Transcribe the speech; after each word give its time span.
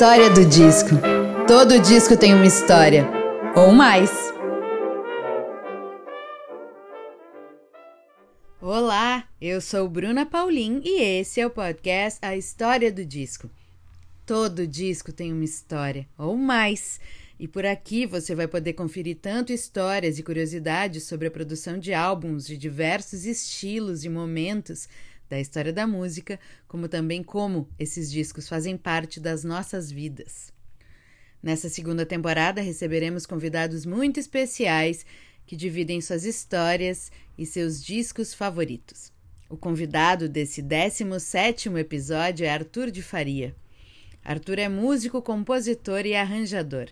História 0.00 0.30
do 0.30 0.46
disco. 0.46 0.96
Todo 1.46 1.78
disco 1.78 2.16
tem 2.16 2.32
uma 2.32 2.46
história, 2.46 3.06
ou 3.54 3.70
mais. 3.70 4.10
Olá, 8.62 9.28
eu 9.38 9.60
sou 9.60 9.86
Bruna 9.90 10.24
Paulin 10.24 10.80
e 10.82 11.02
esse 11.02 11.38
é 11.38 11.46
o 11.46 11.50
podcast 11.50 12.18
A 12.22 12.34
História 12.34 12.90
do 12.90 13.04
Disco. 13.04 13.50
Todo 14.24 14.66
disco 14.66 15.12
tem 15.12 15.34
uma 15.34 15.44
história, 15.44 16.08
ou 16.16 16.34
mais. 16.34 16.98
E 17.38 17.46
por 17.46 17.66
aqui 17.66 18.06
você 18.06 18.34
vai 18.34 18.48
poder 18.48 18.72
conferir 18.72 19.18
tanto 19.20 19.52
histórias 19.52 20.18
e 20.18 20.22
curiosidades 20.22 21.02
sobre 21.02 21.28
a 21.28 21.30
produção 21.30 21.78
de 21.78 21.92
álbuns 21.92 22.46
de 22.46 22.56
diversos 22.56 23.26
estilos 23.26 24.02
e 24.02 24.08
momentos 24.08 24.88
da 25.30 25.40
história 25.40 25.72
da 25.72 25.86
música, 25.86 26.38
como 26.66 26.88
também 26.88 27.22
como 27.22 27.68
esses 27.78 28.10
discos 28.10 28.48
fazem 28.48 28.76
parte 28.76 29.20
das 29.20 29.44
nossas 29.44 29.90
vidas. 29.90 30.52
Nessa 31.40 31.68
segunda 31.68 32.04
temporada 32.04 32.60
receberemos 32.60 33.24
convidados 33.24 33.86
muito 33.86 34.18
especiais 34.18 35.06
que 35.46 35.56
dividem 35.56 36.00
suas 36.00 36.24
histórias 36.24 37.10
e 37.38 37.46
seus 37.46 37.82
discos 37.82 38.34
favoritos. 38.34 39.12
O 39.48 39.56
convidado 39.56 40.28
desse 40.28 40.62
17º 40.62 41.78
episódio 41.78 42.44
é 42.44 42.50
Arthur 42.50 42.90
de 42.90 43.02
Faria. 43.02 43.54
Arthur 44.22 44.58
é 44.58 44.68
músico, 44.68 45.22
compositor 45.22 46.04
e 46.04 46.14
arranjador. 46.14 46.88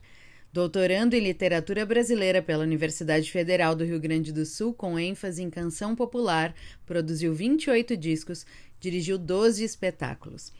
Doutorando 0.51 1.15
em 1.15 1.21
literatura 1.21 1.85
brasileira 1.85 2.41
pela 2.41 2.65
Universidade 2.65 3.31
Federal 3.31 3.75
do 3.75 3.85
Rio 3.85 4.01
Grande 4.01 4.33
do 4.33 4.47
Sul, 4.47 4.73
com 4.73 4.99
ênfase 4.99 5.43
em 5.43 5.51
canção 5.51 5.95
popular, 5.95 6.55
produziu 6.87 7.35
28 7.35 7.95
discos, 7.97 8.47
dirigiu 8.81 9.19
12 9.19 9.63
espetáculos. 9.63 10.51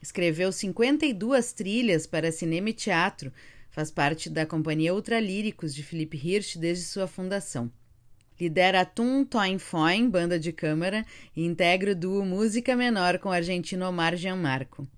Escreveu 0.00 0.50
52 0.50 1.52
trilhas 1.52 2.06
para 2.06 2.32
cinema 2.32 2.70
e 2.70 2.72
teatro, 2.72 3.30
faz 3.70 3.90
parte 3.90 4.30
da 4.30 4.46
Companhia 4.46 4.94
Ultralíricos 4.94 5.74
de 5.74 5.82
Felipe 5.82 6.16
Hirsch 6.16 6.56
desde 6.56 6.84
sua 6.84 7.06
fundação. 7.06 7.70
Lidera 8.40 8.80
a 8.80 8.84
Tum 8.84 9.24
Toin 9.24 9.58
Foin, 9.58 10.08
banda 10.08 10.38
de 10.38 10.52
câmara, 10.52 11.04
e 11.36 11.44
integra 11.44 11.92
o 11.92 11.94
duo 11.94 12.24
Música 12.24 12.74
Menor 12.74 13.18
com 13.18 13.28
o 13.28 13.32
argentino 13.32 13.86
Omar 13.86 14.16
Gianmarco. 14.16 14.88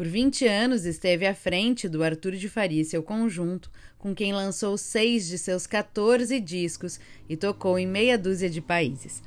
Por 0.00 0.06
20 0.06 0.46
anos 0.46 0.86
esteve 0.86 1.26
à 1.26 1.34
frente 1.34 1.86
do 1.86 2.02
Arthur 2.02 2.32
de 2.32 2.48
Faria 2.48 2.80
e 2.80 2.86
seu 2.86 3.02
conjunto, 3.02 3.70
com 3.98 4.14
quem 4.14 4.32
lançou 4.32 4.78
seis 4.78 5.28
de 5.28 5.36
seus 5.36 5.66
14 5.66 6.40
discos 6.40 6.98
e 7.28 7.36
tocou 7.36 7.78
em 7.78 7.86
meia 7.86 8.16
dúzia 8.16 8.48
de 8.48 8.62
países. 8.62 9.22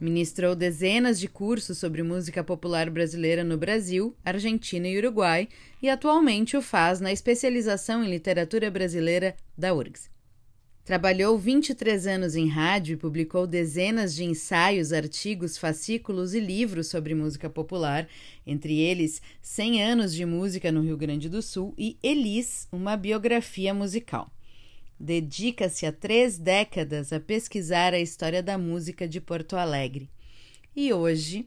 Ministrou 0.00 0.54
dezenas 0.54 1.18
de 1.18 1.26
cursos 1.26 1.78
sobre 1.78 2.04
música 2.04 2.44
popular 2.44 2.88
brasileira 2.88 3.42
no 3.42 3.58
Brasil, 3.58 4.14
Argentina 4.24 4.86
e 4.86 4.96
Uruguai 4.96 5.48
e 5.82 5.90
atualmente 5.90 6.56
o 6.56 6.62
faz 6.62 7.00
na 7.00 7.10
especialização 7.10 8.04
em 8.04 8.08
literatura 8.08 8.70
brasileira 8.70 9.34
da 9.58 9.74
URGS. 9.74 10.11
Trabalhou 10.84 11.38
23 11.38 12.08
anos 12.08 12.34
em 12.34 12.48
rádio 12.48 12.94
e 12.94 12.96
publicou 12.96 13.46
dezenas 13.46 14.12
de 14.16 14.24
ensaios, 14.24 14.92
artigos, 14.92 15.56
fascículos 15.56 16.34
e 16.34 16.40
livros 16.40 16.88
sobre 16.88 17.14
música 17.14 17.48
popular, 17.48 18.08
entre 18.44 18.80
eles 18.80 19.22
100 19.40 19.80
anos 19.80 20.12
de 20.12 20.26
música 20.26 20.72
no 20.72 20.82
Rio 20.82 20.96
Grande 20.96 21.28
do 21.28 21.40
Sul 21.40 21.72
e 21.78 21.96
Elis, 22.02 22.66
uma 22.72 22.96
biografia 22.96 23.72
musical. 23.72 24.28
Dedica-se 24.98 25.86
há 25.86 25.92
três 25.92 26.36
décadas 26.36 27.12
a 27.12 27.20
pesquisar 27.20 27.94
a 27.94 28.00
história 28.00 28.42
da 28.42 28.58
música 28.58 29.06
de 29.06 29.20
Porto 29.20 29.56
Alegre. 29.56 30.10
E 30.74 30.92
hoje 30.92 31.46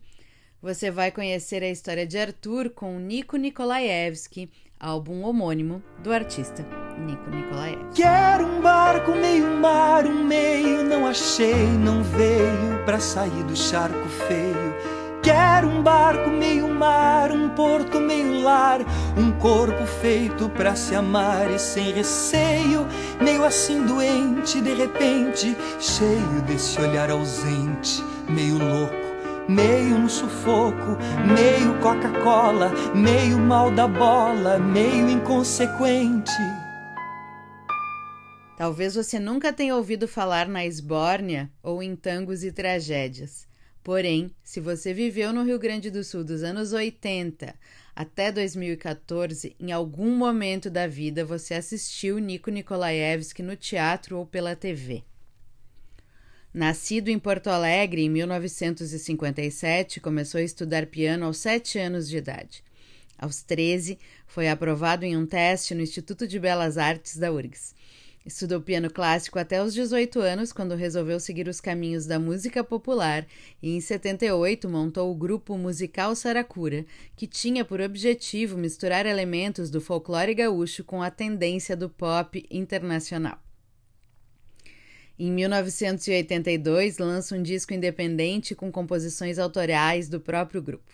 você 0.62 0.90
vai 0.90 1.12
conhecer 1.12 1.62
a 1.62 1.70
história 1.70 2.08
de 2.08 2.18
Arthur 2.18 2.70
com 2.70 2.98
Nico 3.00 3.36
Nikolaevski, 3.36 4.50
álbum 4.86 5.24
homônimo 5.24 5.82
do 6.04 6.14
artista 6.14 6.64
Nico 7.00 7.28
Nikolaevski. 7.32 8.04
Quero 8.04 8.46
um 8.46 8.62
barco 8.62 9.12
meio 9.14 9.48
mar, 9.58 10.06
um 10.06 10.24
meio 10.24 10.84
não 10.84 11.08
achei, 11.08 11.66
não 11.66 12.04
veio 12.04 12.86
pra 12.86 13.00
sair 13.00 13.44
do 13.46 13.56
charco 13.56 14.08
feio. 14.28 14.76
Quero 15.24 15.68
um 15.68 15.82
barco 15.82 16.30
meio 16.30 16.70
mar, 16.70 17.32
um 17.32 17.50
porto 17.50 18.00
meio 18.00 18.44
lar, 18.44 18.82
um 19.18 19.32
corpo 19.40 19.84
feito 19.88 20.48
pra 20.50 20.76
se 20.76 20.94
amar 20.94 21.50
e 21.50 21.58
sem 21.58 21.92
receio, 21.92 22.86
meio 23.20 23.44
assim 23.44 23.88
doente, 23.88 24.62
de 24.62 24.76
repente, 24.76 25.58
cheio 25.80 26.42
desse 26.46 26.80
olhar 26.80 27.10
ausente, 27.10 28.04
meio 28.30 28.60
louco 28.60 29.05
meio 29.48 30.00
no 30.00 30.10
sufoco, 30.10 30.98
meio 31.26 31.80
Coca-Cola, 31.80 32.72
meio 32.96 33.38
mal 33.38 33.72
da 33.72 33.88
bola, 33.88 34.58
meio 34.58 35.10
inconsequente. 35.10 36.32
Talvez 38.58 38.96
você 38.96 39.20
nunca 39.20 39.52
tenha 39.52 39.76
ouvido 39.76 40.08
falar 40.08 40.48
na 40.48 40.66
Esbórnia 40.66 41.52
ou 41.62 41.84
em 41.84 41.96
tangos 41.96 42.44
e 42.44 42.52
tragédias. 42.52 43.48
Porém, 43.84 44.32
se 44.44 44.60
você 44.60 44.94
viveu 44.94 45.32
no 45.32 45.44
Rio 45.44 45.60
Grande 45.60 45.92
do 45.92 46.04
Sul 46.04 46.24
dos 46.24 46.42
anos 46.42 46.74
80 46.74 47.54
até 47.96 48.32
2014, 48.32 49.56
em 49.60 49.72
algum 49.72 50.16
momento 50.16 50.70
da 50.70 50.88
vida 50.88 51.24
você 51.24 51.54
assistiu 51.54 52.18
Nico 52.18 52.50
Nikolaevski 52.50 53.44
no 53.44 53.56
teatro 53.56 54.18
ou 54.18 54.26
pela 54.26 54.56
TV. 54.56 55.04
Nascido 56.56 57.10
em 57.10 57.20
Porto 57.20 57.48
Alegre 57.48 58.04
em 58.04 58.10
1957, 58.10 60.00
começou 60.00 60.40
a 60.40 60.42
estudar 60.42 60.86
piano 60.86 61.26
aos 61.26 61.36
7 61.40 61.78
anos 61.78 62.08
de 62.08 62.16
idade. 62.16 62.64
Aos 63.18 63.44
13, 63.44 64.00
foi 64.26 64.48
aprovado 64.48 65.04
em 65.04 65.18
um 65.18 65.26
teste 65.26 65.76
no 65.76 65.82
Instituto 65.82 66.26
de 66.26 66.40
Belas 66.40 66.78
Artes 66.78 67.18
da 67.18 67.30
URGS. 67.30 67.76
Estudou 68.26 68.62
piano 68.62 68.90
clássico 68.90 69.38
até 69.38 69.62
os 69.62 69.74
18 69.74 70.22
anos, 70.22 70.54
quando 70.54 70.76
resolveu 70.76 71.20
seguir 71.20 71.50
os 71.50 71.60
caminhos 71.60 72.06
da 72.06 72.20
música 72.20 72.64
popular, 72.64 73.28
e 73.62 73.76
em 73.76 73.82
78 73.82 74.70
montou 74.70 75.12
o 75.12 75.16
grupo 75.16 75.58
musical 75.58 76.16
Saracura, 76.16 76.86
que 77.18 77.28
tinha 77.28 77.66
por 77.66 77.82
objetivo 77.82 78.58
misturar 78.58 79.06
elementos 79.06 79.70
do 79.70 79.82
folclore 79.82 80.34
gaúcho 80.34 80.86
com 80.86 81.04
a 81.04 81.12
tendência 81.12 81.76
do 81.76 81.90
pop 81.90 82.46
internacional. 82.50 83.45
Em 85.18 85.32
1982, 85.32 86.98
lança 86.98 87.36
um 87.36 87.42
disco 87.42 87.74
independente 87.74 88.54
com 88.54 88.70
composições 88.70 89.40
autorais 89.40 90.10
do 90.10 90.20
próprio 90.20 90.62
grupo. 90.62 90.92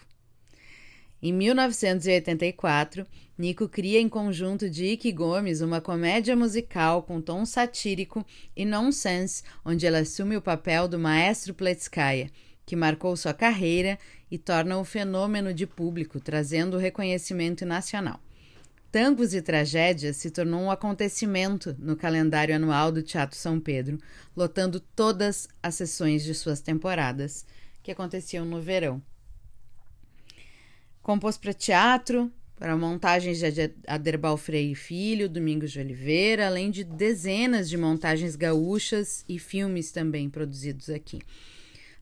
Em 1.24 1.34
1984, 1.34 3.06
Nico 3.38 3.68
cria 3.68 4.00
em 4.00 4.08
conjunto 4.10 4.70
de 4.70 4.86
Ike 4.86 5.12
Gomes 5.12 5.62
uma 5.62 5.82
comédia 5.82 6.36
musical 6.36 7.02
com 7.02 7.22
tom 7.22 7.46
satírico 7.46 8.26
e 8.56 8.64
nonsense, 8.66 9.44
onde 9.66 9.86
ela 9.86 10.00
assume 10.00 10.38
o 10.38 10.42
papel 10.42 10.88
do 10.88 11.00
maestro 11.00 11.54
Pletskaya, 11.54 12.30
que 12.66 12.76
marcou 12.76 13.16
sua 13.18 13.34
carreira 13.34 13.98
e 14.30 14.38
torna 14.38 14.78
o 14.78 14.86
fenômeno 14.86 15.54
de 15.54 15.66
público, 15.66 16.20
trazendo 16.20 16.78
reconhecimento 16.78 17.66
nacional. 17.66 18.20
Tangos 18.92 19.34
e 19.34 19.42
Tragédias 19.42 20.18
se 20.18 20.30
tornou 20.30 20.60
um 20.60 20.70
acontecimento 20.70 21.74
no 21.80 21.96
calendário 21.96 22.54
anual 22.54 22.92
do 22.92 23.02
Teatro 23.02 23.38
São 23.38 23.58
Pedro, 23.58 23.98
lotando 24.36 24.82
todas 24.82 25.48
as 25.64 25.76
sessões 25.76 26.24
de 26.24 26.36
suas 26.36 26.60
temporadas, 26.60 27.46
que 27.82 27.90
aconteciam 27.90 28.44
no 28.44 28.60
verão. 28.62 29.02
Compôs 31.02 31.38
para 31.38 31.54
teatro, 31.54 32.30
para 32.58 32.76
montagens 32.76 33.40
de 33.40 33.74
Aderbal 33.88 34.36
Freire 34.36 34.76
Filho, 34.76 35.30
Domingos 35.30 35.72
de 35.72 35.80
Oliveira, 35.80 36.48
além 36.48 36.70
de 36.70 36.84
dezenas 36.84 37.70
de 37.70 37.78
montagens 37.78 38.36
gaúchas 38.36 39.24
e 39.28 39.40
filmes 39.40 39.92
também 39.92 40.30
produzidos 40.30 40.90
aqui. 40.90 41.22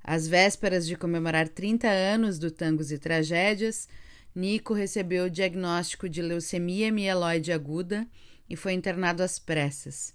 Às 0.04 0.28
vésperas 0.28 0.88
de 0.88 0.96
comemorar 0.96 1.48
30 1.48 1.88
anos 1.88 2.40
do 2.40 2.50
Tangos 2.50 2.92
e 2.92 2.98
Tragédias, 2.98 3.88
Nico 4.36 4.74
recebeu 4.74 5.26
o 5.26 5.30
diagnóstico 5.30 6.08
de 6.08 6.22
leucemia 6.22 6.92
mieloide 6.92 7.52
aguda 7.52 8.08
e 8.50 8.56
foi 8.56 8.74
internado 8.74 9.24
às 9.24 9.40
pressas. 9.40 10.14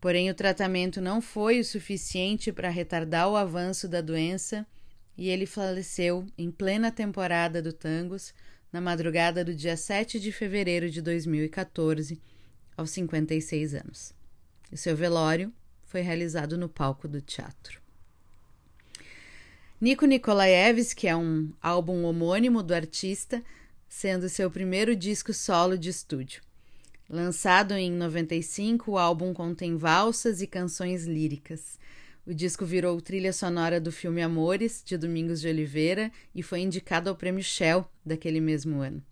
Porém, 0.00 0.30
o 0.30 0.34
tratamento 0.34 1.00
não 1.00 1.20
foi 1.20 1.60
o 1.60 1.64
suficiente 1.64 2.52
para 2.52 2.70
retardar 2.70 3.28
o 3.28 3.36
avanço 3.36 3.86
da 3.86 4.00
doença 4.00 4.66
e 5.16 5.28
ele 5.28 5.44
faleceu 5.44 6.26
em 6.38 6.50
plena 6.50 6.90
temporada 6.90 7.60
do 7.60 7.72
Tangos 7.72 8.32
na 8.72 8.80
madrugada 8.80 9.44
do 9.44 9.54
dia 9.54 9.76
7 9.76 10.18
de 10.18 10.32
fevereiro 10.32 10.88
de 10.88 11.02
2014, 11.02 12.20
aos 12.76 12.90
56 12.90 13.74
anos. 13.74 14.14
E 14.72 14.76
seu 14.76 14.96
velório 14.96 15.52
foi 15.84 16.00
realizado 16.00 16.56
no 16.56 16.68
palco 16.68 17.08
do 17.08 17.20
teatro. 17.20 17.79
Nico 19.80 20.04
Nikolaevski 20.04 21.08
é 21.08 21.16
um 21.16 21.54
álbum 21.58 22.04
homônimo 22.04 22.62
do 22.62 22.74
artista, 22.74 23.42
sendo 23.88 24.28
seu 24.28 24.50
primeiro 24.50 24.94
disco 24.94 25.32
solo 25.32 25.78
de 25.78 25.88
estúdio. 25.88 26.42
Lançado 27.08 27.72
em 27.72 27.90
95, 27.90 28.90
o 28.90 28.98
álbum 28.98 29.32
contém 29.32 29.78
valsas 29.78 30.42
e 30.42 30.46
canções 30.46 31.06
líricas. 31.06 31.78
O 32.26 32.34
disco 32.34 32.66
virou 32.66 33.00
trilha 33.00 33.32
sonora 33.32 33.80
do 33.80 33.90
filme 33.90 34.20
Amores, 34.20 34.82
de 34.84 34.98
Domingos 34.98 35.40
de 35.40 35.48
Oliveira, 35.48 36.12
e 36.34 36.42
foi 36.42 36.60
indicado 36.60 37.08
ao 37.08 37.16
Prêmio 37.16 37.42
Shell 37.42 37.90
daquele 38.04 38.38
mesmo 38.38 38.82
ano. 38.82 39.02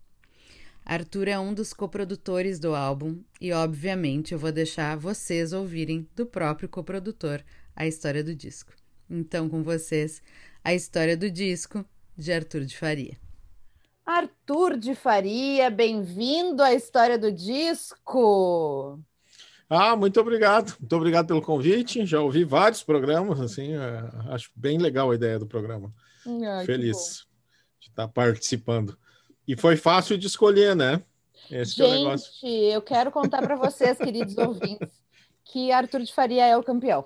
Arthur 0.85 1.29
é 1.29 1.39
um 1.39 1.51
dos 1.51 1.73
coprodutores 1.73 2.59
do 2.59 2.75
álbum 2.75 3.23
e, 3.41 3.51
obviamente, 3.51 4.33
eu 4.33 4.39
vou 4.39 4.51
deixar 4.51 4.95
vocês 4.97 5.51
ouvirem 5.51 6.07
do 6.15 6.27
próprio 6.27 6.69
coprodutor 6.69 7.41
a 7.75 7.87
história 7.87 8.23
do 8.23 8.35
disco. 8.35 8.71
Então, 9.09 9.49
com 9.49 9.63
vocês, 9.63 10.21
a 10.69 10.73
história 10.75 11.17
do 11.17 11.31
disco 11.31 11.83
de 12.15 12.31
Arthur 12.31 12.63
de 12.63 12.77
Faria. 12.77 13.17
Arthur 14.05 14.77
de 14.77 14.93
Faria, 14.93 15.67
bem-vindo 15.71 16.61
à 16.61 16.75
história 16.75 17.17
do 17.17 17.31
disco. 17.31 18.99
Ah, 19.67 19.95
muito 19.95 20.21
obrigado. 20.21 20.75
Muito 20.79 20.95
obrigado 20.95 21.25
pelo 21.25 21.41
convite. 21.41 22.05
Já 22.05 22.21
ouvi 22.21 22.43
vários 22.43 22.83
programas, 22.83 23.41
assim, 23.41 23.73
é, 23.73 24.31
acho 24.31 24.51
bem 24.55 24.77
legal 24.77 25.09
a 25.09 25.15
ideia 25.15 25.39
do 25.39 25.47
programa. 25.47 25.91
Ai, 26.27 26.67
Feliz 26.67 27.25
de 27.79 27.87
estar 27.87 28.07
participando. 28.07 28.95
E 29.47 29.57
foi 29.57 29.75
fácil 29.75 30.19
de 30.19 30.27
escolher, 30.27 30.75
né? 30.75 31.01
Esse 31.49 31.77
Gente, 31.77 32.45
é 32.45 32.75
eu 32.75 32.81
quero 32.83 33.11
contar 33.11 33.41
para 33.41 33.55
vocês, 33.55 33.97
queridos 33.97 34.37
ouvintes, 34.37 35.01
que 35.45 35.71
Arthur 35.71 36.01
de 36.01 36.13
Faria 36.13 36.45
é 36.45 36.55
o 36.55 36.61
campeão. 36.61 37.05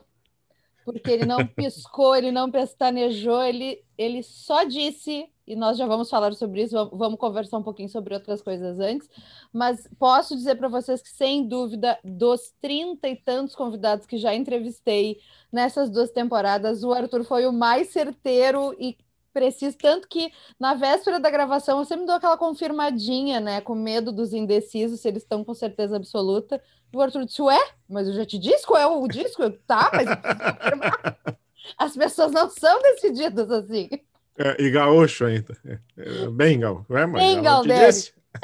Porque 0.86 1.10
ele 1.10 1.26
não 1.26 1.46
piscou, 1.48 2.16
ele 2.16 2.32
não 2.32 2.52
pestanejou, 2.52 3.42
ele, 3.42 3.84
ele 3.98 4.22
só 4.24 4.64
disse, 4.64 5.30
e 5.48 5.56
nós 5.56 5.78
já 5.78 5.86
vamos 5.86 6.10
falar 6.10 6.34
sobre 6.34 6.64
isso, 6.64 6.90
vamos 6.94 7.20
conversar 7.20 7.58
um 7.58 7.64
pouquinho 7.64 7.90
sobre 7.90 8.14
outras 8.14 8.42
coisas 8.42 8.80
antes, 8.80 9.10
mas 9.52 9.88
posso 9.98 10.36
dizer 10.36 10.56
para 10.56 10.68
vocês 10.68 11.02
que, 11.02 11.10
sem 11.10 11.48
dúvida, 11.48 11.98
dos 12.04 12.54
trinta 12.62 13.08
e 13.08 13.16
tantos 13.16 13.56
convidados 13.56 14.06
que 14.06 14.18
já 14.18 14.34
entrevistei 14.34 15.20
nessas 15.52 15.90
duas 15.90 16.12
temporadas, 16.12 16.84
o 16.84 16.92
Arthur 16.92 17.24
foi 17.24 17.46
o 17.46 17.54
mais 17.54 17.90
certeiro 17.90 18.76
e 18.80 18.98
preciso, 19.34 19.78
tanto 19.78 20.08
que 20.08 20.32
na 20.60 20.76
véspera 20.76 21.20
da 21.20 21.30
gravação 21.30 21.80
eu 21.80 21.86
sempre 21.86 22.06
dou 22.06 22.16
aquela 22.16 22.38
confirmadinha, 22.38 23.40
né? 23.40 23.60
Com 23.60 23.76
medo 23.76 24.12
dos 24.12 24.34
indecisos, 24.34 25.00
se 25.00 25.08
eles 25.08 25.24
estão 25.24 25.44
com 25.44 25.54
certeza 25.54 25.98
absoluta. 25.98 26.62
E 26.92 26.98
o 26.98 27.02
Arthur 27.02 27.26
disse, 27.26 27.42
ué, 27.42 27.60
mas 27.90 28.08
eu 28.08 28.14
já 28.14 28.26
te 28.26 28.38
disse 28.38 28.66
qual 28.66 28.80
é 28.80 28.86
o 28.86 29.08
disco? 29.08 29.42
Eu, 29.42 29.58
tá, 29.66 29.92
mas 29.94 30.08
as 31.78 31.96
pessoas 31.96 32.32
não 32.32 32.50
são 32.50 32.82
decididas 32.82 33.50
assim. 33.50 33.90
É, 34.38 34.62
e 34.62 34.70
gaúcho 34.70 35.26
ainda. 35.26 35.58
É, 35.66 35.80
é, 35.98 36.28
bem 36.30 36.60
gaúcho. 36.60 36.96
É, 36.96 37.06
mas 37.06 37.24
bem 37.24 37.42
gaúcho. 37.42 38.14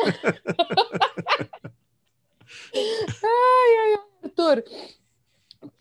ai, 3.24 3.75
ai, 3.77 4.00
Arthur, 4.24 4.63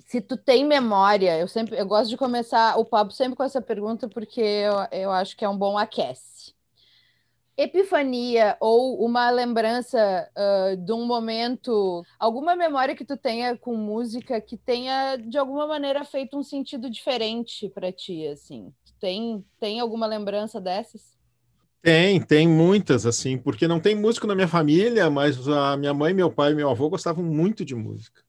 se 0.08 0.22
tu 0.22 0.38
tem 0.38 0.64
memória, 0.64 1.38
eu 1.38 1.46
sempre 1.46 1.78
eu 1.78 1.86
gosto 1.86 2.08
de 2.08 2.16
começar 2.16 2.78
o 2.78 2.84
papo 2.84 3.12
sempre 3.12 3.36
com 3.36 3.44
essa 3.44 3.60
pergunta 3.60 4.08
porque 4.08 4.40
eu, 4.40 4.72
eu 4.90 5.10
acho 5.10 5.36
que 5.36 5.44
é 5.44 5.48
um 5.48 5.56
bom 5.56 5.76
aquece. 5.76 6.54
Epifania 7.54 8.56
ou 8.58 9.04
uma 9.04 9.28
lembrança 9.28 9.98
uh, 10.34 10.76
de 10.78 10.92
um 10.92 11.04
momento, 11.04 12.02
alguma 12.18 12.56
memória 12.56 12.96
que 12.96 13.04
tu 13.04 13.18
tenha 13.18 13.54
com 13.58 13.76
música 13.76 14.40
que 14.40 14.56
tenha 14.56 15.16
de 15.16 15.36
alguma 15.36 15.66
maneira 15.66 16.02
feito 16.06 16.38
um 16.38 16.42
sentido 16.42 16.88
diferente 16.88 17.68
para 17.68 17.92
ti, 17.92 18.26
assim. 18.28 18.72
tem 18.98 19.44
tem 19.60 19.78
alguma 19.78 20.06
lembrança 20.06 20.58
dessas? 20.58 21.18
Tem, 21.82 22.20
tem 22.20 22.48
muitas, 22.48 23.04
assim, 23.04 23.36
porque 23.36 23.68
não 23.68 23.78
tem 23.78 23.94
músico 23.94 24.26
na 24.26 24.34
minha 24.34 24.48
família, 24.48 25.10
mas 25.10 25.46
a 25.48 25.76
minha 25.76 25.92
mãe, 25.92 26.14
meu 26.14 26.30
pai 26.32 26.52
e 26.52 26.54
meu 26.54 26.70
avô 26.70 26.88
gostavam 26.88 27.22
muito 27.22 27.62
de 27.64 27.74
música. 27.74 28.22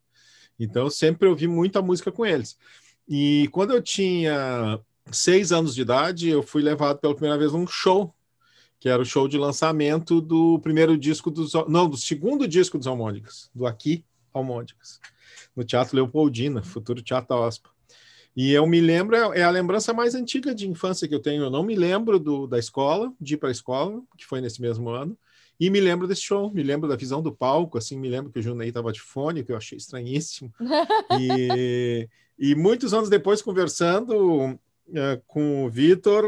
Então, 0.59 0.89
sempre 0.89 1.27
ouvi 1.27 1.47
muita 1.47 1.81
música 1.81 2.11
com 2.11 2.25
eles. 2.25 2.57
E 3.07 3.47
quando 3.51 3.73
eu 3.73 3.81
tinha 3.81 4.79
seis 5.11 5.51
anos 5.51 5.73
de 5.73 5.81
idade, 5.81 6.29
eu 6.29 6.43
fui 6.43 6.61
levado 6.61 6.99
pela 6.99 7.15
primeira 7.15 7.37
vez 7.37 7.53
num 7.53 7.65
show, 7.65 8.13
que 8.79 8.87
era 8.87 9.01
o 9.01 9.05
show 9.05 9.27
de 9.27 9.37
lançamento 9.37 10.21
do 10.21 10.59
primeiro 10.59 10.97
disco 10.97 11.31
dos. 11.31 11.53
Não, 11.67 11.89
do 11.89 11.97
segundo 11.97 12.47
disco 12.47 12.77
dos 12.77 12.87
Almônicas, 12.87 13.49
do 13.53 13.65
Aqui 13.65 14.05
Almônicas, 14.33 14.99
no 15.55 15.63
Teatro 15.63 15.95
Leopoldina, 15.95 16.61
futuro 16.61 17.01
Teatro 17.01 17.35
OSPA. 17.35 17.69
E 18.35 18.53
eu 18.53 18.65
me 18.67 18.79
lembro, 18.79 19.15
é, 19.15 19.39
é 19.39 19.43
a 19.43 19.49
lembrança 19.49 19.93
mais 19.93 20.15
antiga 20.15 20.53
de 20.53 20.69
infância 20.69 21.07
que 21.07 21.15
eu 21.15 21.19
tenho. 21.19 21.43
Eu 21.43 21.49
não 21.49 21.63
me 21.63 21.75
lembro 21.75 22.19
do, 22.19 22.47
da 22.47 22.57
escola, 22.57 23.11
de 23.19 23.33
ir 23.33 23.37
para 23.37 23.49
a 23.49 23.51
escola, 23.51 24.01
que 24.17 24.25
foi 24.25 24.39
nesse 24.39 24.61
mesmo 24.61 24.89
ano. 24.89 25.17
E 25.59 25.69
me 25.69 25.81
lembro 25.81 26.07
desse 26.07 26.21
show, 26.21 26.51
me 26.53 26.63
lembro 26.63 26.87
da 26.87 26.95
visão 26.95 27.21
do 27.21 27.33
palco, 27.33 27.77
assim, 27.77 27.97
me 27.97 28.07
lembro 28.07 28.31
que 28.31 28.39
o 28.39 28.41
Junei 28.41 28.69
estava 28.69 28.93
de 28.93 29.01
fone, 29.01 29.43
que 29.43 29.51
eu 29.51 29.57
achei 29.57 29.77
estranhíssimo. 29.77 30.53
e, 31.19 32.07
e 32.39 32.55
muitos 32.55 32.93
anos 32.93 33.09
depois, 33.09 33.41
conversando 33.41 34.51
uh, 34.53 35.21
com 35.27 35.65
o 35.65 35.69
Vitor, 35.69 36.23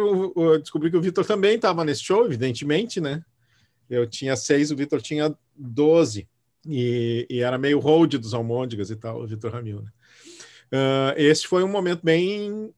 descobri 0.60 0.92
que 0.92 0.98
o 0.98 1.02
Vitor 1.02 1.26
também 1.26 1.56
estava 1.56 1.86
nesse 1.86 2.04
show, 2.04 2.26
evidentemente, 2.26 3.00
né? 3.00 3.24
Eu 3.90 4.06
tinha 4.06 4.36
seis, 4.36 4.70
o 4.70 4.76
Vitor 4.76 5.02
tinha 5.02 5.34
doze. 5.56 6.28
E, 6.68 7.26
e, 7.30 7.40
era 7.40 7.58
meio 7.58 7.80
hold 7.80 8.16
dos 8.18 8.34
Almôndegas 8.34 8.92
e 8.92 8.96
tal, 8.96 9.22
o 9.22 9.28
Vitor 9.28 9.52
Ramil, 9.52 9.82
né? 9.82 9.90
Uh, 10.74 11.14
esse 11.18 11.48
foi 11.48 11.64
um 11.64 11.68
momento 11.68 12.02
bem, 12.04 12.74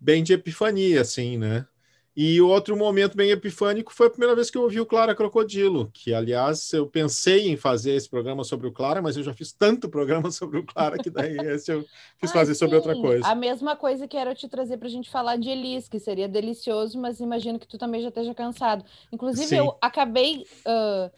bem 0.00 0.22
de 0.22 0.32
epifania, 0.32 1.02
assim, 1.02 1.38
né? 1.38 1.66
E 2.14 2.40
outro 2.42 2.76
momento 2.76 3.16
bem 3.16 3.30
epifânico 3.30 3.92
foi 3.92 4.06
a 4.06 4.10
primeira 4.10 4.34
vez 4.34 4.50
que 4.50 4.58
eu 4.58 4.62
ouvi 4.62 4.78
o 4.78 4.84
Clara 4.84 5.14
Crocodilo, 5.14 5.90
que, 5.94 6.12
aliás, 6.12 6.70
eu 6.72 6.86
pensei 6.86 7.48
em 7.48 7.56
fazer 7.56 7.92
esse 7.92 8.08
programa 8.08 8.44
sobre 8.44 8.66
o 8.66 8.72
Clara, 8.72 9.00
mas 9.00 9.16
eu 9.16 9.22
já 9.22 9.32
fiz 9.32 9.52
tanto 9.52 9.88
programa 9.90 10.30
sobre 10.30 10.58
o 10.58 10.66
Clara 10.66 10.98
que 10.98 11.08
daí 11.08 11.36
esse 11.38 11.72
eu 11.72 11.82
quis 12.18 12.30
ah, 12.30 12.34
fazer 12.34 12.54
sim. 12.54 12.58
sobre 12.60 12.76
outra 12.76 12.94
coisa. 12.94 13.26
A 13.26 13.34
mesma 13.34 13.74
coisa 13.76 14.06
que 14.06 14.16
era 14.16 14.34
te 14.34 14.46
trazer 14.46 14.76
para 14.76 14.88
a 14.88 14.90
gente 14.90 15.10
falar 15.10 15.36
de 15.36 15.48
Elis, 15.48 15.88
que 15.88 15.98
seria 15.98 16.28
delicioso, 16.28 17.00
mas 17.00 17.18
imagino 17.18 17.58
que 17.58 17.66
tu 17.66 17.78
também 17.78 18.02
já 18.02 18.08
esteja 18.08 18.34
cansado. 18.34 18.84
Inclusive, 19.10 19.46
sim. 19.46 19.56
eu 19.56 19.76
acabei. 19.80 20.46
Uh 20.66 21.10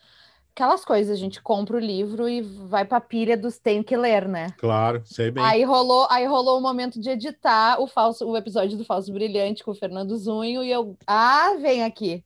aquelas 0.54 0.84
coisas, 0.84 1.12
a 1.12 1.20
gente 1.20 1.42
compra 1.42 1.76
o 1.76 1.80
livro 1.80 2.28
e 2.28 2.40
vai 2.40 2.84
para 2.84 2.98
a 2.98 3.00
pilha 3.00 3.36
dos 3.36 3.58
tem 3.58 3.82
que 3.82 3.96
ler, 3.96 4.28
né? 4.28 4.54
Claro, 4.56 5.02
sei 5.04 5.30
bem. 5.30 5.42
Aí 5.42 5.64
rolou, 5.64 6.06
aí 6.08 6.24
rolou 6.26 6.58
o 6.58 6.62
momento 6.62 7.00
de 7.00 7.10
editar 7.10 7.80
o 7.80 7.88
falso, 7.88 8.24
o 8.24 8.36
episódio 8.36 8.78
do 8.78 8.84
Falso 8.84 9.12
Brilhante 9.12 9.64
com 9.64 9.72
o 9.72 9.74
Fernando 9.74 10.16
Zunho 10.16 10.62
e 10.62 10.70
eu, 10.70 10.96
ah, 11.06 11.56
vem 11.60 11.82
aqui. 11.82 12.24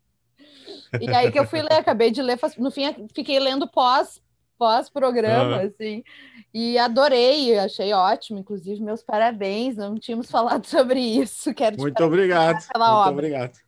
E 1.01 1.09
aí 1.11 1.33
que 1.33 1.39
eu 1.39 1.47
fui 1.47 1.63
ler, 1.63 1.73
acabei 1.73 2.11
de 2.11 2.21
ler, 2.21 2.39
no 2.59 2.71
fim 2.71 3.09
fiquei 3.15 3.41
lendo 3.41 3.67
pós 3.67 4.21
pós 4.59 4.91
programa, 4.91 5.59
uhum. 5.59 5.67
assim. 5.67 6.05
E 6.53 6.77
adorei, 6.77 7.57
achei 7.59 7.93
ótimo, 7.93 8.41
inclusive 8.41 8.83
meus 8.83 9.03
parabéns, 9.03 9.77
não 9.77 9.95
tínhamos 9.95 10.29
falado 10.31 10.67
sobre 10.67 11.01
isso. 11.01 11.55
Quero 11.55 11.79
Muito 11.79 12.03
obrigado. 12.05 12.55
Muito 12.55 12.83
obra. 12.83 13.11
obrigado. 13.13 13.68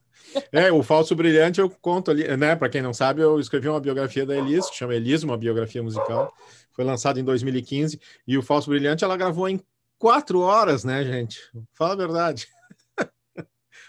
É, 0.53 0.71
o 0.71 0.83
Falso 0.83 1.15
Brilhante 1.15 1.61
eu 1.61 1.69
conto 1.69 2.11
ali, 2.11 2.27
né? 2.37 2.55
Para 2.55 2.69
quem 2.69 2.83
não 2.83 2.93
sabe, 2.93 3.23
eu 3.23 3.39
escrevi 3.41 3.69
uma 3.69 3.81
biografia 3.81 4.25
da 4.25 4.37
Elis, 4.37 4.69
que 4.69 4.77
chama 4.77 4.95
Elis, 4.95 5.23
uma 5.23 5.37
biografia 5.37 5.83
musical. 5.83 6.33
Foi 6.73 6.85
lançada 6.85 7.19
em 7.19 7.25
2015. 7.25 8.01
E 8.27 8.39
o 8.39 8.43
Falso 8.43 8.71
Brilhante 8.71 9.05
ela 9.05 9.17
gravou 9.17 9.49
em 9.49 9.61
quatro 9.99 10.41
horas, 10.41 10.85
né, 10.85 11.05
gente? 11.05 11.41
Fala 11.75 11.93
a 11.93 11.97
verdade. 11.97 12.49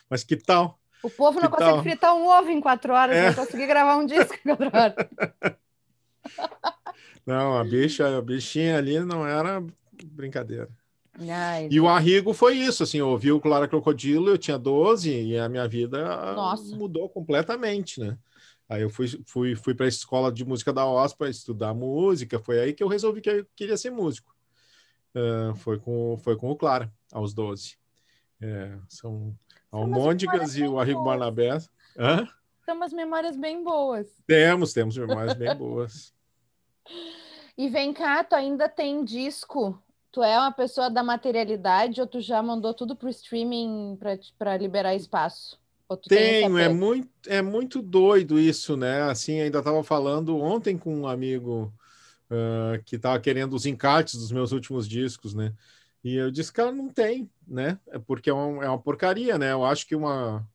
Mas 0.10 0.24
que 0.24 0.36
tal? 0.36 0.80
O 1.04 1.10
povo 1.10 1.40
não 1.40 1.50
que 1.50 1.56
consegue 1.56 1.74
tal? 1.74 1.84
fritar 1.84 2.16
um 2.16 2.28
ovo 2.28 2.50
em 2.50 2.62
quatro 2.62 2.94
horas, 2.94 3.16
é. 3.16 3.28
não 3.28 3.34
conseguir 3.34 3.66
gravar 3.66 3.98
um 3.98 4.06
disco 4.06 4.34
em 4.34 4.56
quatro 4.56 4.78
horas. 4.78 4.96
Não, 7.26 7.58
a 7.58 7.64
bicha, 7.64 8.18
a 8.18 8.22
bichinha 8.22 8.78
ali 8.78 9.00
não 9.00 9.26
era 9.26 9.64
brincadeira. 10.04 10.68
Ai, 11.30 11.68
e 11.70 11.80
o 11.80 11.88
Arrigo 11.88 12.34
foi 12.34 12.56
isso, 12.56 12.84
assim, 12.84 12.98
eu 12.98 13.10
ouvi 13.10 13.32
o 13.32 13.40
Clara 13.40 13.68
Crocodilo, 13.68 14.30
eu 14.30 14.38
tinha 14.38 14.58
12 14.58 15.12
e 15.12 15.38
a 15.38 15.48
minha 15.50 15.68
vida 15.68 16.34
Nossa. 16.34 16.76
mudou 16.76 17.10
completamente, 17.10 18.00
né? 18.00 18.18
Aí 18.68 18.82
eu 18.82 18.90
fui, 18.90 19.08
fui, 19.26 19.56
fui 19.56 19.76
para 19.76 19.86
a 19.86 19.90
escola 19.90 20.32
de 20.32 20.46
música 20.46 20.72
da 20.72 20.86
OSPA 20.86 21.30
estudar 21.30 21.74
música, 21.74 22.40
foi 22.40 22.60
aí 22.60 22.74
que 22.74 22.82
eu 22.82 22.88
resolvi 22.88 23.20
que 23.20 23.30
eu 23.30 23.46
queria 23.56 23.76
ser 23.76 23.92
músico. 23.92 24.34
Uh, 25.14 25.54
foi, 25.56 25.78
com, 25.78 26.18
foi 26.24 26.38
com 26.38 26.50
o 26.50 26.56
Clara, 26.56 26.92
aos 27.12 27.34
12. 27.34 27.78
É, 28.42 28.78
são 28.88 29.38
Almôndigas 29.70 30.56
e 30.56 30.64
o 30.64 30.80
Arrigo 30.80 31.04
Barnabé. 31.04 31.58
Hã? 31.98 32.28
São 32.66 32.76
umas 32.76 32.94
memórias 32.94 33.36
bem 33.36 33.64
boas. 33.64 34.08
Temos, 34.26 34.74
temos 34.74 34.98
memórias 34.98 35.38
bem 35.38 35.56
boas. 35.56 36.14
E 37.58 37.68
vem 37.68 37.94
cá, 37.94 38.24
tu 38.24 38.34
ainda 38.34 38.68
tem 38.68 39.04
disco 39.04 39.78
tu 40.12 40.22
é 40.22 40.38
uma 40.38 40.52
pessoa 40.52 40.90
da 40.90 41.04
materialidade 41.04 42.02
ou 42.02 42.08
tu 42.08 42.20
já 42.20 42.42
mandou 42.44 42.74
tudo 42.74 42.96
para 42.96 43.08
o 43.08 43.12
streaming 43.12 43.98
para 44.38 44.58
liberar 44.58 44.96
espaço? 44.96 45.60
Tenho, 46.08 46.58
é 46.58 46.70
muito, 46.70 47.10
é 47.28 47.42
muito 47.42 47.82
doido 47.82 48.40
isso, 48.40 48.78
né? 48.78 49.02
Assim, 49.04 49.42
ainda 49.42 49.60
estava 49.60 49.84
falando 49.84 50.38
ontem 50.38 50.78
com 50.78 51.02
um 51.02 51.08
amigo 51.08 51.74
uh, 52.30 52.82
que 52.86 52.96
estava 52.96 53.20
querendo 53.20 53.54
os 53.54 53.66
encartes 53.66 54.16
dos 54.16 54.32
meus 54.32 54.52
últimos 54.52 54.88
discos, 54.88 55.34
né? 55.34 55.54
E 56.04 56.16
eu 56.16 56.32
disse, 56.32 56.52
cara, 56.52 56.72
não 56.72 56.90
tem, 56.90 57.30
né? 57.48 57.78
É 57.88 58.00
porque 58.00 58.30
é, 58.30 58.34
um, 58.34 58.64
é 58.64 58.70
uma 58.70 58.80
porcaria, 58.80 59.38
né? 59.38 59.52
Eu 59.52 59.66
acho 59.66 59.86
que 59.86 59.96
uma. 59.96 60.48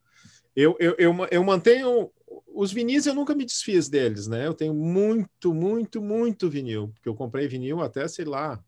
Eu, 0.55 0.77
eu, 0.81 0.95
eu, 0.99 1.15
eu 1.31 1.45
mantenho. 1.45 2.11
Os 2.53 2.73
vinis 2.73 3.05
eu 3.05 3.15
nunca 3.15 3.35
me 3.35 3.45
desfiz 3.45 3.89
deles, 3.89 4.27
né? 4.27 4.47
Eu 4.47 4.55
tenho 4.55 4.75
muito, 4.75 5.53
muito, 5.53 6.01
muito 6.01 6.49
vinil, 6.49 6.89
porque 6.89 7.09
eu 7.09 7.15
comprei 7.15 7.47
vinil 7.47 7.83
até, 7.83 8.09
sei 8.09 8.25
lá, 8.25 8.59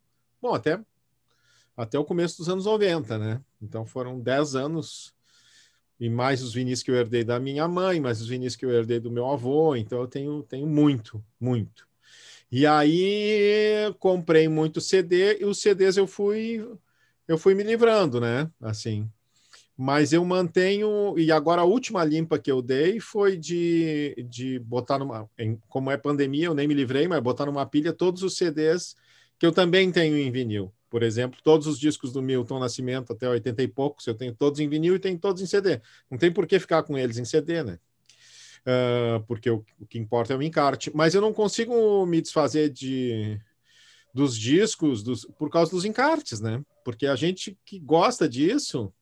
bom, 0.40 0.54
até, 0.54 0.80
até 1.76 1.99
o 1.99 2.04
começo 2.04 2.38
dos 2.38 2.49
anos 2.49 2.64
90, 2.64 3.18
né? 3.18 3.40
Então 3.61 3.85
foram 3.85 4.21
10 4.21 4.54
anos 4.54 5.14
e 6.00 6.09
mais 6.09 6.42
os 6.42 6.54
vinis 6.54 6.83
que 6.83 6.90
eu 6.90 6.95
herdei 6.95 7.25
da 7.25 7.40
minha 7.40 7.66
mãe, 7.66 8.00
mais 8.00 8.21
os 8.21 8.28
vinis 8.28 8.54
que 8.54 8.64
eu 8.64 8.71
herdei 8.71 9.00
do 9.00 9.11
meu 9.11 9.28
avô, 9.28 9.75
então 9.75 10.00
eu 10.00 10.07
tenho, 10.07 10.42
tenho 10.42 10.66
muito, 10.66 11.23
muito. 11.40 11.88
E 12.50 12.66
aí 12.66 13.95
comprei 13.99 14.49
muito 14.49 14.80
CD 14.80 15.40
e 15.40 15.45
os 15.45 15.61
CDs 15.61 15.97
eu 15.97 16.07
fui 16.07 16.66
eu 17.26 17.37
fui 17.37 17.54
me 17.54 17.62
livrando, 17.62 18.21
né? 18.21 18.50
Assim. 18.61 19.09
Mas 19.76 20.12
eu 20.12 20.25
mantenho 20.25 21.16
e 21.18 21.30
agora 21.30 21.61
a 21.61 21.64
última 21.64 22.02
limpa 22.04 22.38
que 22.38 22.50
eu 22.50 22.62
dei 22.62 22.99
foi 22.99 23.37
de, 23.37 24.16
de 24.28 24.59
botar 24.61 24.99
numa, 24.99 25.28
em, 25.38 25.61
como 25.68 25.90
é 25.90 25.97
pandemia, 25.97 26.47
eu 26.47 26.54
nem 26.54 26.66
me 26.66 26.75
livrei, 26.75 27.07
mas 27.07 27.23
botar 27.23 27.47
numa 27.47 27.66
pilha 27.66 27.92
todos 27.92 28.23
os 28.23 28.37
CDs 28.37 28.97
que 29.38 29.47
eu 29.47 29.52
também 29.52 29.90
tenho 29.90 30.16
em 30.16 30.30
vinil. 30.30 30.73
Por 30.90 31.02
exemplo, 31.02 31.38
todos 31.42 31.66
os 31.66 31.78
discos 31.78 32.12
do 32.12 32.23
Milton 32.23 32.59
Nascimento 32.59 33.12
até 33.12 33.28
80 33.28 33.62
e 33.62 33.68
poucos, 33.68 34.07
eu 34.07 34.14
tenho 34.14 34.35
todos 34.35 34.59
em 34.59 34.68
vinil 34.68 34.97
e 34.97 34.99
tenho 34.99 35.18
todos 35.18 35.42
em 35.42 35.47
CD. 35.47 35.80
Não 36.11 36.18
tem 36.18 36.33
por 36.33 36.47
que 36.47 36.59
ficar 36.59 36.83
com 36.83 36.97
eles 36.97 37.18
em 37.18 37.25
CD, 37.25 37.62
né? 37.62 37.78
Uh, 38.61 39.23
porque 39.26 39.50
o, 39.50 39.64
o, 39.78 39.87
que 39.87 39.99
importa 39.99 40.33
é 40.33 40.37
o 40.37 40.42
encarte. 40.42 40.90
Mas 40.95 41.14
eu 41.14 41.21
não 41.21 41.33
consigo 41.33 42.04
me 42.07 42.21
desfazer 42.21 42.71
de 42.71 43.38
dos 44.12 44.37
discos 44.37 45.02
dos, 45.02 45.26
por 45.38 45.50
causa 45.50 45.71
dos 45.71 45.85
encartes, 45.85 46.40
né? 46.40 46.62
Porque 46.85 47.07
a 47.07 47.14
gente 47.14 47.57
que 47.64 47.78
gosta 47.78 48.28
disso. 48.28 48.92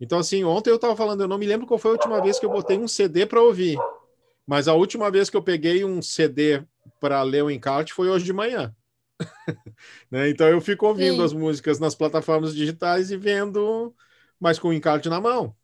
Então, 0.00 0.18
assim, 0.18 0.42
ontem 0.44 0.70
eu 0.70 0.76
estava 0.76 0.96
falando, 0.96 1.22
eu 1.22 1.28
não 1.28 1.38
me 1.38 1.46
lembro 1.46 1.66
qual 1.66 1.78
foi 1.78 1.92
a 1.92 1.94
última 1.94 2.20
vez 2.20 2.38
que 2.38 2.46
eu 2.46 2.50
botei 2.50 2.78
um 2.78 2.88
CD 2.88 3.24
para 3.24 3.40
ouvir. 3.40 3.78
Mas 4.46 4.66
a 4.66 4.74
última 4.74 5.10
vez 5.10 5.30
que 5.30 5.36
eu 5.36 5.42
peguei 5.42 5.84
um 5.84 6.02
CD 6.02 6.62
para 6.98 7.22
ler 7.22 7.44
o 7.44 7.50
encarte 7.50 7.92
foi 7.92 8.08
hoje 8.08 8.24
de 8.24 8.32
manhã. 8.32 8.74
né? 10.10 10.28
Então 10.28 10.48
eu 10.48 10.60
fico 10.60 10.86
ouvindo 10.86 11.16
Sim. 11.16 11.24
as 11.24 11.32
músicas 11.32 11.78
nas 11.78 11.94
plataformas 11.94 12.54
digitais 12.54 13.10
e 13.10 13.16
vendo, 13.16 13.94
mas 14.38 14.58
com 14.58 14.68
o 14.68 14.72
encarte 14.72 15.08
na 15.08 15.20
mão. 15.20 15.54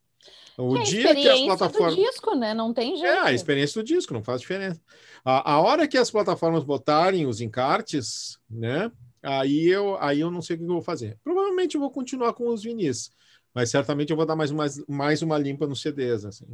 O 0.59 0.79
é 0.79 0.83
dia 0.83 1.15
que 1.15 1.29
as 1.29 1.41
plataformas. 1.43 1.97
Do 1.97 2.03
disco, 2.03 2.35
né? 2.35 2.55
Não 2.55 2.73
tem 2.73 2.97
jeito. 2.97 3.07
É, 3.07 3.21
a 3.21 3.33
experiência 3.33 3.83
do 3.83 3.87
disco, 3.87 4.15
não 4.15 4.23
faz 4.23 4.41
diferença. 4.41 4.81
A, 5.25 5.53
a 5.53 5.61
hora 5.61 5.87
que 5.87 5.99
as 5.99 6.11
plataformas 6.11 6.65
botarem 6.65 7.27
os 7.27 7.41
encartes, 7.41 8.39
né? 8.49 8.91
Aí 9.23 9.67
eu, 9.67 9.99
aí 10.01 10.21
eu 10.21 10.31
não 10.31 10.41
sei 10.41 10.57
o 10.57 10.59
que 10.59 10.65
eu 10.65 10.69
vou 10.69 10.83
fazer. 10.83 11.19
Provavelmente 11.23 11.75
eu 11.75 11.81
vou 11.81 11.91
continuar 11.91 12.33
com 12.33 12.49
os 12.49 12.63
vinis 12.63 13.11
mas 13.57 13.71
certamente 13.71 14.11
eu 14.11 14.17
vou 14.19 14.27
dar 14.27 14.37
mais, 14.37 14.51
mais, 14.51 14.85
mais 14.87 15.23
uma 15.23 15.39
limpa 15.39 15.67
nos 15.67 15.81
CDs, 15.81 16.27
assim. 16.27 16.45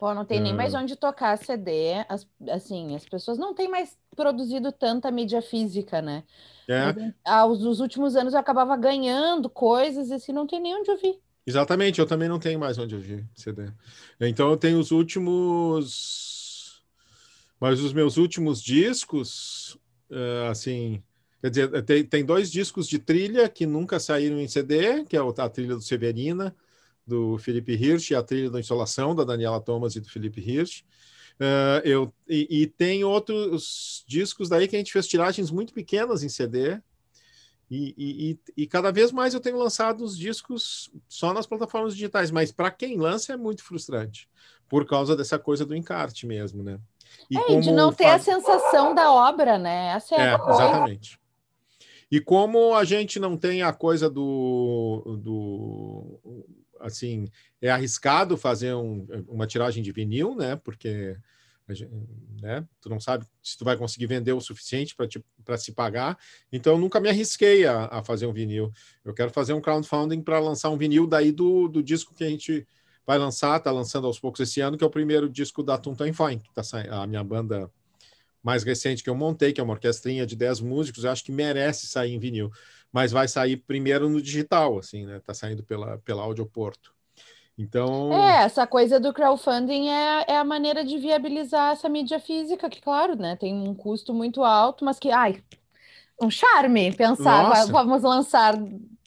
Pô, 0.00 0.14
não 0.14 0.24
tem 0.24 0.40
nem 0.40 0.54
mais 0.54 0.72
é. 0.72 0.78
onde 0.78 0.96
tocar 0.96 1.36
CD, 1.36 2.02
as, 2.08 2.26
assim, 2.48 2.96
as 2.96 3.04
pessoas 3.06 3.36
não 3.36 3.54
têm 3.54 3.68
mais 3.68 3.94
produzido 4.16 4.72
tanta 4.72 5.10
mídia 5.10 5.42
física, 5.42 6.00
né? 6.00 6.24
É. 6.66 7.12
Aos, 7.22 7.62
os 7.62 7.78
últimos 7.78 8.16
anos 8.16 8.32
eu 8.32 8.40
acabava 8.40 8.74
ganhando 8.74 9.50
coisas 9.50 10.08
e 10.08 10.14
assim, 10.14 10.32
não 10.32 10.46
tem 10.46 10.58
nem 10.58 10.74
onde 10.74 10.90
ouvir. 10.90 11.20
Exatamente, 11.46 12.00
eu 12.00 12.06
também 12.06 12.26
não 12.26 12.38
tenho 12.38 12.58
mais 12.58 12.78
onde 12.78 12.94
ouvir 12.94 13.28
CD. 13.34 13.70
Então 14.18 14.48
eu 14.48 14.56
tenho 14.56 14.78
os 14.78 14.92
últimos... 14.92 16.82
Mas 17.60 17.80
os 17.80 17.92
meus 17.92 18.16
últimos 18.16 18.62
discos, 18.62 19.78
uh, 20.10 20.50
assim 20.50 21.02
Quer 21.46 21.50
dizer, 21.50 21.82
tem, 21.84 22.04
tem 22.04 22.24
dois 22.24 22.50
discos 22.50 22.88
de 22.88 22.98
trilha 22.98 23.48
que 23.48 23.66
nunca 23.66 24.00
saíram 24.00 24.40
em 24.40 24.48
CD, 24.48 25.04
que 25.04 25.16
é 25.16 25.20
a 25.20 25.48
trilha 25.48 25.76
do 25.76 25.80
Severina, 25.80 26.52
do 27.06 27.38
Felipe 27.38 27.72
Hirsch, 27.72 28.10
e 28.10 28.16
a 28.16 28.22
trilha 28.22 28.50
da 28.50 28.58
Insolação, 28.58 29.14
da 29.14 29.22
Daniela 29.22 29.60
Thomas 29.60 29.94
e 29.94 30.00
do 30.00 30.10
Felipe 30.10 30.40
Hirsch. 30.40 30.80
Uh, 31.38 31.78
eu, 31.84 32.12
e, 32.28 32.62
e, 32.62 32.66
tem 32.66 33.04
outros 33.04 34.04
discos 34.08 34.48
daí 34.48 34.66
que 34.66 34.74
a 34.74 34.78
gente 34.80 34.92
fez 34.92 35.06
tiragens 35.06 35.48
muito 35.48 35.72
pequenas 35.72 36.24
em 36.24 36.28
CD. 36.28 36.80
E, 37.70 37.94
e, 37.96 38.62
e 38.62 38.66
cada 38.66 38.90
vez 38.90 39.12
mais 39.12 39.32
eu 39.32 39.40
tenho 39.40 39.56
lançado 39.56 40.02
os 40.02 40.18
discos 40.18 40.90
só 41.08 41.32
nas 41.32 41.46
plataformas 41.46 41.94
digitais, 41.94 42.32
mas 42.32 42.50
para 42.50 42.72
quem 42.72 42.96
lança 42.96 43.34
é 43.34 43.36
muito 43.36 43.62
frustrante, 43.62 44.28
por 44.68 44.84
causa 44.84 45.14
dessa 45.14 45.38
coisa 45.38 45.64
do 45.64 45.76
encarte 45.76 46.26
mesmo, 46.26 46.64
né? 46.64 46.80
E 47.30 47.38
é, 47.38 47.60
de 47.60 47.70
não 47.70 47.92
ter 47.92 48.04
faz... 48.04 48.22
a 48.28 48.34
sensação 48.34 48.96
da 48.96 49.12
obra, 49.12 49.56
né? 49.58 49.92
Essa 49.94 50.16
é, 50.16 50.20
é 50.22 50.32
a 50.32 50.38
coisa. 50.40 50.60
Exatamente. 50.60 51.25
E 52.10 52.20
como 52.20 52.74
a 52.74 52.84
gente 52.84 53.18
não 53.18 53.36
tem 53.36 53.62
a 53.62 53.72
coisa 53.72 54.08
do, 54.08 55.18
do 55.22 56.20
assim, 56.80 57.26
é 57.60 57.70
arriscado 57.70 58.36
fazer 58.36 58.74
um, 58.74 59.06
uma 59.28 59.46
tiragem 59.46 59.82
de 59.82 59.92
vinil, 59.92 60.34
né? 60.34 60.56
Porque 60.56 61.16
né, 62.40 62.64
tu 62.80 62.88
não 62.88 63.00
sabe 63.00 63.26
se 63.42 63.58
tu 63.58 63.64
vai 63.64 63.76
conseguir 63.76 64.06
vender 64.06 64.32
o 64.32 64.40
suficiente 64.40 64.94
para 65.44 65.58
se 65.58 65.72
pagar. 65.72 66.16
Então, 66.52 66.74
eu 66.74 66.78
nunca 66.78 67.00
me 67.00 67.08
arrisquei 67.08 67.66
a, 67.66 67.86
a, 67.86 68.04
fazer 68.04 68.26
um 68.26 68.32
vinil. 68.32 68.70
Eu 69.04 69.12
quero 69.12 69.30
fazer 69.30 69.52
um 69.52 69.60
crowdfunding 69.60 70.22
para 70.22 70.38
lançar 70.38 70.70
um 70.70 70.76
vinil 70.76 71.06
daí 71.06 71.32
do, 71.32 71.66
do 71.66 71.82
disco 71.82 72.14
que 72.14 72.22
a 72.22 72.28
gente 72.28 72.66
vai 73.04 73.18
lançar, 73.18 73.56
está 73.56 73.70
lançando 73.70 74.06
aos 74.06 74.18
poucos 74.18 74.40
esse 74.40 74.60
ano, 74.60 74.76
que 74.76 74.84
é 74.84 74.86
o 74.86 74.90
primeiro 74.90 75.28
disco 75.28 75.62
da 75.62 75.78
Tuntan 75.78 76.12
Fine, 76.12 76.40
que 76.40 76.52
tá 76.52 76.62
a 76.90 77.06
minha 77.06 77.22
banda 77.22 77.70
mais 78.46 78.62
recente 78.62 79.02
que 79.02 79.10
eu 79.10 79.14
montei, 79.16 79.52
que 79.52 79.60
é 79.60 79.64
uma 79.64 79.72
orquestrinha 79.72 80.24
de 80.24 80.36
10 80.36 80.60
músicos, 80.60 81.02
eu 81.02 81.10
acho 81.10 81.24
que 81.24 81.32
merece 81.32 81.88
sair 81.88 82.14
em 82.14 82.18
vinil, 82.20 82.48
mas 82.92 83.10
vai 83.10 83.26
sair 83.26 83.56
primeiro 83.56 84.08
no 84.08 84.22
digital, 84.22 84.78
assim, 84.78 85.04
né? 85.04 85.18
Tá 85.18 85.34
saindo 85.34 85.64
pela, 85.64 85.98
pela 86.04 86.22
Audioporto. 86.22 86.94
Então. 87.58 88.12
É, 88.12 88.44
essa 88.44 88.64
coisa 88.64 89.00
do 89.00 89.12
crowdfunding 89.12 89.88
é, 89.88 90.26
é 90.28 90.36
a 90.36 90.44
maneira 90.44 90.84
de 90.84 90.96
viabilizar 90.96 91.72
essa 91.72 91.88
mídia 91.88 92.20
física, 92.20 92.70
que, 92.70 92.80
claro, 92.80 93.16
né, 93.16 93.34
tem 93.34 93.52
um 93.52 93.74
custo 93.74 94.14
muito 94.14 94.44
alto, 94.44 94.84
mas 94.84 95.00
que, 95.00 95.10
ai, 95.10 95.42
um 96.22 96.30
charme 96.30 96.94
pensar, 96.94 97.66
vamos 97.66 98.04
lançar 98.04 98.54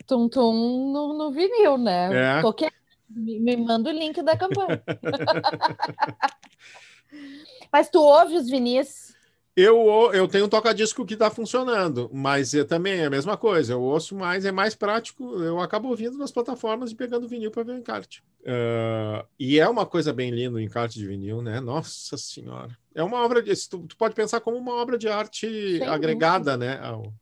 Tum 0.05 0.27
Tum 0.27 0.91
no, 0.91 1.17
no 1.17 1.31
vinil, 1.31 1.77
né? 1.77 2.39
É. 2.39 2.41
Qualquer... 2.41 2.73
Me, 3.09 3.39
me 3.39 3.55
manda 3.55 3.89
o 3.89 3.93
link 3.93 4.21
da 4.21 4.35
campanha. 4.35 4.83
mas 7.71 7.89
tu 7.89 8.01
ouve 8.01 8.35
os 8.35 8.49
vinis 8.49 9.17
eu, 9.55 10.11
eu 10.13 10.27
tenho 10.27 10.45
um 10.45 10.49
toca-disco 10.49 11.05
que 11.05 11.13
está 11.15 11.29
funcionando, 11.29 12.09
mas 12.13 12.53
é, 12.53 12.63
também 12.63 12.99
é 12.99 13.05
a 13.05 13.09
mesma 13.09 13.35
coisa. 13.35 13.73
Eu 13.73 13.81
ouço 13.81 14.15
mais, 14.15 14.45
é 14.45 14.51
mais 14.51 14.73
prático. 14.75 15.35
Eu 15.41 15.59
acabo 15.59 15.89
ouvindo 15.89 16.17
nas 16.17 16.31
plataformas 16.31 16.91
e 16.91 16.95
pegando 16.95 17.27
vinil 17.27 17.51
para 17.51 17.63
ver 17.63 17.73
o 17.73 17.77
encarte. 17.77 18.23
Uh, 18.41 19.25
e 19.37 19.59
é 19.59 19.67
uma 19.67 19.85
coisa 19.85 20.13
bem 20.13 20.31
linda 20.31 20.55
o 20.55 20.61
encarte 20.61 20.97
de 20.97 21.05
vinil, 21.05 21.41
né? 21.41 21.59
Nossa 21.59 22.17
Senhora. 22.17 22.77
É 22.95 23.03
uma 23.03 23.23
obra 23.23 23.41
de. 23.41 23.53
Tu, 23.69 23.79
tu 23.79 23.97
pode 23.97 24.15
pensar 24.15 24.39
como 24.39 24.57
uma 24.57 24.75
obra 24.75 24.97
de 24.97 25.09
arte 25.09 25.77
Sem 25.77 25.87
agregada, 25.87 26.57
dúvida. 26.57 26.57
né? 26.57 26.79
Ao, 26.81 27.13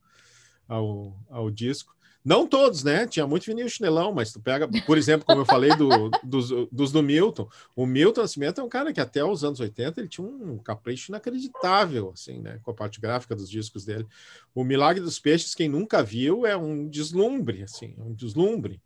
ao, 0.67 1.17
ao 1.29 1.49
disco. 1.49 1.96
Não 2.27 2.45
todos, 2.45 2.83
né? 2.83 3.07
Tinha 3.07 3.25
muito 3.25 3.45
vinil 3.45 3.69
chinelão, 3.69 4.11
mas 4.11 4.33
tu 4.33 4.41
pega, 4.41 4.67
por 4.85 4.97
exemplo, 4.97 5.25
como 5.25 5.39
eu 5.39 5.45
falei 5.45 5.73
do, 5.77 6.09
dos, 6.21 6.49
dos, 6.69 6.91
do 6.91 7.01
Milton. 7.01 7.47
O 7.73 7.85
Milton 7.85 8.19
Nascimento 8.19 8.59
é 8.59 8.63
um 8.65 8.67
cara 8.67 8.91
que 8.91 8.99
até 8.99 9.23
os 9.23 9.45
anos 9.45 9.61
80 9.61 10.01
ele 10.01 10.09
tinha 10.09 10.27
um 10.27 10.57
capricho 10.57 11.09
inacreditável, 11.09 12.11
assim, 12.13 12.41
né? 12.41 12.59
Com 12.63 12.71
a 12.71 12.73
parte 12.73 12.99
gráfica 12.99 13.33
dos 13.33 13.49
discos 13.49 13.85
dele. 13.85 14.05
O 14.53 14.65
Milagre 14.65 15.01
dos 15.01 15.17
Peixes, 15.17 15.55
quem 15.55 15.69
nunca 15.69 16.03
viu, 16.03 16.45
é 16.45 16.57
um 16.57 16.89
deslumbre, 16.89 17.63
assim, 17.63 17.95
é 17.97 18.03
um 18.03 18.13
deslumbre. 18.13 18.81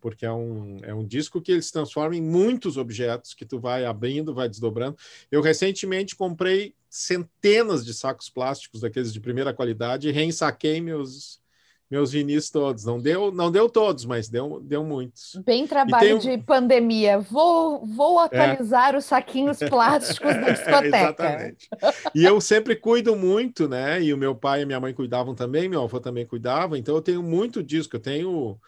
Porque 0.00 0.24
é 0.24 0.30
um, 0.30 0.78
é 0.84 0.94
um 0.94 1.04
disco 1.04 1.40
que 1.42 1.50
ele 1.50 1.62
se 1.62 1.72
transforma 1.72 2.14
em 2.14 2.22
muitos 2.22 2.76
objetos 2.76 3.34
que 3.34 3.44
tu 3.44 3.58
vai 3.58 3.84
abrindo, 3.84 4.32
vai 4.32 4.48
desdobrando. 4.48 4.96
Eu 5.28 5.40
recentemente 5.40 6.14
comprei 6.14 6.72
centenas 6.88 7.84
de 7.84 7.92
sacos 7.92 8.30
plásticos 8.30 8.82
daqueles 8.82 9.12
de 9.12 9.18
primeira 9.18 9.52
qualidade 9.52 10.08
e 10.08 10.12
reensaquei 10.12 10.80
meus 10.80 11.44
meus 11.90 12.12
vinis 12.12 12.50
todos. 12.50 12.84
Não 12.84 13.00
deu, 13.00 13.30
não 13.30 13.50
deu 13.50 13.68
todos, 13.68 14.04
mas 14.04 14.28
deu, 14.28 14.60
deu 14.60 14.84
muitos. 14.84 15.40
Bem 15.44 15.66
trabalho 15.66 16.18
de 16.18 16.36
pandemia. 16.38 17.18
Vou, 17.20 17.86
vou 17.86 18.20
é. 18.20 18.24
atualizar 18.24 18.94
é. 18.94 18.98
os 18.98 19.04
saquinhos 19.04 19.58
plásticos 19.58 20.34
da 20.34 20.50
discoteca. 20.50 20.96
Exatamente. 20.96 21.68
E 22.14 22.24
eu 22.24 22.40
sempre 22.40 22.74
cuido 22.74 23.14
muito, 23.14 23.68
né? 23.68 24.02
E 24.02 24.12
o 24.12 24.18
meu 24.18 24.34
pai 24.34 24.62
e 24.62 24.66
minha 24.66 24.80
mãe 24.80 24.92
cuidavam 24.92 25.34
também, 25.34 25.68
meu 25.68 25.82
avô 25.82 26.00
também 26.00 26.26
cuidava. 26.26 26.76
Então 26.76 26.94
eu 26.94 27.02
tenho 27.02 27.22
muito 27.22 27.62
disco. 27.62 27.96
Eu 27.96 28.00
tenho 28.00 28.58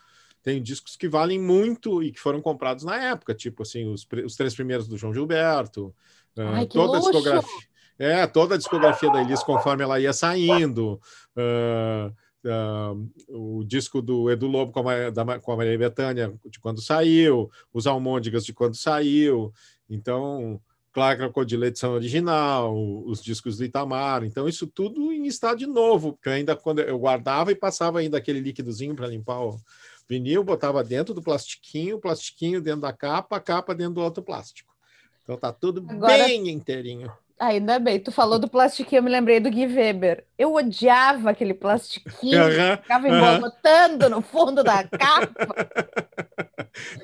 tenho 0.41 0.61
discos 0.63 0.97
que 0.97 1.09
valem 1.09 1.39
muito 1.39 2.03
e 2.03 2.13
que 2.13 2.21
foram 2.21 2.41
comprados 2.41 2.85
na 2.85 2.97
época, 2.97 3.35
tipo 3.35 3.63
assim, 3.65 3.87
os, 3.87 4.07
os 4.25 4.37
três 4.37 4.55
primeiros 4.55 4.89
do 4.89 4.97
João 4.97 5.13
Gilberto, 5.13 5.95
Ai, 6.37 6.65
uh, 6.65 6.67
toda 6.67 6.99
luxo. 6.99 7.09
a 7.09 7.13
discografia. 7.13 7.69
É, 7.99 8.27
toda 8.29 8.55
a 8.55 8.59
discografia 8.59 9.11
da 9.11 9.21
Elis 9.21 9.43
conforme 9.43 9.83
ela 9.83 9.99
ia 9.99 10.13
saindo. 10.13 11.01
Uh, 11.37 12.15
Uh, 12.49 13.59
o 13.59 13.65
disco 13.65 14.01
do 14.01 14.31
Edu 14.31 14.47
Lobo 14.47 14.73
com 14.73 14.89
a, 14.89 15.11
da, 15.11 15.39
com 15.39 15.53
a 15.53 15.57
Maria 15.57 15.77
Bethânia 15.77 16.33
de 16.47 16.59
quando 16.59 16.81
saiu, 16.81 17.51
os 17.75 17.87
Almôndegas 17.87 18.45
de 18.45 18.55
quando 18.55 18.75
saiu, 18.75 19.53
então, 19.91 20.59
Clara 20.93 21.17
Crocodilo 21.17 21.67
edição 21.67 21.93
original, 21.93 22.75
os 23.05 23.23
discos 23.23 23.59
do 23.59 23.65
Itamar, 23.65 24.25
então 24.25 24.49
isso 24.49 24.67
tudo 24.67 25.13
em 25.13 25.27
estado 25.27 25.59
de 25.59 25.67
novo, 25.67 26.15
porque 26.15 26.31
ainda 26.31 26.57
quando 26.57 26.81
eu 26.81 26.99
guardava 26.99 27.53
e 27.53 27.55
passava 27.55 27.99
ainda 27.99 28.17
aquele 28.17 28.41
líquidozinho 28.41 28.95
para 28.95 29.09
limpar 29.09 29.41
o 29.41 29.61
vinil, 30.09 30.43
botava 30.43 30.83
dentro 30.83 31.13
do 31.13 31.21
plastiquinho, 31.21 31.97
o 31.97 32.01
plastiquinho 32.01 32.63
dentro 32.63 32.81
da 32.81 32.93
capa, 32.93 33.37
a 33.37 33.41
capa 33.41 33.75
dentro 33.75 33.95
do 33.95 34.01
outro 34.01 34.23
plástico. 34.23 34.75
Então 35.23 35.37
tá 35.37 35.53
tudo 35.53 35.85
Agora... 35.87 36.25
bem 36.25 36.49
inteirinho. 36.49 37.13
Ainda 37.39 37.79
bem, 37.79 38.01
tu 38.01 38.11
falou 38.11 38.39
do 38.39 38.49
plastiquinho, 38.49 38.99
eu 38.99 39.03
me 39.03 39.11
lembrei 39.11 39.39
do 39.39 39.51
Gui 39.51 39.67
Weber. 39.67 40.25
Eu 40.37 40.55
odiava 40.55 41.31
aquele 41.31 41.55
plastiquinho, 41.55 42.43
uhum, 42.43 42.77
ficava 42.83 43.09
embolotando 43.09 44.05
uhum. 44.07 44.11
no 44.11 44.23
fundo 44.23 44.65
da 44.65 44.83
capa. 44.89 45.69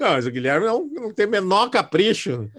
Não, 0.01 0.11
mas 0.11 0.27
o 0.27 0.31
Guilherme 0.31 0.67
não, 0.67 0.85
não 0.85 1.15
tem 1.15 1.27
menor 1.27 1.71
capricho. 1.71 2.51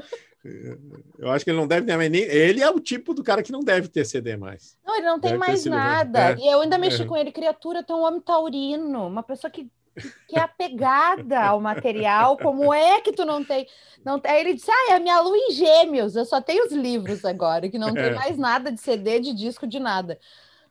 Eu 1.18 1.32
acho 1.32 1.44
que 1.44 1.50
ele 1.52 1.58
não 1.58 1.68
deve 1.68 1.88
ter 1.88 2.10
nem. 2.10 2.22
Ele 2.22 2.62
é 2.62 2.70
o 2.70 2.80
tipo 2.80 3.14
do 3.14 3.24
cara 3.24 3.42
que 3.42 3.52
não 3.52 3.62
deve 3.62 3.88
ter 3.88 4.06
CD 4.06 4.38
mais. 4.38 4.78
Não, 4.86 4.96
ele 4.96 5.06
não 5.08 5.20
tem 5.20 5.32
Deve 5.32 5.40
mais 5.40 5.62
se 5.62 5.70
nada. 5.70 6.32
É. 6.32 6.36
E 6.38 6.48
eu 6.48 6.62
ainda 6.62 6.78
mexi 6.78 7.02
É. 7.02 7.06
com 7.06 7.18
ele, 7.18 7.32
criatura, 7.32 7.84
tem 7.84 7.96
um 7.96 8.04
homem 8.04 8.22
taurino, 8.22 9.08
uma 9.08 9.24
pessoa 9.24 9.50
que, 9.50 9.68
que 10.28 10.36
é 10.36 10.40
apegada 10.42 11.40
ao 11.48 11.62
material. 11.62 12.38
Como 12.38 12.74
é 12.74 13.02
que 13.02 13.14
tu 13.14 13.26
não 13.26 13.44
tem? 13.44 13.68
Não 14.04 14.20
tem? 14.20 14.32
Aí 14.32 14.42
ele 14.42 14.54
disse: 14.56 14.72
Ah, 14.72 14.92
é 14.92 14.96
a 14.96 15.00
minha 15.00 15.20
lua 15.22 15.38
em 15.38 15.52
gêmeos, 15.52 16.16
eu 16.16 16.26
só 16.26 16.42
tenho 16.42 16.66
os 16.66 16.72
livros 16.74 17.24
agora, 17.26 17.70
que 17.70 17.78
não 17.78 17.96
tem 17.98 18.12
É. 18.12 18.16
mais 18.16 18.38
nada 18.38 18.72
de 18.72 18.80
CD, 18.82 19.20
de 19.20 19.34
disco, 19.34 19.68
de 19.68 19.80
nada. 19.80 20.20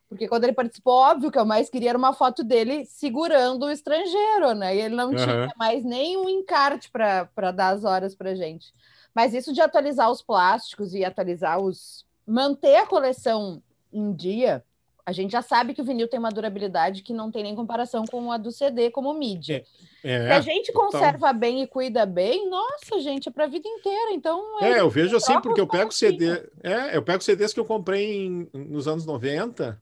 Porque 0.09 0.29
quando 0.29 0.45
ele 0.45 0.53
participou, 0.53 0.95
óbvio 0.95 1.31
que 1.31 1.39
eu 1.39 1.45
mais 1.47 1.69
queria 1.71 1.91
era 1.91 1.99
uma 1.99 2.13
foto 2.13 2.45
dele 2.45 2.85
segurando 2.87 3.65
o 3.67 3.71
estrangeiro, 3.71 4.55
né? 4.55 4.77
E 4.77 4.81
ele 4.81 4.95
não 4.95 5.15
tinha 5.15 5.35
Aham. 5.35 5.49
mais 5.57 5.85
nem 5.85 6.17
um 6.17 6.29
encarte 6.29 6.91
para 6.91 7.51
dar 7.53 7.71
as 7.75 7.85
horas 7.85 8.15
pra 8.15 8.35
gente. 8.35 8.73
Mas 9.15 9.35
isso 9.35 9.53
de 9.53 9.61
atualizar 9.61 10.11
os 10.11 10.23
plásticos 10.23 10.95
e 10.95 11.05
atualizar 11.05 11.59
os. 11.61 12.07
manter 12.27 12.77
a 12.77 12.87
coleção 12.87 13.63
em 13.93 14.13
dia, 14.15 14.65
a 15.07 15.13
gente 15.13 15.33
já 15.33 15.43
sabe 15.43 15.75
que 15.75 15.83
o 15.83 15.85
vinil 15.85 16.09
tem 16.09 16.19
uma 16.19 16.31
durabilidade 16.31 17.03
que 17.03 17.13
não 17.13 17.31
tem 17.31 17.43
nem 17.43 17.55
comparação 17.55 18.05
com 18.07 18.33
a 18.33 18.39
do 18.39 18.51
CD 18.51 18.91
como 18.91 19.13
mídia. 19.15 19.65
Se 20.01 20.09
É, 20.09 20.33
a 20.33 20.41
gente 20.41 20.73
total. 20.73 20.91
conserva 20.91 21.33
bem 21.33 21.63
e 21.63 21.67
cuida 21.67 22.07
bem, 22.07 22.49
nossa, 22.49 22.99
gente, 23.01 23.29
é 23.29 23.33
para 23.33 23.45
a 23.45 23.49
vida 23.49 23.69
inteira. 23.69 24.13
Então, 24.13 24.63
É, 24.63 24.81
eu 24.81 24.89
vejo 24.91 25.17
assim, 25.17 25.39
porque 25.41 25.61
eu 25.61 25.67
pego. 25.67 25.93
CD. 25.93 26.27
É, 26.63 26.97
eu 26.97 27.03
pego 27.03 27.23
CDs 27.23 27.53
que 27.53 27.61
eu 27.61 27.65
comprei 27.65 28.27
em- 28.27 28.49
nos 28.55 28.89
anos 28.89 29.05
90. 29.07 29.81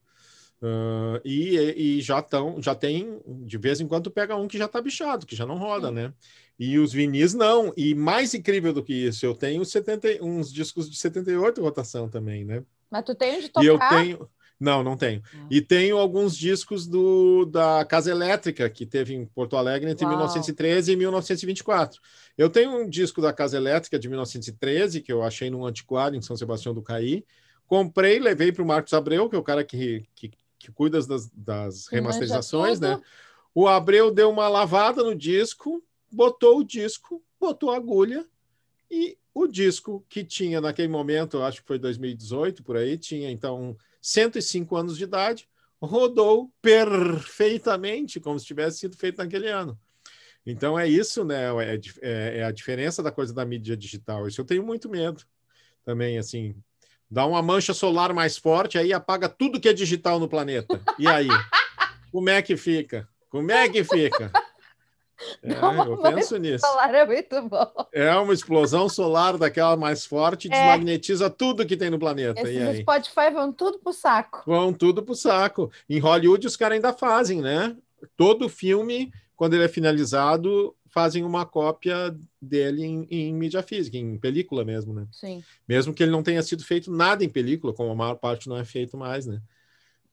ah, 0.61 1.19
e, 1.25 1.57
e 1.97 2.01
já 2.01 2.19
estão, 2.19 2.61
já 2.61 2.73
tem, 2.73 3.19
de 3.45 3.57
vez 3.57 3.81
em 3.81 3.87
quando 3.87 4.09
pega 4.09 4.35
um 4.35 4.47
que 4.47 4.57
já 4.57 4.67
tá 4.67 4.81
bichado, 4.81 5.25
que 5.25 5.35
já 5.35 5.45
não 5.45 5.57
roda, 5.57 5.89
Sim. 5.89 5.93
né? 5.93 6.13
E 6.57 6.77
os 6.79 6.93
vinis 6.93 7.33
não. 7.33 7.73
E 7.75 7.93
mais 7.95 8.33
incrível 8.33 8.71
do 8.73 8.83
que 8.83 8.93
isso, 8.93 9.25
eu 9.25 9.35
tenho 9.35 9.65
70, 9.65 10.07
uns 10.23 10.51
discos 10.53 10.89
de 10.89 10.95
78 10.97 11.61
rotação 11.61 12.07
também, 12.09 12.45
né? 12.45 12.63
mas 12.89 13.03
tu 13.03 13.15
tem 13.15 13.37
onde 13.37 13.51
E 13.61 13.65
eu 13.65 13.73
tocar. 13.73 13.89
tenho. 13.89 14.29
Não, 14.63 14.81
não 14.81 14.95
tenho. 14.95 15.21
E 15.51 15.59
tenho 15.59 15.97
alguns 15.97 16.37
discos 16.37 16.87
do, 16.87 17.43
da 17.43 17.83
Casa 17.83 18.09
Elétrica, 18.09 18.69
que 18.69 18.85
teve 18.85 19.13
em 19.13 19.25
Porto 19.25 19.57
Alegre 19.57 19.91
entre 19.91 20.05
Uau. 20.05 20.13
1913 20.13 20.93
e 20.93 20.95
1924. 20.95 21.99
Eu 22.37 22.49
tenho 22.49 22.71
um 22.71 22.87
disco 22.87 23.21
da 23.21 23.33
Casa 23.33 23.57
Elétrica 23.57 23.99
de 23.99 24.07
1913, 24.07 25.01
que 25.01 25.11
eu 25.11 25.21
achei 25.21 25.49
num 25.49 25.65
antiquário 25.65 26.17
em 26.17 26.21
São 26.21 26.37
Sebastião 26.37 26.73
do 26.73 26.81
Caí. 26.81 27.25
Comprei, 27.67 28.19
levei 28.19 28.53
para 28.53 28.63
o 28.63 28.65
Marcos 28.65 28.93
Abreu, 28.93 29.29
que 29.29 29.35
é 29.35 29.39
o 29.39 29.43
cara 29.43 29.65
que, 29.65 30.05
que, 30.15 30.31
que 30.57 30.71
cuida 30.71 30.97
das, 31.05 31.29
das 31.29 31.87
remasterizações, 31.87 32.79
né? 32.79 33.01
O 33.53 33.67
Abreu 33.67 34.11
deu 34.11 34.29
uma 34.29 34.47
lavada 34.47 35.03
no 35.03 35.13
disco, 35.13 35.83
botou 36.09 36.59
o 36.59 36.63
disco, 36.63 37.21
botou 37.37 37.69
a 37.69 37.75
agulha 37.75 38.25
e 38.89 39.17
o 39.33 39.45
disco 39.45 40.05
que 40.07 40.23
tinha 40.23 40.61
naquele 40.61 40.87
momento, 40.87 41.41
acho 41.41 41.61
que 41.61 41.67
foi 41.67 41.77
2018 41.77 42.63
por 42.63 42.77
aí, 42.77 42.97
tinha 42.97 43.29
então 43.29 43.75
105 44.03 44.75
anos 44.75 44.97
de 44.97 45.05
idade, 45.05 45.47
rodou 45.81 46.51
perfeitamente 46.61 48.19
como 48.19 48.37
se 48.37 48.45
tivesse 48.45 48.79
sido 48.79 48.97
feito 48.97 49.17
naquele 49.17 49.47
ano. 49.47 49.79
Então 50.45 50.77
é 50.77 50.87
isso, 50.87 51.23
né? 51.23 51.45
É, 51.63 51.77
dif- 51.77 51.99
é- 52.01 52.39
é 52.39 52.43
a 52.43 52.51
diferença 52.51 53.01
da 53.01 53.11
coisa 53.11 53.33
da 53.33 53.45
mídia 53.45 53.77
digital. 53.77 54.27
Isso 54.27 54.41
eu 54.41 54.45
tenho 54.45 54.63
muito 54.63 54.89
medo 54.89 55.23
também, 55.85 56.17
assim. 56.17 56.53
Dá 57.09 57.25
uma 57.25 57.41
mancha 57.41 57.73
solar 57.73 58.13
mais 58.13 58.37
forte, 58.37 58.77
aí 58.77 58.91
apaga 58.91 59.29
tudo 59.29 59.59
que 59.59 59.69
é 59.69 59.73
digital 59.73 60.19
no 60.19 60.27
planeta. 60.27 60.81
E 60.99 61.07
aí? 61.07 61.27
Como 62.11 62.29
é 62.29 62.41
que 62.41 62.57
fica? 62.57 63.07
Como 63.29 63.51
é 63.51 63.69
que 63.69 63.83
fica? 63.83 64.31
É, 65.41 65.53
eu 65.87 65.97
penso 65.97 66.37
nisso. 66.37 66.65
Falar 66.65 66.93
é 66.93 67.05
muito 67.05 67.41
bom. 67.49 67.71
É 67.91 68.15
uma 68.15 68.33
explosão 68.33 68.87
solar 68.89 69.37
daquela 69.37 69.75
mais 69.75 70.05
forte, 70.05 70.47
É. 70.47 70.51
desmagnetiza 70.51 71.29
tudo 71.29 71.65
que 71.65 71.77
tem 71.77 71.89
no 71.89 71.99
planeta. 71.99 72.41
Esses 72.41 72.55
E 72.55 72.59
aí? 72.61 72.81
Spotify 72.81 73.29
vão 73.33 73.51
tudo 73.51 73.79
pro 73.79 73.93
saco. 73.93 74.43
Vão 74.45 74.73
tudo 74.73 75.03
pro 75.03 75.15
saco. 75.15 75.71
Em 75.89 75.99
Hollywood, 75.99 76.47
os 76.47 76.55
caras 76.55 76.75
ainda 76.75 76.93
fazem, 76.93 77.41
né? 77.41 77.75
Todo 78.17 78.49
filme, 78.49 79.11
quando 79.35 79.53
ele 79.53 79.63
é 79.63 79.67
finalizado, 79.69 80.75
fazem 80.89 81.23
uma 81.23 81.45
cópia 81.45 82.15
dele 82.41 82.83
em, 82.85 83.07
em 83.09 83.33
mídia 83.33 83.63
física, 83.63 83.97
em 83.97 84.17
película 84.17 84.63
mesmo, 84.63 84.93
né? 84.93 85.07
Sim. 85.11 85.43
Mesmo 85.67 85.93
que 85.93 86.03
ele 86.03 86.11
não 86.11 86.21
tenha 86.21 86.41
sido 86.43 86.63
feito 86.63 86.91
nada 86.91 87.23
em 87.23 87.29
película, 87.29 87.73
como 87.73 87.91
a 87.91 87.95
maior 87.95 88.15
parte 88.15 88.47
não 88.47 88.57
é 88.57 88.63
feito 88.63 88.95
mais, 88.97 89.25
né? 89.25 89.41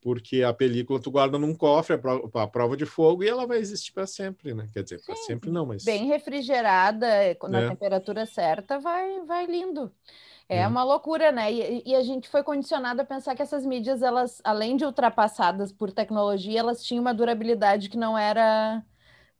Porque 0.01 0.43
a 0.43 0.53
película 0.53 1.01
tu 1.01 1.11
guarda 1.11 1.39
num 1.39 1.55
cofre, 1.55 1.95
a 1.95 1.99
pro- 1.99 2.31
a 2.35 2.47
prova 2.47 2.77
de 2.77 2.87
fogo, 2.87 3.23
e 3.23 3.29
ela 3.29 3.47
vai 3.47 3.59
existir 3.59 3.93
para 3.93 4.07
sempre, 4.07 4.55
né? 4.55 4.69
Quer 4.73 4.83
dizer, 4.83 5.03
para 5.05 5.15
sempre 5.17 5.51
não, 5.51 5.67
mas. 5.67 5.85
Bem 5.85 6.07
refrigerada, 6.07 7.07
na 7.49 7.61
É. 7.61 7.69
temperatura 7.69 8.25
certa, 8.27 8.79
vai, 8.79 9.21
vai 9.27 9.47
lindo. 9.47 9.93
É 10.49 10.61
É. 10.61 10.67
uma 10.67 10.83
loucura, 10.83 11.31
né? 11.33 11.53
E, 11.53 11.83
e 11.87 11.95
a 11.95 12.03
gente 12.03 12.29
foi 12.29 12.43
condicionado 12.43 13.01
a 13.03 13.05
pensar 13.05 13.35
que 13.37 13.43
essas 13.43 13.65
mídias, 13.65 14.03
elas, 14.03 14.41
além 14.45 14.77
de 14.77 14.85
ultrapassadas 14.85 15.73
por 15.73 15.93
tecnologia, 15.93 16.61
elas 16.61 16.83
tinham 16.85 17.03
uma 17.03 17.15
durabilidade 17.15 17.89
que 17.89 17.97
não 17.97 18.17
era 18.19 18.83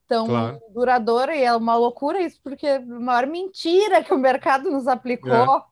tão 0.09 0.27
Claro. 0.27 0.61
duradoura, 0.73 1.37
e 1.37 1.43
é 1.45 1.55
uma 1.55 1.77
loucura 1.77 2.21
isso, 2.23 2.41
porque 2.43 2.67
a 2.67 2.81
maior 2.81 3.27
mentira 3.27 4.03
que 4.05 4.13
o 4.15 4.19
mercado 4.19 4.71
nos 4.71 4.89
aplicou, 4.89 5.63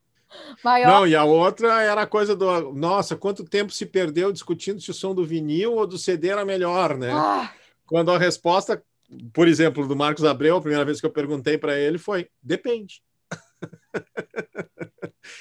maior 0.63 0.89
Não, 0.89 1.07
e 1.07 1.17
a 1.17 1.25
outra 1.25 1.83
era 1.83 2.03
a 2.03 2.07
coisa 2.07 2.37
do. 2.37 2.73
Nossa, 2.73 3.17
quanto 3.17 3.45
tempo 3.45 3.73
se 3.73 3.87
perdeu 3.87 4.33
discutindo 4.33 4.81
se 4.81 4.91
o 4.91 4.95
som 4.95 5.15
do 5.15 5.25
vinil 5.25 5.75
ou 5.75 5.87
do 5.87 5.99
CD 5.99 6.29
era 6.29 6.45
melhor, 6.45 6.97
né? 6.97 7.11
Ah, 7.13 7.53
Quando 7.87 8.11
a 8.11 8.19
resposta, 8.19 8.83
por 9.33 9.49
exemplo, 9.49 9.87
do 9.87 9.97
Marcos 9.97 10.25
Abreu, 10.25 10.57
a 10.57 10.61
primeira 10.61 10.85
vez 10.85 11.01
que 11.01 11.07
eu 11.07 11.13
perguntei 11.13 11.57
para 11.57 11.79
ele 11.79 11.99
foi: 11.99 12.29
depende. 12.43 13.03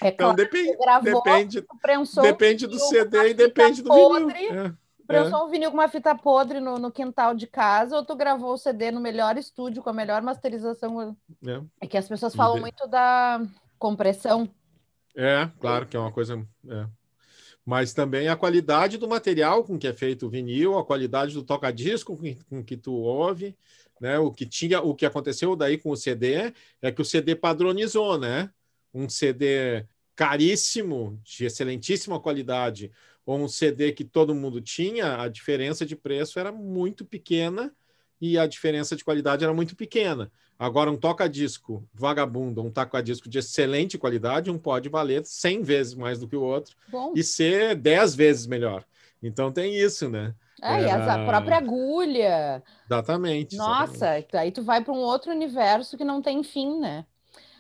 é 0.02 0.10
Então, 0.10 0.18
claro, 0.18 0.36
depende. 0.36 0.78
gravou, 0.78 1.24
Depende, 1.24 1.66
prensou, 1.82 2.24
depende 2.24 2.68
do 2.68 2.80
CD 2.80 3.30
e 3.30 3.34
depende 3.34 3.82
do 3.82 3.94
vinil. 3.94 4.10
podre. 4.10 4.46
É, 4.48 4.74
prensou 5.06 5.46
um 5.46 5.50
vinil 5.50 5.72
com 5.72 5.78
uma 5.78 5.88
fita 5.88 6.14
podre 6.16 6.60
no, 6.60 6.78
no 6.78 6.92
quintal 6.92 7.34
de 7.34 7.48
casa, 7.48 7.96
ou 7.96 8.04
tu 8.04 8.16
gravou 8.16 8.54
o 8.54 8.58
CD 8.58 8.92
no 8.92 9.00
melhor 9.00 9.38
estúdio, 9.38 9.82
com 9.82 9.90
a 9.90 9.94
melhor 9.94 10.22
masterização. 10.22 11.16
é, 11.46 11.52
é. 11.52 11.62
É 11.82 11.88
que 11.88 11.98
as 11.98 12.08
pessoas 12.08 12.36
falam 12.36 12.60
muito 12.60 12.88
da 12.88 13.42
compressão. 13.80 14.50
É, 15.18 15.48
claro 15.60 15.88
que 15.88 15.98
é 15.98 16.00
uma 16.00 16.12
coisa. 16.12 16.36
é. 16.70 16.88
Mas 17.66 17.94
também 17.94 18.30
a 18.30 18.38
qualidade 18.38 18.98
do 18.98 19.08
material 19.08 19.64
com 19.64 19.78
que 19.80 19.88
é 19.88 19.94
feito 19.94 20.28
o 20.28 20.30
vinil, 20.30 20.78
a 20.78 20.86
qualidade 20.86 21.34
do 21.34 21.44
toca-disco 21.44 22.16
com, 22.18 22.24
que- 22.24 22.44
com 22.46 22.64
que 22.64 22.78
tu 22.78 22.94
ouve, 22.94 23.58
né? 24.02 24.20
O 24.20 24.32
que 24.32 24.46
tinha, 24.46 24.82
o 24.82 24.96
que 24.96 25.06
aconteceu 25.06 25.56
daí 25.56 25.78
com 25.78 25.92
o 25.92 25.98
CD 25.98 26.54
é 26.82 26.92
que 26.92 27.02
o 27.02 27.06
CD 27.06 27.36
padronizou, 27.36 28.20
né? 28.20 28.52
Um 28.94 29.10
CD 29.10 29.86
caríssimo, 30.16 31.22
de 31.24 31.46
excelentíssima 31.46 32.20
qualidade, 32.20 32.92
ou 33.26 33.40
um 33.40 33.48
CD 33.50 33.92
que 33.94 34.06
todo 34.06 34.36
mundo 34.36 34.62
tinha, 34.62 35.22
a 35.22 35.28
diferença 35.30 35.86
de 35.86 35.96
preço 35.96 36.40
era 36.40 36.52
muito 36.52 37.06
pequena 37.06 37.76
e 38.20 38.38
a 38.38 38.48
diferença 38.48 38.96
de 38.96 39.04
qualidade 39.04 39.44
era 39.44 39.54
muito 39.54 39.76
pequena. 39.76 40.32
Agora, 40.60 40.90
um 40.92 40.98
toca-disco 40.98 41.88
vagabundo, 41.94 42.64
um 42.64 42.72
toca-disco 42.72 43.30
de 43.30 43.38
excelente 43.40 43.98
qualidade, 43.98 44.50
um 44.50 44.58
pode 44.58 44.90
valer 44.90 45.24
100 45.26 45.62
vezes 45.62 45.94
mais 45.94 46.20
do 46.20 46.28
que 46.28 46.36
o 46.36 46.42
outro 46.42 46.76
Bom, 46.88 47.14
e 47.14 47.24
ser 47.24 47.76
10 47.76 48.16
vezes 48.16 48.48
melhor. 48.48 48.84
Então 49.22 49.52
tem 49.52 49.76
isso, 49.76 50.10
né? 50.10 50.34
é, 50.62 50.82
e 50.84 50.90
as- 50.90 51.08
a 51.08 51.20
própria 51.20 51.58
agulha. 51.58 52.64
Exatamente. 52.90 53.56
exatamente. 53.56 53.98
Nossa, 53.98 54.26
aí 54.34 54.52
tu 54.52 54.64
vai 54.64 54.84
para 54.84 54.94
um 54.94 54.98
outro 54.98 55.32
universo 55.32 55.98
que 55.98 56.04
não 56.04 56.22
tem 56.22 56.44
fim, 56.44 56.80
né? 56.80 57.06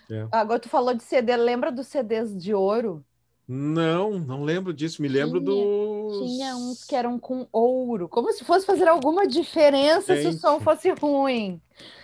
É. 0.09 0.27
Agora 0.31 0.59
tu 0.59 0.69
falou 0.69 0.93
de 0.93 1.03
CD, 1.03 1.35
lembra 1.37 1.71
dos 1.71 1.87
CDs 1.87 2.37
de 2.37 2.53
ouro? 2.53 3.05
Não, 3.47 4.19
não 4.19 4.43
lembro 4.43 4.73
disso. 4.73 5.01
Me 5.01 5.07
lembro 5.07 5.39
Tinha- 5.39 5.45
dos. 5.55 6.19
Tinha 6.31 6.55
uns 6.57 6.83
que 6.83 6.95
eram 6.95 7.17
com 7.17 7.47
ouro, 7.51 8.09
como 8.09 8.31
se 8.33 8.43
fosse 8.43 8.65
fazer 8.65 8.87
alguma 8.87 9.25
diferença 9.25 10.15
se 10.15 10.27
o 10.27 10.31
Gente. 10.31 10.41
som 10.41 10.59
fosse 10.59 10.91
ruim. 10.91 11.61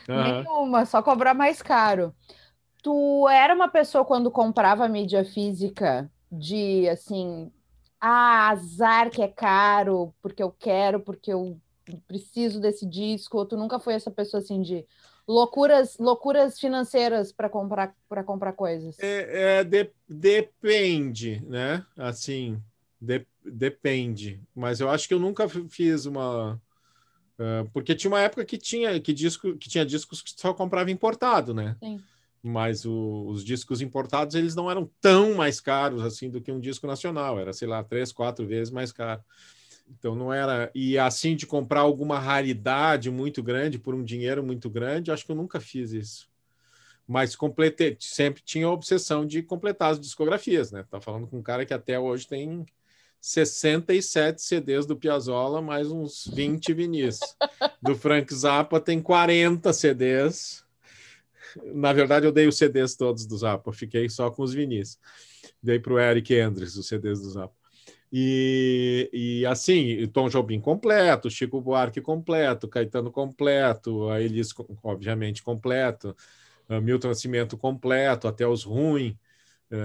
Aham. 0.07 0.43
Nenhuma, 0.43 0.85
só 0.85 1.01
cobrar 1.01 1.33
mais 1.33 1.61
caro. 1.61 2.13
Tu 2.81 3.27
era 3.29 3.53
uma 3.55 3.67
pessoa 3.69 4.05
quando 4.05 4.31
comprava 4.31 4.87
mídia 4.87 5.25
física 5.25 6.09
de 6.31 6.87
assim, 6.89 7.51
ah, 7.99 8.49
azar 8.49 9.09
que 9.09 9.21
é 9.21 9.27
caro, 9.27 10.13
porque 10.21 10.43
eu 10.43 10.51
quero, 10.51 10.99
porque 10.99 11.31
eu 11.31 11.57
preciso 12.07 12.59
desse 12.59 12.85
disco, 12.85 13.37
ou 13.37 13.45
tu 13.45 13.57
nunca 13.57 13.79
foi 13.79 13.93
essa 13.93 14.11
pessoa 14.11 14.41
assim 14.41 14.61
de 14.61 14.85
loucuras, 15.27 15.97
loucuras 15.97 16.59
financeiras 16.59 17.31
para 17.31 17.49
comprar 17.49 17.95
para 18.09 18.23
comprar 18.23 18.53
coisas. 18.53 18.97
É, 18.99 19.59
é, 19.59 19.63
de- 19.63 19.91
depende, 20.07 21.41
né? 21.47 21.85
Assim, 21.97 22.61
de- 22.99 23.25
depende. 23.45 24.41
Mas 24.55 24.79
eu 24.79 24.89
acho 24.89 25.07
que 25.07 25.13
eu 25.13 25.19
nunca 25.19 25.47
fiz 25.69 26.05
uma. 26.05 26.59
ah, 27.39 27.65
porque 27.73 27.95
tinha 27.95 28.11
uma 28.11 28.21
época 28.21 28.45
que 28.45 28.57
tinha 28.57 28.99
que 28.99 29.13
disco 29.13 29.55
que 29.57 29.69
tinha 29.69 29.85
discos 29.85 30.21
que 30.21 30.31
só 30.39 30.53
comprava 30.53 30.91
importado, 30.91 31.53
né? 31.53 31.75
Sim. 31.79 32.01
Mas 32.45 32.85
o- 32.85 33.25
os 33.29 33.43
discos 33.43 33.81
importados 33.81 34.35
eles 34.35 34.53
não 34.53 34.69
eram 34.69 34.89
tão 34.99 35.33
mais 35.33 35.61
caros 35.61 36.03
assim 36.03 36.29
do 36.29 36.41
que 36.41 36.51
um 36.51 36.59
disco 36.59 36.85
nacional. 36.85 37.39
Era, 37.39 37.53
sei 37.53 37.67
lá, 37.67 37.81
três, 37.83 38.11
quatro 38.11 38.45
vezes 38.45 38.69
mais 38.71 38.91
caro. 38.91 39.21
Então 39.87 40.15
não 40.15 40.31
era. 40.33 40.71
E 40.73 40.97
assim 40.97 41.35
de 41.35 41.45
comprar 41.45 41.81
alguma 41.81 42.19
raridade 42.19 43.11
muito 43.11 43.43
grande 43.43 43.77
por 43.79 43.93
um 43.93 44.03
dinheiro 44.03 44.43
muito 44.43 44.69
grande, 44.69 45.11
acho 45.11 45.25
que 45.25 45.31
eu 45.31 45.35
nunca 45.35 45.59
fiz 45.59 45.91
isso. 45.91 46.29
Mas 47.07 47.35
completei, 47.35 47.97
sempre 47.99 48.41
tinha 48.43 48.65
a 48.65 48.71
obsessão 48.71 49.25
de 49.25 49.43
completar 49.43 49.91
as 49.91 49.99
discografias, 49.99 50.71
né? 50.71 50.85
Tá 50.89 51.01
falando 51.01 51.27
com 51.27 51.37
um 51.37 51.43
cara 51.43 51.65
que 51.65 51.73
até 51.73 51.99
hoje 51.99 52.27
tem 52.27 52.65
67 53.19 54.41
CDs 54.41 54.85
do 54.85 54.97
Piazzolla, 54.97 55.61
mais 55.61 55.91
uns 55.91 56.29
20 56.33 56.73
vinis. 56.73 57.19
Do 57.81 57.95
Frank 57.95 58.33
Zappa 58.33 58.79
tem 58.79 59.01
40 59.01 59.71
CDs. 59.71 60.63
Na 61.73 61.93
verdade, 61.93 62.25
eu 62.25 62.31
dei 62.31 62.47
os 62.47 62.57
CDs 62.57 62.95
todos 62.95 63.25
do 63.25 63.37
Zappa, 63.37 63.71
fiquei 63.71 64.09
só 64.09 64.31
com 64.31 64.43
os 64.43 64.53
vinis. 64.53 64.99
Dei 65.61 65.79
para 65.79 65.93
o 65.93 65.99
Eric 65.99 66.37
Andres 66.37 66.75
os 66.75 66.87
CDs 66.87 67.21
do 67.21 67.29
Zappa. 67.29 67.62
E, 68.15 69.09
e 69.11 69.45
assim, 69.47 70.07
Tom 70.13 70.29
Jobim 70.29 70.59
completo, 70.59 71.31
Chico 71.31 71.59
Buarque 71.59 71.99
completo, 71.99 72.67
Caetano 72.67 73.11
completo, 73.11 74.07
a 74.07 74.21
Elis, 74.21 74.53
obviamente, 74.83 75.41
completo, 75.41 76.15
Milton 76.69 77.07
Nascimento 77.07 77.57
completo, 77.57 78.27
até 78.27 78.47
os 78.47 78.63
ruins. 78.63 79.15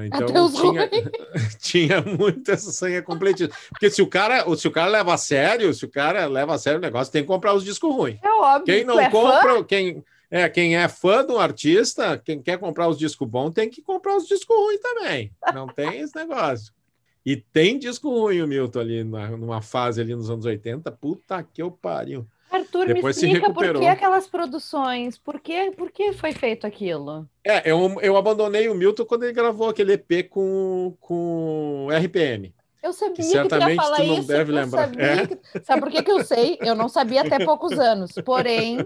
Então 0.05 0.53
tinha, 0.53 0.91
tinha 1.59 2.03
muito 2.03 2.51
essa 2.51 2.71
senha 2.71 3.03
completíssima. 3.03 3.57
Porque 3.71 3.89
se 3.89 4.03
o 4.03 4.07
cara, 4.07 4.45
se 4.55 4.69
o 4.69 4.71
cara 4.71 4.91
leva 4.91 5.15
a 5.15 5.17
sério, 5.17 5.73
se 5.73 5.87
o 5.87 5.91
cara 5.91 6.27
leva 6.27 6.55
a 6.55 6.59
sério 6.59 6.79
o 6.79 6.83
negócio, 6.83 7.11
tem 7.11 7.23
que 7.23 7.29
comprar 7.29 7.55
os 7.55 7.65
discos 7.65 7.95
ruins. 7.95 8.19
É 8.23 8.31
óbvio. 8.31 8.67
Quem 8.67 8.85
não 8.85 9.01
é 9.01 9.09
compra, 9.09 9.55
fã? 9.55 9.65
quem 9.65 10.05
é, 10.31 10.47
quem 10.51 10.77
é 10.77 10.87
fã 10.87 11.25
do 11.25 11.39
artista, 11.39 12.21
quem 12.23 12.43
quer 12.43 12.59
comprar 12.59 12.89
os 12.89 12.99
discos 12.99 13.27
bons, 13.27 13.53
tem 13.53 13.71
que 13.71 13.81
comprar 13.81 14.19
os 14.19 14.29
discos 14.29 14.55
ruins 14.55 14.81
também. 14.81 15.33
Não 15.55 15.67
tem 15.67 16.01
esse 16.01 16.15
negócio. 16.15 16.75
E 17.25 17.37
tem 17.37 17.79
disco 17.79 18.09
ruim 18.09 18.41
o 18.41 18.47
Milton 18.47 18.81
ali, 18.81 19.05
numa 19.05 19.61
fase 19.61 20.01
ali 20.01 20.15
nos 20.15 20.31
anos 20.31 20.45
80. 20.45 20.91
Puta 20.93 21.43
que 21.43 21.61
eu 21.61 21.71
pariu. 21.71 22.27
Arthur, 22.51 22.87
Depois 22.87 23.21
me 23.21 23.29
explica 23.29 23.53
por 23.53 23.79
que 23.79 23.87
aquelas 23.87 24.27
produções, 24.27 25.19
por 25.19 25.39
que, 25.39 25.71
por 25.73 25.91
que 25.91 26.13
foi 26.15 26.33
feito 26.33 26.67
aquilo? 26.67 27.29
É, 27.45 27.71
eu, 27.71 28.01
eu 28.01 28.17
abandonei 28.17 28.69
o 28.69 28.75
Milton 28.75 29.05
quando 29.05 29.25
ele 29.25 29.33
gravou 29.33 29.69
aquele 29.69 29.93
EP 29.93 30.29
com, 30.31 30.97
com 30.99 31.89
RPM. 31.91 32.55
Eu 32.83 32.93
sabia 32.93 33.17
que, 33.17 33.23
certamente 33.25 33.67
que 33.67 33.75
ia 33.75 33.83
falar 33.83 33.97
tu 33.97 34.05
não 34.05 34.19
isso. 34.19 34.29
Deve 34.29 34.53
lembrar. 34.53 34.99
É? 34.99 35.27
Que... 35.27 35.39
Sabe 35.65 35.81
por 35.83 35.91
que, 35.91 36.03
que 36.03 36.11
eu 36.11 36.25
sei? 36.25 36.57
Eu 36.61 36.75
não 36.75 36.89
sabia 36.89 37.23
até 37.23 37.45
poucos 37.45 37.73
anos. 37.79 38.13
Porém, 38.25 38.79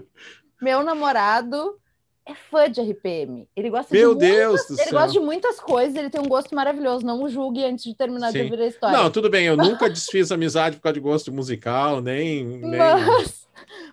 meu 0.61 0.83
namorado 0.83 1.79
é 2.25 2.33
fã 2.33 2.69
de 2.69 2.81
RPM. 2.81 3.47
Ele 3.55 3.69
gosta 3.69 3.93
Meu 3.93 4.13
de 4.15 4.21
Deus 4.21 4.61
muitas, 4.61 4.69
ele 4.69 4.89
céu. 4.89 4.99
gosta 4.99 5.11
de 5.11 5.19
muitas 5.19 5.59
coisas, 5.59 5.95
ele 5.95 6.09
tem 6.09 6.21
um 6.21 6.27
gosto 6.27 6.55
maravilhoso. 6.55 7.05
Não 7.05 7.21
o 7.21 7.29
julgue 7.29 7.63
antes 7.63 7.83
de 7.83 7.93
terminar 7.93 8.31
Sim. 8.31 8.39
de 8.39 8.43
ouvir 8.43 8.63
a 8.63 8.67
história. 8.67 8.97
Não, 8.97 9.11
tudo 9.11 9.29
bem, 9.29 9.45
eu 9.45 9.57
nunca 9.57 9.89
desfiz 9.89 10.31
amizade 10.31 10.77
por 10.77 10.83
causa 10.83 10.93
de 10.93 10.99
gosto 10.99 11.31
musical, 11.31 12.01
nem. 12.01 12.45
nem... 12.45 12.79
Mas, 12.79 13.47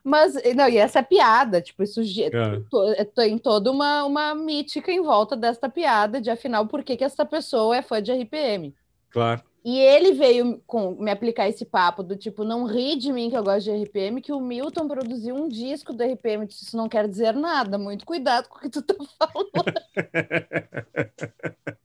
mas, 0.04 0.34
não, 0.54 0.68
e 0.68 0.76
essa 0.76 1.02
piada, 1.02 1.60
tipo, 1.60 1.82
isso 1.82 2.00
é. 2.00 3.04
tem 3.04 3.36
toda 3.36 3.70
uma, 3.70 4.04
uma 4.04 4.34
mítica 4.34 4.92
em 4.92 5.02
volta 5.02 5.36
desta 5.36 5.68
piada, 5.68 6.20
de 6.20 6.30
afinal, 6.30 6.66
por 6.66 6.84
que, 6.84 6.96
que 6.96 7.04
essa 7.04 7.24
pessoa 7.24 7.76
é 7.76 7.82
fã 7.82 8.00
de 8.00 8.12
RPM. 8.12 8.74
Claro. 9.10 9.42
E 9.62 9.78
ele 9.78 10.12
veio 10.12 10.62
com, 10.66 10.94
me 10.94 11.10
aplicar 11.10 11.48
esse 11.48 11.66
papo 11.66 12.02
do 12.02 12.16
tipo, 12.16 12.44
não 12.44 12.64
ri 12.64 12.96
de 12.96 13.12
mim 13.12 13.28
que 13.28 13.36
eu 13.36 13.44
gosto 13.44 13.64
de 13.64 13.84
RPM, 13.84 14.22
que 14.22 14.32
o 14.32 14.40
Milton 14.40 14.88
produziu 14.88 15.34
um 15.34 15.48
disco 15.48 15.92
do 15.92 16.02
RPM. 16.02 16.46
Isso 16.46 16.76
não 16.76 16.88
quer 16.88 17.06
dizer 17.06 17.34
nada, 17.34 17.76
muito 17.76 18.06
cuidado 18.06 18.48
com 18.48 18.56
o 18.56 18.60
que 18.60 18.70
tu 18.70 18.80
tá 18.80 18.94
falando. 19.18 19.50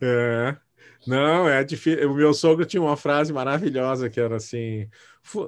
é. 0.00 0.56
Não, 1.06 1.48
é 1.48 1.62
difícil. 1.64 2.10
O 2.10 2.14
meu 2.14 2.32
sogro 2.32 2.64
tinha 2.64 2.82
uma 2.82 2.96
frase 2.96 3.32
maravilhosa 3.32 4.08
que 4.08 4.20
era 4.20 4.36
assim: 4.36 4.88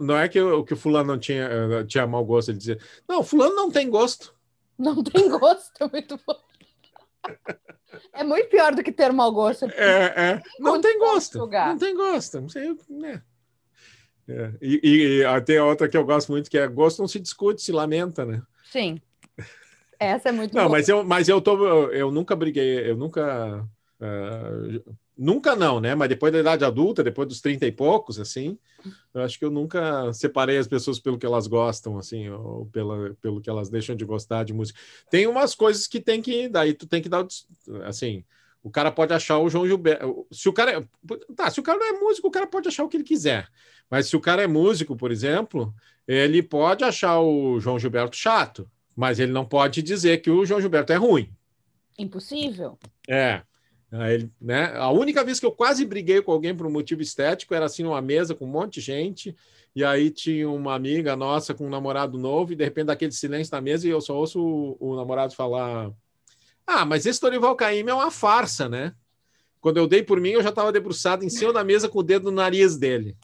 não 0.00 0.16
é 0.16 0.28
que 0.28 0.40
o 0.40 0.64
que 0.64 0.74
o 0.74 0.76
fulano 0.76 1.12
não 1.12 1.18
tinha, 1.18 1.44
eh, 1.44 1.85
tinha 1.85 2.06
mau 2.06 2.24
gosto, 2.24 2.50
ele 2.50 2.59
dizia, 2.59 2.78
não, 3.09 3.22
fulano 3.22 3.54
não 3.54 3.70
tem 3.70 3.88
gosto. 3.88 4.35
Não 4.78 5.02
tem 5.02 5.28
gosto, 5.28 5.72
é 5.80 5.88
muito 5.90 6.18
bom. 6.26 6.38
É 8.16 8.24
muito 8.24 8.48
pior 8.48 8.74
do 8.74 8.83
que 8.83 8.92
ter 8.92 9.12
mau 9.12 9.31
gosto. 9.33 9.66
É, 9.66 10.12
é. 10.16 10.42
Não 10.59 10.81
tem 10.81 10.98
gosto. 10.98 11.38
Não 11.38 11.79
tem 11.79 11.94
gosto. 11.94 12.40
Não 12.40 12.48
sei, 12.48 12.76
né? 12.88 13.22
É. 14.29 14.52
E, 14.61 14.81
e, 14.83 15.22
e 15.22 15.40
tem 15.42 15.59
outra 15.61 15.88
que 15.88 15.96
eu 15.96 16.05
gosto 16.05 16.33
muito, 16.33 16.50
que 16.50 16.59
é 16.59 16.66
gosto 16.66 16.98
não 16.98 17.09
se 17.09 17.20
discute, 17.20 17.62
se 17.62 17.72
lamenta, 17.72 18.24
né? 18.24 18.42
Sim. 18.70 19.00
Essa 19.98 20.29
é 20.31 20.33
muito 20.33 20.55
Não, 20.55 20.64
boa. 20.64 20.72
mas 20.76 20.88
eu, 20.88 21.05
mas 21.05 21.29
eu 21.29 21.40
tô, 21.40 21.90
eu 21.90 22.11
nunca 22.11 22.35
briguei, 22.37 22.90
eu 22.90 22.96
nunca. 22.96 23.66
Uh, 24.00 24.96
Nunca 25.16 25.57
não, 25.57 25.81
né? 25.81 25.94
Mas 25.94 26.09
depois 26.09 26.33
da 26.33 26.40
idade 26.40 26.64
adulta, 26.64 27.02
depois 27.02 27.26
dos 27.26 27.40
30 27.40 27.66
e 27.66 27.72
poucos, 27.72 28.20
assim, 28.20 28.59
eu 29.14 29.22
acho 29.22 29.38
que 29.38 29.44
eu 29.44 29.50
nunca 29.50 30.12
separei 30.12 30.59
as 30.59 30.68
pessoas 30.68 30.98
pelo 30.98 31.18
que 31.18 31.24
elas 31.24 31.46
gostam, 31.46 31.96
assim, 31.96 32.29
ou 32.29 32.66
pela, 32.66 33.14
pelo 33.22 33.40
que 33.40 33.48
elas 33.48 33.70
deixam 33.70 33.96
de 33.96 34.05
gostar 34.05 34.44
de 34.44 34.52
música. 34.52 34.79
Tem 35.11 35.26
umas 35.26 35.55
coisas 35.55 35.87
que 35.87 36.00
tem 36.00 36.20
que, 36.20 36.48
daí 36.48 36.74
tu 36.74 36.87
tem 36.87 37.00
que 37.00 37.09
dar, 37.09 37.26
assim, 37.85 38.24
o 38.66 38.70
cara 38.70 38.90
pode 38.90 39.14
achar 39.14 39.38
o 39.38 39.48
João 39.48 39.66
Gilberto. 39.66 40.26
Se 40.31 40.48
o 40.48 40.52
cara. 40.52 40.72
É, 40.72 40.85
tá, 41.37 41.48
se 41.48 41.61
o 41.61 41.62
cara 41.62 41.79
não 41.79 41.87
é 41.87 41.92
músico, 42.00 42.26
o 42.26 42.33
cara 42.33 42.48
pode 42.48 42.66
achar 42.66 42.83
o 42.83 42.88
que 42.88 42.96
ele 42.96 43.05
quiser. 43.05 43.48
Mas 43.88 44.09
se 44.09 44.16
o 44.16 44.20
cara 44.20 44.42
é 44.42 44.46
músico, 44.48 44.96
por 44.96 45.12
exemplo, 45.12 45.72
ele 46.07 46.42
pode 46.42 46.83
achar 46.83 47.20
o 47.20 47.61
João 47.61 47.79
Gilberto 47.79 48.16
chato, 48.16 48.68
mas 48.94 49.20
ele 49.20 49.31
não 49.31 49.44
pode 49.44 49.83
dizer 49.83 50.18
que 50.18 50.31
o 50.31 50.44
João 50.44 50.61
Gilberto 50.61 50.92
é 50.92 50.96
ruim. 50.96 51.33
Impossível. 51.96 52.76
É. 53.09 53.42
Ele, 53.92 54.31
né? 54.40 54.72
A 54.77 54.90
única 54.90 55.22
vez 55.25 55.38
que 55.38 55.46
eu 55.46 55.53
quase 55.53 55.85
briguei 55.87 56.20
com 56.20 56.33
alguém 56.33 56.55
por 56.55 56.66
um 56.66 56.70
motivo 56.70 57.03
estético 57.03 57.55
era 57.55 57.66
assim 57.66 57.85
numa 57.85 58.03
mesa 58.03 58.35
com 58.35 58.44
um 58.44 58.51
monte 58.51 58.75
de 58.75 58.81
gente, 58.81 59.37
e 59.75 59.85
aí 59.85 60.11
tinha 60.11 60.51
uma 60.51 60.75
amiga 60.75 61.14
nossa 61.14 61.55
com 61.55 61.66
um 61.66 61.70
namorado 61.70 62.18
novo, 62.18 62.53
e 62.53 62.57
de 62.57 62.64
repente 62.64 62.87
daquele 62.87 63.12
silêncio 63.12 63.55
na 63.55 63.61
mesa, 63.61 63.87
e 63.87 63.90
eu 63.90 64.01
só 64.01 64.16
ouço 64.16 64.40
o, 64.40 64.77
o 64.81 64.96
namorado 64.96 65.35
falar: 65.35 65.90
Ah, 66.66 66.85
mas 66.85 67.07
esse 67.07 67.20
Torival 67.20 67.55
Caymmi 67.55 67.90
é 67.90 67.94
uma 67.94 68.11
farsa, 68.11 68.68
né? 68.68 68.92
Quando 69.61 69.79
eu 69.79 69.87
dei 69.87 70.03
por 70.03 70.20
mim, 70.20 70.31
eu 70.31 70.42
já 70.42 70.51
estava 70.51 70.72
debruçado 70.72 71.25
em 71.25 71.31
cima 71.31 71.53
da 71.53 71.64
mesa 71.64 71.88
com 71.88 72.01
o 72.01 72.03
dedo 72.03 72.31
no 72.31 72.37
nariz 72.37 72.77
dele. 72.77 73.16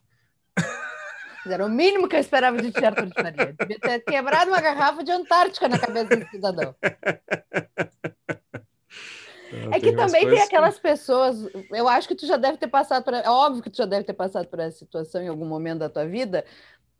Era 1.44 1.66
o 1.66 1.68
mínimo 1.68 2.08
que 2.08 2.14
eu 2.14 2.20
esperava 2.20 2.56
de 2.56 2.70
de 2.70 2.80
Maria. 2.80 3.54
Devia 3.58 3.78
ter 3.80 3.98
quebrado 4.00 4.50
uma 4.50 4.60
garrafa 4.60 5.02
de 5.02 5.10
Antártica 5.10 5.68
na 5.68 5.78
cabeça 5.78 6.16
do 6.16 6.28
cidadão. 6.28 6.74
É 9.70 9.80
que 9.80 9.92
também 9.92 10.28
tem 10.28 10.40
aquelas 10.40 10.76
que... 10.76 10.82
pessoas. 10.82 11.46
Eu 11.70 11.88
acho 11.88 12.08
que 12.08 12.14
tu 12.14 12.26
já 12.26 12.36
deve 12.36 12.58
ter 12.58 12.68
passado 12.68 13.04
por. 13.04 13.14
É 13.14 13.28
óbvio 13.28 13.62
que 13.62 13.70
tu 13.70 13.76
já 13.76 13.86
deve 13.86 14.04
ter 14.04 14.12
passado 14.12 14.46
por 14.46 14.58
essa 14.58 14.78
situação 14.78 15.22
em 15.22 15.28
algum 15.28 15.46
momento 15.46 15.80
da 15.80 15.88
tua 15.88 16.06
vida. 16.06 16.44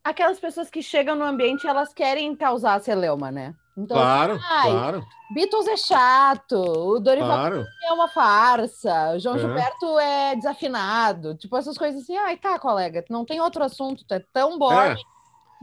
Aquelas 0.05 0.41
pessoas 0.41 0.69
que 0.69 0.83
chegam 0.83 1.15
no 1.15 1.25
ambiente 1.25 1.67
elas 1.67 1.93
querem 1.95 2.35
causar 2.35 2.81
celeuma, 2.81 3.31
né? 3.31 3.55
Então, 3.77 3.97
claro, 3.97 4.39
claro. 4.39 5.07
Beatles 5.33 5.67
é 5.67 5.77
chato, 5.79 6.57
o 6.57 7.01
Dorival 7.01 7.31
claro. 7.31 7.65
é 7.85 7.93
uma 7.93 8.07
farsa, 8.09 9.15
o 9.15 9.19
João 9.19 9.37
é. 9.37 9.39
Gilberto 9.39 9.99
é 9.99 10.37
desafinado, 10.37 11.35
tipo 11.35 11.57
essas 11.57 11.79
coisas 11.79 12.03
assim. 12.03 12.17
Ai, 12.19 12.37
tá, 12.37 12.59
colega, 12.59 13.03
não 13.09 13.25
tem 13.25 13.41
outro 13.41 13.65
assunto, 13.65 14.05
tu 14.05 14.13
é 14.13 14.23
tão 14.31 14.59
bom, 14.59 14.79
é. 14.79 14.95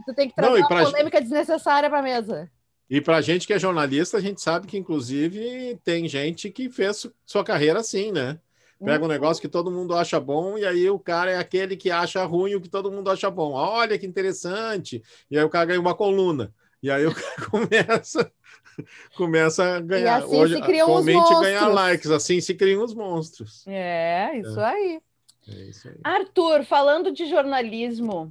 tu 0.04 0.12
tem 0.12 0.28
que 0.28 0.34
trazer 0.34 0.50
não, 0.50 0.58
uma 0.58 0.68
pra... 0.68 0.84
polêmica 0.84 1.20
desnecessária 1.20 1.88
para 1.88 2.02
mesa. 2.02 2.50
E 2.90 3.00
para 3.00 3.18
a 3.18 3.20
gente 3.20 3.46
que 3.46 3.52
é 3.52 3.58
jornalista, 3.58 4.18
a 4.18 4.20
gente 4.20 4.42
sabe 4.42 4.66
que, 4.66 4.76
inclusive, 4.76 5.78
tem 5.84 6.08
gente 6.08 6.50
que 6.50 6.68
fez 6.68 7.06
sua 7.24 7.44
carreira 7.44 7.78
assim, 7.78 8.10
né? 8.10 8.40
Pega 8.84 8.98
um 8.98 9.02
uhum. 9.02 9.12
negócio 9.12 9.42
que 9.42 9.48
todo 9.48 9.70
mundo 9.70 9.94
acha 9.94 10.18
bom 10.18 10.56
e 10.56 10.64
aí 10.64 10.88
o 10.88 10.98
cara 10.98 11.30
é 11.30 11.36
aquele 11.36 11.76
que 11.76 11.90
acha 11.90 12.24
ruim 12.24 12.54
o 12.54 12.60
que 12.60 12.68
todo 12.68 12.90
mundo 12.90 13.10
acha 13.10 13.30
bom. 13.30 13.52
Olha 13.52 13.98
que 13.98 14.06
interessante. 14.06 15.02
E 15.30 15.38
aí 15.38 15.44
o 15.44 15.50
cara 15.50 15.66
ganha 15.66 15.80
uma 15.80 15.94
coluna. 15.94 16.52
E 16.82 16.90
aí 16.90 17.06
o 17.06 17.12
cara 17.14 17.50
começa, 17.50 18.32
começa 19.14 19.76
a 19.76 19.80
ganhar. 19.80 20.20
E 20.20 20.24
assim 20.24 20.36
Hoje, 20.36 20.54
se 20.54 20.62
criam 20.62 20.94
os 20.94 21.04
ganhar 21.04 21.68
likes. 21.68 22.10
Assim 22.10 22.40
se 22.40 22.54
criam 22.54 22.82
os 22.82 22.94
monstros. 22.94 23.66
É, 23.68 24.38
isso 24.38 24.58
é. 24.58 24.64
aí. 24.64 25.00
É 25.46 25.64
isso 25.64 25.88
aí. 25.88 25.96
Arthur, 26.02 26.64
falando 26.64 27.12
de 27.12 27.26
jornalismo, 27.26 28.30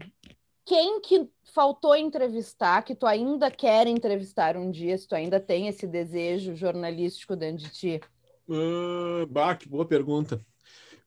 quem 0.70 1.02
que 1.02 1.28
faltou 1.52 1.96
entrevistar, 1.96 2.84
que 2.84 2.94
tu 2.94 3.08
ainda 3.08 3.50
quer 3.50 3.88
entrevistar 3.88 4.56
um 4.56 4.70
dia, 4.70 4.96
se 4.96 5.08
tu 5.08 5.16
ainda 5.16 5.40
tem 5.40 5.68
esse 5.68 5.88
desejo 5.88 6.56
jornalístico 6.56 7.36
dentro 7.36 7.66
de 7.66 7.72
ti? 7.72 8.02
Uh, 8.48 9.26
bah, 9.26 9.56
que 9.56 9.68
boa 9.68 9.84
pergunta. 9.84 10.46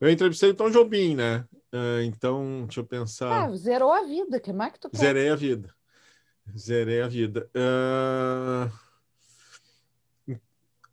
Eu 0.00 0.10
entrevistei 0.10 0.50
o 0.50 0.54
Tom 0.54 0.68
Jobim, 0.68 1.14
né? 1.14 1.46
Uh, 1.72 2.02
então, 2.02 2.64
deixa 2.64 2.80
eu 2.80 2.84
pensar. 2.84 3.44
Ah, 3.44 3.54
zerou 3.54 3.92
a 3.92 4.02
vida, 4.02 4.40
que 4.40 4.52
mais 4.52 4.72
que 4.72 4.80
tu 4.80 4.90
quer? 4.90 4.98
Zerei 4.98 5.28
a 5.28 5.36
vida. 5.36 5.72
Zerei 6.58 7.00
a 7.00 7.06
vida. 7.06 7.48
Uh... 7.54 8.68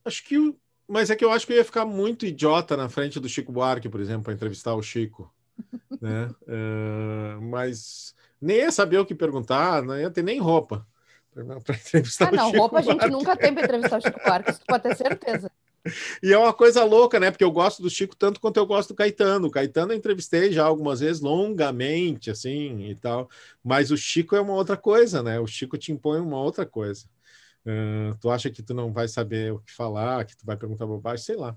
Acho 0.05 0.23
que. 0.23 0.55
Mas 0.87 1.09
é 1.09 1.15
que 1.15 1.25
eu 1.25 1.31
acho 1.31 1.47
que 1.47 1.53
eu 1.53 1.57
ia 1.57 1.65
ficar 1.65 1.85
muito 1.85 2.23
idiota 2.23 2.77
na 2.77 2.87
frente 2.87 3.19
do 3.19 3.27
Chico 3.27 3.51
Buarque, 3.51 3.89
por 3.89 3.99
exemplo, 3.99 4.25
para 4.25 4.33
entrevistar 4.33 4.75
o 4.75 4.83
Chico. 4.83 5.33
né? 5.99 6.29
Uh... 6.43 7.41
Mas 7.49 8.13
nem 8.41 8.57
ia 8.57 8.71
saber 8.71 8.97
o 8.97 9.05
que 9.05 9.15
perguntar, 9.15 9.81
não 9.83 9.97
ia 9.99 10.09
ter 10.09 10.23
nem 10.23 10.39
roupa 10.39 10.85
para 11.63 11.75
entrevistar 11.75 12.29
ah, 12.29 12.31
não, 12.31 12.51
roupa 12.51 12.79
a 12.79 12.81
gente 12.81 13.07
nunca 13.07 13.35
tem 13.35 13.53
para 13.53 13.63
entrevistar 13.63 13.97
o 13.97 14.01
Chico 14.01 14.19
Buarque, 14.23 14.51
isso 14.51 14.59
tu 14.59 14.65
pode 14.65 14.83
ter 14.83 14.95
certeza. 14.95 15.51
E 16.21 16.33
é 16.33 16.37
uma 16.37 16.53
coisa 16.53 16.83
louca, 16.83 17.21
né? 17.21 17.31
Porque 17.31 17.43
eu 17.43 17.51
gosto 17.51 17.81
do 17.81 17.89
Chico 17.89 18.13
tanto 18.13 18.41
quanto 18.41 18.57
eu 18.57 18.65
gosto 18.65 18.89
do 18.89 18.95
Caetano. 18.95 19.47
O 19.47 19.49
Caetano 19.49 19.93
eu 19.93 19.97
entrevistei 19.97 20.51
já 20.51 20.65
algumas 20.65 20.99
vezes, 20.99 21.21
longamente, 21.21 22.29
assim, 22.29 22.89
e 22.89 22.95
tal. 22.95 23.29
Mas 23.63 23.89
o 23.89 23.97
Chico 23.97 24.35
é 24.35 24.41
uma 24.41 24.53
outra 24.53 24.75
coisa, 24.75 25.23
né? 25.23 25.39
O 25.39 25.47
Chico 25.47 25.77
te 25.77 25.93
impõe 25.93 26.19
uma 26.19 26.37
outra 26.37 26.65
coisa. 26.65 27.05
Uh, 27.65 28.13
tu 28.19 28.29
acha 28.29 28.49
que 28.49 28.61
tu 28.61 28.73
não 28.73 28.91
vai 28.91 29.07
saber 29.07 29.53
o 29.53 29.59
que 29.59 29.71
falar, 29.71 30.25
que 30.25 30.35
tu 30.35 30.45
vai 30.45 30.57
perguntar 30.57 30.85
bobagem, 30.85 31.23
sei 31.23 31.37
lá. 31.37 31.55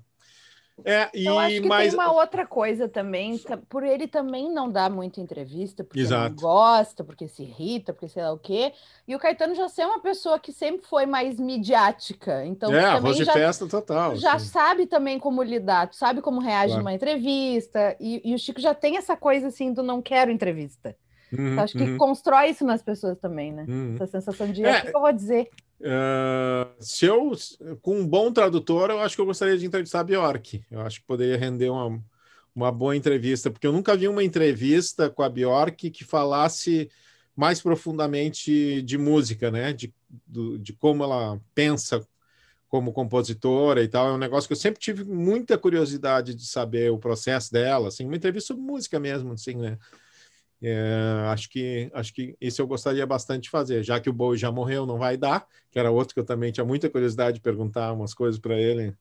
É, 0.84 1.10
e 1.14 1.26
eu 1.26 1.38
acho 1.38 1.60
que 1.60 1.68
mais... 1.68 1.90
tem 1.90 1.98
uma 1.98 2.12
outra 2.12 2.46
coisa 2.46 2.88
também, 2.88 3.38
por 3.68 3.84
ele 3.84 4.08
também 4.08 4.50
não 4.50 4.70
dar 4.70 4.90
muita 4.90 5.20
entrevista, 5.20 5.84
porque 5.84 6.00
Exato. 6.00 6.30
não 6.30 6.36
gosta, 6.36 7.04
porque 7.04 7.28
se 7.28 7.42
irrita, 7.42 7.92
porque 7.92 8.08
sei 8.08 8.22
lá 8.22 8.32
o 8.32 8.38
quê. 8.38 8.72
E 9.06 9.14
o 9.14 9.18
Caetano 9.18 9.54
já 9.54 9.68
ser 9.68 9.84
uma 9.84 10.00
pessoa 10.00 10.38
que 10.38 10.52
sempre 10.52 10.86
foi 10.86 11.06
mais 11.06 11.38
midiática. 11.38 12.44
Então, 12.46 12.74
é, 12.74 12.84
arroz 12.84 13.16
de 13.16 13.24
festa 13.24 13.66
total. 13.66 14.16
Já 14.16 14.34
assim. 14.34 14.48
sabe 14.48 14.86
também 14.86 15.18
como 15.18 15.42
lidar, 15.42 15.88
sabe 15.92 16.20
como 16.20 16.40
reage 16.40 16.68
claro. 16.68 16.82
numa 16.82 16.94
entrevista. 16.94 17.94
E, 18.00 18.20
e, 18.24 18.34
o 18.34 18.38
Chico 18.38 18.60
já 18.60 18.74
tem 18.74 18.96
essa 18.96 19.16
coisa 19.16 19.48
assim 19.48 19.72
do 19.72 19.82
não 19.82 20.00
quero 20.00 20.30
entrevista. 20.30 20.96
Uhum, 21.32 21.58
acho 21.60 21.76
que 21.76 21.82
uhum. 21.82 21.96
constrói 21.96 22.50
isso 22.50 22.64
nas 22.64 22.82
pessoas 22.82 23.18
também, 23.18 23.52
né? 23.52 23.64
Uhum. 23.66 23.94
Essa 23.94 24.06
sensação 24.06 24.50
de 24.50 24.64
é, 24.64 24.78
o 24.78 24.82
que 24.82 24.96
eu 24.96 25.00
vou 25.00 25.12
dizer. 25.12 25.48
Uh, 25.82 26.72
se 26.78 27.06
eu, 27.06 27.32
com 27.80 27.98
um 27.98 28.06
bom 28.06 28.32
tradutor, 28.32 28.90
eu 28.90 29.00
acho 29.00 29.16
que 29.16 29.20
eu 29.20 29.26
gostaria 29.26 29.58
de 29.58 29.66
entrevistar 29.66 30.00
a 30.00 30.04
Bjork. 30.04 30.64
Eu 30.70 30.80
acho 30.80 31.00
que 31.00 31.06
poderia 31.06 31.36
render 31.36 31.70
uma, 31.70 32.00
uma 32.54 32.70
boa 32.70 32.94
entrevista, 32.94 33.50
porque 33.50 33.66
eu 33.66 33.72
nunca 33.72 33.96
vi 33.96 34.06
uma 34.06 34.22
entrevista 34.22 35.10
com 35.10 35.22
a 35.22 35.28
Bjork 35.28 35.90
que 35.90 36.04
falasse 36.04 36.88
mais 37.34 37.60
profundamente 37.60 38.80
de 38.82 38.96
música, 38.96 39.50
né? 39.50 39.72
De, 39.72 39.92
do, 40.26 40.58
de 40.58 40.72
como 40.72 41.02
ela 41.02 41.40
pensa 41.54 42.06
como 42.68 42.92
compositora 42.92 43.82
e 43.82 43.88
tal. 43.88 44.08
É 44.08 44.12
um 44.12 44.18
negócio 44.18 44.48
que 44.48 44.52
eu 44.52 44.56
sempre 44.58 44.80
tive 44.80 45.04
muita 45.04 45.58
curiosidade 45.58 46.34
de 46.34 46.46
saber 46.46 46.90
o 46.90 46.98
processo 46.98 47.52
dela, 47.52 47.88
assim, 47.88 48.06
uma 48.06 48.16
entrevista 48.16 48.48
sobre 48.48 48.62
música 48.62 48.98
mesmo, 49.00 49.32
assim, 49.32 49.56
né? 49.56 49.76
É, 50.62 51.26
acho 51.26 51.50
que 51.50 51.90
acho 51.92 52.14
que 52.14 52.36
isso 52.40 52.62
eu 52.62 52.66
gostaria 52.68 53.04
bastante 53.04 53.44
de 53.44 53.50
fazer, 53.50 53.82
já 53.82 53.98
que 53.98 54.08
o 54.08 54.12
Bowie 54.12 54.38
já 54.38 54.52
morreu, 54.52 54.86
não 54.86 54.96
vai 54.96 55.16
dar, 55.16 55.44
que 55.70 55.78
era 55.78 55.90
outro 55.90 56.14
que 56.14 56.20
eu 56.20 56.24
também 56.24 56.52
tinha 56.52 56.64
muita 56.64 56.88
curiosidade 56.88 57.38
de 57.38 57.42
perguntar 57.42 57.92
umas 57.92 58.14
coisas 58.14 58.38
para 58.38 58.54
ele 58.54 58.94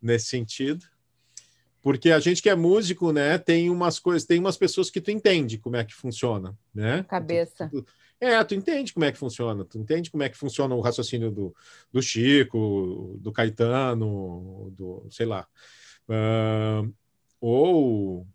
nesse 0.00 0.26
sentido. 0.26 0.86
Porque 1.82 2.10
a 2.10 2.20
gente 2.20 2.40
que 2.40 2.48
é 2.48 2.54
músico, 2.54 3.10
né, 3.10 3.38
tem 3.38 3.70
umas 3.70 3.98
coisas, 3.98 4.24
tem 4.24 4.38
umas 4.38 4.56
pessoas 4.56 4.88
que 4.88 5.00
tu 5.00 5.10
entende 5.10 5.58
como 5.58 5.76
é 5.76 5.84
que 5.84 5.94
funciona, 5.94 6.56
né? 6.72 7.04
Cabeça. 7.08 7.68
Tu, 7.68 7.82
tu, 7.82 7.92
é, 8.20 8.44
tu 8.44 8.54
entende 8.54 8.92
como 8.92 9.04
é 9.04 9.10
que 9.10 9.18
funciona, 9.18 9.64
tu 9.64 9.78
entende 9.78 10.10
como 10.10 10.22
é 10.22 10.28
que 10.28 10.36
funciona 10.36 10.74
o 10.74 10.80
raciocínio 10.80 11.30
do, 11.30 11.56
do 11.90 12.02
Chico, 12.02 13.18
do 13.18 13.32
Caetano, 13.32 14.70
do, 14.76 15.06
sei 15.10 15.26
lá. 15.26 15.46
Uh, 16.06 16.92
ou 17.40 18.26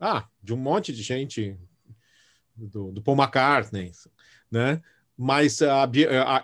ah, 0.00 0.24
de 0.42 0.54
um 0.54 0.56
monte 0.56 0.92
de 0.92 1.02
gente, 1.02 1.56
do, 2.56 2.90
do 2.90 3.02
Paul 3.02 3.18
McCartney, 3.18 3.92
né? 4.50 4.80
Mas 5.22 5.60
a, 5.60 5.82
a, 5.82 5.84
a, 5.84 6.42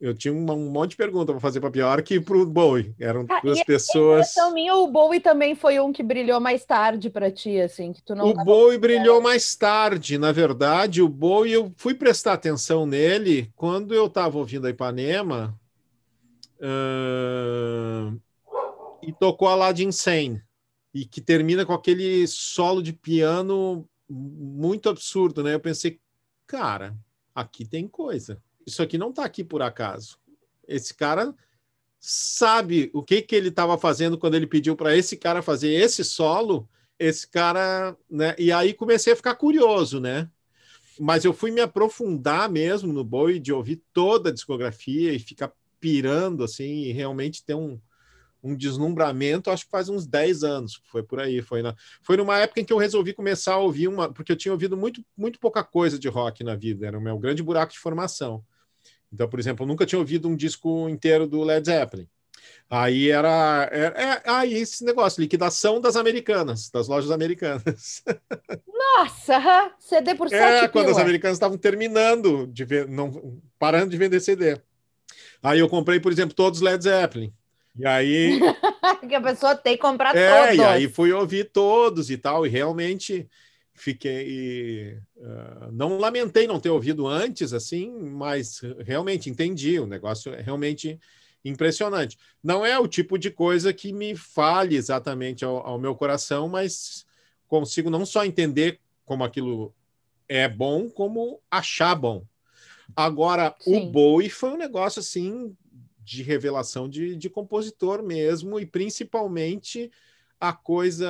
eu 0.00 0.12
tinha 0.16 0.34
um, 0.34 0.50
um, 0.50 0.68
monte 0.68 0.90
de 0.90 0.96
perguntas 0.96 1.32
para 1.32 1.40
fazer 1.40 1.60
para 1.60 1.70
pior 1.70 2.02
que 2.02 2.20
para 2.20 2.36
o 2.36 2.44
Bowie. 2.44 2.92
Eram 2.98 3.24
ah, 3.30 3.40
duas 3.40 3.62
pessoas. 3.62 4.36
A 4.36 4.50
minha, 4.50 4.74
o 4.74 4.88
Bowie 4.88 5.20
também 5.20 5.54
foi 5.54 5.78
um 5.78 5.92
que 5.92 6.02
brilhou 6.02 6.40
mais 6.40 6.64
tarde 6.64 7.08
para 7.08 7.30
ti, 7.30 7.60
assim, 7.60 7.92
que 7.92 8.02
tu 8.02 8.16
não. 8.16 8.30
O 8.30 8.34
Bowie 8.34 8.78
brilhou 8.78 9.22
mais 9.22 9.54
tarde, 9.54 10.18
na 10.18 10.32
verdade. 10.32 11.00
O 11.02 11.08
Bowie, 11.08 11.52
eu 11.52 11.72
fui 11.76 11.94
prestar 11.94 12.32
atenção 12.32 12.84
nele 12.84 13.52
quando 13.54 13.94
eu 13.94 14.06
estava 14.06 14.38
ouvindo 14.38 14.66
a 14.66 14.70
Ipanema 14.70 15.56
uh, 16.58 18.20
e 19.04 19.12
tocou 19.12 19.46
a 19.46 19.54
lá 19.54 19.70
de 19.70 19.86
Insane 19.86 20.42
e 20.94 21.04
que 21.04 21.20
termina 21.20 21.66
com 21.66 21.72
aquele 21.72 22.24
solo 22.28 22.80
de 22.80 22.92
piano 22.92 23.86
muito 24.08 24.88
absurdo, 24.88 25.42
né? 25.42 25.54
Eu 25.54 25.60
pensei, 25.60 26.00
cara, 26.46 26.96
aqui 27.34 27.66
tem 27.66 27.88
coisa. 27.88 28.40
Isso 28.64 28.80
aqui 28.80 28.96
não 28.96 29.10
está 29.10 29.24
aqui 29.24 29.42
por 29.42 29.60
acaso. 29.60 30.18
Esse 30.68 30.94
cara 30.94 31.34
sabe 31.98 32.90
o 32.94 33.02
que 33.02 33.20
que 33.22 33.34
ele 33.34 33.48
estava 33.48 33.76
fazendo 33.76 34.16
quando 34.16 34.36
ele 34.36 34.46
pediu 34.46 34.76
para 34.76 34.96
esse 34.96 35.16
cara 35.16 35.42
fazer 35.42 35.72
esse 35.72 36.04
solo. 36.04 36.68
Esse 36.96 37.26
cara, 37.26 37.96
né? 38.08 38.36
E 38.38 38.52
aí 38.52 38.72
comecei 38.72 39.12
a 39.12 39.16
ficar 39.16 39.34
curioso, 39.34 39.98
né? 39.98 40.30
Mas 41.00 41.24
eu 41.24 41.32
fui 41.32 41.50
me 41.50 41.60
aprofundar 41.60 42.48
mesmo 42.48 42.92
no 42.92 43.02
Bowie 43.02 43.40
de 43.40 43.52
ouvir 43.52 43.82
toda 43.92 44.30
a 44.30 44.32
discografia 44.32 45.12
e 45.12 45.18
ficar 45.18 45.52
pirando 45.80 46.44
assim 46.44 46.84
e 46.84 46.92
realmente 46.92 47.44
ter 47.44 47.54
um, 47.54 47.80
um 48.44 48.54
deslumbramento, 48.54 49.50
acho 49.50 49.64
que 49.64 49.70
faz 49.70 49.88
uns 49.88 50.06
10 50.06 50.44
anos, 50.44 50.80
foi 50.84 51.02
por 51.02 51.18
aí, 51.18 51.40
foi 51.40 51.62
na, 51.62 51.74
foi 52.02 52.16
numa 52.18 52.38
época 52.38 52.60
em 52.60 52.64
que 52.64 52.72
eu 52.72 52.76
resolvi 52.76 53.14
começar 53.14 53.54
a 53.54 53.58
ouvir 53.58 53.88
uma, 53.88 54.12
porque 54.12 54.30
eu 54.30 54.36
tinha 54.36 54.52
ouvido 54.52 54.76
muito, 54.76 55.02
muito 55.16 55.40
pouca 55.40 55.64
coisa 55.64 55.98
de 55.98 56.08
rock 56.08 56.44
na 56.44 56.54
vida, 56.54 56.86
era 56.86 56.98
o 56.98 57.00
meu 57.00 57.18
grande 57.18 57.42
buraco 57.42 57.72
de 57.72 57.78
formação. 57.78 58.44
Então, 59.10 59.26
por 59.28 59.40
exemplo, 59.40 59.64
eu 59.64 59.68
nunca 59.68 59.86
tinha 59.86 59.98
ouvido 59.98 60.28
um 60.28 60.36
disco 60.36 60.88
inteiro 60.88 61.26
do 61.26 61.42
Led 61.42 61.64
Zeppelin. 61.64 62.06
Aí 62.68 63.10
era, 63.10 63.68
era 63.72 64.02
é, 64.02 64.22
aí 64.26 64.54
esse 64.54 64.84
negócio, 64.84 65.20
liquidação 65.20 65.80
das 65.80 65.96
americanas, 65.96 66.68
das 66.68 66.88
lojas 66.88 67.10
americanas. 67.10 68.02
Nossa, 68.66 69.72
CD 69.78 70.14
por 70.14 70.28
7 70.28 70.64
É, 70.64 70.68
quando 70.68 70.90
as 70.90 70.98
americanas 70.98 71.36
estavam 71.36 71.56
terminando 71.56 72.46
de 72.46 72.64
ver, 72.64 72.86
não 72.88 73.40
parando 73.58 73.90
de 73.90 73.96
vender 73.96 74.20
CD. 74.20 74.60
Aí 75.42 75.58
eu 75.58 75.68
comprei, 75.68 76.00
por 76.00 76.12
exemplo, 76.12 76.34
todos 76.34 76.60
Led 76.60 76.82
Zeppelin. 76.82 77.32
E 77.76 77.86
aí. 77.86 78.40
que 79.08 79.14
a 79.14 79.20
pessoa 79.20 79.54
tem 79.54 79.74
que 79.74 79.82
comprar 79.82 80.14
é, 80.16 80.30
todos. 80.30 80.56
E 80.56 80.62
aí 80.62 80.88
fui 80.88 81.12
ouvir 81.12 81.50
todos 81.50 82.10
e 82.10 82.16
tal, 82.16 82.46
e 82.46 82.48
realmente 82.48 83.28
fiquei. 83.74 84.98
Uh, 85.16 85.72
não 85.72 85.98
lamentei 85.98 86.46
não 86.46 86.60
ter 86.60 86.70
ouvido 86.70 87.06
antes, 87.06 87.52
assim, 87.52 87.90
mas 87.90 88.60
realmente 88.84 89.28
entendi. 89.28 89.78
O 89.78 89.86
negócio 89.86 90.32
é 90.32 90.40
realmente 90.40 90.98
impressionante. 91.44 92.16
Não 92.42 92.64
é 92.64 92.78
o 92.78 92.88
tipo 92.88 93.18
de 93.18 93.30
coisa 93.30 93.72
que 93.72 93.92
me 93.92 94.16
fale 94.16 94.76
exatamente 94.76 95.44
ao, 95.44 95.66
ao 95.66 95.78
meu 95.78 95.94
coração, 95.94 96.48
mas 96.48 97.04
consigo 97.46 97.90
não 97.90 98.06
só 98.06 98.24
entender 98.24 98.80
como 99.04 99.24
aquilo 99.24 99.74
é 100.28 100.48
bom, 100.48 100.88
como 100.88 101.40
achar 101.50 101.94
bom. 101.94 102.24
Agora, 102.96 103.54
Sim. 103.60 103.76
o 103.76 103.90
Bowie 103.90 104.30
foi 104.30 104.50
um 104.50 104.56
negócio 104.56 105.00
assim 105.00 105.54
de 106.04 106.22
revelação 106.22 106.88
de, 106.88 107.16
de 107.16 107.30
compositor 107.30 108.02
mesmo, 108.02 108.60
e 108.60 108.66
principalmente 108.66 109.90
a 110.38 110.52
coisa 110.52 111.08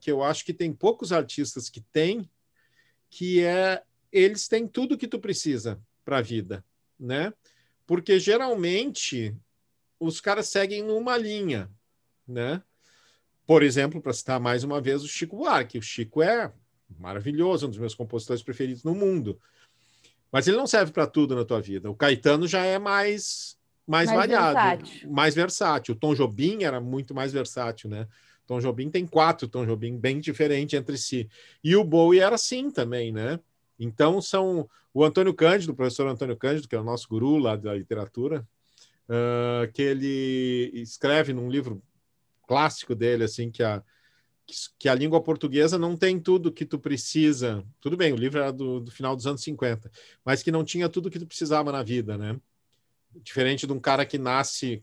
que 0.00 0.10
eu 0.10 0.22
acho 0.22 0.44
que 0.44 0.54
tem 0.54 0.72
poucos 0.72 1.12
artistas 1.12 1.68
que 1.68 1.80
têm, 1.80 2.28
que 3.10 3.44
é 3.44 3.82
eles 4.10 4.48
têm 4.48 4.66
tudo 4.66 4.98
que 4.98 5.06
tu 5.06 5.20
precisa 5.20 5.80
para 6.04 6.18
a 6.18 6.22
vida, 6.22 6.64
né? 6.98 7.32
Porque 7.86 8.18
geralmente 8.18 9.36
os 9.98 10.20
caras 10.20 10.48
seguem 10.48 10.82
numa 10.82 11.16
linha, 11.16 11.70
né? 12.26 12.62
Por 13.46 13.62
exemplo, 13.62 14.00
para 14.00 14.12
citar 14.12 14.40
mais 14.40 14.64
uma 14.64 14.80
vez 14.80 15.02
o 15.02 15.08
Chico 15.08 15.36
Buarque. 15.36 15.78
O 15.78 15.82
Chico 15.82 16.22
é 16.22 16.52
maravilhoso, 16.98 17.66
um 17.66 17.70
dos 17.70 17.78
meus 17.78 17.94
compositores 17.94 18.42
preferidos 18.42 18.82
no 18.82 18.94
mundo. 18.94 19.40
Mas 20.32 20.46
ele 20.46 20.56
não 20.56 20.66
serve 20.66 20.92
para 20.92 21.06
tudo 21.06 21.34
na 21.34 21.44
tua 21.44 21.60
vida. 21.60 21.90
O 21.90 21.94
Caetano 21.94 22.46
já 22.46 22.64
é 22.64 22.78
mais 22.78 23.58
mais, 23.86 24.08
mais 24.08 24.18
variado, 24.18 24.54
versátil. 24.54 25.10
mais 25.10 25.34
versátil. 25.34 25.94
O 25.94 25.98
Tom 25.98 26.14
Jobim 26.14 26.62
era 26.62 26.80
muito 26.80 27.14
mais 27.14 27.32
versátil, 27.32 27.90
né? 27.90 28.06
Tom 28.46 28.60
Jobim 28.60 28.90
tem 28.90 29.06
quatro 29.06 29.46
Tom 29.46 29.64
Jobim 29.64 29.96
bem 29.96 30.18
diferentes 30.18 30.78
entre 30.78 30.98
si. 30.98 31.28
E 31.62 31.76
o 31.76 31.84
Bowie 31.84 32.20
era 32.20 32.34
assim 32.34 32.70
também, 32.70 33.12
né? 33.12 33.38
Então 33.78 34.20
são 34.20 34.68
o 34.92 35.04
Antônio 35.04 35.32
Cândido, 35.32 35.72
o 35.72 35.76
professor 35.76 36.06
Antônio 36.08 36.36
Cândido, 36.36 36.66
que 36.68 36.74
é 36.74 36.80
o 36.80 36.84
nosso 36.84 37.08
guru 37.08 37.38
lá 37.38 37.54
da 37.54 37.74
literatura, 37.74 38.46
uh, 39.08 39.70
que 39.72 39.82
ele 39.82 40.70
escreve 40.74 41.32
num 41.32 41.48
livro 41.48 41.82
clássico 42.46 42.94
dele, 42.94 43.22
assim, 43.22 43.50
que 43.50 43.62
a, 43.62 43.82
que 44.78 44.88
a 44.88 44.94
língua 44.94 45.22
portuguesa 45.22 45.78
não 45.78 45.96
tem 45.96 46.18
tudo 46.18 46.52
que 46.52 46.66
tu 46.66 46.78
precisa. 46.78 47.64
Tudo 47.80 47.96
bem, 47.96 48.12
o 48.12 48.16
livro 48.16 48.40
era 48.40 48.52
do, 48.52 48.80
do 48.80 48.90
final 48.90 49.14
dos 49.14 49.26
anos 49.26 49.42
50, 49.42 49.90
mas 50.24 50.42
que 50.42 50.50
não 50.50 50.64
tinha 50.64 50.88
tudo 50.88 51.10
que 51.10 51.18
tu 51.18 51.26
precisava 51.26 51.70
na 51.70 51.82
vida, 51.82 52.18
né? 52.18 52.36
Diferente 53.14 53.66
de 53.66 53.72
um 53.72 53.80
cara 53.80 54.06
que 54.06 54.18
nasce 54.18 54.82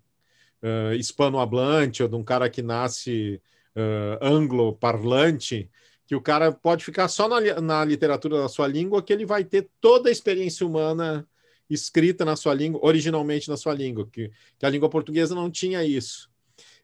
uh, 0.61 0.93
hispanohablante 0.93 2.03
ou 2.03 2.09
de 2.09 2.15
um 2.15 2.23
cara 2.23 2.49
que 2.49 2.61
nasce 2.61 3.41
uh, 3.75 4.17
anglo-parlante, 4.21 5.69
que 6.05 6.15
o 6.15 6.21
cara 6.21 6.51
pode 6.51 6.83
ficar 6.83 7.07
só 7.07 7.27
na, 7.27 7.61
na 7.61 7.85
literatura 7.85 8.37
da 8.39 8.47
sua 8.47 8.67
língua, 8.67 9.01
que 9.03 9.11
ele 9.11 9.25
vai 9.25 9.43
ter 9.43 9.69
toda 9.81 10.09
a 10.09 10.11
experiência 10.11 10.65
humana 10.65 11.27
escrita 11.69 12.23
na 12.23 12.35
sua 12.35 12.53
língua, 12.53 12.79
originalmente 12.83 13.49
na 13.49 13.57
sua 13.57 13.73
língua, 13.73 14.07
que, 14.11 14.31
que 14.57 14.65
a 14.65 14.69
língua 14.69 14.89
portuguesa 14.89 15.35
não 15.35 15.51
tinha 15.51 15.83
isso. 15.83 16.29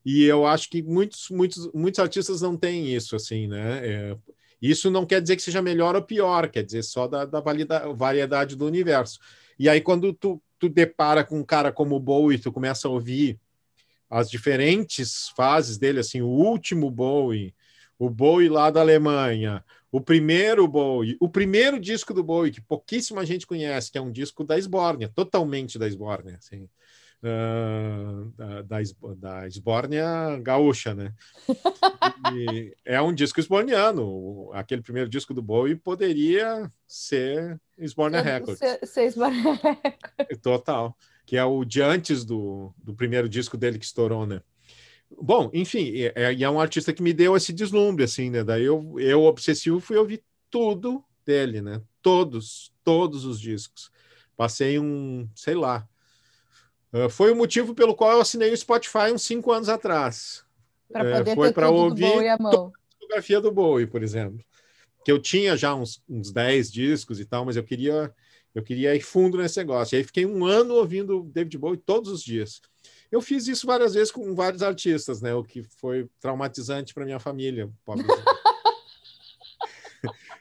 E 0.06 0.24
eu 0.24 0.46
acho 0.46 0.70
que 0.70 0.84
muitos, 0.84 1.30
muitos, 1.30 1.72
muitos 1.74 2.00
artistas 2.00 2.42
não 2.42 2.58
têm 2.58 2.94
isso, 2.94 3.16
assim, 3.16 3.48
né? 3.48 3.88
É, 3.88 4.18
isso 4.62 4.92
não 4.92 5.06
quer 5.06 5.22
dizer 5.22 5.36
que 5.38 5.42
seja 5.42 5.62
melhor 5.62 5.96
ou 5.96 6.02
pior, 6.02 6.50
quer 6.50 6.64
dizer 6.64 6.84
só 6.84 7.08
da, 7.08 7.26
da 7.26 7.42
variedade 7.96 8.56
do 8.56 8.66
universo. 8.66 9.20
E 9.58 9.70
aí, 9.70 9.80
quando 9.80 10.14
tu 10.14 10.42
tu 10.64 10.70
depara 10.70 11.26
com 11.26 11.40
um 11.40 11.44
cara 11.44 11.74
como 11.74 11.98
o 11.98 12.00
Bowie, 12.00 12.40
tu 12.40 12.50
começa 12.50 12.88
a 12.88 12.92
ouvir 12.92 13.38
as 14.10 14.30
diferentes 14.30 15.28
fases 15.36 15.78
dele, 15.78 16.00
assim, 16.00 16.22
o 16.22 16.28
último 16.28 16.90
Bowie, 16.90 17.54
o 18.00 18.10
Bowie 18.10 18.48
lá 18.48 18.72
da 18.72 18.80
Alemanha, 18.80 19.62
o 19.92 20.00
primeiro 20.00 20.66
Bowie, 20.66 21.18
o 21.20 21.28
primeiro 21.28 21.78
disco 21.78 22.14
do 22.14 22.24
Bowie, 22.24 22.52
que 22.52 22.62
pouquíssima 22.62 23.26
gente 23.26 23.46
conhece, 23.46 23.92
que 23.92 23.98
é 23.98 24.02
um 24.02 24.10
disco 24.10 24.46
da 24.46 24.58
Esbórnia, 24.58 25.12
totalmente 25.14 25.78
da 25.78 25.86
Esbórnia, 25.86 26.38
assim, 26.38 26.70
uh, 27.24 28.32
da, 28.36 28.82
da, 29.14 29.48
Esbórnia 29.48 30.40
gaúcha, 30.42 30.94
né? 30.94 31.14
E 32.34 32.76
é 32.86 33.02
um 33.02 33.14
disco 33.14 33.40
esborniano, 33.40 34.52
aquele 34.54 34.82
primeiro 34.82 35.10
disco 35.10 35.34
do 35.34 35.42
Bowie 35.42 35.76
poderia 35.76 36.72
ser 36.88 37.60
Esbórnia 37.78 38.22
Records. 38.22 38.60
Ser, 38.60 38.86
ser 38.86 39.04
Esbórnia 39.06 39.54
Records. 39.64 40.42
Total, 40.42 40.98
que 41.26 41.38
é 41.38 41.44
o 41.44 41.64
de 41.64 41.82
antes 41.82 42.26
do, 42.26 42.74
do 42.78 42.94
primeiro 42.94 43.30
disco 43.30 43.58
dele 43.58 43.80
que 43.80 43.86
estourou, 43.86 44.26
né? 44.26 44.42
Bom, 45.22 45.50
enfim, 45.54 45.94
é, 46.16 46.34
é 46.42 46.50
um 46.50 46.60
artista 46.60 46.92
que 46.92 47.04
me 47.04 47.14
deu 47.14 47.38
esse 47.38 47.54
deslumbre, 47.54 48.04
assim, 48.04 48.30
né? 48.30 48.44
Daí 48.44 48.64
eu, 48.64 48.96
eu 49.00 49.24
obsessivo, 49.24 49.80
fui 49.80 49.96
ouvir 49.96 50.24
tudo 50.50 51.04
dele, 51.26 51.62
né? 51.62 51.82
Todos, 52.02 52.74
todos 52.84 53.26
os 53.26 53.40
discos. 53.40 53.92
Passei 54.36 54.80
um, 54.80 55.30
sei 55.36 55.56
lá. 55.56 55.88
Uh, 56.94 57.10
foi 57.10 57.32
o 57.32 57.36
motivo 57.36 57.74
pelo 57.74 57.96
qual 57.96 58.12
eu 58.12 58.22
assinei 58.22 58.52
o 58.52 58.58
Spotify 58.58 59.12
uns 59.12 59.24
cinco 59.24 59.52
anos 59.52 59.68
atrás. 59.68 60.44
Para 60.92 61.10
é, 61.10 61.18
poder 61.18 61.32
uh, 61.32 61.36
foi 61.36 61.52
para 61.52 61.70
ouvir 61.70 62.30
a 62.30 62.38
toda 62.38 62.68
a 62.68 62.90
discografia 62.90 63.42
do 63.42 63.52
Bowie, 63.52 63.88
por 63.88 64.04
exemplo. 64.04 64.40
Que 65.04 65.12
eu 65.12 65.20
tinha 65.20 65.58
já 65.58 65.74
uns, 65.74 66.02
uns 66.08 66.32
10 66.32 66.72
discos 66.72 67.20
e 67.20 67.26
tal, 67.26 67.46
mas 67.46 67.56
eu 67.56 67.64
queria 67.64 68.14
eu 68.54 68.62
queria 68.62 68.96
ir 68.96 69.02
fundo 69.02 69.38
nesse 69.38 69.58
negócio. 69.58 69.96
E 69.96 69.98
aí 69.98 70.04
fiquei 70.04 70.26
um 70.26 70.46
ano 70.46 70.76
ouvindo 70.76 71.24
David 71.34 71.58
Bowie 71.58 71.78
todos 71.78 72.12
os 72.12 72.22
dias. 72.24 72.62
Eu 73.12 73.20
fiz 73.22 73.48
isso 73.48 73.66
várias 73.66 73.96
vezes 73.96 74.12
com 74.12 74.36
vários 74.36 74.62
artistas, 74.62 75.22
né? 75.22 75.34
O 75.34 75.44
que 75.44 75.64
foi 75.78 76.08
traumatizante 76.20 76.94
para 76.94 77.06
minha 77.06 77.20
família. 77.20 77.70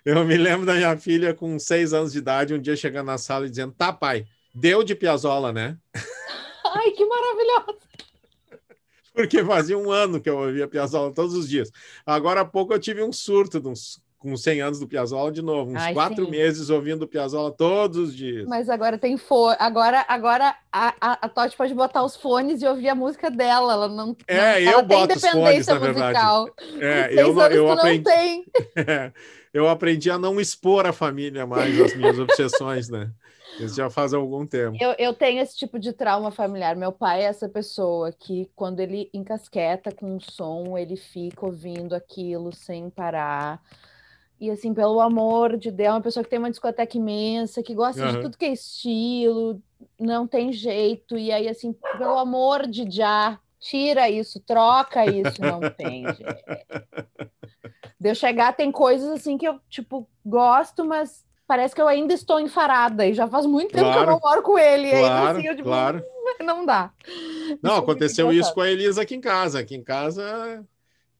Eu 0.05 0.25
me 0.25 0.37
lembro 0.37 0.67
da 0.67 0.75
minha 0.75 0.99
filha 0.99 1.33
com 1.33 1.57
seis 1.59 1.93
anos 1.93 2.13
de 2.13 2.19
idade, 2.19 2.53
um 2.53 2.61
dia 2.61 2.75
chegando 2.75 3.07
na 3.07 3.19
sala 3.19 3.47
e 3.47 3.51
dizendo: 3.51 3.73
Tá, 3.73 3.93
pai, 3.93 4.27
deu 4.55 4.83
de 4.83 4.95
Piazzola, 4.95 5.53
né? 5.53 5.79
Ai, 6.75 6.91
que 6.93 7.05
maravilhoso! 7.05 7.79
Porque 9.15 9.45
fazia 9.45 9.77
um 9.77 9.91
ano 9.91 10.21
que 10.21 10.31
eu 10.31 10.39
ouvia 10.39 10.67
Piazzola 10.67 11.13
todos 11.13 11.35
os 11.35 11.49
dias. 11.49 11.71
Agora 12.07 12.41
há 12.41 12.45
pouco 12.45 12.73
eu 12.73 12.79
tive 12.79 13.03
um 13.03 13.13
surto 13.13 13.61
de 13.61 13.69
uns 13.69 14.01
com 14.23 14.37
100 14.37 14.61
anos 14.63 14.79
do 14.79 14.87
Piazzolla 14.87 15.33
de 15.33 15.43
novo, 15.43 15.73
uns 15.73 15.83
Ai, 15.83 15.93
quatro 15.93 16.25
sim. 16.25 16.31
meses 16.31 16.71
ouvindo 16.71 17.03
o 17.03 17.09
Piazzolla 17.09 17.51
todos 17.51 17.99
os 17.99 18.17
dias. 18.17 18.47
Mas 18.47 18.71
agora 18.71 18.97
tem 18.97 19.17
fone, 19.17 19.57
agora, 19.59 20.05
agora 20.07 20.55
a, 20.73 20.95
a, 21.01 21.13
a 21.23 21.29
Totti 21.29 21.57
pode 21.57 21.75
botar 21.75 22.05
os 22.05 22.15
fones 22.15 22.63
e 22.63 22.67
ouvir 22.67 22.89
a 22.89 22.95
música 22.95 23.29
dela, 23.33 23.73
ela 23.73 23.89
não 23.89 24.17
É, 24.29 24.63
eu 24.63 24.81
boto 24.85 25.17
os 25.17 25.29
fones, 25.29 25.67
na 25.67 25.75
musical. 25.75 26.45
verdade. 26.45 26.85
É, 26.85 27.21
eu, 27.21 27.35
não, 27.35 27.47
eu 27.49 27.73
aprendi... 27.73 28.05
Não 28.05 28.05
tem. 28.05 28.45
É, 28.77 29.13
eu 29.53 29.69
aprendi 29.69 30.09
a 30.09 30.17
não 30.17 30.41
expor 30.41 30.87
a 30.87 30.93
família 30.93 31.45
mais 31.45 31.79
as 31.81 31.97
minhas 31.97 32.17
obsessões, 32.17 32.89
né? 32.89 33.11
Isso 33.61 33.77
já 33.77 33.91
faz 33.91 34.15
algum 34.15 34.47
tempo. 34.47 34.77
Eu, 34.81 34.95
eu 34.99 35.15
tenho 35.15 35.41
esse 35.41 35.57
tipo 35.57 35.79
de 35.79 35.93
trauma 35.93 36.31
familiar. 36.31 36.75
Meu 36.77 36.93
pai 36.93 37.23
é 37.23 37.25
essa 37.25 37.49
pessoa 37.49 38.13
que, 38.13 38.51
quando 38.57 38.81
ele 38.81 39.11
encasqueta 39.13 39.93
com 39.93 40.17
um 40.17 40.21
som, 40.21 40.77
ele 40.79 40.97
fica 40.97 41.45
ouvindo 41.45 41.95
aquilo 41.95 42.55
sem 42.55 42.89
parar. 42.89 43.61
E 44.41 44.51
assim, 44.51 44.75
pelo 44.75 45.01
amor 45.01 45.57
de 45.57 45.71
Deus, 45.71 45.89
é 45.89 45.93
uma 45.93 46.01
pessoa 46.01 46.25
que 46.25 46.31
tem 46.31 46.39
uma 46.39 46.51
discoteca 46.51 46.97
imensa, 46.97 47.63
que 47.63 47.75
gosta 47.75 48.05
uhum. 48.05 48.13
de 48.13 48.23
tudo 48.23 48.37
que 48.37 48.45
é 48.45 48.53
estilo, 48.53 49.63
não 49.99 50.27
tem 50.27 50.53
jeito. 50.53 51.17
E 51.17 51.31
aí, 51.31 51.49
assim, 51.49 51.73
pelo 51.97 52.19
amor 52.19 52.67
de 52.67 52.91
já, 52.91 53.39
tira 53.61 54.11
isso, 54.11 54.41
troca 54.41 55.07
isso, 55.07 55.41
não 55.41 55.61
tem 55.71 56.03
jeito. 56.13 56.63
De 58.01 58.11
eu 58.11 58.15
chegar, 58.17 58.53
tem 58.57 58.73
coisas 58.73 59.11
assim 59.11 59.39
que 59.39 59.47
eu, 59.47 59.61
tipo, 59.69 60.09
gosto, 60.27 60.85
mas 60.85 61.25
parece 61.47 61.75
que 61.75 61.81
eu 61.81 61.89
ainda 61.89 62.15
estou 62.15 62.41
enfarada. 62.41 63.07
E 63.07 63.15
já 63.15 63.27
faz 63.29 63.47
muito 63.47 63.73
tempo 63.73 63.85
claro, 63.85 64.01
que 64.01 64.07
eu 64.07 64.13
não 64.13 64.21
moro 64.21 64.43
com 64.43 64.59
ele. 64.59 64.91
Claro, 64.91 65.05
aí, 65.05 65.37
assim, 65.39 65.47
eu, 65.49 65.57
tipo, 65.57 65.69
claro. 65.69 66.05
não 66.41 66.65
dá. 66.65 66.93
Não, 67.63 67.73
isso 67.73 67.81
aconteceu 67.81 68.33
isso 68.33 68.53
com 68.55 68.61
a 68.61 68.71
Elisa 68.71 69.03
aqui 69.03 69.15
em 69.15 69.21
casa. 69.21 69.59
Aqui 69.61 69.75
em 69.75 69.83
casa, 69.83 70.65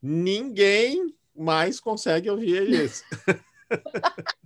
ninguém 0.03 1.15
mais 1.37 1.81
consegue 1.81 2.31
ouvir 2.31 2.69
isso. 2.69 3.05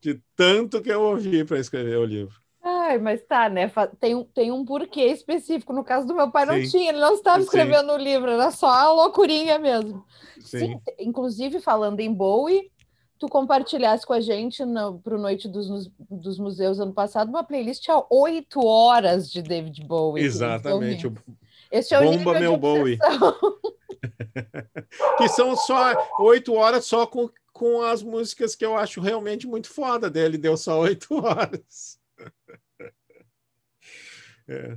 De 0.00 0.20
tanto 0.34 0.82
que 0.82 0.90
eu 0.90 1.00
ouvi 1.00 1.44
para 1.44 1.60
escrever 1.60 1.96
o 1.96 2.04
livro. 2.04 2.42
Ai, 2.60 2.98
mas 2.98 3.22
tá, 3.22 3.48
né? 3.48 3.70
Tem, 4.00 4.14
um, 4.14 4.24
tem 4.24 4.50
um 4.50 4.64
porquê 4.64 5.04
específico. 5.06 5.72
No 5.72 5.84
caso 5.84 6.06
do 6.06 6.14
meu 6.14 6.30
pai, 6.30 6.44
não 6.44 6.54
Sim. 6.56 6.70
tinha, 6.70 6.90
ele 6.90 7.00
não 7.00 7.14
estava 7.14 7.40
escrevendo 7.40 7.92
o 7.92 7.96
livro, 7.96 8.30
era 8.30 8.50
só 8.50 8.68
a 8.68 8.92
loucurinha 8.92 9.58
mesmo. 9.58 10.04
Sim. 10.40 10.58
Sim. 10.58 10.80
inclusive, 10.98 11.60
falando 11.60 12.00
em 12.00 12.12
Bowie, 12.12 12.71
tu 13.22 13.28
compartilhasse 13.28 14.04
com 14.04 14.12
a 14.12 14.20
gente 14.20 14.64
para 15.04 15.14
o 15.14 15.18
Noite 15.18 15.46
dos, 15.46 15.88
dos 16.10 16.40
Museus 16.40 16.80
ano 16.80 16.92
passado 16.92 17.28
uma 17.28 17.44
playlist 17.44 17.88
a 17.88 18.04
oito 18.10 18.66
horas 18.66 19.30
de 19.30 19.40
David 19.40 19.84
Bowie. 19.84 20.24
Exatamente. 20.24 21.06
Esse 21.70 21.94
é 21.94 22.00
o 22.00 22.02
Bomba 22.02 22.40
Meu 22.40 22.56
Bowie. 22.56 22.98
que 25.18 25.28
são 25.28 25.54
só 25.54 25.94
oito 26.18 26.54
horas 26.54 26.84
só 26.84 27.06
com, 27.06 27.30
com 27.52 27.82
as 27.82 28.02
músicas 28.02 28.56
que 28.56 28.66
eu 28.66 28.76
acho 28.76 29.00
realmente 29.00 29.46
muito 29.46 29.70
foda 29.70 30.10
dele. 30.10 30.36
Deu 30.36 30.56
só 30.56 30.80
oito 30.80 31.14
horas. 31.24 32.00
é. 34.48 34.76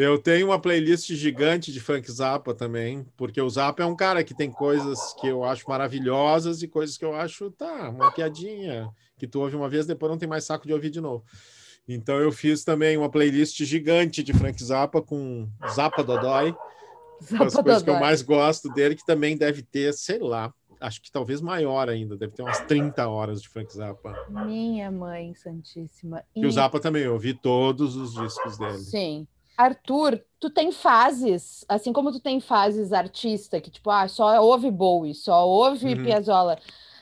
Eu 0.00 0.16
tenho 0.16 0.46
uma 0.46 0.58
playlist 0.58 1.12
gigante 1.12 1.70
de 1.70 1.78
Frank 1.78 2.10
Zappa 2.10 2.54
também, 2.54 3.06
porque 3.18 3.38
o 3.38 3.50
Zappa 3.50 3.82
é 3.82 3.86
um 3.86 3.94
cara 3.94 4.24
que 4.24 4.32
tem 4.32 4.50
coisas 4.50 5.12
que 5.20 5.26
eu 5.26 5.44
acho 5.44 5.68
maravilhosas 5.68 6.62
e 6.62 6.68
coisas 6.68 6.96
que 6.96 7.04
eu 7.04 7.14
acho, 7.14 7.50
tá, 7.50 7.90
uma 7.90 8.10
piadinha, 8.10 8.88
que 9.18 9.26
tu 9.26 9.40
ouve 9.42 9.54
uma 9.54 9.68
vez, 9.68 9.84
depois 9.84 10.10
não 10.10 10.16
tem 10.16 10.26
mais 10.26 10.44
saco 10.44 10.66
de 10.66 10.72
ouvir 10.72 10.88
de 10.88 11.02
novo. 11.02 11.22
Então 11.86 12.18
eu 12.18 12.32
fiz 12.32 12.64
também 12.64 12.96
uma 12.96 13.10
playlist 13.10 13.62
gigante 13.62 14.22
de 14.22 14.32
Frank 14.32 14.64
Zappa 14.64 15.02
com 15.02 15.46
Zappa 15.70 16.02
Dodói, 16.02 16.56
Zappa 17.20 17.44
as 17.44 17.54
coisas 17.54 17.82
que 17.82 17.90
eu 17.90 18.00
mais 18.00 18.22
gosto 18.22 18.70
dele, 18.70 18.94
que 18.94 19.04
também 19.04 19.36
deve 19.36 19.62
ter, 19.62 19.92
sei 19.92 20.18
lá, 20.18 20.50
acho 20.80 21.02
que 21.02 21.12
talvez 21.12 21.42
maior 21.42 21.90
ainda, 21.90 22.16
deve 22.16 22.32
ter 22.32 22.40
umas 22.40 22.60
30 22.60 23.06
horas 23.06 23.42
de 23.42 23.50
Frank 23.50 23.70
Zappa. 23.70 24.16
Minha 24.30 24.90
mãe 24.90 25.34
santíssima. 25.34 26.24
E, 26.34 26.40
e 26.40 26.46
o 26.46 26.50
Zappa 26.50 26.80
também, 26.80 27.02
eu 27.02 27.18
vi 27.18 27.34
todos 27.34 27.96
os 27.96 28.14
discos 28.14 28.56
dele. 28.56 28.78
Sim. 28.78 29.28
Arthur, 29.62 30.22
tu 30.38 30.50
tem 30.50 30.72
fases, 30.72 31.64
assim 31.68 31.92
como 31.92 32.12
tu 32.12 32.20
tem 32.20 32.40
fases 32.40 32.92
artista, 32.92 33.60
que 33.60 33.70
tipo, 33.70 33.90
ah, 33.90 34.08
só 34.08 34.42
ouve 34.42 34.70
Bowie, 34.70 35.14
só 35.14 35.46
ouve 35.46 35.94
uhum. 35.94 36.04
Piazzolla, 36.04 36.58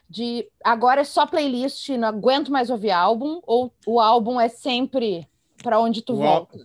de 0.09 0.49
agora 0.65 1.03
é 1.03 1.05
só 1.05 1.27
playlist, 1.27 1.89
não 1.91 2.09
aguento 2.09 2.51
mais 2.51 2.71
ouvir 2.71 2.91
álbum, 2.91 3.41
ou 3.47 3.73
o 3.87 4.01
álbum 4.01 4.41
é 4.41 4.49
sempre 4.49 5.29
para 5.63 5.79
onde 5.79 6.03
tu 6.03 6.15
o 6.15 6.17
volta? 6.17 6.59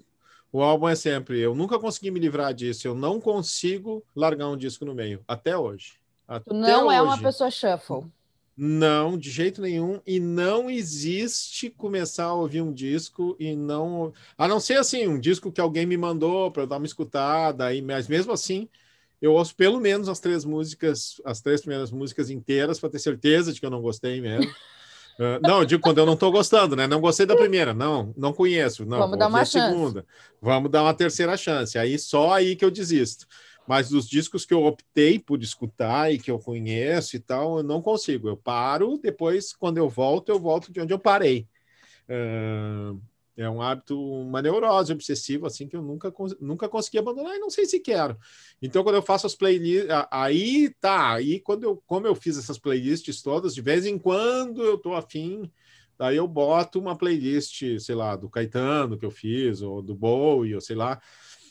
O 0.52 0.62
álbum 0.62 0.88
é 0.88 0.96
sempre. 0.96 1.40
Eu 1.40 1.56
nunca 1.56 1.80
consegui 1.80 2.12
me 2.12 2.20
livrar 2.20 2.54
disso. 2.54 2.88
Eu 2.88 2.94
não 2.94 3.20
consigo 3.20 4.04
largar 4.16 4.50
um 4.50 4.56
disco 4.56 4.86
no 4.86 4.94
meio, 4.94 5.24
até 5.28 5.58
hoje. 5.58 5.94
Até 6.28 6.52
tu 6.52 6.54
não 6.54 6.88
hoje. 6.88 6.96
é 6.96 7.02
uma 7.02 7.18
pessoa 7.18 7.50
shuffle. 7.50 8.06
Não, 8.56 9.18
de 9.18 9.32
jeito 9.32 9.62
nenhum. 9.62 10.00
E 10.06 10.20
não 10.20 10.70
existe 10.70 11.70
começar 11.70 12.26
a 12.26 12.34
ouvir 12.34 12.62
um 12.62 12.72
disco 12.72 13.36
e 13.40 13.56
não. 13.56 14.14
A 14.38 14.48
não 14.48 14.60
ser 14.60 14.78
assim, 14.78 15.08
um 15.08 15.20
disco 15.20 15.52
que 15.52 15.60
alguém 15.62 15.86
me 15.86 15.98
mandou 15.98 16.52
para 16.52 16.66
dar 16.66 16.78
uma 16.78 16.86
escutada, 16.86 17.66
aí, 17.66 17.82
mas 17.82 18.08
mesmo 18.08 18.32
assim, 18.32 18.70
eu 19.22 19.34
ouço 19.34 19.56
pelo 19.56 19.80
menos 19.80 20.08
as 20.08 20.20
três 20.20 20.46
músicas, 20.46 21.20
as 21.26 21.42
três 21.42 21.62
primeiras 21.62 21.92
músicas 21.92 22.30
inteiras, 22.30 22.80
para 22.80 22.90
ter 22.90 23.00
certeza 23.00 23.52
de 23.52 23.60
que 23.60 23.66
eu 23.66 23.72
não 23.72 23.82
gostei 23.82 24.22
mesmo. 24.22 24.52
Uh, 25.14 25.38
não, 25.44 25.60
eu 25.60 25.66
digo 25.66 25.82
quando 25.82 26.00
eu 26.00 26.08
não 26.08 26.14
estou 26.16 26.32
gostando, 26.32 26.76
né? 26.76 26.88
Não 26.88 27.00
gostei 27.00 27.24
da 27.24 27.36
primeira, 27.36 27.72
não, 27.72 28.12
não 28.18 28.34
conheço. 28.34 28.84
Não, 28.84 28.98
Vamos 28.98 29.20
dar 29.20 29.28
uma 29.28 29.46
chance. 29.46 29.70
segunda. 29.70 30.06
Vamos 30.42 30.72
dar 30.72 30.82
uma 30.82 30.94
terceira 30.94 31.38
chance. 31.38 31.78
Aí 31.78 32.00
só 32.00 32.34
aí 32.34 32.56
que 32.56 32.66
eu 32.66 32.72
desisto. 32.72 33.28
Mas 33.68 33.90
dos 33.90 34.08
discos 34.08 34.46
que 34.46 34.54
eu 34.54 34.64
optei 34.64 35.18
por 35.18 35.42
escutar 35.42 36.12
e 36.12 36.20
que 36.20 36.30
eu 36.30 36.40
conheço 36.40 37.16
e 37.16 37.20
tal, 37.20 37.58
eu 37.58 37.64
não 37.64 37.82
consigo. 37.82 38.28
Eu 38.28 38.38
paro, 38.38 38.98
depois, 38.98 39.54
quando 39.54 39.78
eu 39.78 39.90
volto, 39.90 40.30
eu 40.30 40.40
volto 40.40 40.72
de 40.72 40.82
onde 40.82 40.94
eu 40.94 41.00
parei. 41.00 41.48
Uh, 42.10 43.00
é 43.36 43.50
um 43.50 43.62
hábito, 43.62 44.00
uma 44.00 44.42
neurose 44.42 44.94
obsessiva, 44.94 45.48
assim, 45.48 45.68
que 45.68 45.76
eu 45.76 45.82
nunca, 45.82 46.14
nunca 46.40 46.70
consegui 46.70 47.00
abandonar 47.00 47.36
e 47.36 47.40
não 47.40 47.50
sei 47.50 47.66
se 47.66 47.80
quero. 47.80 48.18
Então, 48.62 48.84
quando 48.84 48.96
eu 48.96 49.02
faço 49.02 49.26
as 49.26 49.36
playlists, 49.36 49.90
aí 50.12 50.70
tá, 50.80 51.14
aí 51.14 51.40
quando 51.40 51.64
eu, 51.64 51.82
como 51.88 52.06
eu 52.06 52.16
fiz 52.16 52.38
essas 52.38 52.60
playlists 52.60 53.22
todas, 53.22 53.56
de 53.56 53.62
vez 53.62 53.86
em 53.86 53.98
quando 53.98 54.62
eu 54.62 54.78
tô 54.78 54.94
afim, 54.94 55.50
daí 55.98 56.18
eu 56.18 56.28
boto 56.28 56.80
uma 56.80 56.96
playlist, 56.96 57.64
sei 57.80 57.96
lá, 57.96 58.16
do 58.16 58.30
Caetano 58.30 58.98
que 58.98 59.06
eu 59.06 59.12
fiz, 59.12 59.62
ou 59.62 59.82
do 59.82 59.96
Bowie, 59.96 60.54
ou 60.54 60.62
sei 60.62 60.76
lá, 60.76 61.02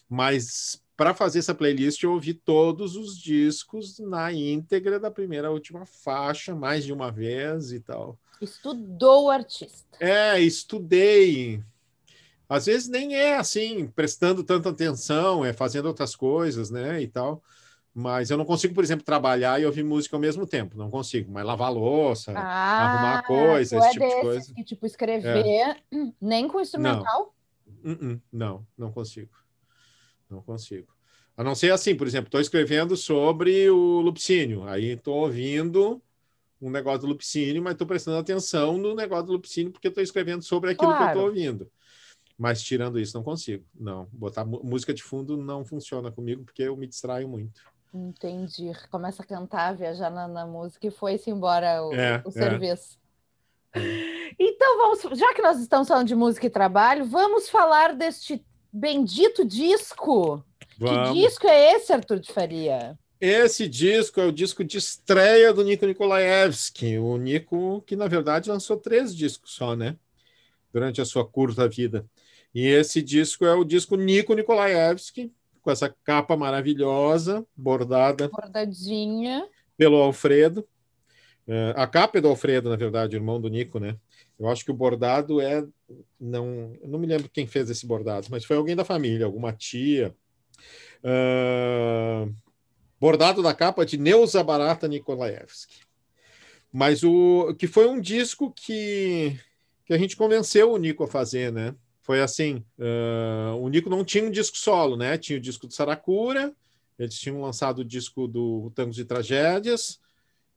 mas 0.08 0.81
para 0.96 1.14
fazer 1.14 1.38
essa 1.38 1.54
playlist, 1.54 2.02
eu 2.02 2.12
ouvi 2.12 2.34
todos 2.34 2.96
os 2.96 3.18
discos 3.18 3.98
na 3.98 4.32
íntegra 4.32 5.00
da 5.00 5.10
primeira 5.10 5.48
à 5.48 5.50
última 5.50 5.86
faixa, 5.86 6.54
mais 6.54 6.84
de 6.84 6.92
uma 6.92 7.10
vez 7.10 7.72
e 7.72 7.80
tal. 7.80 8.18
Estudou 8.40 9.24
o 9.24 9.30
artista. 9.30 9.96
É, 10.00 10.40
estudei. 10.40 11.62
Às 12.48 12.66
vezes 12.66 12.88
nem 12.88 13.14
é 13.14 13.36
assim, 13.36 13.86
prestando 13.86 14.44
tanta 14.44 14.68
atenção, 14.68 15.44
é 15.44 15.52
fazendo 15.52 15.86
outras 15.86 16.14
coisas, 16.14 16.70
né, 16.70 17.00
e 17.00 17.08
tal. 17.08 17.42
Mas 17.94 18.30
eu 18.30 18.38
não 18.38 18.44
consigo, 18.44 18.74
por 18.74 18.82
exemplo, 18.82 19.04
trabalhar 19.04 19.60
e 19.60 19.66
ouvir 19.66 19.82
música 19.82 20.16
ao 20.16 20.20
mesmo 20.20 20.46
tempo. 20.46 20.78
Não 20.78 20.90
consigo. 20.90 21.30
Mas 21.30 21.44
lavar 21.44 21.72
louça, 21.72 22.32
ah, 22.34 22.88
arrumar 22.88 23.22
coisa, 23.24 23.76
esse 23.76 23.86
é 23.86 23.90
tipo 23.90 24.08
de 24.08 24.20
coisa. 24.20 24.54
Que, 24.54 24.64
tipo, 24.64 24.86
escrever 24.86 25.46
é. 25.46 25.76
nem 26.20 26.48
com 26.48 26.60
instrumental? 26.60 27.34
Não. 27.82 27.92
Uh 27.92 27.96
-uh. 27.96 28.20
não, 28.32 28.66
não 28.78 28.92
consigo. 28.92 29.30
Não 30.32 30.42
consigo. 30.42 30.88
A 31.36 31.44
não 31.44 31.54
ser 31.54 31.72
assim, 31.72 31.94
por 31.94 32.06
exemplo, 32.06 32.28
estou 32.28 32.40
escrevendo 32.40 32.96
sobre 32.96 33.68
o 33.70 34.00
lupicínio. 34.00 34.64
Aí 34.64 34.92
estou 34.92 35.16
ouvindo 35.16 36.02
um 36.60 36.70
negócio 36.70 37.00
do 37.00 37.06
lupicínio, 37.08 37.62
mas 37.62 37.72
estou 37.72 37.86
prestando 37.86 38.18
atenção 38.18 38.78
no 38.78 38.94
negócio 38.94 39.26
do 39.26 39.32
lupicínio 39.32 39.72
porque 39.72 39.88
estou 39.88 40.02
escrevendo 40.02 40.42
sobre 40.42 40.70
aquilo 40.70 40.90
claro. 40.90 41.04
que 41.04 41.10
eu 41.10 41.12
estou 41.12 41.26
ouvindo. 41.26 41.70
Mas 42.38 42.62
tirando 42.62 42.98
isso, 42.98 43.16
não 43.16 43.22
consigo. 43.22 43.64
Não, 43.74 44.08
botar 44.12 44.44
música 44.44 44.92
de 44.94 45.02
fundo 45.02 45.36
não 45.36 45.64
funciona 45.64 46.10
comigo 46.10 46.44
porque 46.44 46.62
eu 46.62 46.76
me 46.76 46.86
distraio 46.86 47.28
muito. 47.28 47.60
Entendi. 47.92 48.72
Começa 48.90 49.22
a 49.22 49.26
cantar, 49.26 49.76
viajar 49.76 50.10
na, 50.10 50.26
na 50.26 50.46
música 50.46 50.86
e 50.86 50.90
foi-se 50.90 51.30
embora 51.30 51.82
o, 51.84 51.92
é, 51.92 52.22
o 52.24 52.28
é. 52.28 52.32
serviço. 52.32 52.98
É. 53.74 53.80
Então 54.38 54.78
vamos, 54.78 55.18
já 55.18 55.34
que 55.34 55.42
nós 55.42 55.58
estamos 55.60 55.88
falando 55.88 56.08
de 56.08 56.14
música 56.14 56.46
e 56.46 56.50
trabalho, 56.50 57.04
vamos 57.04 57.48
falar 57.48 57.94
deste 57.94 58.44
bendito 58.72 59.44
disco. 59.44 60.44
Vamos. 60.78 61.10
Que 61.10 61.26
disco 61.26 61.46
é 61.46 61.72
esse, 61.74 61.92
Arthur 61.92 62.18
de 62.18 62.32
Faria? 62.32 62.98
Esse 63.20 63.68
disco 63.68 64.20
é 64.20 64.24
o 64.24 64.32
disco 64.32 64.64
de 64.64 64.78
estreia 64.78 65.52
do 65.52 65.62
Nico 65.62 65.86
Nikolaevski, 65.86 66.98
o 66.98 67.16
Nico 67.16 67.82
que 67.86 67.94
na 67.94 68.08
verdade 68.08 68.50
lançou 68.50 68.76
três 68.76 69.14
discos 69.14 69.54
só, 69.54 69.76
né? 69.76 69.96
Durante 70.72 71.00
a 71.00 71.04
sua 71.04 71.24
curta 71.24 71.68
vida. 71.68 72.04
E 72.54 72.66
esse 72.66 73.00
disco 73.00 73.44
é 73.44 73.54
o 73.54 73.64
disco 73.64 73.94
Nico 73.96 74.34
Nikolaevski, 74.34 75.32
com 75.60 75.70
essa 75.70 75.94
capa 76.02 76.36
maravilhosa, 76.36 77.46
bordada. 77.56 78.28
Bordadinha. 78.28 79.46
Pelo 79.76 79.96
Alfredo. 79.98 80.66
É, 81.46 81.74
a 81.76 81.86
capa 81.86 82.18
é 82.18 82.20
do 82.20 82.28
Alfredo, 82.28 82.70
na 82.70 82.76
verdade, 82.76 83.14
irmão 83.14 83.40
do 83.40 83.48
Nico, 83.48 83.78
né? 83.78 83.96
Eu 84.42 84.50
acho 84.50 84.64
que 84.64 84.70
o 84.70 84.74
bordado 84.74 85.40
é. 85.40 85.64
Não, 86.20 86.76
não 86.84 86.98
me 86.98 87.06
lembro 87.06 87.30
quem 87.32 87.46
fez 87.46 87.70
esse 87.70 87.86
bordado, 87.86 88.26
mas 88.30 88.44
foi 88.44 88.56
alguém 88.56 88.74
da 88.74 88.84
família, 88.84 89.24
alguma 89.24 89.52
tia. 89.52 90.14
Uh, 91.04 92.34
bordado 93.00 93.42
da 93.42 93.54
capa 93.54 93.86
de 93.86 93.96
Neuza 93.96 94.42
Barata 94.42 94.88
Nikolaevski. 94.88 95.76
Mas 96.72 97.04
o 97.04 97.54
que 97.54 97.66
foi 97.66 97.86
um 97.86 98.00
disco 98.00 98.52
que, 98.52 99.38
que 99.84 99.94
a 99.94 99.98
gente 99.98 100.16
convenceu 100.16 100.72
o 100.72 100.76
Nico 100.76 101.04
a 101.04 101.08
fazer, 101.08 101.52
né? 101.52 101.74
foi 102.02 102.20
assim: 102.20 102.64
uh, 102.78 103.56
o 103.56 103.68
Nico 103.68 103.88
não 103.88 104.04
tinha 104.04 104.24
um 104.24 104.30
disco 104.30 104.58
solo, 104.58 104.96
né? 104.96 105.16
Tinha 105.16 105.38
o 105.38 105.40
disco 105.40 105.66
do 105.66 105.72
Saracura, 105.72 106.52
eles 106.98 107.14
tinham 107.18 107.40
lançado 107.40 107.78
o 107.78 107.84
disco 107.84 108.26
do 108.26 108.70
Tangos 108.74 108.98
e 108.98 109.04
Tragédias, 109.04 110.00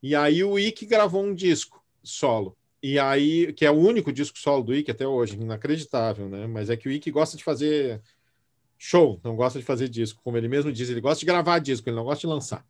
e 0.02 0.16
aí 0.16 0.44
o 0.44 0.60
Ike 0.60 0.86
gravou 0.86 1.24
um 1.24 1.34
disco 1.34 1.84
solo. 2.04 2.58
E 2.82 3.00
aí, 3.00 3.52
que 3.54 3.66
é 3.66 3.72
o 3.72 3.76
único 3.76 4.12
disco 4.12 4.38
solo 4.38 4.64
do 4.64 4.76
Ike 4.76 4.92
até 4.92 5.08
hoje, 5.08 5.36
inacreditável, 5.36 6.30
né? 6.30 6.46
Mas 6.48 6.70
é 6.70 6.78
que 6.78 6.88
o 6.88 6.92
Ike 6.92 7.10
gosta 7.10 7.36
de 7.36 7.44
fazer 7.44 8.02
show, 8.78 9.20
não 9.24 9.36
gosta 9.36 9.58
de 9.58 9.66
fazer 9.66 9.90
disco, 9.90 10.22
como 10.24 10.38
ele 10.38 10.48
mesmo 10.48 10.72
diz, 10.72 10.90
ele 10.90 11.02
gosta 11.02 11.20
de 11.20 11.26
gravar 11.26 11.60
disco, 11.60 11.90
ele 11.90 11.96
não 11.96 12.04
gosta 12.04 12.22
de 12.22 12.28
lançar. 12.28 12.66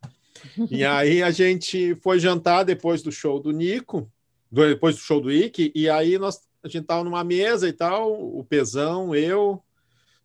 E 0.70 0.84
aí 0.86 1.22
a 1.22 1.30
gente 1.30 1.94
foi 1.96 2.18
jantar 2.18 2.64
depois 2.64 3.02
do 3.02 3.12
show 3.12 3.40
do 3.40 3.50
Nico, 3.50 4.10
depois 4.50 4.94
do 4.94 5.00
show 5.00 5.20
do 5.20 5.30
Ike, 5.32 5.72
e 5.74 5.90
aí 5.90 6.18
nós 6.18 6.46
a 6.66 6.68
gente 6.68 6.86
tava 6.86 7.04
numa 7.04 7.22
mesa 7.22 7.68
e 7.68 7.72
tal, 7.72 8.12
o 8.12 8.44
Pezão, 8.44 9.14
eu, 9.14 9.62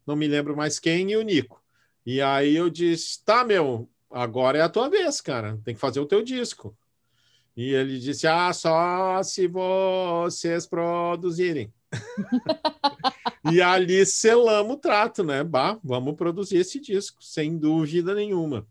não 0.05 0.15
me 0.15 0.27
lembro 0.27 0.57
mais 0.57 0.79
quem, 0.79 1.11
e 1.11 1.15
o 1.15 1.21
Nico. 1.21 1.61
E 2.05 2.19
aí 2.19 2.55
eu 2.55 2.69
disse: 2.69 3.23
tá, 3.23 3.43
meu, 3.43 3.87
agora 4.09 4.57
é 4.57 4.61
a 4.61 4.69
tua 4.69 4.89
vez, 4.89 5.21
cara, 5.21 5.59
tem 5.63 5.75
que 5.75 5.79
fazer 5.79 5.99
o 5.99 6.05
teu 6.05 6.23
disco. 6.23 6.75
E 7.55 7.73
ele 7.73 7.99
disse: 7.99 8.27
ah, 8.27 8.51
só 8.53 9.21
se 9.23 9.47
vocês 9.47 10.65
produzirem. 10.65 11.73
e 13.51 13.61
ali 13.61 14.05
selamos 14.05 14.75
o 14.75 14.77
trato, 14.77 15.23
né? 15.23 15.43
Bah, 15.43 15.79
vamos 15.83 16.15
produzir 16.15 16.57
esse 16.57 16.79
disco, 16.79 17.23
sem 17.23 17.57
dúvida 17.57 18.15
nenhuma. 18.15 18.65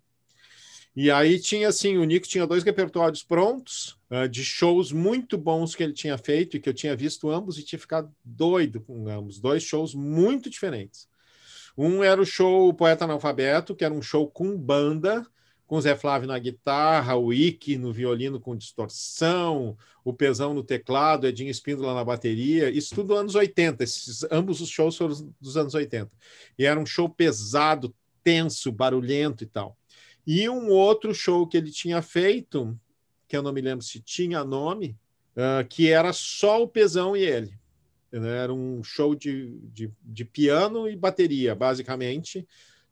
E 0.94 1.10
aí 1.10 1.38
tinha 1.38 1.68
assim, 1.68 1.96
o 1.96 2.04
Nico 2.04 2.26
tinha 2.26 2.46
dois 2.46 2.64
repertórios 2.64 3.22
prontos, 3.22 3.96
uh, 4.10 4.28
de 4.28 4.44
shows 4.44 4.90
muito 4.90 5.38
bons 5.38 5.74
que 5.74 5.82
ele 5.82 5.92
tinha 5.92 6.18
feito 6.18 6.56
e 6.56 6.60
que 6.60 6.68
eu 6.68 6.74
tinha 6.74 6.96
visto 6.96 7.30
ambos 7.30 7.58
e 7.58 7.62
tinha 7.62 7.78
ficado 7.78 8.12
doido 8.24 8.80
com 8.80 9.08
ambos. 9.08 9.38
Dois 9.38 9.62
shows 9.62 9.94
muito 9.94 10.50
diferentes. 10.50 11.08
Um 11.78 12.02
era 12.02 12.20
o 12.20 12.26
show 12.26 12.74
Poeta 12.74 13.04
Analfabeto, 13.04 13.74
que 13.74 13.84
era 13.84 13.94
um 13.94 14.02
show 14.02 14.28
com 14.28 14.58
banda, 14.58 15.24
com 15.70 15.80
Zé 15.80 15.94
Flávio 15.94 16.26
na 16.26 16.36
guitarra, 16.36 17.14
o 17.14 17.32
Ike 17.32 17.78
no 17.78 17.92
violino 17.92 18.40
com 18.40 18.56
distorção, 18.56 19.78
o 20.04 20.12
Pesão 20.12 20.52
no 20.52 20.64
teclado, 20.64 21.28
Edinho 21.28 21.48
Espíndola 21.48 21.94
na 21.94 22.04
bateria, 22.04 22.68
isso 22.68 22.92
tudo 22.92 23.14
anos 23.14 23.36
80, 23.36 23.84
esses, 23.84 24.26
ambos 24.32 24.60
os 24.60 24.68
shows 24.68 24.96
foram 24.96 25.32
dos 25.40 25.56
anos 25.56 25.72
80. 25.72 26.10
E 26.58 26.64
era 26.66 26.80
um 26.80 26.84
show 26.84 27.08
pesado, 27.08 27.94
tenso, 28.24 28.72
barulhento 28.72 29.44
e 29.44 29.46
tal. 29.46 29.78
E 30.26 30.48
um 30.48 30.70
outro 30.70 31.14
show 31.14 31.46
que 31.46 31.56
ele 31.56 31.70
tinha 31.70 32.02
feito, 32.02 32.76
que 33.28 33.36
eu 33.36 33.42
não 33.42 33.52
me 33.52 33.60
lembro 33.60 33.84
se 33.84 34.00
tinha 34.00 34.42
nome, 34.42 34.98
uh, 35.36 35.64
que 35.68 35.88
era 35.88 36.12
só 36.12 36.60
o 36.60 36.66
Pesão 36.66 37.16
e 37.16 37.22
ele. 37.22 37.56
Era 38.10 38.52
um 38.52 38.82
show 38.82 39.14
de, 39.14 39.56
de, 39.72 39.88
de 40.02 40.24
piano 40.24 40.88
e 40.88 40.96
bateria, 40.96 41.54
basicamente, 41.54 42.44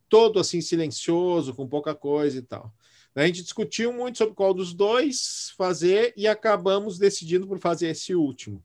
todo 0.08 0.38
assim 0.38 0.60
silencioso, 0.60 1.54
com 1.54 1.66
pouca 1.66 1.94
coisa 1.94 2.38
e 2.38 2.42
tal. 2.42 2.72
A 3.14 3.26
gente 3.26 3.42
discutiu 3.42 3.92
muito 3.92 4.18
sobre 4.18 4.34
qual 4.34 4.54
dos 4.54 4.72
dois 4.72 5.52
fazer 5.56 6.12
e 6.16 6.26
acabamos 6.28 6.98
decidindo 6.98 7.46
por 7.46 7.58
fazer 7.58 7.88
esse 7.88 8.14
último. 8.14 8.62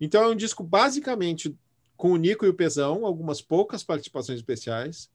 Então 0.00 0.22
é 0.22 0.28
um 0.28 0.36
disco 0.36 0.62
basicamente 0.62 1.54
com 1.96 2.12
o 2.12 2.16
Nico 2.16 2.44
e 2.44 2.48
o 2.48 2.54
Pesão, 2.54 3.04
algumas 3.04 3.40
poucas 3.40 3.84
participações 3.84 4.38
especiais, 4.38 5.10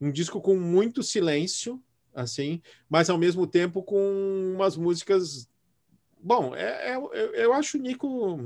um 0.00 0.10
disco 0.10 0.40
com 0.40 0.56
muito 0.56 1.02
silêncio, 1.02 1.82
assim, 2.14 2.60
mas 2.88 3.10
ao 3.10 3.18
mesmo 3.18 3.46
tempo 3.46 3.82
com 3.82 4.52
umas 4.54 4.76
músicas. 4.76 5.48
Bom, 6.18 6.54
é, 6.54 6.92
é 6.92 6.96
eu, 6.96 7.12
eu 7.12 7.52
acho 7.52 7.76
o 7.76 7.80
Nico 7.80 8.36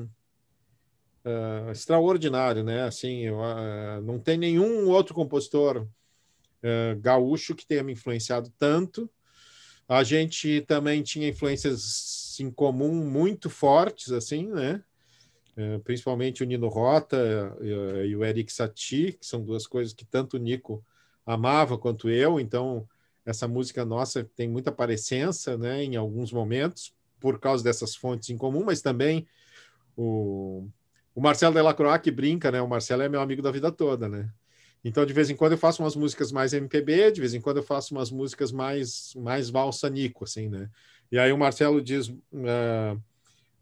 uh, 1.24 1.70
extraordinário, 1.70 2.64
né? 2.64 2.82
Assim, 2.82 3.20
eu, 3.20 3.38
uh, 3.38 4.00
não 4.02 4.18
tem 4.18 4.36
nenhum 4.36 4.88
outro 4.88 5.14
compositor 5.14 5.86
uh, 6.62 6.98
gaúcho 7.00 7.54
que 7.54 7.66
tenha 7.66 7.82
me 7.82 7.92
influenciado 7.92 8.52
tanto. 8.58 9.10
A 9.88 10.02
gente 10.02 10.62
também 10.62 11.02
tinha 11.02 11.28
influências 11.28 12.38
em 12.40 12.50
comum 12.50 12.94
muito 12.94 13.48
fortes, 13.48 14.12
assim, 14.12 14.46
né? 14.46 14.82
principalmente 15.82 16.40
o 16.40 16.46
Nino 16.46 16.68
Rota 16.68 17.18
e 17.60 18.14
o 18.14 18.24
Eric 18.24 18.52
Satie, 18.52 19.14
que 19.14 19.26
são 19.26 19.42
duas 19.42 19.66
coisas 19.66 19.92
que 19.92 20.04
tanto 20.04 20.36
o 20.36 20.38
Nico 20.38 20.84
amava 21.26 21.76
quanto 21.76 22.08
eu, 22.08 22.38
então 22.38 22.88
essa 23.26 23.46
música 23.46 23.84
nossa 23.84 24.24
tem 24.36 24.48
muita 24.48 24.72
parecença, 24.72 25.58
né, 25.58 25.82
em 25.82 25.96
alguns 25.96 26.32
momentos, 26.32 26.94
por 27.20 27.38
causa 27.38 27.62
dessas 27.62 27.94
fontes 27.94 28.30
em 28.30 28.38
comum, 28.38 28.64
mas 28.64 28.80
também 28.80 29.26
o, 29.94 30.66
o 31.14 31.20
Marcelo 31.20 31.52
Delacroix 31.52 32.00
que 32.00 32.10
brinca, 32.10 32.50
né? 32.50 32.62
O 32.62 32.68
Marcelo 32.68 33.02
é 33.02 33.08
meu 33.08 33.20
amigo 33.20 33.42
da 33.42 33.50
vida 33.50 33.70
toda, 33.70 34.08
né? 34.08 34.30
Então, 34.84 35.04
de 35.04 35.12
vez 35.12 35.28
em 35.28 35.36
quando 35.36 35.52
eu 35.52 35.58
faço 35.58 35.82
umas 35.82 35.96
músicas 35.96 36.30
mais 36.30 36.52
MPB, 36.52 37.12
de 37.12 37.20
vez 37.20 37.34
em 37.34 37.40
quando 37.40 37.58
eu 37.58 37.62
faço 37.62 37.94
umas 37.94 38.10
músicas 38.10 38.52
mais 38.52 39.12
mais 39.16 39.50
valsa 39.50 39.90
Nico, 39.90 40.24
assim, 40.24 40.48
né? 40.48 40.70
E 41.10 41.18
aí 41.18 41.32
o 41.32 41.38
Marcelo 41.38 41.82
diz: 41.82 42.08
uh, 42.08 43.00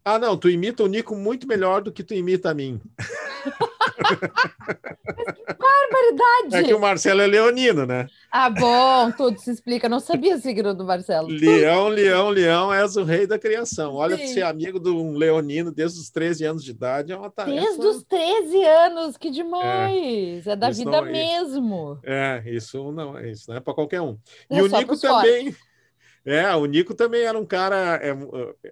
Ah, 0.05 0.19
não, 0.19 0.37
tu 0.37 0.51
imita 0.51 0.83
o 0.83 0.89
Nico 0.89 1.17
muito 1.17 1.47
melhor 1.47 1.83
do 1.83 1.93
que 1.93 2.05
tu 2.05 2.15
imita 2.15 2.51
a 2.51 2.55
mim. 2.55 2.81
barbaridade! 5.91 6.57
É 6.57 6.63
que 6.63 6.75
o 6.75 6.81
Marcelo 6.81 7.21
é 7.21 7.27
leonino, 7.27 7.87
né? 7.87 8.07
Ah, 8.31 8.51
bom, 8.51 9.11
tudo 9.13 9.39
se 9.39 9.51
explica. 9.51 9.89
Não 9.89 10.01
sabia 10.01 10.37
o 10.37 10.39
signo 10.39 10.75
do 10.75 10.85
Marcelo. 10.85 11.29
Leão, 11.29 11.89
leão, 11.89 12.29
leão, 12.29 12.73
és 12.73 12.97
o 12.97 13.05
rei 13.05 13.27
da 13.27 13.39
criação. 13.39 13.95
Olha, 13.95 14.17
Sim. 14.17 14.27
ser 14.29 14.43
amigo 14.43 14.79
de 14.79 14.91
um 14.91 15.13
leonino 15.13 15.73
desde 15.73 16.01
os 16.01 16.11
13 16.11 16.45
anos 16.45 16.65
de 16.65 16.71
idade 16.71 17.13
é 17.13 17.17
uma 17.17 17.31
tarefa. 17.31 17.61
Desde 17.61 17.87
os 17.87 18.03
13 18.05 18.65
anos, 18.65 19.17
que 19.17 19.31
demais! 19.31 20.47
É, 20.47 20.53
é 20.53 20.57
da 20.57 20.71
vida 20.71 21.01
não, 21.01 21.05
mesmo. 21.05 21.99
É, 22.03 22.43
isso 22.47 22.93
não, 22.93 23.19
isso 23.21 23.51
não 23.51 23.57
é 23.57 23.61
para 23.61 23.75
qualquer 23.75 24.01
um. 24.01 24.19
E 24.51 24.59
é 24.59 24.63
o 24.63 24.67
Nico 24.67 24.99
também. 24.99 25.57
É, 26.25 26.55
o 26.57 26.67
Nico 26.67 26.93
também 26.93 27.23
era 27.23 27.39
um 27.39 27.47
cara. 27.47 28.01
É, 28.03 28.13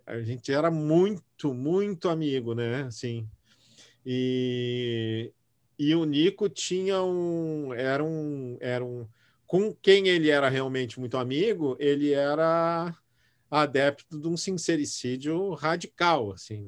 a 0.06 0.20
gente 0.20 0.52
era 0.52 0.70
muito, 0.70 1.54
muito 1.54 2.08
amigo, 2.08 2.52
né? 2.52 2.82
Assim, 2.82 3.28
e, 4.04 5.32
e 5.78 5.94
o 5.94 6.04
Nico 6.04 6.48
tinha 6.48 7.02
um 7.02 7.72
era 7.74 8.02
um 8.02 8.56
era 8.60 8.84
um 8.84 9.06
com 9.46 9.72
quem 9.74 10.08
ele 10.08 10.30
era 10.30 10.48
realmente 10.48 10.98
muito 10.98 11.16
amigo, 11.16 11.76
ele 11.78 12.12
era 12.12 12.94
adepto 13.50 14.18
de 14.18 14.26
um 14.26 14.36
sincericídio 14.36 15.52
radical, 15.54 16.32
assim. 16.32 16.66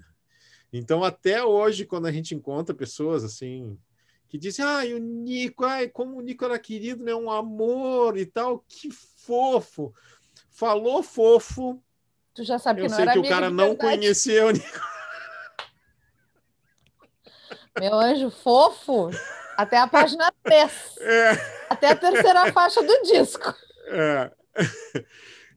Então, 0.73 1.03
até 1.03 1.43
hoje, 1.43 1.87
quando 1.87 2.07
a 2.07 2.13
gente 2.13 2.35
encontra 2.35 2.75
pessoas 2.75 3.25
assim 3.25 3.79
que 4.29 4.39
disse: 4.39 4.63
ai, 4.63 4.93
o 4.93 4.99
Nico, 4.99 5.65
ai, 5.65 5.89
como 5.89 6.17
o 6.17 6.21
Nico 6.21 6.45
era 6.45 6.59
querido, 6.59 7.03
né? 7.03 7.15
Um 7.15 7.31
amor 7.31 8.17
e 8.17 8.27
tal, 8.27 8.65
que 8.69 8.91
fofo. 8.91 9.95
Falou 10.51 11.03
fofo. 11.03 11.83
Tu 12.35 12.45
já 12.45 12.59
sabe 12.59 12.81
Eu 12.81 12.85
que 12.85 12.91
não 12.91 12.97
sei 12.97 13.07
que 13.09 13.19
o 13.19 13.29
cara 13.29 13.51
não 13.51 13.75
conhecia 13.75 14.47
o 14.47 14.51
Nico. 14.51 14.67
Meu 17.79 17.95
anjo 17.95 18.31
fofo, 18.31 19.11
até 19.57 19.79
a 19.79 19.87
página 19.87 20.33
3, 20.43 20.71
É. 21.01 21.33
até 21.69 21.91
a 21.91 21.97
terceira 21.97 22.53
faixa 22.53 22.83
do 22.83 23.03
disco. 23.03 23.55
É. 23.89 24.31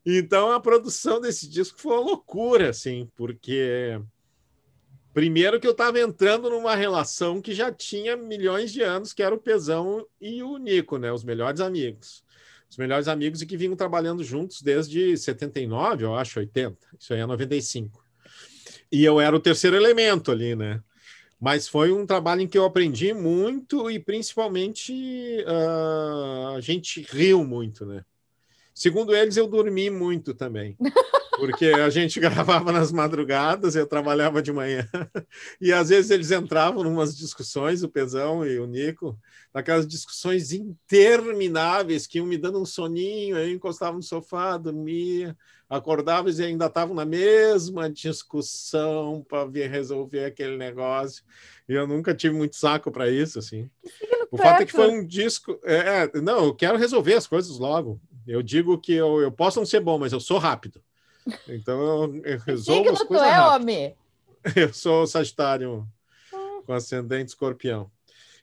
Então 0.05 0.51
a 0.51 0.59
produção 0.59 1.19
desse 1.21 1.47
disco 1.47 1.79
foi 1.79 1.93
uma 1.93 2.01
loucura, 2.01 2.69
assim, 2.69 3.09
porque 3.15 3.99
primeiro 5.13 5.59
que 5.59 5.67
eu 5.67 5.71
estava 5.71 5.99
entrando 5.99 6.49
numa 6.49 6.75
relação 6.75 7.41
que 7.41 7.53
já 7.53 7.71
tinha 7.71 8.15
milhões 8.15 8.71
de 8.71 8.81
anos, 8.81 9.13
que 9.13 9.21
era 9.23 9.35
o 9.35 9.39
Pezão 9.39 10.05
e 10.19 10.41
o 10.41 10.57
Nico, 10.57 10.97
né? 10.97 11.11
Os 11.11 11.23
melhores 11.23 11.59
amigos. 11.59 12.23
Os 12.69 12.77
melhores 12.77 13.07
amigos 13.07 13.41
e 13.41 13.45
que 13.45 13.57
vinham 13.57 13.75
trabalhando 13.75 14.23
juntos 14.23 14.61
desde 14.61 15.17
79, 15.17 16.05
eu 16.05 16.15
acho, 16.15 16.39
80. 16.39 16.77
Isso 16.99 17.13
aí 17.13 17.19
é 17.19 17.25
95. 17.25 18.03
E 18.91 19.03
eu 19.03 19.19
era 19.19 19.35
o 19.35 19.39
terceiro 19.39 19.75
elemento 19.75 20.31
ali, 20.31 20.55
né? 20.55 20.81
Mas 21.39 21.67
foi 21.67 21.91
um 21.91 22.05
trabalho 22.05 22.41
em 22.41 22.47
que 22.47 22.57
eu 22.57 22.65
aprendi 22.65 23.13
muito 23.13 23.89
e 23.89 23.97
principalmente 23.97 25.43
ah, 25.47 26.55
a 26.57 26.61
gente 26.61 27.01
riu 27.09 27.45
muito, 27.45 27.85
né? 27.85 28.03
Segundo 28.73 29.15
eles, 29.15 29.35
eu 29.35 29.47
dormi 29.47 29.89
muito 29.89 30.33
também. 30.33 30.77
Porque 31.37 31.65
a 31.67 31.89
gente 31.89 32.19
gravava 32.21 32.71
nas 32.71 32.91
madrugadas, 32.91 33.75
eu 33.75 33.87
trabalhava 33.87 34.41
de 34.41 34.51
manhã. 34.51 34.87
E 35.61 35.73
às 35.73 35.89
vezes 35.89 36.11
eles 36.11 36.31
entravam 36.31 36.85
em 36.85 36.87
umas 36.87 37.17
discussões, 37.17 37.83
o 37.83 37.89
Pezão 37.89 38.45
e 38.45 38.57
o 38.57 38.65
Nico, 38.65 39.19
naquelas 39.53 39.85
discussões 39.85 40.53
intermináveis 40.53 42.07
que 42.07 42.17
iam 42.17 42.25
me 42.25 42.37
dando 42.37 42.61
um 42.61 42.65
soninho, 42.65 43.37
eu 43.37 43.49
encostava 43.51 43.95
no 43.97 44.03
sofá, 44.03 44.57
dormia, 44.57 45.35
acordava 45.69 46.29
e 46.31 46.43
ainda 46.43 46.65
estavam 46.65 46.95
na 46.95 47.05
mesma 47.05 47.89
discussão 47.89 49.25
para 49.27 49.47
resolver 49.67 50.25
aquele 50.25 50.57
negócio. 50.57 51.23
E 51.67 51.73
eu 51.73 51.85
nunca 51.85 52.15
tive 52.15 52.35
muito 52.35 52.55
saco 52.55 52.91
para 52.91 53.09
isso, 53.09 53.37
assim. 53.37 53.69
O 54.31 54.37
fato 54.37 54.63
é 54.63 54.65
que 54.65 54.71
foi 54.71 54.89
um 54.89 55.05
disco. 55.05 55.59
É, 55.63 56.09
é, 56.15 56.21
não, 56.21 56.45
eu 56.45 56.55
quero 56.55 56.77
resolver 56.77 57.13
as 57.13 57.27
coisas 57.27 57.59
logo. 57.59 58.01
Eu 58.27 58.41
digo 58.41 58.77
que 58.79 58.93
eu, 58.93 59.21
eu 59.21 59.31
posso 59.31 59.59
não 59.59 59.65
ser 59.65 59.79
bom, 59.79 59.97
mas 59.99 60.11
eu 60.11 60.19
sou 60.19 60.37
rápido. 60.39 60.81
Então 61.47 61.79
eu, 61.81 62.21
eu 62.23 62.39
resolvo 62.39 62.89
as 62.89 63.03
coisas 63.03 63.27
é, 63.27 63.31
rápido. 63.31 63.55
homem? 63.55 63.95
Eu 64.55 64.73
sou 64.73 65.05
Sagitário 65.05 65.85
com 66.65 66.73
ascendente 66.73 67.29
escorpião. 67.29 67.91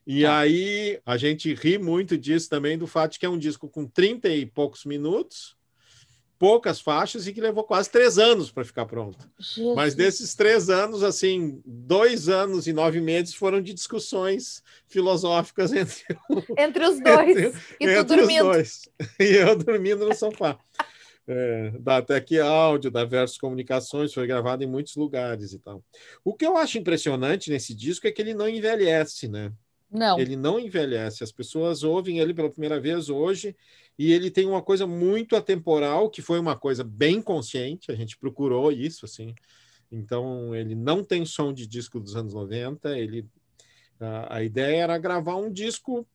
E 0.07 0.22
Tá. 0.22 0.39
aí 0.39 1.01
a 1.05 1.16
gente 1.16 1.53
ri 1.55 1.79
muito 1.79 2.16
disso 2.18 2.49
também, 2.49 2.77
do 2.79 2.87
fato 2.87 3.12
de 3.12 3.18
que 3.18 3.27
é 3.27 3.29
um 3.29 3.39
disco 3.39 3.68
com 3.68 3.87
30 3.87 4.29
e 4.29 4.47
poucos 4.47 4.85
minutos, 4.85 5.57
poucas 6.39 6.80
faixas 6.80 7.26
e 7.26 7.32
que 7.32 7.41
levou 7.41 7.64
quase 7.64 7.91
três 7.91 8.18
anos 8.18 8.51
para 8.51 8.64
ficar 8.64 8.87
pronto. 8.87 9.18
Jesus. 9.39 9.74
Mas 9.74 9.95
desses 9.95 10.34
três 10.34 10.68
anos, 10.68 11.03
assim, 11.03 11.61
dois 11.64 12.28
anos 12.28 12.66
e 12.66 12.72
nove 12.72 13.01
meses 13.01 13.34
foram 13.34 13.61
de 13.62 13.72
discussões 13.72 14.62
filosóficas 14.87 15.72
entre, 15.72 16.03
Entre 16.59 16.84
os 16.87 17.01
dois. 17.01 17.37
e 17.39 17.51
tu 17.53 17.57
entre 17.80 17.99
os 18.01 18.05
dormindo. 18.07 18.45
dois. 18.45 18.89
E 19.18 19.24
eu 19.24 19.57
dormindo 19.57 20.07
no 20.07 20.14
sofá. 20.14 20.59
É, 21.28 21.72
da 21.80 22.01
Tec 22.01 22.39
Áudio, 22.39 22.89
da 22.89 23.05
Versus 23.05 23.37
Comunicações, 23.37 24.14
foi 24.14 24.28
gravado 24.28 24.62
em 24.62 24.66
muitos 24.68 24.95
lugares 24.95 25.53
e 25.53 25.59
tal. 25.59 25.82
O 26.24 26.32
que 26.32 26.47
eu 26.47 26.57
acho 26.57 26.78
impressionante 26.78 27.51
nesse 27.51 27.74
disco 27.74 28.07
é 28.07 28.12
que 28.12 28.22
ele 28.22 28.32
não 28.32 28.49
envelhece, 28.49 29.26
né? 29.26 29.51
Não. 29.91 30.18
Ele 30.18 30.37
não 30.37 30.59
envelhece. 30.59 31.22
As 31.22 31.32
pessoas 31.32 31.82
ouvem 31.82 32.18
ele 32.18 32.34
pela 32.34 32.51
primeira 32.51 32.80
vez 32.80 33.09
hoje 33.09 33.57
e 33.99 34.12
ele 34.12 34.30
tem 34.30 34.47
uma 34.47 34.62
coisa 34.62 34.87
muito 34.87 35.37
atemporal, 35.37 36.11
que 36.11 36.20
foi 36.20 36.39
uma 36.39 36.57
coisa 36.57 36.84
bem 36.84 37.22
consciente, 37.22 37.91
a 37.91 37.95
gente 37.95 38.18
procurou 38.18 38.70
isso, 38.70 39.05
assim. 39.05 39.34
Então, 39.91 40.55
ele 40.55 40.74
não 40.74 41.03
tem 41.03 41.24
som 41.24 41.53
de 41.53 41.66
disco 41.66 42.01
dos 42.01 42.16
anos 42.16 42.34
90, 42.34 42.99
ele... 42.99 43.26
A, 43.99 44.37
a 44.37 44.43
ideia 44.43 44.82
era 44.82 44.99
gravar 44.99 45.37
um 45.37 45.51
disco 45.51 46.07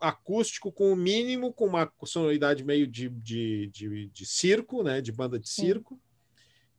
acústico 0.00 0.72
com 0.72 0.92
o 0.92 0.96
mínimo, 0.96 1.52
com 1.52 1.66
uma 1.66 1.90
sonoridade 2.04 2.64
meio 2.64 2.86
de, 2.86 3.08
de, 3.08 3.68
de, 3.68 4.06
de 4.08 4.26
circo, 4.26 4.82
né? 4.82 5.00
De 5.00 5.12
banda 5.12 5.38
de 5.38 5.48
Sim. 5.48 5.66
circo, 5.66 6.00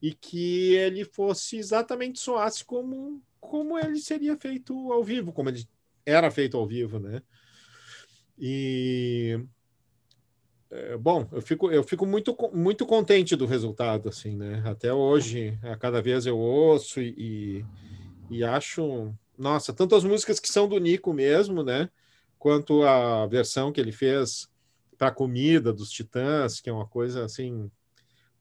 e 0.02 0.14
que 0.14 0.76
ele 0.76 1.06
fosse 1.06 1.58
exatamente 1.58 2.20
soasse 2.20 2.64
como, 2.64 3.22
como 3.40 3.78
ele 3.78 4.00
seria 4.00 4.38
feito 4.38 4.92
ao 4.92 5.04
vivo, 5.04 5.32
como 5.32 5.50
ele 5.50 5.66
era 6.08 6.32
feito 6.32 6.56
ao 6.58 6.66
vivo, 6.66 7.00
né? 7.00 7.22
E 8.40 9.40
é, 10.72 10.98
bom, 10.98 11.28
eu 11.32 11.42
fico, 11.42 11.70
eu 11.70 11.84
fico 11.84 12.06
muito, 12.06 12.36
muito 12.54 12.86
contente 12.86 13.36
do 13.36 13.46
resultado, 13.46 14.08
assim, 14.08 14.36
né? 14.36 14.64
Até 14.66 14.94
hoje, 14.94 15.60
a 15.62 15.76
cada 15.76 16.02
vez 16.02 16.26
eu 16.26 16.38
ouço 16.38 17.02
e, 17.02 17.66
e 18.30 18.44
acho, 18.44 19.14
nossa, 19.38 19.74
tanto 19.74 19.96
as 19.96 20.04
músicas 20.06 20.40
que 20.40 20.48
são 20.48 20.68
do 20.68 20.80
Nico 20.80 21.14
mesmo, 21.14 21.62
né? 21.62 21.90
Quanto 22.40 22.84
a 22.84 23.28
versão 23.28 23.72
que 23.72 23.82
ele 23.82 23.92
fez 23.92 24.48
para 24.98 25.12
comida 25.12 25.74
dos 25.74 25.92
Titãs, 25.92 26.62
que 26.62 26.70
é 26.70 26.74
uma 26.74 26.88
coisa 26.88 27.26
assim 27.26 27.70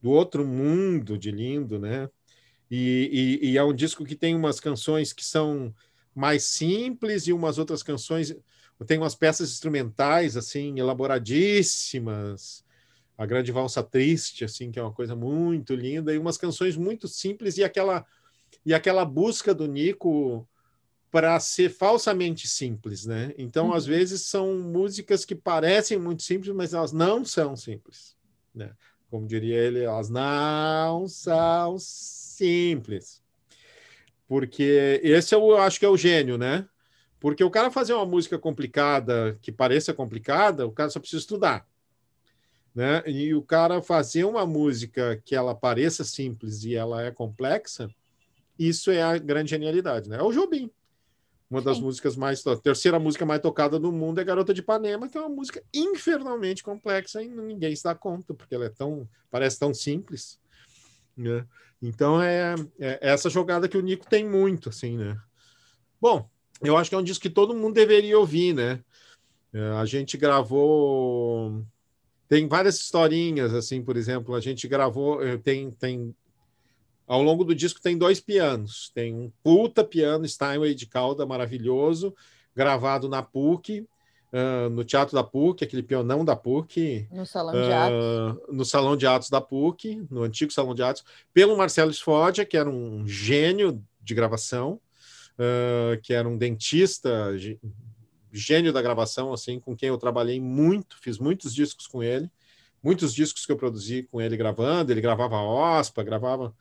do 0.01 0.11
outro 0.11 0.47
mundo 0.47 1.19
de 1.19 1.33
lindo, 1.33 1.81
né? 1.81 2.09
E, 2.71 3.41
e, 3.43 3.51
e 3.51 3.59
é 3.59 3.65
um 3.65 3.75
disco 3.75 4.05
que 4.05 4.15
tem 4.15 4.37
umas 4.37 4.61
canções 4.61 5.13
que 5.13 5.25
são 5.25 5.75
mais 6.17 6.45
simples 6.45 7.27
e 7.27 7.33
umas 7.33 7.59
outras 7.59 7.83
canções. 7.83 8.35
Tem 8.87 8.99
umas 8.99 9.15
peças 9.15 9.51
instrumentais 9.51 10.37
assim 10.37 10.79
elaboradíssimas. 10.79 12.65
A 13.19 13.27
grande 13.27 13.53
valsa 13.53 13.83
triste 13.83 14.45
assim 14.45 14.71
que 14.71 14.79
é 14.79 14.83
uma 14.83 14.93
coisa 14.93 15.15
muito 15.15 15.75
linda 15.75 16.13
e 16.13 16.19
umas 16.19 16.39
canções 16.39 16.77
muito 16.77 17.07
simples 17.07 17.59
e 17.59 17.65
aquela 17.65 18.05
e 18.65 18.73
aquela 18.75 19.05
busca 19.05 19.55
do 19.55 19.67
Nico 19.67 20.49
para 21.11 21.39
ser 21.41 21.71
falsamente 21.71 22.47
simples 22.49 23.07
né? 23.07 23.33
Então 23.39 23.69
Uhum. 23.69 23.73
às 23.75 23.87
vezes 23.87 24.23
são 24.23 24.59
músicas 24.59 25.25
que 25.25 25.35
parecem 25.35 25.99
muito 25.99 26.23
simples 26.23 26.55
mas 26.55 26.75
elas 26.75 26.93
não 26.93 27.25
são 27.25 27.57
simples 27.57 28.17
né? 28.55 28.73
Como 29.11 29.27
diria 29.27 29.57
ele 29.57 29.81
elas 29.81 30.11
não 30.11 31.09
são 31.09 31.77
simples 31.79 33.23
porque 34.27 35.01
esse 35.03 35.35
eu 35.35 35.57
acho 35.59 35.79
que 35.79 35.87
é 35.87 35.89
o 35.89 35.97
gênio, 35.97 36.37
né? 36.37 36.67
Porque 37.21 37.43
o 37.43 37.51
cara 37.51 37.71
fazer 37.71 37.95
uma 37.95 38.07
música 38.07 38.39
complicada, 38.39 39.39
que 39.41 39.51
pareça 39.51 39.95
complicada, 39.95 40.67
o 40.67 40.73
cara 40.73 40.91
só 40.91 41.01
precisa 41.01 41.21
estudar. 41.21 41.67
Né? 42.75 43.03
E 43.07 43.35
o 43.35 43.41
cara 43.41 43.81
fazer 43.81 44.25
uma 44.25 44.45
música 44.45 45.21
que 45.25 45.35
ela 45.35 45.55
pareça 45.55 46.05
simples 46.05 46.63
e 46.63 46.75
ela 46.75 47.03
é 47.03 47.11
complexa, 47.11 47.89
isso 48.59 48.91
é 48.91 49.03
a 49.03 49.17
grande 49.17 49.51
genialidade, 49.51 50.11
né? 50.11 50.19
É 50.19 50.23
o 50.23 50.33
Jobim. 50.33 50.71
Uma 51.49 51.63
das 51.63 51.77
Sim. 51.77 51.85
músicas 51.85 52.17
mais. 52.17 52.45
A 52.47 52.57
terceira 52.57 52.99
música 52.99 53.25
mais 53.25 53.41
tocada 53.41 53.79
do 53.79 53.93
mundo 53.93 54.21
é 54.21 54.25
Garota 54.25 54.53
de 54.53 54.61
Ipanema, 54.61 55.09
que 55.09 55.17
é 55.17 55.21
uma 55.21 55.29
música 55.29 55.63
infernalmente 55.73 56.63
complexa 56.63 57.23
e 57.23 57.29
ninguém 57.29 57.75
se 57.75 57.85
dá 57.85 57.95
conta, 57.95 58.35
porque 58.35 58.55
ela 58.55 58.67
é 58.67 58.69
tão. 58.69 59.09
parece 59.31 59.59
tão 59.59 59.73
simples. 59.73 60.39
Né? 61.17 61.47
Então 61.81 62.21
é, 62.21 62.55
é 62.79 62.99
essa 63.01 63.31
jogada 63.31 63.69
que 63.69 63.77
o 63.77 63.83
Nico 63.83 64.09
tem 64.09 64.29
muito, 64.29 64.69
assim, 64.69 64.97
né? 64.97 65.19
Bom, 66.01 66.29
eu 66.63 66.77
acho 66.77 66.91
que 66.91 66.95
é 66.95 66.99
um 66.99 67.05
disco 67.05 67.23
que 67.23 67.31
todo 67.31 67.55
mundo 67.55 67.75
deveria 67.75 68.19
ouvir, 68.19 68.55
né? 68.55 68.83
É, 69.53 69.61
a 69.73 69.85
gente 69.85 70.17
gravou. 70.19 71.65
Tem 72.29 72.47
várias 72.47 72.79
historinhas, 72.79 73.55
assim, 73.55 73.83
por 73.83 73.97
exemplo, 73.97 74.35
a 74.35 74.41
gente 74.41 74.67
gravou. 74.69 75.23
eh, 75.23 75.39
Tem, 75.39 75.71
tem 75.71 76.15
ao 77.07 77.23
longo 77.23 77.45
do 77.45 77.55
disco 77.55 77.81
tem 77.81 77.97
dois 77.97 78.21
pianos. 78.21 78.91
Tem 78.95 79.15
um 79.15 79.33
puta 79.43 79.85
piano 79.85 80.29
Steinway 80.29 80.75
de 80.75 80.87
cauda 80.87 81.25
maravilhoso, 81.25 82.15
gravado 82.55 83.09
na 83.09 83.23
PUC, 83.23 83.87
ah, 84.37 84.69
no 84.69 84.85
Teatro 84.85 85.15
da 85.15 85.25
PUC, 85.25 85.65
aquele 85.65 85.83
pionão 85.83 86.25
da 86.25 86.37
PUC, 86.37 87.09
No 87.11 87.25
salão 87.25 87.55
de 87.55 87.73
atos. 87.73 88.05
ah, 88.49 88.53
no 88.53 88.65
Salão 88.65 88.97
de 88.97 89.07
Atos 89.07 89.31
da 89.31 89.41
PUC, 89.41 90.07
no 90.11 90.23
antigo 90.23 90.53
Salão 90.53 90.75
de 90.75 90.83
Atos, 90.83 91.05
pelo 91.33 91.57
Marcelo 91.57 91.91
Sfordia, 91.93 92.45
que 92.45 92.57
era 92.57 92.69
um 92.69 93.07
gênio 93.07 93.83
de 94.03 94.15
gravação, 94.15 94.81
ah, 95.39 95.97
que 96.03 96.13
era 96.13 96.29
um 96.29 96.37
dentista, 96.37 97.37
gê- 97.39 97.59
gênio 98.33 98.73
da 98.73 98.83
gravação, 98.83 99.33
assim, 99.33 99.59
com 99.59 99.75
quem 99.75 99.89
eu 99.89 99.97
trabalhei 99.97 100.39
muito, 100.41 100.99
fiz 101.01 101.19
muitos 101.19 101.55
discos 101.55 101.87
com 101.87 102.03
ele, 102.03 102.31
muitos 102.83 103.15
discos 103.15 103.47
que 103.47 103.53
eu 103.53 103.57
produzi 103.57 104.03
com 104.05 104.21
ele 104.21 104.37
gravando, 104.37 104.93
ele 104.93 105.01
gravava 105.01 105.37
a 105.37 105.43
OSPA, 105.81 106.03
gravava 106.05 106.55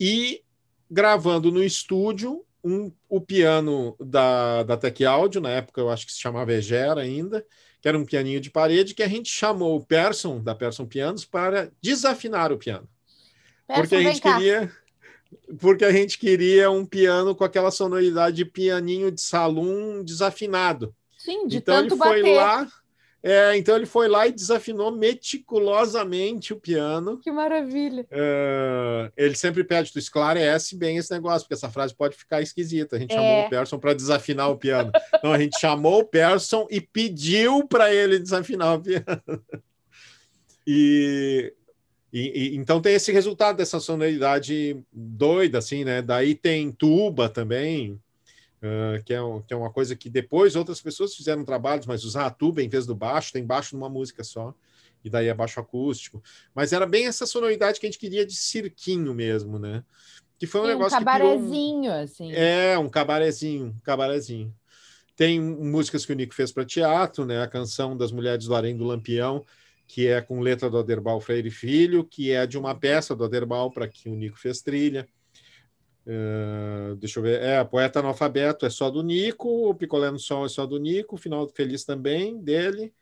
e 0.00 0.42
gravando 0.90 1.50
no 1.52 1.62
estúdio 1.62 2.44
um, 2.64 2.90
o 3.08 3.20
piano 3.20 3.94
da, 4.00 4.62
da 4.62 4.76
Tec 4.76 5.04
Audio, 5.04 5.40
na 5.40 5.50
época 5.50 5.80
eu 5.80 5.90
acho 5.90 6.06
que 6.06 6.12
se 6.12 6.20
chamava 6.20 6.52
Egera 6.52 7.02
ainda, 7.02 7.44
que 7.80 7.86
era 7.86 7.98
um 7.98 8.04
pianinho 8.06 8.40
de 8.40 8.50
parede, 8.50 8.94
que 8.94 9.02
a 9.02 9.08
gente 9.08 9.28
chamou 9.28 9.76
o 9.76 9.84
Persson, 9.84 10.42
da 10.42 10.54
Persson 10.54 10.86
Pianos, 10.86 11.26
para 11.26 11.70
desafinar 11.82 12.50
o 12.50 12.56
piano. 12.56 12.88
Porque 13.66 13.94
a 13.94 14.02
gente 14.02 14.20
queria. 14.22 14.72
porque 15.60 15.84
a 15.84 15.92
gente 15.92 16.18
queria 16.18 16.70
um 16.70 16.86
piano 16.86 17.34
com 17.34 17.44
aquela 17.44 17.70
sonoridade 17.70 18.36
de 18.36 18.44
pianinho 18.46 19.10
de 19.10 19.20
salão 19.20 20.02
desafinado. 20.02 20.94
Sim, 21.18 21.46
de 21.46 21.58
então 21.58 21.82
tanto 21.82 21.94
ele 21.94 22.02
foi 22.02 22.22
bater. 22.22 22.36
lá, 22.36 22.68
é, 23.24 23.56
então 23.56 23.74
ele 23.74 23.86
foi 23.86 24.06
lá 24.06 24.26
e 24.26 24.32
desafinou 24.32 24.92
meticulosamente 24.92 26.52
o 26.52 26.60
piano. 26.60 27.18
Que 27.18 27.32
maravilha. 27.32 28.06
É, 28.10 29.10
ele 29.16 29.34
sempre 29.34 29.64
pede, 29.64 29.90
tu 29.92 29.98
esclarece 29.98 30.76
bem 30.76 30.98
esse 30.98 31.10
negócio, 31.10 31.40
porque 31.40 31.54
essa 31.54 31.70
frase 31.70 31.94
pode 31.94 32.14
ficar 32.16 32.42
esquisita. 32.42 32.96
A 32.96 32.98
gente 32.98 33.12
É. 33.12 33.16
chamou 33.16 33.46
o 33.46 33.50
Persson 33.50 33.78
para 33.78 33.94
desafinar 33.94 34.50
o 34.50 34.56
piano. 34.58 34.92
Então 35.14 35.32
a 35.32 35.38
gente 35.38 35.58
chamou 35.58 36.00
o 36.00 36.04
Persson 36.04 36.66
e 36.70 36.80
pediu 36.80 37.66
para 37.66 37.92
ele 37.94 38.18
desafinar 38.18 38.74
o 38.76 38.80
piano. 38.82 39.04
E, 40.66 41.52
e- 42.12 42.52
e- 42.52 42.56
então 42.56 42.80
tem 42.80 42.94
esse 42.94 43.12
resultado 43.12 43.56
dessa 43.56 43.78
sonoridade 43.78 44.80
doida, 44.90 45.58
assim, 45.58 45.84
né? 45.84 46.00
Daí 46.00 46.34
tem 46.34 46.72
tuba 46.72 47.28
também, 47.28 48.00
ah, 48.64 49.00
que, 49.04 49.12
é, 49.12 49.22
um- 49.22 49.42
que 49.42 49.52
é 49.52 49.56
uma 49.56 49.70
coisa 49.70 49.94
que 49.94 50.08
depois 50.08 50.56
outras 50.56 50.80
pessoas 50.80 51.14
fizeram 51.14 51.44
trabalhos, 51.44 51.86
mas 51.86 52.02
usar 52.04 52.26
a 52.26 52.30
tuba 52.30 52.62
em 52.62 52.68
vez 52.68 52.86
do 52.86 52.94
baixo, 52.94 53.32
tem 53.32 53.44
baixo 53.44 53.76
numa 53.76 53.88
música 53.88 54.24
só, 54.24 54.54
e 55.04 55.10
daí 55.10 55.28
é 55.28 55.34
baixo 55.34 55.60
acústico. 55.60 56.22
Mas 56.54 56.72
era 56.72 56.86
bem 56.86 57.06
essa 57.06 57.26
sonoridade 57.26 57.78
que 57.78 57.86
a 57.86 57.90
gente 57.90 57.98
queria 57.98 58.24
de 58.24 58.34
cirquinho 58.34 59.12
mesmo, 59.14 59.58
né? 59.58 59.84
Que 60.38 60.46
foi 60.46 60.60
um 60.62 60.64
Sim, 60.64 60.70
um 60.70 60.72
negócio 60.72 60.96
um- 60.98 61.04
cabarezinho, 61.04 61.92
assim. 61.92 62.32
é, 62.32 62.78
um 62.78 62.88
cabarezinho, 62.88 63.66
um 63.66 63.78
cabarezinho. 63.80 64.54
Tem 65.16 65.40
músicas 65.40 66.04
que 66.04 66.12
o 66.12 66.16
Nico 66.16 66.34
fez 66.34 66.50
para 66.50 66.64
teatro, 66.64 67.24
né? 67.24 67.40
A 67.42 67.46
canção 67.46 67.96
das 67.96 68.10
Mulheres 68.10 68.46
do 68.46 68.54
Além 68.54 68.76
do 68.76 68.84
Lampião, 68.84 69.44
que 69.86 70.08
é 70.08 70.20
com 70.20 70.40
letra 70.40 70.68
do 70.68 70.78
Aderbal 70.78 71.20
Freire 71.20 71.50
Filho, 71.50 72.02
que 72.02 72.32
é 72.32 72.46
de 72.46 72.58
uma 72.58 72.74
peça 72.74 73.14
do 73.14 73.22
Aderbal 73.24 73.70
para 73.70 73.86
que 73.86 74.08
o 74.08 74.14
Nico 74.14 74.38
fez 74.38 74.60
trilha. 74.60 75.06
Eh, 76.06 76.94
deixa 76.98 77.18
eu 77.18 77.22
ver. 77.22 77.40
É, 77.40 77.64
Poeta 77.64 78.00
Analfabeto 78.00 78.66
é 78.66 78.70
só 78.70 78.90
do 78.90 79.02
Nico, 79.02 79.70
o 79.70 79.74
Picolé 79.74 80.10
no 80.10 80.18
Sol 80.18 80.44
é 80.44 80.48
só 80.48 80.66
do 80.66 80.78
Nico, 80.78 81.16
Final 81.16 81.48
Feliz 81.48 81.84
também, 81.84 82.38
dele. 82.38 82.92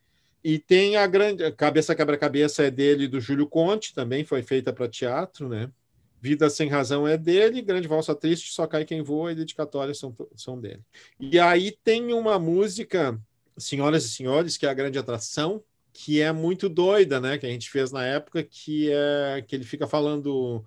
E 0.44 0.58
tem 0.58 0.96
a 0.96 1.06
grande. 1.06 1.50
Cabeça 1.52 1.94
Quebra-Cabeça 1.94 2.64
é 2.64 2.70
dele, 2.70 3.08
do 3.08 3.20
Júlio 3.20 3.46
Conte, 3.46 3.94
também 3.94 4.24
foi 4.24 4.42
feita 4.42 4.72
para 4.72 4.88
teatro, 4.88 5.48
né? 5.48 5.70
Vida 6.20 6.48
Sem 6.48 6.68
Razão 6.68 7.06
é 7.06 7.18
dele, 7.18 7.60
Grande 7.60 7.88
Valsa 7.88 8.14
Triste, 8.14 8.52
Só 8.52 8.64
Cai 8.64 8.84
Quem 8.84 9.02
Voa 9.02 9.32
e 9.32 9.34
Dedicatórias 9.34 9.98
são, 9.98 10.14
são 10.36 10.60
dele. 10.60 10.80
E 11.18 11.36
aí 11.40 11.76
tem 11.82 12.12
uma 12.12 12.38
música, 12.38 13.20
Senhoras 13.56 14.04
e 14.04 14.08
Senhores, 14.08 14.56
que 14.56 14.64
é 14.64 14.68
a 14.68 14.74
grande 14.74 15.00
atração, 15.00 15.64
que 15.92 16.20
é 16.20 16.30
muito 16.30 16.68
doida, 16.68 17.20
né? 17.20 17.38
Que 17.38 17.46
a 17.46 17.48
gente 17.48 17.68
fez 17.68 17.90
na 17.90 18.04
época, 18.04 18.40
que 18.44 18.88
é 18.92 19.44
que 19.46 19.56
ele 19.56 19.64
fica 19.64 19.88
falando 19.88 20.64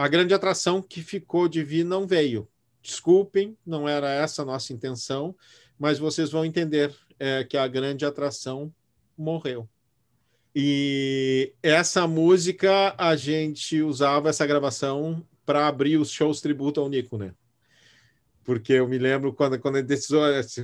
a 0.00 0.08
grande 0.08 0.32
atração 0.32 0.80
que 0.80 1.02
ficou 1.02 1.46
de 1.46 1.62
vir 1.62 1.84
não 1.84 2.06
veio. 2.06 2.48
Desculpem, 2.80 3.54
não 3.66 3.86
era 3.86 4.08
essa 4.08 4.40
a 4.40 4.46
nossa 4.46 4.72
intenção, 4.72 5.36
mas 5.78 5.98
vocês 5.98 6.30
vão 6.30 6.42
entender 6.42 6.96
é, 7.18 7.44
que 7.44 7.54
a 7.54 7.68
grande 7.68 8.06
atração 8.06 8.74
morreu. 9.14 9.68
E 10.56 11.52
essa 11.62 12.06
música 12.06 12.94
a 12.96 13.14
gente 13.14 13.82
usava 13.82 14.30
essa 14.30 14.46
gravação 14.46 15.22
para 15.44 15.68
abrir 15.68 15.98
os 15.98 16.10
shows 16.10 16.40
tributo 16.40 16.80
ao 16.80 16.88
Nico, 16.88 17.18
né? 17.18 17.34
Porque 18.42 18.72
eu 18.72 18.88
me 18.88 18.96
lembro 18.96 19.34
quando, 19.34 19.58
quando 19.60 19.76
ele 19.76 19.86
decidiu, 19.86 20.20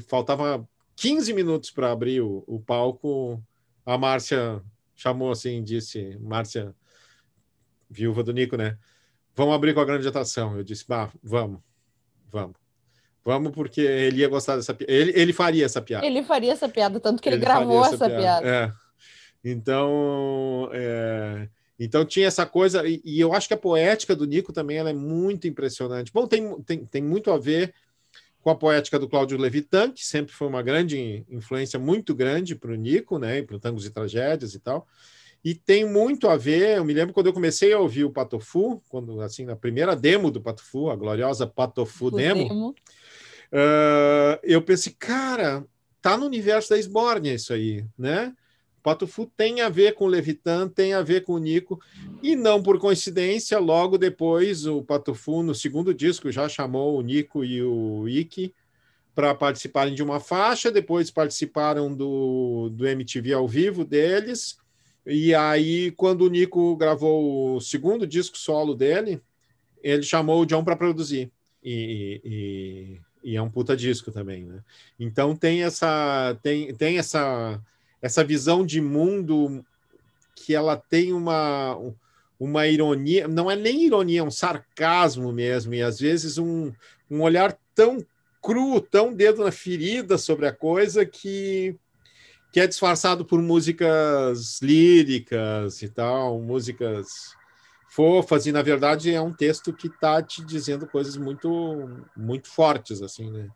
faltava 0.08 0.66
15 0.96 1.34
minutos 1.34 1.70
para 1.70 1.92
abrir 1.92 2.22
o, 2.22 2.42
o, 2.46 2.58
palco, 2.58 3.44
a 3.84 3.98
Márcia 3.98 4.62
chamou 4.94 5.30
assim, 5.30 5.62
disse, 5.62 6.16
Márcia, 6.22 6.74
viúva 7.90 8.22
do 8.22 8.32
Nico, 8.32 8.56
né? 8.56 8.78
Vamos 9.36 9.54
abrir 9.54 9.74
com 9.74 9.80
a 9.80 9.84
grande 9.84 10.08
atração. 10.08 10.56
Eu 10.56 10.64
disse, 10.64 10.84
bah, 10.88 11.10
vamos, 11.22 11.60
vamos. 12.32 12.56
Vamos, 13.22 13.52
porque 13.52 13.82
ele 13.82 14.20
ia 14.20 14.28
gostar 14.28 14.56
dessa 14.56 14.72
piada. 14.72 14.90
Ele, 14.90 15.12
ele 15.14 15.32
faria 15.32 15.64
essa 15.64 15.82
piada. 15.82 16.06
Ele 16.06 16.22
faria 16.22 16.52
essa 16.52 16.68
piada, 16.68 16.98
tanto 16.98 17.20
que 17.20 17.28
ele, 17.28 17.36
ele 17.36 17.44
gravou 17.44 17.84
essa, 17.84 17.96
essa 17.96 18.08
piada. 18.08 18.42
piada. 18.42 18.48
É. 18.48 18.72
Então, 19.44 20.70
é... 20.72 21.48
então 21.78 22.04
tinha 22.04 22.26
essa 22.26 22.46
coisa, 22.46 22.86
e, 22.88 23.02
e, 23.04 23.20
eu 23.20 23.32
acho 23.34 23.46
que 23.46 23.54
a 23.54 23.58
poética 23.58 24.16
do 24.16 24.24
Nico 24.24 24.52
também 24.52 24.78
ela 24.78 24.90
é 24.90 24.94
muito 24.94 25.46
impressionante. 25.46 26.12
Bom, 26.12 26.26
tem, 26.26 26.62
tem, 26.62 26.86
tem 26.86 27.02
muito 27.02 27.30
a 27.30 27.38
ver 27.38 27.74
com 28.40 28.48
a 28.48 28.54
poética 28.54 28.98
do 28.98 29.08
Cláudio 29.08 29.36
Levitan, 29.36 29.90
que 29.90 30.06
sempre 30.06 30.32
foi 30.32 30.46
uma 30.46 30.62
grande 30.62 31.26
influência 31.28 31.78
muito 31.78 32.14
grande 32.14 32.54
para 32.54 32.70
o 32.70 32.76
Nico, 32.76 33.18
né, 33.18 33.42
para 33.42 33.56
o 33.56 33.60
Tangos 33.60 33.84
e 33.84 33.90
Tragédias 33.90 34.54
e 34.54 34.60
tal. 34.60 34.86
E 35.46 35.54
tem 35.54 35.88
muito 35.88 36.28
a 36.28 36.36
ver, 36.36 36.76
eu 36.76 36.84
me 36.84 36.92
lembro 36.92 37.14
quando 37.14 37.28
eu 37.28 37.32
comecei 37.32 37.72
a 37.72 37.78
ouvir 37.78 38.02
o 38.02 38.10
Patofu, 38.10 38.82
quando 38.88 39.20
assim, 39.20 39.44
na 39.44 39.54
primeira 39.54 39.94
demo 39.94 40.28
do 40.28 40.40
Patofu, 40.40 40.90
a 40.90 40.96
gloriosa 40.96 41.46
Patofu 41.46 42.10
demo, 42.10 42.48
demo. 42.48 42.70
Uh, 43.52 44.42
eu 44.42 44.60
pensei, 44.60 44.92
cara, 44.98 45.64
tá 46.02 46.16
no 46.16 46.26
universo 46.26 46.70
da 46.70 46.78
Esbórnia 46.78 47.32
isso 47.32 47.52
aí, 47.52 47.86
né? 47.96 48.34
Patofu 48.82 49.30
tem 49.36 49.60
a 49.60 49.68
ver 49.68 49.94
com 49.94 50.06
o 50.06 50.08
Levitan, 50.08 50.68
tem 50.68 50.94
a 50.94 51.02
ver 51.02 51.22
com 51.22 51.34
o 51.34 51.38
Nico, 51.38 51.80
e 52.20 52.34
não 52.34 52.60
por 52.60 52.80
coincidência, 52.80 53.56
logo 53.60 53.96
depois 53.96 54.66
o 54.66 54.82
Patofu, 54.82 55.44
no 55.44 55.54
segundo 55.54 55.94
disco, 55.94 56.32
já 56.32 56.48
chamou 56.48 56.98
o 56.98 57.02
Nico 57.02 57.44
e 57.44 57.62
o 57.62 58.08
Iki 58.08 58.52
para 59.14 59.32
participarem 59.32 59.94
de 59.94 60.02
uma 60.02 60.18
faixa, 60.18 60.72
depois 60.72 61.08
participaram 61.08 61.94
do, 61.94 62.68
do 62.72 62.84
MTV 62.84 63.32
ao 63.32 63.46
vivo 63.46 63.84
deles, 63.84 64.58
e 65.06 65.34
aí, 65.34 65.90
quando 65.92 66.22
o 66.22 66.30
Nico 66.30 66.76
gravou 66.76 67.56
o 67.56 67.60
segundo 67.60 68.06
disco 68.06 68.36
solo 68.36 68.74
dele, 68.74 69.20
ele 69.82 70.02
chamou 70.02 70.42
o 70.42 70.46
John 70.46 70.64
para 70.64 70.76
produzir, 70.76 71.30
e, 71.62 72.20
e, 72.24 73.30
e 73.30 73.36
é 73.36 73.42
um 73.42 73.50
puta 73.50 73.76
disco 73.76 74.10
também, 74.10 74.44
né? 74.44 74.62
Então 74.98 75.36
tem 75.36 75.62
essa, 75.62 76.36
tem, 76.42 76.74
tem 76.74 76.98
essa 76.98 77.60
essa 78.00 78.24
visão 78.24 78.64
de 78.64 78.80
mundo 78.80 79.64
que 80.34 80.54
ela 80.54 80.76
tem 80.76 81.12
uma, 81.12 81.76
uma 82.38 82.66
ironia, 82.66 83.26
não 83.26 83.50
é 83.50 83.56
nem 83.56 83.84
ironia, 83.86 84.20
é 84.20 84.22
um 84.22 84.30
sarcasmo 84.30 85.32
mesmo, 85.32 85.74
e 85.74 85.82
às 85.82 85.98
vezes 85.98 86.38
um, 86.38 86.72
um 87.10 87.22
olhar 87.22 87.58
tão 87.74 88.04
cru, 88.42 88.80
tão 88.80 89.12
dedo 89.12 89.42
na 89.42 89.50
ferida 89.50 90.18
sobre 90.18 90.46
a 90.46 90.52
coisa 90.52 91.04
que, 91.04 91.74
que 92.56 92.60
é 92.60 92.66
disfarçado 92.66 93.22
por 93.22 93.42
músicas 93.42 94.62
líricas 94.62 95.82
e 95.82 95.90
tal, 95.90 96.40
músicas 96.40 97.34
fofas, 97.86 98.46
e 98.46 98.50
na 98.50 98.62
verdade 98.62 99.12
é 99.12 99.20
um 99.20 99.30
texto 99.30 99.74
que 99.74 99.88
está 99.88 100.22
te 100.22 100.42
dizendo 100.42 100.86
coisas 100.86 101.18
muito, 101.18 101.86
muito 102.16 102.48
fortes, 102.48 103.02
assim, 103.02 103.30
né? 103.30 103.50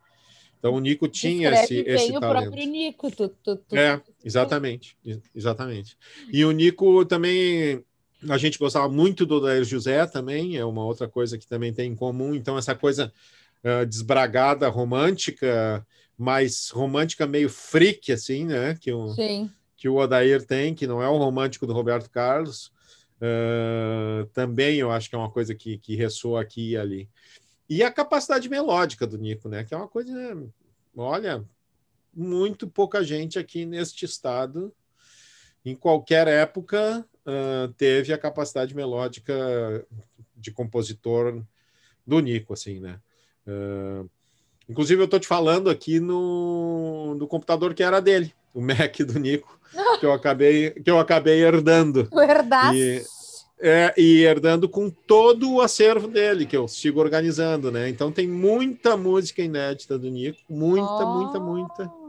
Então 0.58 0.74
o 0.74 0.80
Nico 0.80 1.08
tinha 1.08 1.50
esse, 1.50 1.82
bem 1.82 1.94
esse 1.94 2.14
o 2.14 2.20
talento. 2.20 2.50
próprio 2.50 2.70
Nico. 2.70 3.10
Tu, 3.10 3.28
tu, 3.42 3.56
tu, 3.56 3.74
é, 3.74 4.02
exatamente, 4.22 4.98
exatamente. 5.34 5.96
E 6.30 6.44
o 6.44 6.50
Nico 6.50 7.02
também, 7.06 7.82
a 8.28 8.36
gente 8.36 8.58
gostava 8.58 8.86
muito 8.86 9.24
do 9.24 9.36
Odair 9.36 9.64
José 9.64 10.04
também, 10.08 10.58
é 10.58 10.64
uma 10.66 10.84
outra 10.84 11.08
coisa 11.08 11.38
que 11.38 11.46
também 11.46 11.72
tem 11.72 11.90
em 11.90 11.96
comum. 11.96 12.34
Então 12.34 12.58
essa 12.58 12.74
coisa 12.74 13.10
uh, 13.64 13.86
desbragada, 13.86 14.68
romântica, 14.68 15.86
mas 16.20 16.68
romântica 16.68 17.26
meio 17.26 17.48
freak, 17.48 18.12
assim, 18.12 18.44
né? 18.44 18.76
Que 18.78 18.92
o, 18.92 19.14
Sim. 19.14 19.50
que 19.74 19.88
o 19.88 19.96
Odair 19.96 20.44
tem, 20.44 20.74
que 20.74 20.86
não 20.86 21.02
é 21.02 21.08
o 21.08 21.16
romântico 21.16 21.66
do 21.66 21.72
Roberto 21.72 22.10
Carlos. 22.10 22.70
Uh, 23.16 24.26
também 24.34 24.76
eu 24.76 24.90
acho 24.90 25.08
que 25.08 25.14
é 25.14 25.18
uma 25.18 25.30
coisa 25.30 25.54
que, 25.54 25.78
que 25.78 25.96
ressoa 25.96 26.42
aqui 26.42 26.72
e 26.72 26.76
ali. 26.76 27.08
E 27.66 27.82
a 27.82 27.90
capacidade 27.90 28.50
melódica 28.50 29.06
do 29.06 29.16
Nico, 29.16 29.48
né? 29.48 29.64
Que 29.64 29.72
é 29.72 29.78
uma 29.78 29.88
coisa, 29.88 30.12
olha, 30.94 31.42
muito 32.12 32.68
pouca 32.68 33.02
gente 33.02 33.38
aqui 33.38 33.64
neste 33.64 34.04
estado, 34.04 34.74
em 35.64 35.74
qualquer 35.74 36.28
época, 36.28 37.02
uh, 37.24 37.72
teve 37.78 38.12
a 38.12 38.18
capacidade 38.18 38.74
melódica 38.74 39.86
de 40.36 40.50
compositor 40.50 41.42
do 42.06 42.20
Nico, 42.20 42.52
assim, 42.52 42.78
né? 42.78 43.00
Uh, 43.46 44.10
inclusive, 44.70 45.00
eu 45.00 45.04
estou 45.04 45.20
te 45.20 45.26
falando 45.26 45.68
aqui 45.68 46.00
no, 46.00 47.14
no 47.16 47.26
computador 47.26 47.74
que 47.74 47.82
era 47.82 48.00
dele, 48.00 48.32
o 48.54 48.60
Mac 48.60 48.96
do 49.00 49.18
Nico, 49.18 49.58
que 49.98 50.06
eu 50.06 50.12
acabei, 50.12 50.70
que 50.70 50.90
eu 50.90 50.98
acabei 50.98 51.42
herdando. 51.42 52.08
Herdaço. 52.14 52.74
E, 52.74 53.02
é, 53.60 53.94
e 53.96 54.22
herdando 54.22 54.68
com 54.68 54.88
todo 54.88 55.52
o 55.52 55.60
acervo 55.60 56.08
dele, 56.08 56.46
que 56.46 56.56
eu 56.56 56.66
sigo 56.66 57.00
organizando, 57.00 57.70
né? 57.70 57.88
Então 57.88 58.10
tem 58.10 58.26
muita 58.26 58.96
música 58.96 59.42
inédita 59.42 59.98
do 59.98 60.08
Nico, 60.08 60.38
muita, 60.48 61.04
oh. 61.04 61.18
muita, 61.18 61.40
muita. 61.40 62.00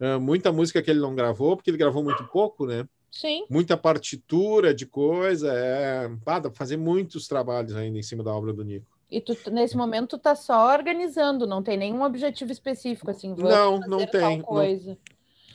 Uh, 0.00 0.18
muita 0.18 0.50
música 0.50 0.80
que 0.82 0.90
ele 0.90 1.00
não 1.00 1.14
gravou, 1.14 1.56
porque 1.56 1.70
ele 1.70 1.76
gravou 1.76 2.02
muito 2.02 2.24
pouco, 2.24 2.66
né? 2.66 2.86
Sim. 3.10 3.44
Muita 3.50 3.76
partitura 3.76 4.72
de 4.72 4.86
coisa, 4.86 5.52
é. 5.52 6.10
Ah, 6.24 6.38
dá 6.38 6.48
pra 6.48 6.58
fazer 6.58 6.76
muitos 6.76 7.28
trabalhos 7.28 7.76
ainda 7.76 7.98
em 7.98 8.02
cima 8.02 8.24
da 8.24 8.32
obra 8.32 8.52
do 8.52 8.64
Nico. 8.64 8.86
E 9.10 9.20
tu, 9.20 9.36
nesse 9.50 9.76
momento, 9.76 10.10
tu 10.10 10.18
tá 10.18 10.34
só 10.34 10.72
organizando, 10.72 11.46
não 11.46 11.62
tem 11.62 11.76
nenhum 11.76 12.02
objetivo 12.02 12.52
específico, 12.52 13.10
assim, 13.10 13.34
não, 13.36 13.80
não 13.80 14.06
tem. 14.06 14.40
Coisa. 14.40 14.96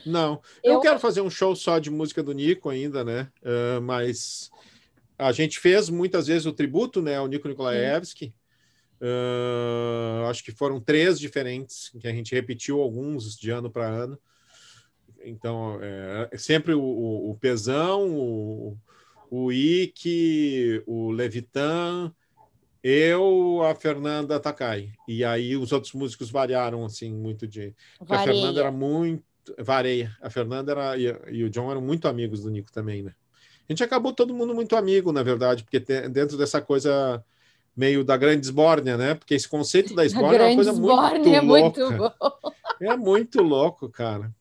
Não. 0.06 0.12
não. 0.34 0.42
Eu... 0.64 0.74
eu 0.74 0.80
quero 0.82 1.00
fazer 1.00 1.22
um 1.22 1.30
show 1.30 1.56
só 1.56 1.80
de 1.80 1.90
música 1.90 2.22
do 2.22 2.34
Nico 2.34 2.70
ainda, 2.70 3.04
né? 3.04 3.32
Uh, 3.42 3.82
mas 3.82 4.52
a 5.18 5.32
gente 5.32 5.60
fez 5.60 5.90
muitas 5.90 6.28
vezes 6.28 6.46
o 6.46 6.52
tributo, 6.52 7.02
né, 7.02 7.16
ao 7.16 7.28
Nico 7.28 7.48
Nikolaevski. 7.48 8.34
Uh, 9.02 10.26
acho 10.30 10.44
que 10.44 10.52
foram 10.52 10.80
três 10.80 11.20
diferentes 11.20 11.92
que 12.00 12.08
a 12.08 12.12
gente 12.12 12.34
repetiu 12.34 12.82
alguns 12.82 13.36
de 13.38 13.52
ano 13.52 13.70
para 13.70 13.88
ano. 13.88 14.20
Então, 15.24 15.80
é, 15.82 16.30
é 16.32 16.38
sempre 16.38 16.74
o, 16.74 16.82
o, 16.82 17.32
o 17.32 17.36
Pesão, 17.36 18.16
o, 18.16 18.78
o 19.30 19.52
Ike, 19.52 20.84
o 20.86 21.12
Levitan, 21.12 22.14
eu, 22.88 23.64
a 23.64 23.74
Fernanda 23.74 24.40
Takai. 24.40 24.92
E 25.08 25.26
aí 25.26 25.58
os 25.58 25.72
outros 25.72 25.94
músicos 25.94 26.30
variaram, 26.30 26.86
assim, 26.86 27.12
muito 27.12 27.48
de... 27.48 27.74
A 28.08 28.20
Fernanda 28.20 28.60
era 28.60 28.72
muito... 28.72 29.24
Vareia. 29.58 30.16
A 30.22 30.30
Fernanda 30.30 30.72
era, 30.72 30.98
e, 30.98 31.44
o 31.44 31.50
John 31.50 31.72
eram 31.72 31.82
muito 31.82 32.08
amigos 32.08 32.42
do 32.42 32.50
Nico 32.52 32.72
também, 32.72 33.02
né? 33.02 33.14
A 33.68 33.72
gente 33.74 33.84
acabou 33.84 34.14
todo 34.14 34.36
mundo 34.36 34.54
muito 34.54 34.76
amigo, 34.76 35.12
na 35.12 35.24
verdade, 35.24 35.64
porque 35.64 35.80
dentro 35.80 36.38
dessa 36.38 36.62
coisa 36.62 37.24
meio 37.76 38.04
da 38.04 38.16
grande 38.16 38.46
esbórnia, 38.46 38.96
né? 38.98 39.16
Porque 39.16 39.34
esse 39.34 39.50
conceito 39.50 39.96
da 39.96 40.06
esbórnia 40.06 40.38
é 40.38 40.48
uma 40.48 40.56
coisa 40.56 40.74
muito 40.74 41.30
é 41.30 41.42
louca. 41.42 41.90
Muito 41.90 42.14
é 42.82 42.98
muito 42.98 43.42
louco, 43.42 43.90
cara. 43.90 44.32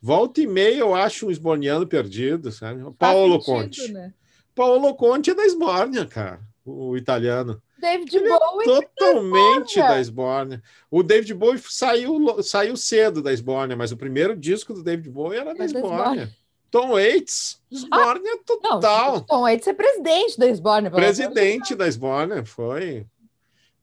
Volta 0.00 0.40
e 0.40 0.46
meia 0.48 0.78
eu 0.78 0.94
acho 0.94 1.28
um 1.28 1.30
esborniano 1.30 1.86
perdido, 1.86 2.50
sabe? 2.50 2.82
Paulo 2.98 3.40
sentido, 3.40 3.44
Conte. 3.44 3.92
Né? 3.92 4.12
Paulo 4.54 4.94
Conte 4.96 5.30
é 5.30 5.34
da 5.34 5.44
esbórnia, 5.44 6.04
cara, 6.04 6.40
o 6.64 6.96
italiano. 6.96 7.62
David 7.82 8.16
Ele 8.16 8.28
Bowie. 8.28 8.62
É 8.62 8.80
totalmente 8.80 9.78
da 9.80 10.00
Esbórnia. 10.00 10.62
O 10.88 11.02
David 11.02 11.34
Bowie 11.34 11.60
saiu, 11.68 12.40
saiu 12.42 12.76
cedo 12.76 13.20
da 13.20 13.32
Esbórnia, 13.32 13.76
mas 13.76 13.90
o 13.90 13.96
primeiro 13.96 14.36
disco 14.36 14.72
do 14.72 14.84
David 14.84 15.10
Bowie 15.10 15.38
era 15.38 15.52
da 15.52 15.64
é 15.64 15.66
Esbórnia. 15.66 16.30
Tom 16.70 16.92
Waits, 16.92 17.60
Esbórnia 17.70 18.32
ah, 18.32 18.42
total. 18.46 19.12
Não, 19.14 19.20
Tom 19.20 19.40
Waits 19.42 19.66
é 19.66 19.74
presidente 19.74 20.38
da 20.38 20.46
Esbórnia. 20.46 20.90
Presidente 20.90 21.74
da 21.74 21.86
Esbórnia, 21.86 22.46
foi. 22.46 23.04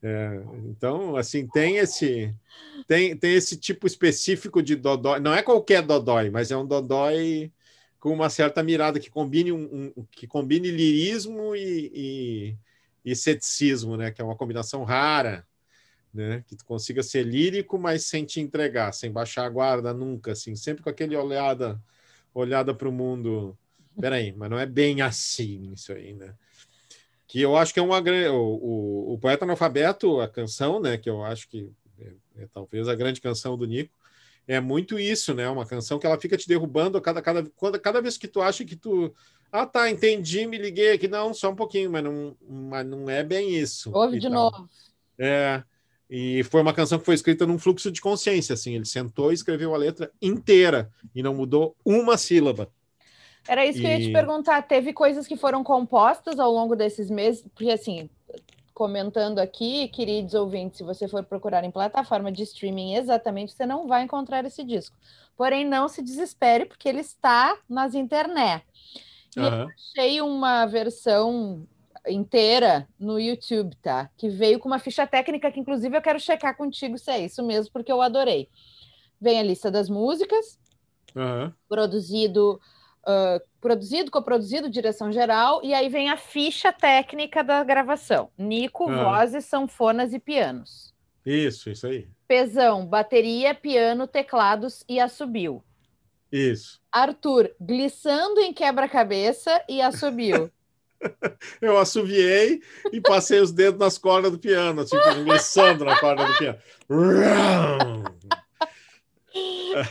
É, 0.02 0.42
então, 0.66 1.16
assim, 1.16 1.46
tem 1.46 1.78
esse 1.78 2.34
tem, 2.88 3.16
tem 3.16 3.34
esse 3.36 3.58
tipo 3.58 3.86
específico 3.86 4.64
de 4.64 4.76
dodói. 4.76 5.20
Não 5.20 5.34
é 5.36 5.44
qualquer 5.44 5.84
dodói, 5.84 6.32
mas 6.32 6.50
é 6.50 6.58
um 6.58 6.66
dodói 6.66 7.52
com 8.00 8.12
uma 8.12 8.30
certa 8.30 8.64
mirada 8.64 9.00
que 9.00 9.10
combine 9.10 9.52
um, 9.52 9.92
um 9.96 10.06
que 10.10 10.26
combine 10.26 10.72
lirismo 10.72 11.54
e, 11.56 11.92
e 11.94 12.58
e 13.12 13.16
ceticismo, 13.16 13.98
né? 13.98 14.12
Que 14.12 14.22
é 14.22 14.26
uma 14.26 14.36
combinação 14.36 14.84
rara, 14.84 15.46
né? 16.14 16.44
Que 16.48 16.56
tu 16.56 16.66
consiga 16.66 17.04
ser 17.04 17.24
lírico, 17.24 17.78
mas 17.78 18.06
sem 18.06 18.26
te 18.26 18.40
entregar, 18.40 18.94
sem 18.94 19.12
baixar 19.12 19.46
a 19.46 19.50
guarda 19.50 19.94
nunca, 19.94 20.32
assim, 20.32 20.56
sempre 20.56 20.84
com 20.84 20.90
aquele 20.90 21.16
olhada, 21.16 21.82
olhada 22.34 22.74
para 22.74 22.90
o 22.90 22.92
mundo. 22.92 23.58
Peraí, 24.00 24.34
mas 24.34 24.50
não 24.50 24.60
é 24.60 24.66
bem 24.66 25.02
assim 25.02 25.72
isso 25.74 25.92
aí, 25.92 26.14
né? 26.14 26.34
Que 27.28 27.42
eu 27.42 27.56
acho 27.56 27.74
que 27.74 27.80
é 27.80 27.84
uma 27.84 28.00
o, 28.00 28.34
o, 28.34 29.14
o 29.14 29.20
poeta 29.20 29.46
analfabeto, 29.46 30.20
a 30.20 30.28
canção, 30.28 30.80
né? 30.80 30.98
Que 30.98 31.10
eu 31.10 31.24
acho 31.24 31.48
que 31.48 31.72
é, 32.00 32.14
é, 32.38 32.48
talvez 32.52 32.88
a 32.88 32.96
grande 32.96 33.22
canção 33.22 33.58
do 33.58 33.66
Nico 33.66 33.94
é 34.48 34.60
muito 34.60 34.98
isso, 34.98 35.34
né? 35.36 35.48
Uma 35.48 35.66
canção 35.66 36.00
que 36.00 36.08
ela 36.08 36.20
fica 36.20 36.36
te 36.36 36.48
derrubando 36.48 36.98
a 36.98 37.02
cada, 37.02 37.22
cada, 37.22 37.48
cada, 37.60 37.80
cada 37.80 38.02
vez 38.02 38.18
que 38.18 38.28
tu 38.28 38.42
acha 38.42 38.66
que 38.66 38.76
tu 38.76 39.14
ah, 39.52 39.66
tá, 39.66 39.90
entendi, 39.90 40.46
me 40.46 40.58
liguei 40.58 40.94
aqui. 40.94 41.08
Não, 41.08 41.34
só 41.34 41.52
um 41.52 41.56
pouquinho, 41.56 41.92
mas 41.92 42.04
não, 42.04 42.36
mas 42.48 42.86
não 42.86 43.10
é 43.10 43.24
bem 43.24 43.56
isso. 43.56 43.92
Ouve 43.94 44.20
de 44.20 44.30
tal. 44.30 44.52
novo. 44.52 44.70
É, 45.18 45.64
e 46.10 46.44
foi 46.44 46.62
uma 46.62 46.74
canção 46.74 46.98
que 46.98 47.06
foi 47.06 47.16
escrita 47.16 47.46
num 47.46 47.60
fluxo 47.60 47.92
de 47.92 48.02
consciência, 48.02 48.54
assim. 48.54 48.76
Ele 48.76 48.86
sentou 48.86 49.32
e 49.32 49.36
escreveu 49.36 49.76
a 49.76 49.78
letra 49.78 50.12
inteira 50.22 50.92
e 51.14 51.22
não 51.22 51.36
mudou 51.36 51.76
uma 51.86 52.18
sílaba. 52.18 52.70
Era 53.48 53.66
isso 53.66 53.80
que 53.80 53.86
eu 53.86 53.92
ia 53.92 54.00
te 54.00 54.12
perguntar. 54.12 54.62
Teve 54.64 54.94
coisas 54.94 55.28
que 55.28 55.38
foram 55.38 55.64
compostas 55.64 56.40
ao 56.40 56.52
longo 56.52 56.76
desses 56.76 57.10
meses? 57.10 57.44
Porque, 57.54 57.72
assim, 57.72 58.10
comentando 58.74 59.40
aqui, 59.40 59.88
queridos 59.90 60.34
ouvintes, 60.34 60.78
se 60.78 60.84
você 60.84 61.08
for 61.08 61.24
procurar 61.24 61.64
em 61.64 61.72
plataforma 61.72 62.32
de 62.32 62.44
streaming 62.44 62.96
exatamente, 62.96 63.54
você 63.54 63.66
não 63.66 63.88
vai 63.88 64.04
encontrar 64.04 64.46
esse 64.46 64.64
disco. 64.64 64.96
Porém, 65.36 65.66
não 65.66 65.88
se 65.88 66.02
desespere, 66.02 66.66
porque 66.66 66.90
ele 66.90 67.02
está 67.02 67.58
nas 67.68 67.94
internet. 67.94 68.64
E 69.36 69.40
uhum. 69.40 69.62
eu 69.62 69.68
achei 69.70 70.22
uma 70.22 70.66
versão 70.66 71.68
inteira 72.08 72.88
no 73.00 73.20
YouTube, 73.20 73.76
tá? 73.78 74.10
Que 74.18 74.30
veio 74.30 74.60
com 74.60 74.68
uma 74.68 74.80
ficha 74.80 75.06
técnica 75.06 75.52
que, 75.52 75.60
inclusive, 75.60 75.96
eu 75.96 76.02
quero 76.02 76.20
checar 76.20 76.56
contigo 76.56 76.98
se 76.98 77.12
é 77.12 77.26
isso 77.26 77.44
mesmo, 77.44 77.72
porque 77.72 77.92
eu 77.92 78.02
adorei. 78.02 78.50
Vem 79.20 79.40
a 79.40 79.44
lista 79.44 79.70
das 79.70 79.90
músicas, 79.90 80.60
uhum. 81.16 81.52
produzido, 81.68 82.60
uh, 83.02 83.42
produzido, 83.60 84.10
coproduzido, 84.10 84.70
direção 84.70 85.12
geral, 85.12 85.62
e 85.64 85.74
aí 85.74 85.90
vem 85.90 86.10
a 86.10 86.18
ficha 86.18 86.72
técnica 86.72 87.44
da 87.44 87.64
gravação: 87.64 88.30
Nico, 88.38 88.86
uhum. 88.86 89.04
vozes, 89.04 89.46
sanfonas 89.46 90.14
e 90.14 90.20
pianos. 90.20 90.94
Isso, 91.26 91.70
isso 91.70 91.86
aí. 91.86 92.08
Pesão, 92.28 92.86
bateria, 92.86 93.54
piano, 93.54 94.08
teclados 94.08 94.84
e 94.88 95.00
assobio. 95.00 95.64
Isso. 96.32 96.80
Arthur, 96.92 97.52
glissando 97.60 98.40
em 98.40 98.54
quebra-cabeça 98.54 99.64
e 99.68 99.82
assobiu. 99.82 100.52
Eu 101.62 101.78
assoviei 101.78 102.62
e 102.92 103.00
passei 103.00 103.40
os 103.40 103.52
dedos 103.52 103.80
nas 103.80 103.98
cordas 103.98 104.32
do 104.32 104.38
piano, 104.38 104.82
assim, 104.82 104.98
glissando 105.24 105.86
na 105.86 105.98
corda 106.00 106.26
do 106.26 106.38
piano. 106.38 106.60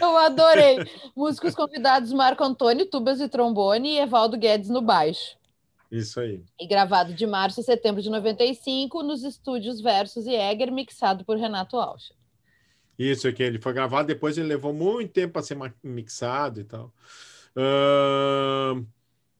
Eu 0.00 0.16
adorei. 0.18 0.78
Músicos 1.16 1.54
convidados: 1.54 2.12
Marco 2.12 2.44
Antônio, 2.44 2.86
tubas 2.86 3.20
e 3.20 3.28
trombone, 3.28 3.94
e 3.94 3.98
Evaldo 4.00 4.36
Guedes 4.36 4.68
no 4.68 4.82
baixo. 4.82 5.38
Isso 5.90 6.20
aí. 6.20 6.42
E 6.60 6.66
gravado 6.66 7.14
de 7.14 7.26
março 7.26 7.60
a 7.60 7.62
setembro 7.62 8.02
de 8.02 8.10
95 8.10 9.02
nos 9.02 9.24
estúdios 9.24 9.80
Versus 9.80 10.26
e 10.26 10.34
Egger, 10.34 10.70
mixado 10.70 11.24
por 11.24 11.38
Renato 11.38 11.78
Alcha. 11.78 12.17
Isso 12.98 13.28
aqui, 13.28 13.42
ele 13.42 13.60
foi 13.60 13.72
gravado, 13.72 14.08
depois 14.08 14.36
ele 14.36 14.48
levou 14.48 14.72
muito 14.72 15.12
tempo 15.12 15.34
para 15.34 15.42
ser 15.42 15.56
mixado 15.82 16.60
e 16.60 16.64
tal. 16.64 16.92
Uh... 17.56 18.84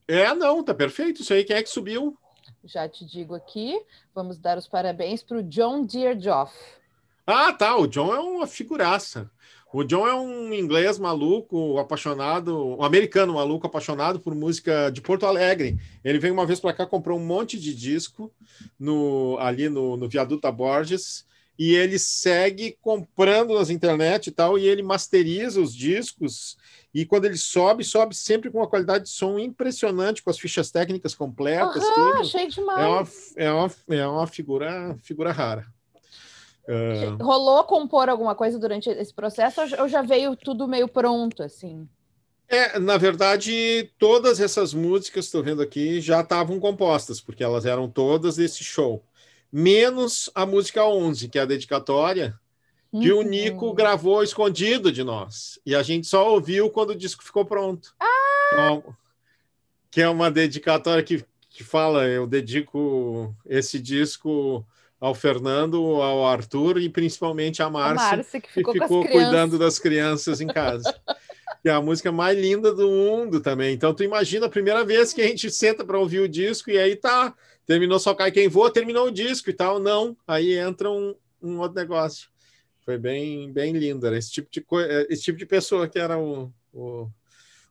É, 0.09 0.35
não, 0.35 0.65
tá 0.65 0.73
perfeito. 0.73 1.21
Isso 1.21 1.35
aí, 1.35 1.45
quem 1.45 1.55
é 1.55 1.63
que 1.63 1.69
subiu? 1.69 2.17
Já 2.65 2.89
te 2.89 3.05
digo 3.05 3.35
aqui, 3.35 3.79
vamos 4.15 4.39
dar 4.39 4.57
os 4.57 4.67
parabéns 4.67 5.23
para 5.23 5.37
o 5.37 5.43
John 5.43 5.85
Deerjoff. 5.85 6.55
Ah, 7.27 7.53
tá, 7.53 7.77
o 7.77 7.87
John 7.87 8.15
é 8.15 8.19
uma 8.19 8.47
figuraça. 8.47 9.31
O 9.71 9.85
John 9.85 10.09
é 10.09 10.15
um 10.15 10.55
inglês 10.55 10.99
maluco, 10.99 11.79
apaixonado, 11.79 12.79
um 12.79 12.83
americano 12.83 13.35
maluco, 13.35 13.67
apaixonado 13.67 14.19
por 14.19 14.35
música 14.35 14.91
de 14.91 15.03
Porto 15.03 15.27
Alegre. 15.27 15.79
Ele 16.03 16.19
veio 16.19 16.33
uma 16.33 16.47
vez 16.47 16.59
para 16.59 16.73
cá, 16.73 16.87
comprou 16.87 17.19
um 17.19 17.25
monte 17.25 17.61
de 17.61 17.75
disco 17.75 18.33
no, 18.79 19.37
ali 19.39 19.69
no, 19.69 19.95
no 19.99 20.09
Viaduto 20.09 20.41
da 20.41 20.51
Borges 20.51 21.28
e 21.59 21.75
ele 21.75 21.99
segue 21.99 22.79
comprando 22.81 23.55
nas 23.55 23.69
internet 23.69 24.29
e 24.29 24.31
tal, 24.31 24.57
e 24.57 24.67
ele 24.67 24.83
masteriza 24.83 25.61
os 25.61 25.75
discos, 25.75 26.57
e 26.95 27.05
quando 27.05 27.25
ele 27.25 27.37
sobe, 27.37 27.83
sobe 27.83 28.15
sempre 28.15 28.49
com 28.49 28.59
uma 28.59 28.69
qualidade 28.69 29.05
de 29.05 29.11
som 29.11 29.39
impressionante, 29.39 30.23
com 30.23 30.31
as 30.31 30.39
fichas 30.39 30.71
técnicas 30.71 31.15
completas. 31.15 31.83
Uhum, 31.83 32.21
achei 32.21 32.47
demais. 32.47 33.35
É 33.37 33.51
uma, 33.51 33.71
é 33.91 33.97
uma, 33.97 34.03
é 34.03 34.07
uma 34.07 34.27
figura, 34.27 34.97
figura 35.03 35.33
rara. 35.33 35.67
Uh... 36.69 37.23
Rolou 37.23 37.65
compor 37.65 38.09
alguma 38.09 38.35
coisa 38.35 38.59
durante 38.59 38.89
esse 38.91 39.13
processo 39.13 39.61
ou 39.81 39.89
já 39.89 40.03
veio 40.03 40.37
tudo 40.37 40.69
meio 40.69 40.87
pronto, 40.87 41.43
assim? 41.43 41.89
É, 42.49 42.79
na 42.79 42.97
verdade, 42.97 43.91
todas 43.99 44.41
essas 44.41 44.73
músicas, 44.73 45.27
estou 45.27 45.43
vendo 45.43 45.61
aqui, 45.61 46.01
já 46.01 46.21
estavam 46.21 46.59
compostas, 46.61 47.21
porque 47.21 47.45
elas 47.45 47.67
eram 47.67 47.91
todas 47.91 48.37
desse 48.37 48.63
show 48.65 49.03
menos 49.53 50.31
a 50.35 50.45
música 50.45 50.85
11, 50.85 51.29
que 51.29 51.39
é 51.39 51.43
a 51.43 51.47
dedicatória, 51.47 52.39
que 52.91 53.13
uhum. 53.13 53.21
o 53.21 53.23
Nico 53.23 53.73
gravou 53.75 54.23
escondido 54.23 54.91
de 54.91 55.05
nós. 55.05 55.59
E 55.65 55.75
a 55.75 55.83
gente 55.83 56.07
só 56.07 56.31
ouviu 56.31 56.71
quando 56.71 56.91
o 56.91 56.97
disco 56.97 57.23
ficou 57.23 57.45
pronto. 57.45 57.95
Ah! 58.01 58.07
Então, 58.53 58.97
que 59.91 60.01
é 60.01 60.09
uma 60.09 60.31
dedicatória 60.31 61.03
que, 61.03 61.25
que 61.51 61.63
fala: 61.63 62.07
eu 62.07 62.27
dedico 62.27 63.35
esse 63.47 63.79
disco 63.79 64.65
ao 65.01 65.15
Fernando, 65.15 66.03
ao 66.03 66.27
Arthur 66.27 66.79
e 66.79 66.89
principalmente 66.89 67.63
à 67.63 67.71
Márcia, 67.71 68.17
Márcia 68.17 68.41
que 68.41 68.51
ficou, 68.51 68.73
que 68.73 68.81
ficou 68.81 69.07
cuidando 69.07 69.59
das 69.59 69.79
crianças 69.79 70.41
em 70.41 70.47
casa. 70.47 70.95
que 71.63 71.69
é 71.69 71.73
a 71.73 71.81
música 71.81 72.13
mais 72.13 72.39
linda 72.39 72.73
do 72.73 72.89
mundo 72.89 73.41
também. 73.41 73.75
Então, 73.75 73.93
tu 73.93 74.03
imagina 74.03 74.47
a 74.47 74.51
primeira 74.51 74.85
vez 74.85 75.13
que 75.13 75.21
a 75.21 75.27
gente 75.27 75.51
senta 75.51 75.85
para 75.85 75.99
ouvir 75.99 76.21
o 76.21 76.29
disco 76.29 76.71
e 76.71 76.79
aí 76.79 76.95
tá 76.95 77.35
terminou 77.69 78.01
Só 78.01 78.15
Cai 78.15 78.33
Quem 78.33 78.49
Voa, 78.49 78.73
terminou 78.73 79.09
o 79.09 79.11
disco 79.13 79.51
e 79.51 79.53
tal. 79.53 79.79
Não, 79.79 80.17
aí 80.27 80.55
entra 80.55 80.91
um, 80.91 81.15
um 81.41 81.59
outro 81.59 81.79
negócio. 81.79 82.31
Foi 82.81 82.97
bem, 82.97 83.53
bem 83.53 83.75
lindo. 83.75 84.07
Era 84.07 84.17
esse 84.17 84.33
tipo 84.33 84.49
de, 84.51 84.65
é, 84.83 85.07
esse 85.11 85.25
tipo 85.25 85.39
de 85.39 85.45
pessoa 85.45 85.87
que 85.87 85.99
era 85.99 86.19
o, 86.19 86.51
o, 86.73 87.11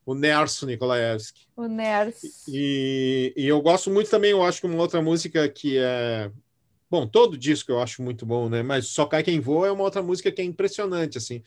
o 0.05 0.13
Nerso 0.13 0.67
Nikolaevski. 0.67 1.47
O 1.55 1.67
Nerso. 1.67 2.27
E, 2.47 3.33
e 3.35 3.47
eu 3.47 3.59
gosto 3.59 3.89
muito 3.89 4.11
também, 4.11 4.29
eu 4.29 4.43
acho 4.43 4.61
que 4.61 4.67
uma 4.67 4.79
outra 4.79 5.01
música 5.01 5.49
que 5.49 5.79
é. 5.79 6.31
Bom, 6.89 7.05
todo 7.05 7.37
disco 7.37 7.71
eu 7.71 7.81
acho 7.81 8.01
muito 8.01 8.25
bom, 8.25 8.47
né? 8.47 8.61
Mas 8.61 8.87
Só 8.87 9.07
Cai 9.07 9.23
Quem 9.23 9.39
Voa 9.39 9.67
é 9.67 9.71
uma 9.71 9.83
outra 9.83 10.03
música 10.03 10.31
que 10.31 10.41
é 10.41 10.45
impressionante, 10.45 11.17
assim. 11.17 11.41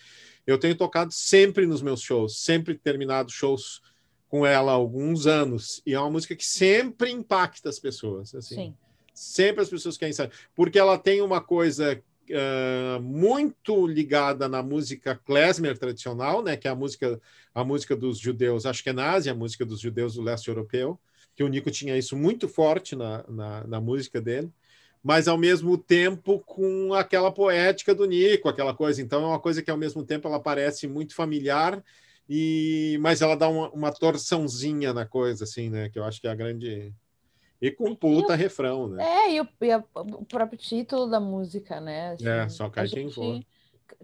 Eu 0.44 0.58
tenho 0.58 0.74
tocado 0.74 1.12
sempre 1.12 1.66
nos 1.66 1.80
meus 1.80 2.02
shows, 2.02 2.42
sempre 2.42 2.74
terminado 2.74 3.30
shows 3.30 3.80
com 4.30 4.46
ela 4.46 4.70
há 4.70 4.74
alguns 4.74 5.26
anos 5.26 5.82
e 5.84 5.92
é 5.92 5.98
uma 5.98 6.08
música 6.08 6.36
que 6.36 6.46
sempre 6.46 7.10
impacta 7.10 7.68
as 7.68 7.80
pessoas. 7.80 8.32
Assim. 8.32 8.54
Sim. 8.54 8.74
Sempre 9.12 9.62
as 9.62 9.68
pessoas 9.68 9.98
querem 9.98 10.12
saber. 10.12 10.32
Porque 10.54 10.78
ela 10.78 10.96
tem 10.96 11.20
uma 11.20 11.40
coisa 11.40 12.00
uh, 12.30 13.02
muito 13.02 13.88
ligada 13.88 14.48
na 14.48 14.62
música 14.62 15.16
klezmer 15.16 15.76
tradicional, 15.76 16.44
né, 16.44 16.56
que 16.56 16.68
é 16.68 16.70
a 16.70 16.76
música, 16.76 17.20
a 17.52 17.64
música 17.64 17.96
dos 17.96 18.18
judeus 18.18 18.64
ashkenazi, 18.64 19.28
a 19.28 19.34
música 19.34 19.66
dos 19.66 19.80
judeus 19.80 20.14
do 20.14 20.22
leste 20.22 20.46
europeu, 20.46 20.98
que 21.34 21.42
o 21.42 21.48
Nico 21.48 21.70
tinha 21.70 21.98
isso 21.98 22.16
muito 22.16 22.48
forte 22.48 22.94
na, 22.94 23.24
na, 23.28 23.66
na 23.66 23.80
música 23.80 24.20
dele 24.20 24.50
mas 25.02 25.26
ao 25.26 25.38
mesmo 25.38 25.78
tempo 25.78 26.40
com 26.40 26.92
aquela 26.92 27.32
poética 27.32 27.94
do 27.94 28.04
Nico, 28.04 28.50
aquela 28.50 28.74
coisa. 28.74 29.00
Então 29.00 29.22
é 29.22 29.26
uma 29.28 29.40
coisa 29.40 29.62
que 29.62 29.70
ao 29.70 29.76
mesmo 29.78 30.04
tempo 30.04 30.28
ela 30.28 30.38
parece 30.38 30.86
muito 30.86 31.14
familiar 31.14 31.82
e 32.32 32.96
mas 33.00 33.20
ela 33.20 33.36
dá 33.36 33.48
uma, 33.48 33.68
uma 33.70 33.90
torçãozinha 33.90 34.94
na 34.94 35.04
coisa 35.04 35.42
assim, 35.42 35.68
né? 35.68 35.88
Que 35.88 35.98
eu 35.98 36.04
acho 36.04 36.20
que 36.20 36.28
é 36.28 36.30
a 36.30 36.34
grande 36.34 36.94
e 37.60 37.72
com 37.72 37.92
puta 37.92 38.36
refrão, 38.36 38.86
né? 38.88 39.04
É, 39.04 39.34
e 39.34 39.40
o, 39.40 39.48
e 39.60 39.74
o, 39.74 40.24
próprio 40.24 40.56
título 40.56 41.10
da 41.10 41.18
música, 41.18 41.80
né? 41.80 42.12
Assim, 42.12 42.28
é, 42.28 42.48
só 42.48 42.70
cai 42.70 42.86
quem 42.86 43.10
for. 43.10 43.40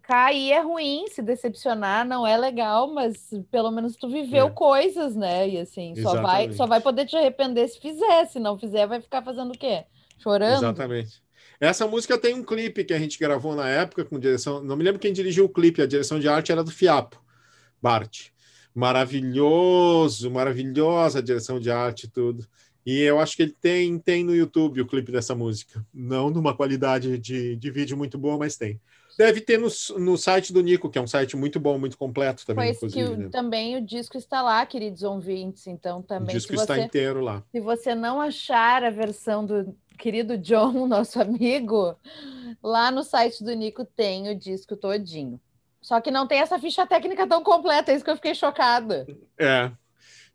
Cair 0.02 0.52
é 0.52 0.60
ruim, 0.60 1.06
se 1.08 1.22
decepcionar 1.22 2.04
não 2.04 2.26
é 2.26 2.36
legal, 2.36 2.92
mas 2.92 3.30
pelo 3.50 3.70
menos 3.70 3.94
tu 3.94 4.08
viveu 4.08 4.48
é. 4.48 4.50
coisas, 4.50 5.14
né? 5.14 5.48
E 5.48 5.58
assim, 5.58 5.94
só 6.02 6.20
vai, 6.20 6.52
só 6.52 6.66
vai 6.66 6.80
poder 6.80 7.06
te 7.06 7.16
arrepender 7.16 7.68
se 7.68 7.80
fizer, 7.80 8.26
se 8.26 8.40
não 8.40 8.58
fizer, 8.58 8.88
vai 8.88 9.00
ficar 9.00 9.22
fazendo 9.22 9.52
o 9.54 9.58
quê? 9.58 9.84
Chorando? 10.18 10.58
Exatamente. 10.58 11.22
Essa 11.60 11.86
música 11.86 12.18
tem 12.18 12.34
um 12.34 12.42
clipe 12.42 12.84
que 12.84 12.92
a 12.92 12.98
gente 12.98 13.18
gravou 13.18 13.54
na 13.54 13.68
época 13.68 14.04
com 14.04 14.18
direção. 14.18 14.62
Não 14.62 14.76
me 14.76 14.84
lembro 14.84 15.00
quem 15.00 15.12
dirigiu 15.12 15.44
o 15.44 15.48
clipe, 15.48 15.80
a 15.80 15.86
direção 15.86 16.18
de 16.18 16.28
arte 16.28 16.52
era 16.52 16.64
do 16.64 16.70
Fiapo, 16.70 17.22
Bart. 17.86 18.30
Maravilhoso, 18.74 20.28
maravilhosa 20.28 21.22
direção 21.22 21.60
de 21.60 21.70
arte, 21.70 22.10
tudo. 22.10 22.44
E 22.84 23.00
eu 23.00 23.20
acho 23.20 23.36
que 23.36 23.44
ele 23.44 23.56
tem, 23.60 23.96
tem 23.96 24.24
no 24.24 24.34
YouTube 24.34 24.80
o 24.80 24.86
clipe 24.88 25.12
dessa 25.12 25.36
música. 25.36 25.86
Não 25.94 26.28
numa 26.28 26.52
qualidade 26.52 27.16
de, 27.16 27.54
de 27.54 27.70
vídeo 27.70 27.96
muito 27.96 28.18
boa, 28.18 28.36
mas 28.36 28.56
tem. 28.56 28.80
Deve 29.16 29.40
ter 29.40 29.60
no, 29.60 29.68
no 29.98 30.18
site 30.18 30.52
do 30.52 30.62
Nico, 30.62 30.90
que 30.90 30.98
é 30.98 31.00
um 31.00 31.06
site 31.06 31.36
muito 31.36 31.60
bom, 31.60 31.78
muito 31.78 31.96
completo 31.96 32.44
também. 32.44 32.74
Pois 32.74 32.92
que 32.92 33.04
o, 33.04 33.16
né? 33.16 33.28
também 33.30 33.76
o 33.76 33.80
disco 33.80 34.18
está 34.18 34.42
lá, 34.42 34.66
queridos 34.66 35.04
ouvintes. 35.04 35.68
Então 35.68 36.02
também. 36.02 36.34
O 36.34 36.38
disco 36.38 36.54
está 36.54 36.74
você, 36.74 36.82
inteiro 36.82 37.20
lá. 37.20 37.44
Se 37.52 37.60
você 37.60 37.94
não 37.94 38.20
achar 38.20 38.82
a 38.82 38.90
versão 38.90 39.46
do 39.46 39.72
querido 39.96 40.36
John, 40.36 40.72
nosso 40.88 41.22
amigo, 41.22 41.96
lá 42.60 42.90
no 42.90 43.04
site 43.04 43.44
do 43.44 43.54
Nico 43.54 43.84
tem 43.84 44.28
o 44.28 44.36
disco 44.36 44.76
todinho. 44.76 45.40
Só 45.86 46.00
que 46.00 46.10
não 46.10 46.26
tem 46.26 46.40
essa 46.40 46.58
ficha 46.58 46.84
técnica 46.84 47.28
tão 47.28 47.44
completa, 47.44 47.92
é 47.92 47.94
isso 47.94 48.04
que 48.04 48.10
eu 48.10 48.16
fiquei 48.16 48.34
chocada. 48.34 49.06
É. 49.38 49.70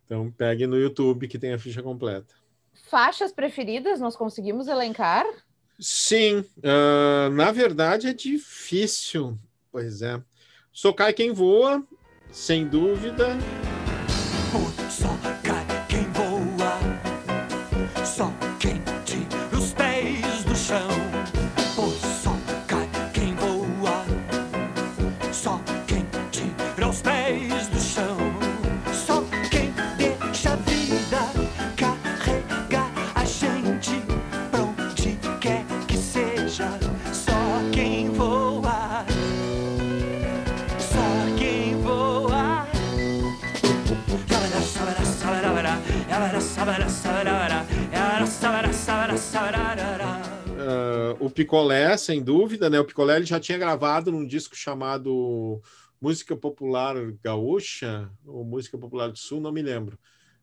Então 0.05 0.31
pegue 0.31 0.65
no 0.65 0.77
YouTube 0.77 1.27
que 1.27 1.37
tem 1.37 1.53
a 1.53 1.59
ficha 1.59 1.83
completa 1.83 2.41
faixas 2.91 3.31
preferidas 3.31 4.01
nós 4.01 4.17
conseguimos 4.17 4.67
elencar? 4.67 5.25
Sim, 5.79 6.39
uh, 6.57 7.29
na 7.31 7.49
verdade 7.49 8.07
é 8.07 8.13
difícil. 8.13 9.39
Pois 9.71 10.01
é. 10.01 10.21
Sou 10.73 10.93
cai 10.93 11.13
quem 11.13 11.31
voa, 11.31 11.81
sem 12.33 12.67
dúvida. 12.67 13.29
Só 14.89 15.40
Picolé, 51.31 51.95
sem 51.97 52.21
dúvida, 52.21 52.69
né? 52.69 52.79
O 52.79 52.85
Picolé 52.85 53.17
ele 53.17 53.25
já 53.25 53.39
tinha 53.39 53.57
gravado 53.57 54.11
num 54.11 54.25
disco 54.25 54.55
chamado 54.55 55.61
Música 56.01 56.35
Popular 56.35 56.95
Gaúcha, 57.23 58.09
ou 58.25 58.43
Música 58.43 58.77
Popular 58.77 59.09
do 59.09 59.17
Sul, 59.17 59.39
não 59.39 59.51
me 59.51 59.61
lembro. 59.61 59.99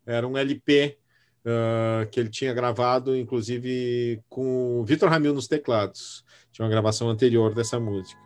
Era 0.07 0.26
um 0.26 0.36
LP 0.36 0.99
uh, 1.45 2.03
ah, 2.03 2.07
que 2.07 2.18
ele 2.18 2.28
tinha 2.30 2.55
gravado, 2.55 3.16
inclusive, 3.16 4.22
com 4.28 4.80
o 4.80 4.84
Vitor 4.84 5.11
Ramil 5.11 5.34
nos 5.34 5.49
teclados. 5.49 6.24
Tinha 6.53 6.64
uma 6.64 6.70
gravação 6.70 7.11
anterior 7.11 7.55
dessa 7.55 7.78
música. 7.78 8.20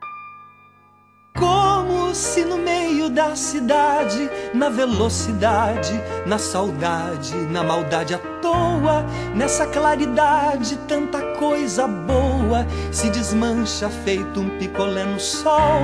Como 1.39 2.15
se 2.15 2.45
no 2.45 2.59
meio 2.59 3.09
da 3.09 3.35
cidade, 3.35 4.31
na 4.55 4.69
velocidade, 4.69 5.93
na 6.27 6.39
saudade, 6.39 7.35
na 7.51 7.65
maldade 7.65 8.15
à 8.15 8.19
toa, 8.19 9.03
nessa 9.35 9.67
claridade, 9.67 10.77
tanta 10.87 11.32
coisa 11.43 11.89
boa 11.89 12.65
se 12.93 13.11
desmancha 13.11 13.91
feito 13.91 14.39
um 14.39 14.59
picolé 14.61 15.05
no 15.05 15.19
sol. 15.19 15.81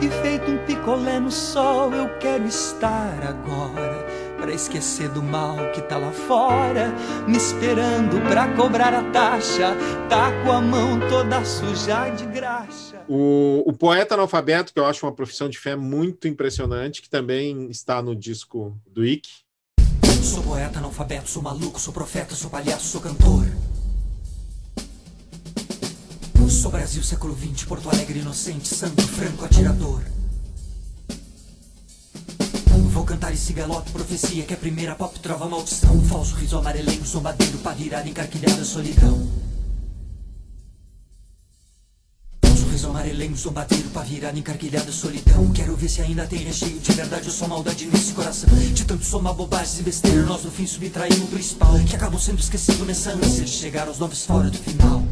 E 0.00 0.08
feito 0.22 0.50
um 0.50 0.56
picolé 0.64 1.20
no 1.20 1.30
sol, 1.30 1.92
eu 1.92 2.08
quero 2.18 2.46
estar 2.46 3.22
agora 3.22 4.06
para 4.38 4.50
esquecer 4.52 5.10
do 5.10 5.22
mal 5.22 5.56
que 5.72 5.82
tá 5.82 5.98
lá 5.98 6.10
fora, 6.10 6.90
me 7.28 7.36
esperando 7.36 8.18
para 8.28 8.48
cobrar 8.54 8.94
a 8.94 9.02
taxa, 9.10 9.76
tá 10.08 10.32
com 10.42 10.52
a 10.52 10.60
mão 10.62 10.98
toda 11.08 11.44
suja 11.44 12.08
de 12.08 12.24
graxa. 12.24 13.02
O, 13.06 13.62
o 13.66 13.72
poeta 13.74 14.14
analfabeto, 14.14 14.72
que 14.72 14.80
eu 14.80 14.86
acho 14.86 15.04
uma 15.04 15.12
profissão 15.12 15.50
de 15.50 15.58
fé 15.58 15.76
muito 15.76 16.26
impressionante, 16.26 17.02
que 17.02 17.10
também 17.10 17.68
está 17.70 18.00
no 18.00 18.16
disco 18.16 18.74
do 18.86 19.04
Ike. 19.04 19.44
Sou 20.22 20.42
poeta 20.42 20.78
analfabeto, 20.78 21.28
sou 21.28 21.42
maluco, 21.42 21.78
sou 21.78 21.92
profeta, 21.92 22.34
sou 22.34 22.48
palhaço, 22.48 22.86
sou 22.86 23.02
cantor. 23.02 23.46
Sou 26.48 26.70
Brasil, 26.70 27.02
século 27.02 27.34
XX, 27.34 27.64
Porto 27.64 27.88
Alegre, 27.88 28.18
inocente, 28.18 28.68
santo, 28.68 29.02
franco, 29.02 29.44
atirador. 29.44 30.02
Vou 32.92 33.04
cantar 33.04 33.32
esse 33.32 33.52
galope, 33.52 33.90
profecia 33.90 34.44
que 34.44 34.52
a 34.52 34.56
primeira 34.56 34.94
pop 34.94 35.18
trova 35.20 35.48
maldição. 35.48 36.00
Falso 36.04 36.34
riso 36.36 36.58
amarelengo, 36.58 37.04
zombadeiro, 37.06 37.58
virar 37.76 38.06
encarquilhada 38.06 38.64
solidão. 38.64 39.26
Riso 42.70 42.88
amarelengo, 42.88 43.36
zombadeiro, 43.36 43.88
pra 43.88 44.02
virar 44.02 44.36
encarquilhada 44.36 44.92
solidão. 44.92 45.50
Quero 45.52 45.74
ver 45.76 45.88
se 45.88 46.02
ainda 46.02 46.26
tem 46.26 46.40
recheio 46.40 46.78
de 46.78 46.92
verdade 46.92 47.26
ou 47.26 47.32
só 47.32 47.48
maldade 47.48 47.86
nesse 47.86 48.12
coração. 48.12 48.48
De 48.72 48.84
tanto 48.84 49.04
somar 49.04 49.32
bobagens 49.32 49.80
e 49.80 49.82
besteira, 49.82 50.22
nós 50.24 50.44
no 50.44 50.50
fim 50.50 50.66
subtraímos 50.66 51.24
o 51.24 51.26
principal. 51.28 51.78
Que 51.88 51.96
acabam 51.96 52.20
sendo 52.20 52.38
esquecido 52.38 52.84
nessa 52.84 53.12
ânsia 53.12 53.44
de 53.44 53.50
chegar 53.50 53.88
aos 53.88 53.98
nomes 53.98 54.26
fora 54.26 54.50
do 54.50 54.58
final. 54.58 55.02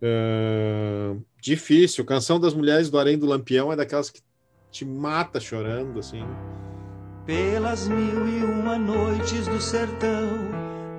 Uh, 0.00 1.20
difícil. 1.40 2.04
Canção 2.04 2.38
das 2.38 2.54
Mulheres 2.54 2.88
do 2.90 2.98
Arém 2.98 3.18
do 3.18 3.26
Lampião 3.26 3.72
é 3.72 3.76
daquelas 3.76 4.10
que 4.10 4.20
te 4.70 4.84
mata 4.84 5.40
chorando, 5.40 5.98
assim. 5.98 6.24
Pelas 7.26 7.88
mil 7.88 8.28
e 8.28 8.44
uma 8.44 8.78
noites 8.78 9.46
do 9.48 9.60
sertão, 9.60 10.30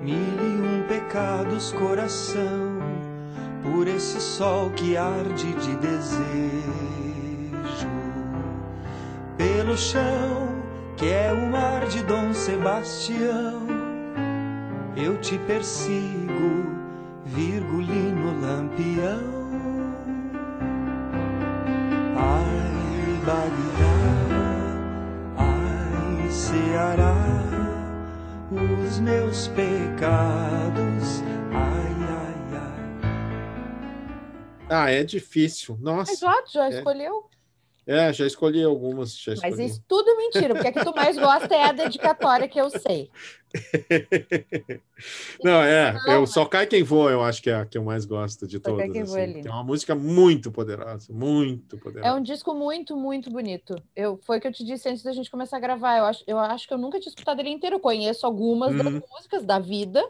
mil 0.02 0.14
e 0.14 0.78
um 0.78 0.82
pecados, 0.86 1.72
coração, 1.72 2.78
por 3.62 3.88
esse 3.88 4.20
sol 4.20 4.70
que 4.70 4.96
arde 4.96 5.52
de 5.54 5.76
desejo. 5.76 6.20
Pelo 9.36 9.76
chão, 9.76 10.48
que 10.96 11.06
é 11.08 11.32
o 11.32 11.50
mar 11.50 11.86
de 11.88 12.02
Dom 12.04 12.32
Sebastião, 12.34 13.66
eu 14.96 15.18
te 15.20 15.38
persigo, 15.38 16.79
virgulino 17.34 18.40
lampião. 18.40 19.40
ai 22.16 22.70
Ceará, 26.30 27.14
os 28.50 29.00
meus 29.00 29.48
pecados, 29.48 31.22
ai, 31.52 31.94
ai, 32.08 32.34
ai. 32.54 33.08
Ah, 34.68 34.90
é 34.90 35.04
difícil. 35.04 35.76
Nossa. 35.80 36.12
Exato, 36.12 36.52
já 36.52 36.66
é, 36.66 36.68
escolheu. 36.70 37.28
É, 37.90 38.12
já 38.12 38.24
escolhi 38.24 38.62
algumas. 38.62 39.18
Já 39.18 39.32
escolhi. 39.32 39.50
Mas 39.50 39.58
isso 39.58 39.82
tudo 39.88 40.08
é 40.08 40.16
mentira, 40.16 40.54
porque 40.54 40.68
a 40.68 40.72
que 40.72 40.84
tu 40.84 40.94
mais 40.94 41.18
gosta 41.18 41.52
é 41.52 41.64
a 41.64 41.72
dedicatória 41.72 42.46
que 42.46 42.60
eu 42.60 42.70
sei. 42.70 43.10
Não, 45.42 45.60
é, 45.60 45.96
eu 46.06 46.24
só 46.24 46.44
cai 46.44 46.68
quem 46.68 46.84
voa, 46.84 47.10
eu 47.10 47.20
acho 47.20 47.42
que 47.42 47.50
é 47.50 47.54
a 47.56 47.66
que 47.66 47.76
eu 47.76 47.82
mais 47.82 48.04
gosto 48.04 48.46
de 48.46 48.60
todas. 48.60 48.88
Assim. 48.88 49.18
É, 49.18 49.40
é 49.44 49.50
uma 49.50 49.64
música 49.64 49.92
muito 49.92 50.52
poderosa, 50.52 51.12
muito 51.12 51.76
poderosa. 51.78 52.08
É 52.08 52.12
um 52.12 52.22
disco 52.22 52.54
muito, 52.54 52.96
muito 52.96 53.28
bonito. 53.28 53.74
Eu, 53.96 54.20
foi 54.22 54.38
o 54.38 54.40
que 54.40 54.46
eu 54.46 54.52
te 54.52 54.64
disse 54.64 54.88
antes 54.88 55.02
da 55.02 55.10
gente 55.10 55.28
começar 55.28 55.56
a 55.56 55.60
gravar. 55.60 55.98
Eu 55.98 56.04
acho, 56.04 56.22
eu 56.28 56.38
acho 56.38 56.68
que 56.68 56.74
eu 56.74 56.78
nunca 56.78 57.00
tinha 57.00 57.10
escutado 57.10 57.40
ele 57.40 57.50
inteiro. 57.50 57.74
Eu 57.74 57.80
conheço 57.80 58.24
algumas 58.24 58.70
uhum. 58.70 58.84
das 58.84 59.02
músicas 59.10 59.44
da 59.44 59.58
vida, 59.58 60.08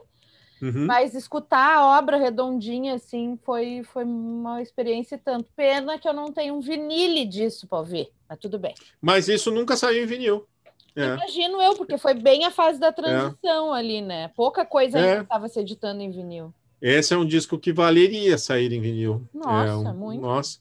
Uhum. 0.62 0.86
Mas 0.86 1.14
escutar 1.14 1.76
a 1.76 1.98
obra 1.98 2.16
redondinha, 2.16 2.94
assim, 2.94 3.38
foi, 3.44 3.82
foi 3.82 4.04
uma 4.04 4.60
experiência 4.60 5.18
tanto. 5.22 5.50
Pena 5.56 5.98
que 5.98 6.08
eu 6.08 6.12
não 6.12 6.32
tenho 6.32 6.54
um 6.54 6.60
vinile 6.60 7.24
disso 7.24 7.66
para 7.66 7.78
ouvir, 7.78 8.08
mas 8.28 8.38
tudo 8.38 8.58
bem. 8.58 8.74
Mas 9.00 9.28
isso 9.28 9.50
nunca 9.50 9.76
saiu 9.76 10.02
em 10.02 10.06
vinil. 10.06 10.46
É. 10.94 11.14
Imagino 11.14 11.62
eu, 11.62 11.76
porque 11.76 11.96
foi 11.96 12.14
bem 12.14 12.44
a 12.44 12.50
fase 12.50 12.78
da 12.78 12.92
transição 12.92 13.74
é. 13.74 13.78
ali, 13.78 14.02
né? 14.02 14.28
Pouca 14.36 14.64
coisa 14.64 14.98
é. 14.98 15.10
ainda 15.10 15.22
estava 15.22 15.48
se 15.48 15.60
editando 15.60 16.02
em 16.02 16.10
vinil. 16.10 16.52
Esse 16.80 17.14
é 17.14 17.16
um 17.16 17.26
disco 17.26 17.58
que 17.58 17.72
valeria 17.72 18.38
sair 18.38 18.72
em 18.72 18.80
vinil. 18.80 19.22
Nossa, 19.32 19.70
é 19.70 19.74
um, 19.74 19.94
muito. 19.94 20.20
Nossa. 20.20 20.58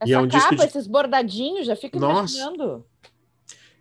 Essa 0.00 0.10
e 0.10 0.14
é 0.14 0.18
um 0.18 0.28
capa, 0.28 0.38
disco 0.38 0.56
de... 0.56 0.64
esses 0.64 0.86
bordadinhos, 0.86 1.66
já 1.66 1.76
fica 1.76 1.98
Nossa. 1.98 2.36
imaginando. 2.36 2.86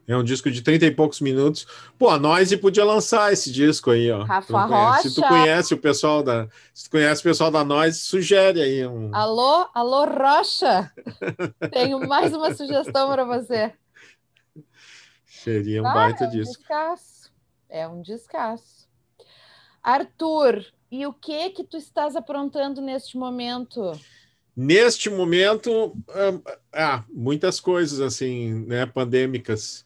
É 0.08 0.16
um 0.16 0.24
disco 0.24 0.49
de 0.49 0.62
30 0.62 0.86
e 0.86 0.91
poucos 0.91 1.20
minutos. 1.20 1.68
Pô, 1.99 2.10
a 2.10 2.18
Noise 2.18 2.55
podia 2.55 2.86
lançar 2.86 3.34
esse 3.34 3.51
disco 3.51 3.91
aí, 3.91 4.10
ó. 4.10 4.24
Rafa 4.24 4.66
Rocha. 4.66 5.10
Se 5.10 5.16
tu 5.16 5.22
conhece 5.22 5.74
o 5.74 5.78
pessoal 5.78 6.24
da, 6.24 6.47
se 6.74 6.89
conhece 6.89 7.20
o 7.20 7.24
pessoal 7.26 7.51
da 7.51 7.66
Noise, 7.66 7.99
sugere 7.99 8.62
aí 8.62 8.88
um. 8.88 9.14
Alô, 9.14 9.68
alô 9.74 10.05
Rocha. 10.05 10.89
Tenho 11.74 11.99
mais 12.08 12.34
uma 12.34 12.55
sugestão 12.55 13.10
para 13.10 13.26
você. 13.26 13.74
Seria 15.26 15.84
um 15.84 15.88
ah, 15.88 15.93
baita 15.93 16.24
é 16.24 16.28
um 16.28 16.32
disco. 16.32 16.58
Descasso. 16.58 17.32
É 17.70 17.88
um 17.88 18.01
descasso. 18.01 18.88
Arthur, 19.84 20.66
e 20.89 21.05
o 21.05 21.12
que 21.12 21.49
que 21.49 21.66
tu 21.66 21.76
estás 21.76 22.16
aprontando 22.16 22.82
neste 22.82 23.18
momento? 23.18 23.91
Neste 24.60 25.08
momento, 25.08 25.95
ah, 26.74 27.03
muitas 27.14 27.60
coisas 27.60 28.01
assim, 28.01 28.66
né, 28.66 28.88
pandêmicas. 28.88 29.86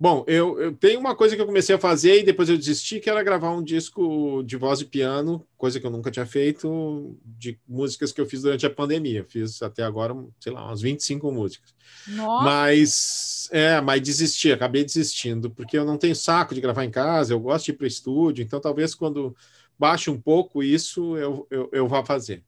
Bom, 0.00 0.24
eu, 0.26 0.60
eu, 0.60 0.74
tenho 0.74 0.98
uma 0.98 1.14
coisa 1.14 1.36
que 1.36 1.42
eu 1.42 1.46
comecei 1.46 1.76
a 1.76 1.78
fazer 1.78 2.18
e 2.18 2.24
depois 2.24 2.48
eu 2.48 2.56
desisti, 2.56 2.98
que 2.98 3.08
era 3.08 3.22
gravar 3.22 3.52
um 3.52 3.62
disco 3.62 4.42
de 4.42 4.56
voz 4.56 4.80
e 4.80 4.86
piano, 4.86 5.46
coisa 5.56 5.78
que 5.78 5.86
eu 5.86 5.90
nunca 5.90 6.10
tinha 6.10 6.26
feito, 6.26 7.16
de 7.24 7.60
músicas 7.68 8.10
que 8.10 8.20
eu 8.20 8.26
fiz 8.26 8.42
durante 8.42 8.66
a 8.66 8.70
pandemia. 8.70 9.24
Fiz 9.28 9.62
até 9.62 9.84
agora, 9.84 10.16
sei 10.40 10.52
lá, 10.52 10.66
umas 10.66 10.80
25 10.80 11.30
músicas. 11.30 11.72
Nossa. 12.08 12.44
Mas, 12.44 13.48
é, 13.52 13.80
mas 13.80 14.00
desisti, 14.00 14.50
acabei 14.50 14.84
desistindo, 14.84 15.48
porque 15.48 15.78
eu 15.78 15.84
não 15.84 15.96
tenho 15.96 16.16
saco 16.16 16.56
de 16.56 16.60
gravar 16.60 16.84
em 16.84 16.90
casa, 16.90 17.32
eu 17.32 17.38
gosto 17.38 17.66
de 17.66 17.70
ir 17.70 17.74
para 17.74 17.84
o 17.84 17.88
estúdio, 17.88 18.42
então 18.42 18.60
talvez 18.60 18.96
quando 18.96 19.36
baixe 19.78 20.10
um 20.10 20.20
pouco 20.20 20.60
isso, 20.60 21.16
eu, 21.16 21.46
eu, 21.52 21.68
eu 21.72 21.86
vá 21.86 22.04
fazer. 22.04 22.42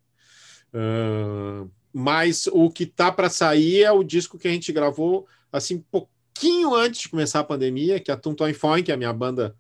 Uh, 0.73 1.71
mas 1.93 2.47
o 2.47 2.71
que 2.71 2.87
tá 2.87 3.11
para 3.11 3.29
sair 3.29 3.83
é 3.83 3.91
o 3.91 4.05
disco 4.05 4.39
que 4.39 4.49
a 4.49 4.51
gente 4.51 4.73
gravou 4.73 5.27
assim 5.53 5.85
pouquinho 5.91 6.75
antes 6.75 7.03
de 7.03 7.09
começar 7.09 7.41
a 7.41 7.45
pandemia, 7.45 7.99
que 7.99 8.11
é 8.11 8.15
a 8.15 8.17
Tum 8.17 8.35
Fon, 8.55 8.83
que 8.83 8.91
é 8.91 8.95
a 8.95 8.99
minha 8.99 9.13
banda 9.13 9.57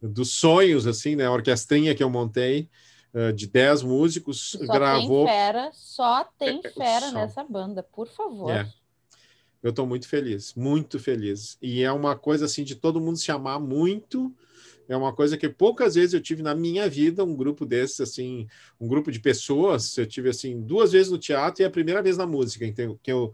dos 0.00 0.32
sonhos, 0.32 0.86
assim, 0.86 1.16
né? 1.16 1.26
A 1.26 1.32
orquestrinha 1.32 1.94
que 1.94 2.02
eu 2.02 2.08
montei 2.08 2.68
uh, 3.12 3.32
de 3.32 3.46
10 3.46 3.82
músicos, 3.82 4.52
só 4.52 4.72
gravou. 4.72 5.26
Tem 5.26 5.34
fera, 5.34 5.70
só 5.72 6.24
tem 6.38 6.60
é, 6.64 6.70
fera 6.70 7.06
só... 7.08 7.12
nessa 7.12 7.44
banda, 7.44 7.82
por 7.82 8.08
favor. 8.08 8.50
É. 8.50 8.68
Eu 9.60 9.70
estou 9.70 9.86
muito 9.86 10.06
feliz, 10.06 10.54
muito 10.54 11.00
feliz. 11.00 11.58
E 11.60 11.82
é 11.82 11.90
uma 11.90 12.16
coisa 12.16 12.44
assim 12.44 12.62
de 12.62 12.76
todo 12.76 13.00
mundo 13.00 13.18
se 13.18 13.32
amar 13.32 13.58
muito 13.58 14.32
é 14.88 14.96
uma 14.96 15.12
coisa 15.12 15.36
que 15.36 15.48
poucas 15.48 15.94
vezes 15.94 16.14
eu 16.14 16.20
tive 16.20 16.42
na 16.42 16.54
minha 16.54 16.88
vida 16.88 17.22
um 17.22 17.36
grupo 17.36 17.66
desses, 17.66 18.00
assim, 18.00 18.48
um 18.80 18.88
grupo 18.88 19.12
de 19.12 19.20
pessoas. 19.20 19.96
Eu 19.98 20.06
tive, 20.06 20.30
assim, 20.30 20.60
duas 20.60 20.92
vezes 20.92 21.12
no 21.12 21.18
teatro 21.18 21.62
e 21.62 21.66
a 21.66 21.70
primeira 21.70 22.02
vez 22.02 22.16
na 22.16 22.26
música, 22.26 22.64
então, 22.64 22.98
que 23.02 23.12
eu 23.12 23.32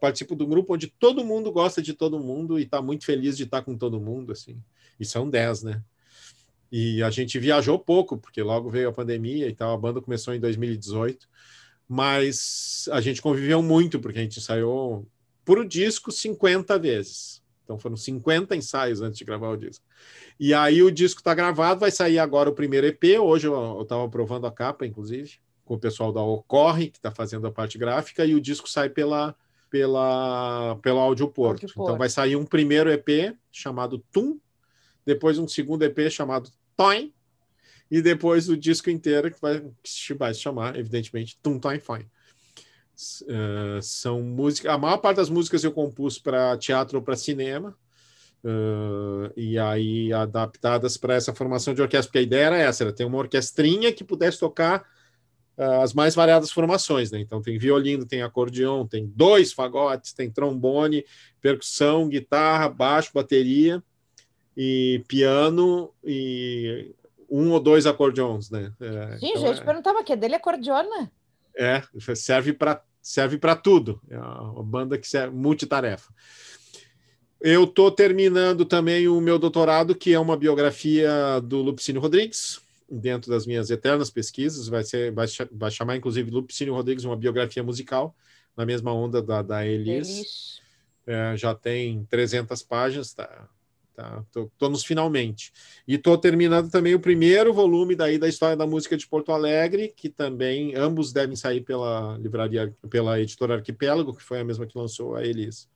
participo 0.00 0.34
de 0.34 0.42
um 0.42 0.48
grupo 0.48 0.74
onde 0.74 0.88
todo 0.88 1.24
mundo 1.24 1.52
gosta 1.52 1.82
de 1.82 1.92
todo 1.92 2.18
mundo 2.18 2.58
e 2.58 2.62
está 2.62 2.80
muito 2.80 3.04
feliz 3.04 3.36
de 3.36 3.44
estar 3.44 3.62
com 3.62 3.76
todo 3.76 4.00
mundo, 4.00 4.32
assim. 4.32 4.56
E 4.98 5.04
são 5.04 5.28
dez, 5.28 5.62
né? 5.62 5.82
E 6.72 7.02
a 7.02 7.10
gente 7.10 7.38
viajou 7.38 7.78
pouco, 7.78 8.16
porque 8.16 8.42
logo 8.42 8.70
veio 8.70 8.88
a 8.88 8.92
pandemia 8.92 9.46
e 9.46 9.54
tal. 9.54 9.74
A 9.74 9.78
banda 9.78 10.00
começou 10.00 10.34
em 10.34 10.40
2018, 10.40 11.28
mas 11.86 12.88
a 12.90 13.00
gente 13.00 13.20
conviveu 13.20 13.62
muito, 13.62 14.00
porque 14.00 14.18
a 14.18 14.22
gente 14.22 14.38
ensaiou 14.38 15.06
por 15.44 15.58
o 15.58 15.68
disco 15.68 16.10
50 16.10 16.78
vezes. 16.78 17.43
Então 17.64 17.78
foram 17.78 17.96
50 17.96 18.54
ensaios 18.54 19.00
antes 19.00 19.18
de 19.18 19.24
gravar 19.24 19.48
o 19.48 19.56
disco. 19.56 19.84
E 20.38 20.52
aí 20.52 20.82
o 20.82 20.90
disco 20.90 21.20
está 21.20 21.34
gravado, 21.34 21.80
vai 21.80 21.90
sair 21.90 22.18
agora 22.18 22.50
o 22.50 22.54
primeiro 22.54 22.86
EP. 22.86 23.18
Hoje 23.20 23.46
eu 23.46 23.82
estava 23.82 24.08
provando 24.08 24.46
a 24.46 24.52
capa, 24.52 24.86
inclusive, 24.86 25.38
com 25.64 25.74
o 25.74 25.78
pessoal 25.78 26.12
da 26.12 26.22
Ocorre, 26.22 26.90
que 26.90 26.98
está 26.98 27.10
fazendo 27.10 27.46
a 27.46 27.52
parte 27.52 27.78
gráfica, 27.78 28.24
e 28.24 28.34
o 28.34 28.40
disco 28.40 28.68
sai 28.68 28.90
pela, 28.90 29.34
pela, 29.70 30.76
pela 30.82 31.00
Audioporto. 31.00 31.64
Audio 31.64 31.82
então 31.82 31.96
vai 31.96 32.10
sair 32.10 32.36
um 32.36 32.44
primeiro 32.44 32.90
EP 32.90 33.34
chamado 33.50 33.98
Tum, 34.12 34.38
depois 35.06 35.38
um 35.38 35.48
segundo 35.48 35.82
EP 35.82 36.10
chamado 36.10 36.50
Toin, 36.76 37.12
e 37.90 38.02
depois 38.02 38.48
o 38.48 38.56
disco 38.56 38.90
inteiro 38.90 39.30
que 39.30 39.40
vai, 39.40 39.60
que 39.60 40.14
vai 40.14 40.34
se 40.34 40.40
chamar, 40.40 40.76
evidentemente, 40.78 41.38
Tum 41.42 41.58
Toin 41.58 41.78
Fine. 41.78 42.06
Uh, 43.22 43.82
são 43.82 44.22
músicas. 44.22 44.72
A 44.72 44.78
maior 44.78 44.98
parte 44.98 45.16
das 45.16 45.28
músicas 45.28 45.64
eu 45.64 45.72
compus 45.72 46.18
para 46.18 46.56
teatro 46.56 46.98
ou 46.98 47.04
para 47.04 47.16
cinema. 47.16 47.76
Uh, 48.44 49.32
e 49.34 49.58
aí 49.58 50.12
adaptadas 50.12 50.98
para 50.98 51.14
essa 51.14 51.34
formação 51.34 51.72
de 51.72 51.80
orquestra, 51.80 52.08
porque 52.08 52.18
a 52.18 52.22
ideia 52.22 52.44
era 52.44 52.58
essa, 52.58 52.84
era 52.84 52.92
ter 52.92 53.04
uma 53.06 53.16
orquestrinha 53.16 53.90
que 53.90 54.04
pudesse 54.04 54.38
tocar 54.38 54.84
uh, 55.56 55.80
as 55.82 55.94
mais 55.94 56.14
variadas 56.14 56.50
formações, 56.50 57.10
né? 57.10 57.20
Então 57.20 57.40
tem 57.40 57.58
violino, 57.58 58.04
tem 58.04 58.22
acordeão, 58.22 58.86
tem 58.86 59.06
dois 59.06 59.52
fagotes, 59.52 60.12
tem 60.12 60.30
trombone, 60.30 61.06
percussão, 61.40 62.06
guitarra, 62.06 62.68
baixo, 62.68 63.12
bateria 63.14 63.82
e 64.54 65.02
piano 65.08 65.90
e 66.04 66.94
um 67.30 67.50
ou 67.50 67.60
dois 67.60 67.86
acordeões, 67.86 68.50
né? 68.50 68.72
É, 68.78 69.18
Sim, 69.18 69.30
então 69.30 69.42
gente, 69.46 69.62
é... 69.62 69.64
perguntava 69.64 70.04
que 70.04 70.12
é 70.12 70.16
dele 70.16 70.34
acordeona. 70.34 71.10
É, 71.56 71.82
serve 72.14 72.52
para 72.52 72.82
serve 73.00 73.36
para 73.36 73.54
tudo. 73.54 74.00
É 74.08 74.18
uma 74.18 74.62
banda 74.62 74.96
que 74.96 75.06
serve 75.06 75.36
multitarefa. 75.36 76.12
Eu 77.40 77.64
estou 77.64 77.90
terminando 77.90 78.64
também 78.64 79.06
o 79.06 79.20
meu 79.20 79.38
doutorado, 79.38 79.94
que 79.94 80.14
é 80.14 80.18
uma 80.18 80.34
biografia 80.34 81.38
do 81.42 81.60
Lupicínio 81.60 82.00
Rodrigues, 82.00 82.62
dentro 82.90 83.30
das 83.30 83.46
minhas 83.46 83.70
eternas 83.70 84.08
pesquisas. 84.08 84.66
Vai, 84.66 84.82
ser, 84.82 85.12
vai, 85.12 85.26
vai 85.52 85.70
chamar, 85.70 85.96
inclusive, 85.96 86.30
Lupicínio 86.30 86.72
Rodrigues 86.72 87.04
uma 87.04 87.16
biografia 87.16 87.62
musical, 87.62 88.16
na 88.56 88.64
mesma 88.64 88.94
onda 88.94 89.20
da, 89.20 89.42
da 89.42 89.66
Elis. 89.66 90.08
Elis. 90.08 90.62
É, 91.06 91.36
já 91.36 91.54
tem 91.54 92.06
300 92.06 92.62
páginas, 92.62 93.12
tá? 93.12 93.46
Tá, 93.94 94.24
tô, 94.32 94.50
tô, 94.58 94.68
nos 94.68 94.84
finalmente. 94.84 95.52
E 95.86 95.96
tô 95.96 96.18
terminando 96.18 96.68
também 96.68 96.96
o 96.96 97.00
primeiro 97.00 97.54
volume 97.54 97.94
daí 97.94 98.18
da 98.18 98.28
história 98.28 98.56
da 98.56 98.66
música 98.66 98.96
de 98.96 99.06
Porto 99.06 99.30
Alegre, 99.30 99.94
que 99.96 100.08
também 100.08 100.74
ambos 100.74 101.12
devem 101.12 101.36
sair 101.36 101.60
pela 101.60 102.18
livraria, 102.18 102.76
pela 102.90 103.20
editora 103.20 103.54
Arquipélago, 103.54 104.12
que 104.12 104.22
foi 104.22 104.40
a 104.40 104.44
mesma 104.44 104.66
que 104.66 104.76
lançou 104.76 105.14
a 105.14 105.24
Elis. 105.24 105.68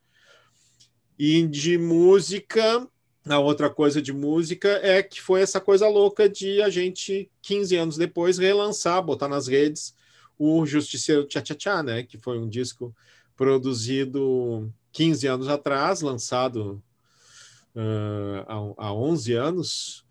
E 1.17 1.47
de 1.47 1.79
música, 1.79 2.89
a 3.25 3.39
outra 3.39 3.71
coisa 3.71 4.03
de 4.03 4.13
música 4.13 4.69
é 4.83 5.01
que 5.01 5.23
foi 5.23 5.41
essa 5.41 5.61
coisa 5.61 5.89
louca 5.89 6.29
de 6.29 6.61
a 6.61 6.69
gente, 6.69 7.31
15 7.41 7.77
anos 7.77 7.97
depois, 7.97 8.37
relançar, 8.37 9.01
botar 9.01 9.29
nas 9.29 9.47
redes 9.47 9.95
o 10.37 10.67
Justiceiro 10.67 11.25
Tchá 11.25 11.41
Tchá 11.41 11.55
Tchá, 11.55 11.83
né? 11.85 12.03
Que 12.03 12.19
foi 12.19 12.37
um 12.37 12.49
disco 12.49 12.93
produzido 13.37 14.73
15 14.91 15.29
anos 15.29 15.49
atrás, 15.49 16.01
lançado 16.01 16.83
uh, 17.79 18.75
há, 18.77 18.87
há 18.87 18.95
11 18.95 19.33
anos, 19.35 20.05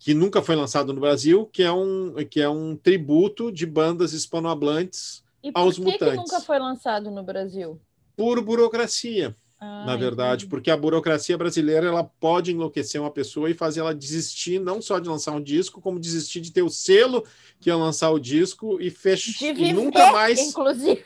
que 0.00 0.14
nunca 0.14 0.40
foi 0.40 0.56
lançado 0.56 0.94
no 0.94 1.00
Brasil, 1.00 1.44
que 1.44 1.62
é 1.62 1.70
um, 1.70 2.14
que 2.30 2.40
é 2.40 2.48
um 2.48 2.74
tributo 2.74 3.52
de 3.52 3.66
bandas 3.66 4.14
hispanohablantes 4.14 5.22
aos 5.52 5.76
que 5.76 5.82
mutantes. 5.82 6.08
Que 6.08 6.16
nunca 6.16 6.40
foi 6.40 6.58
lançado 6.58 7.10
no 7.10 7.22
Brasil? 7.22 7.78
Por 8.16 8.42
burocracia. 8.42 9.36
Ah, 9.60 9.84
na 9.84 9.96
verdade, 9.96 10.44
entendi. 10.44 10.50
porque 10.50 10.70
a 10.70 10.76
burocracia 10.76 11.36
brasileira 11.36 11.88
ela 11.88 12.04
pode 12.04 12.52
enlouquecer 12.52 12.98
uma 12.98 13.10
pessoa 13.10 13.50
e 13.50 13.54
fazer 13.54 13.80
ela 13.80 13.94
desistir 13.94 14.58
não 14.58 14.80
só 14.80 14.98
de 14.98 15.08
lançar 15.08 15.32
um 15.32 15.42
disco, 15.42 15.82
como 15.82 15.98
desistir 15.98 16.40
de 16.40 16.52
ter 16.52 16.62
o 16.62 16.70
selo 16.70 17.24
que 17.60 17.68
ia 17.68 17.76
lançar 17.76 18.10
o 18.10 18.20
disco 18.20 18.80
e 18.80 18.88
fechar 18.88 19.54
e 19.54 19.72
nunca 19.72 20.12
mais 20.12 20.38
inclusive 20.38 21.04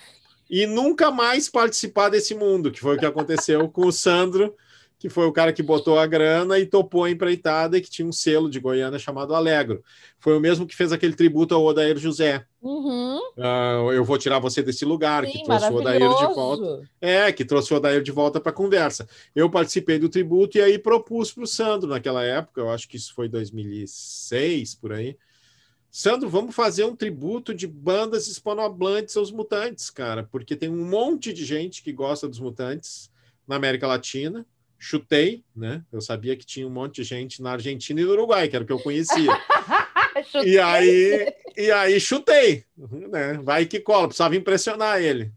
e 0.51 0.67
nunca 0.67 1.11
mais 1.11 1.49
participar 1.49 2.11
desse 2.11 2.35
mundo, 2.35 2.71
que 2.71 2.79
foi 2.79 2.97
o 2.97 2.99
que 2.99 3.07
aconteceu 3.07 3.67
com 3.71 3.87
o 3.87 3.93
Sandro, 3.93 4.55
que 5.03 5.09
foi 5.09 5.27
o 5.27 5.33
cara 5.33 5.53
que 5.53 5.65
botou 5.65 5.99
a 5.99 6.07
grana 6.07 6.61
e 6.61 6.65
topou 6.65 7.03
a 7.03 7.11
empreitada 7.11 7.77
e 7.77 7.81
que 7.81 7.91
tinha 7.91 8.07
um 8.07 8.13
selo 8.13 8.49
de 8.49 8.61
Goiânia 8.61 9.01
chamado 9.01 9.35
Alegro. 9.35 9.83
Foi 10.21 10.37
o 10.37 10.41
mesmo 10.41 10.65
que 10.65 10.77
fez 10.77 10.93
aquele 10.93 11.13
tributo 11.13 11.57
ao 11.57 11.65
Odair 11.65 11.99
José, 11.99 12.47
Uhum. 12.63 13.19
Uh, 13.37 13.93
eu 13.93 14.05
vou 14.05 14.17
tirar 14.17 14.39
você 14.39 14.63
desse 14.63 14.85
lugar, 14.85 15.27
Sim, 15.27 15.33
que 15.33 15.43
trouxe 15.43 15.73
o 15.73 15.75
Odair 15.75 15.99
de 15.99 16.27
volta. 16.33 16.89
É, 17.01 17.33
que 17.33 17.45
trouxe 17.45 17.75
o 17.75 17.77
Odair 17.77 18.01
de 18.01 18.13
volta 18.13 18.41
para 18.41 18.53
a 18.53 18.55
conversa. 18.55 19.09
Eu 19.35 19.51
participei 19.51 19.99
do 19.99 20.09
tributo 20.09 20.57
e 20.57 20.63
aí 20.63 20.79
propus 20.79 21.33
para 21.33 21.43
o 21.43 21.47
Sandro 21.49 21.89
naquela 21.89 22.23
época, 22.23 22.61
eu 22.61 22.71
acho 22.71 22.89
que 22.89 22.97
isso 22.97 23.13
foi 23.13 23.29
2006, 23.29 24.77
por 24.77 24.93
aí. 24.93 25.17
Sandro, 25.91 26.29
vamos 26.29 26.55
fazer 26.55 26.85
um 26.85 26.95
tributo 26.95 27.53
de 27.53 27.67
bandas 27.67 28.29
hispanohablantes 28.29 29.17
aos 29.17 29.33
mutantes, 29.33 29.91
cara, 29.91 30.29
porque 30.31 30.55
tem 30.55 30.69
um 30.69 30.89
monte 30.89 31.33
de 31.33 31.45
gente 31.45 31.83
que 31.83 31.93
gosta 31.93 32.29
dos 32.29 32.39
mutantes 32.39 33.11
na 33.45 33.57
América 33.57 33.89
Latina. 33.89 34.47
Chutei, 34.85 35.45
né? 35.55 35.85
Eu 35.93 36.01
sabia 36.01 36.35
que 36.35 36.45
tinha 36.45 36.67
um 36.67 36.71
monte 36.71 36.97
de 36.97 37.05
gente 37.05 37.41
na 37.41 37.53
Argentina 37.53 38.01
e 38.01 38.05
no 38.05 38.11
Uruguai, 38.11 38.49
que 38.49 38.57
era 38.57 38.65
o 38.65 38.67
que 38.67 38.73
eu 38.73 38.81
conhecia. 38.81 39.31
e 40.45 40.59
aí, 40.59 41.33
e 41.57 41.71
aí 41.71 42.01
chutei, 42.01 42.65
né? 42.77 43.35
Vai 43.45 43.65
que 43.65 43.79
cola, 43.79 44.09
precisava 44.09 44.35
impressionar 44.35 45.01
ele. 45.01 45.33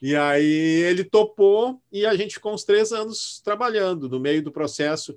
E 0.00 0.14
aí 0.14 0.84
ele 0.84 1.02
topou 1.02 1.82
e 1.90 2.06
a 2.06 2.14
gente 2.14 2.34
ficou 2.34 2.54
uns 2.54 2.62
três 2.62 2.92
anos 2.92 3.40
trabalhando 3.42 4.08
no 4.08 4.20
meio 4.20 4.40
do 4.40 4.52
processo. 4.52 5.16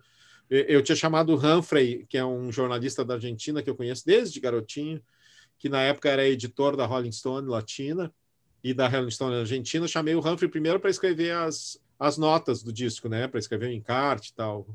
Eu 0.50 0.82
tinha 0.82 0.96
chamado 0.96 1.36
o 1.36 1.38
Humphrey, 1.38 2.08
que 2.10 2.18
é 2.18 2.26
um 2.26 2.52
jornalista 2.52 3.06
da 3.06 3.14
Argentina 3.14 3.62
que 3.62 3.70
eu 3.70 3.76
conheço 3.76 4.04
desde 4.04 4.40
garotinho, 4.40 5.00
que 5.60 5.70
na 5.70 5.84
época 5.84 6.10
era 6.10 6.28
editor 6.28 6.76
da 6.76 6.88
Rolling 6.88 7.12
Stone 7.12 7.48
Latina 7.48 8.12
e 8.64 8.74
da 8.74 8.88
Rolling 8.88 9.12
Stone 9.12 9.36
Argentina. 9.36 9.88
chamei 9.88 10.16
o 10.16 10.28
Humphrey 10.28 10.50
primeiro 10.50 10.80
para 10.80 10.90
escrever 10.90 11.36
as, 11.36 11.80
as 12.00 12.18
notas 12.18 12.64
do 12.64 12.72
disco, 12.72 13.10
né? 13.10 13.28
Para 13.28 13.40
escrever 13.40 13.68
o 13.68 13.74
encarte 13.74 14.32
e 14.32 14.34
tal. 14.34 14.68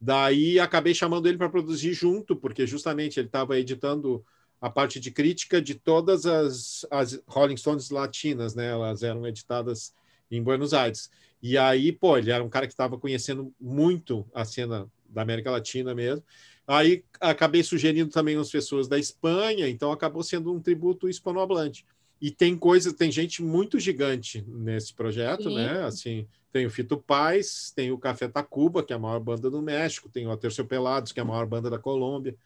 Daí 0.00 0.58
acabei 0.58 0.94
chamando 0.94 1.28
ele 1.28 1.38
para 1.38 1.48
produzir 1.48 1.92
junto, 1.92 2.34
porque 2.34 2.66
justamente 2.66 3.20
ele 3.20 3.28
estava 3.28 3.58
editando 3.58 4.24
a 4.60 4.70
parte 4.70 4.98
de 4.98 5.10
crítica 5.10 5.60
de 5.60 5.74
todas 5.74 6.24
as, 6.24 6.86
as 6.90 7.22
Rolling 7.26 7.56
Stones 7.56 7.90
latinas, 7.90 8.54
né? 8.54 8.70
Elas 8.70 9.02
eram 9.02 9.26
editadas 9.26 9.94
em 10.30 10.42
Buenos 10.42 10.72
Aires. 10.72 11.10
E 11.42 11.58
aí, 11.58 11.92
pô, 11.92 12.16
ele 12.16 12.30
era 12.30 12.42
um 12.42 12.48
cara 12.48 12.66
que 12.66 12.72
estava 12.72 12.96
conhecendo 12.96 13.52
muito 13.60 14.26
a 14.32 14.44
cena 14.44 14.88
da 15.08 15.22
América 15.22 15.50
Latina 15.50 15.94
mesmo. 15.94 16.24
Aí 16.66 17.04
acabei 17.20 17.62
sugerindo 17.62 18.10
também 18.10 18.36
as 18.36 18.50
pessoas 18.50 18.88
da 18.88 18.98
Espanha, 18.98 19.68
então 19.68 19.90
acabou 19.90 20.22
sendo 20.22 20.52
um 20.52 20.60
tributo 20.60 21.08
hispanohablante. 21.08 21.84
E 22.22 22.30
tem 22.30 22.56
coisa, 22.56 22.94
tem 22.94 23.10
gente 23.10 23.42
muito 23.42 23.80
gigante 23.80 24.44
nesse 24.46 24.94
projeto, 24.94 25.48
Sim. 25.48 25.56
né? 25.56 25.82
Assim, 25.82 26.24
tem 26.52 26.64
o 26.64 26.70
Fito 26.70 26.96
Paz, 26.96 27.72
tem 27.74 27.90
o 27.90 27.98
Café 27.98 28.28
Tacuba, 28.28 28.80
que 28.84 28.92
é 28.92 28.96
a 28.96 28.98
maior 28.98 29.18
banda 29.18 29.50
do 29.50 29.60
México, 29.60 30.08
tem 30.08 30.24
o 30.24 30.30
Aterciopelados, 30.30 31.10
que 31.10 31.18
é 31.18 31.22
a 31.24 31.26
maior 31.26 31.46
banda 31.46 31.68
da 31.68 31.80
Colômbia. 31.80 32.36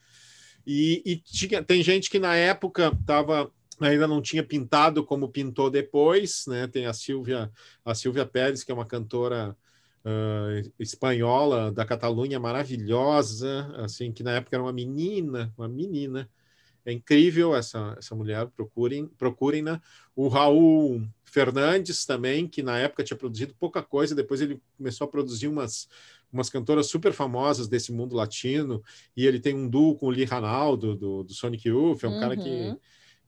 E, 0.67 1.03
e 1.05 1.17
tinha, 1.17 1.63
tem 1.63 1.83
gente 1.83 2.09
que 2.09 2.19
na 2.19 2.35
época 2.35 2.91
tava, 3.05 3.53
ainda 3.79 4.09
não 4.09 4.23
tinha 4.23 4.43
pintado 4.43 5.05
como 5.05 5.29
pintou 5.29 5.69
depois, 5.69 6.47
né? 6.47 6.67
Tem 6.67 6.87
a 6.87 6.95
Silvia, 6.95 7.53
a 7.85 7.95
Silvia 7.95 8.25
Pérez, 8.25 8.65
que 8.65 8.73
é 8.73 8.75
uma 8.75 8.87
cantora 8.87 9.55
uh, 10.07 10.73
espanhola 10.81 11.71
da 11.71 11.85
Catalunha 11.85 12.41
maravilhosa, 12.41 13.71
assim, 13.77 14.11
que 14.11 14.23
na 14.23 14.37
época 14.37 14.57
era 14.57 14.63
uma 14.63 14.73
menina, 14.73 15.53
uma 15.59 15.69
menina, 15.69 16.27
é 16.87 16.93
incrível 16.93 17.55
essa, 17.55 17.97
essa 17.99 18.15
mulher, 18.15 18.47
procurem, 18.47 19.09
procurem 19.19 19.61
né? 19.61 19.81
O 20.15 20.29
Raul 20.29 21.03
Fernandes 21.25 22.07
também, 22.07 22.47
que 22.47 22.63
na 22.63 22.79
época 22.79 23.03
tinha 23.03 23.17
produzido 23.17 23.55
pouca 23.59 23.83
coisa, 23.83 24.15
depois 24.15 24.41
ele 24.41 24.63
começou 24.79 25.05
a 25.05 25.11
produzir 25.11 25.49
umas, 25.49 25.89
umas 26.33 26.49
cantoras 26.49 26.87
super 26.87 27.13
famosas 27.13 27.67
desse 27.67 27.93
mundo 27.93 28.15
latino, 28.15 28.83
e 29.17 29.27
ele 29.27 29.41
tem 29.41 29.53
um 29.53 29.69
duo 29.69 29.97
com 29.97 30.07
o 30.07 30.11
Lee 30.11 30.25
Ranaldo, 30.25 30.95
do, 30.95 31.25
do 31.25 31.35
Sonic 31.35 31.69
Youth, 31.69 32.05
é 32.05 32.09
um 32.09 32.13
uhum. 32.13 32.21
cara 32.21 32.37
que, 32.37 32.49
uhum. 32.49 32.79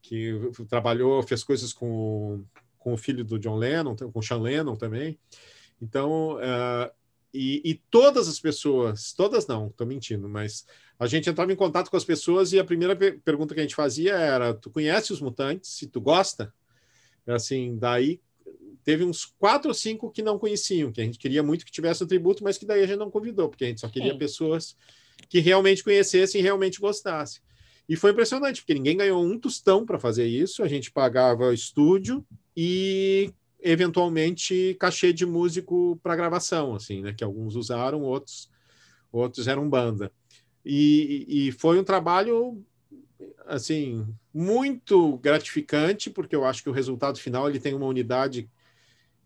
que 0.01 0.65
trabalhou, 0.69 1.21
fez 1.25 1.43
coisas 1.43 1.73
com, 1.73 2.45
com 2.79 2.95
o 2.95 2.97
filho 2.97 3.25
do 3.25 3.41
John 3.41 3.57
Lennon, 3.57 3.97
com 3.97 4.21
o 4.21 4.23
Sean 4.23 4.39
Lennon 4.39 4.77
também. 4.77 5.19
Então, 5.83 6.37
uh, 6.37 6.91
e, 7.35 7.61
e, 7.65 7.75
todas 7.91 8.29
as 8.29 8.39
pessoas, 8.39 9.13
todas 9.13 9.47
não, 9.49 9.67
estou 9.67 9.87
mentindo, 9.87 10.29
mas 10.29 10.65
a 10.99 11.07
gente 11.07 11.31
entrava 11.31 11.53
em 11.53 11.57
contato 11.57 11.91
com 11.91 11.97
as 11.97 12.05
pessoas 12.05 12.53
e 12.53 12.59
a 12.59 12.65
primeira 12.65 12.97
pergunta 12.97 13.55
que 13.55 13.61
a 13.61 13.63
gente 13.63 13.75
fazia 13.75 14.15
era: 14.15 14.53
tu 14.53 14.71
conhece 14.71 15.13
os 15.13 15.21
mutantes? 15.21 15.71
Se 15.71 15.87
tu 15.87 16.01
gosta? 16.01 16.53
Assim, 17.27 17.77
daí 17.77 18.21
teve 18.83 19.05
uns 19.05 19.27
quatro 19.39 19.69
ou 19.69 19.75
cinco 19.75 20.11
que 20.11 20.23
não 20.23 20.39
conheciam, 20.39 20.91
que 20.91 21.01
a 21.01 21.05
gente 21.05 21.19
queria 21.19 21.43
muito 21.43 21.65
que 21.65 21.71
tivesse 21.71 22.03
o 22.03 22.07
um 22.07 22.09
tributo, 22.09 22.43
mas 22.43 22.57
que 22.57 22.65
daí 22.65 22.83
a 22.83 22.87
gente 22.87 22.99
não 22.99 23.11
convidou, 23.11 23.49
porque 23.49 23.65
a 23.65 23.69
gente 23.69 23.81
só 23.81 23.89
queria 23.89 24.13
Sim. 24.13 24.19
pessoas 24.19 24.77
que 25.29 25.41
realmente 25.41 25.85
conhecessem 25.85 26.41
e 26.41 26.45
realmente 26.45 26.81
gostassem. 26.81 27.43
E 27.87 27.97
foi 27.97 28.13
impressionante, 28.13 28.63
porque 28.63 28.75
ninguém 28.75 28.97
ganhou 28.97 29.23
um 29.23 29.39
tostão 29.39 29.85
para 29.85 29.99
fazer 29.99 30.27
isso, 30.27 30.63
a 30.63 30.69
gente 30.69 30.91
pagava 30.91 31.53
estúdio 31.53 32.25
e 32.57 33.33
eventualmente 33.61 34.77
cachê 34.81 35.13
de 35.13 35.27
músico 35.27 35.99
para 36.03 36.17
gravação, 36.17 36.75
assim, 36.75 37.03
né? 37.03 37.13
Que 37.13 37.25
alguns 37.25 37.57
usaram, 37.57 38.03
outros 38.03 38.49
outros 39.13 39.49
eram 39.49 39.69
banda. 39.69 40.13
E, 40.71 41.47
e 41.49 41.53
foi 41.53 41.81
um 41.81 41.83
trabalho 41.83 42.63
assim 43.47 44.07
muito 44.35 45.17
gratificante, 45.17 46.11
porque 46.11 46.37
eu 46.37 46.45
acho 46.45 46.63
que 46.63 46.69
o 46.69 46.73
resultado 46.75 47.19
final 47.19 47.49
ele 47.49 47.59
tem 47.59 47.73
uma 47.73 47.87
unidade 47.87 48.51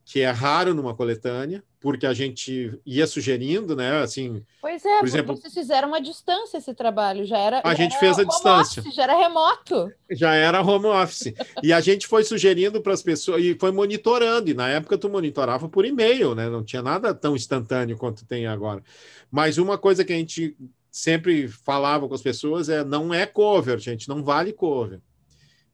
que 0.05 0.20
é 0.20 0.30
raro 0.30 0.72
numa 0.72 0.95
coletânea, 0.95 1.62
porque 1.80 2.07
a 2.07 2.14
gente 2.14 2.80
ia 2.86 3.09
sugerindo, 3.09 3.74
né? 3.74 4.03
Assim, 4.03 4.45
pois 4.61 4.84
é, 4.84 4.99
por 5.01 5.09
exemplo, 5.09 5.36
vocês 5.36 5.53
fizeram 5.53 5.88
uma 5.88 6.01
distância 6.01 6.59
esse 6.59 6.74
trabalho, 6.74 7.24
já 7.24 7.38
era. 7.38 7.61
A 7.64 7.70
já 7.70 7.74
gente 7.74 7.99
fez 7.99 8.20
a 8.20 8.24
distância. 8.24 8.80
Office, 8.80 8.95
já 8.95 9.03
era 9.03 9.16
remoto. 9.16 9.93
Já 10.12 10.34
era 10.34 10.62
home 10.62 10.86
office. 10.86 11.34
e 11.61 11.72
a 11.72 11.80
gente 11.80 12.07
foi 12.07 12.22
sugerindo 12.22 12.80
para 12.80 12.93
as 12.93 13.03
pessoas 13.03 13.43
e 13.43 13.57
foi 13.59 13.72
monitorando. 13.72 14.49
E 14.49 14.55
na 14.55 14.68
época 14.68 14.97
tu 14.97 15.09
monitorava 15.09 15.68
por 15.68 15.84
e-mail, 15.84 16.36
né? 16.36 16.49
Não 16.49 16.62
tinha 16.62 16.82
nada 16.82 17.12
tão 17.12 17.34
instantâneo 17.34 17.97
quanto 17.97 18.24
tem 18.24 18.47
agora. 18.47 18.80
Mas 19.28 19.59
uma 19.59 19.76
coisa 19.76 20.05
que 20.05 20.12
a 20.12 20.16
gente 20.16 20.57
sempre 20.93 21.49
falava 21.49 22.07
com 22.07 22.14
as 22.14 22.20
pessoas 22.20 22.68
é 22.68 22.84
não 22.84 23.14
é 23.14 23.24
cover, 23.24 23.78
gente, 23.78 24.11
não 24.11 24.22
vale 24.22 24.53
cover. 24.53 25.01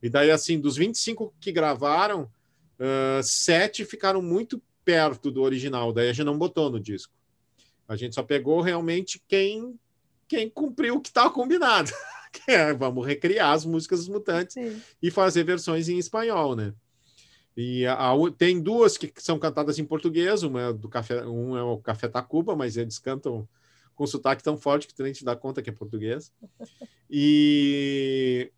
E 0.01 0.09
daí, 0.09 0.31
assim, 0.31 0.61
dos 0.61 0.77
25 0.77 1.35
que 1.41 1.51
gravaram, 1.51 2.31
uh, 2.79 3.23
sete 3.25 3.85
ficaram 3.85 4.23
muito 4.23 4.63
perto 4.85 5.29
do 5.29 5.43
original, 5.43 5.93
daí 5.93 6.09
a 6.09 6.13
gente 6.13 6.25
não 6.25 6.39
botou 6.39 6.71
no 6.71 6.79
disco. 6.79 7.13
A 7.89 7.97
gente 7.97 8.15
só 8.15 8.23
pegou 8.23 8.61
realmente 8.61 9.21
quem, 9.27 9.79
quem 10.29 10.49
cumpriu 10.49 10.97
o 10.97 11.01
que 11.01 11.09
estava 11.09 11.31
combinado. 11.31 11.91
que 12.31 12.53
é, 12.53 12.73
vamos 12.73 13.05
recriar 13.05 13.53
as 13.53 13.65
músicas 13.65 14.01
dos 14.01 14.09
Mutantes 14.09 14.55
Sim. 14.55 14.81
e 15.03 15.11
fazer 15.11 15.43
versões 15.43 15.89
em 15.89 15.99
espanhol, 15.99 16.55
né? 16.55 16.73
E 17.57 17.85
a, 17.87 17.95
a, 17.95 18.15
tem 18.37 18.61
duas 18.61 18.97
que 18.97 19.13
são 19.17 19.37
cantadas 19.37 19.81
em 19.81 19.85
português, 19.85 20.45
uma 20.45 20.61
é 20.61 20.73
do 20.73 20.89
café, 20.89 21.27
um 21.27 21.57
é 21.57 21.63
o 21.63 21.79
Café 21.79 22.07
Tacuba, 22.07 22.55
mas 22.55 22.77
eles 22.77 23.01
cantam 23.01 23.49
com 23.99 24.07
sotaque 24.07 24.45
tão 24.45 24.57
forte 24.57 24.87
que 24.87 24.95
tu 24.95 25.03
nem 25.03 25.13
te 25.13 25.25
dá 25.25 25.35
conta 25.35 25.61
que 25.61 25.69
é 25.69 25.73
português. 25.73 26.33
E, 27.11 28.53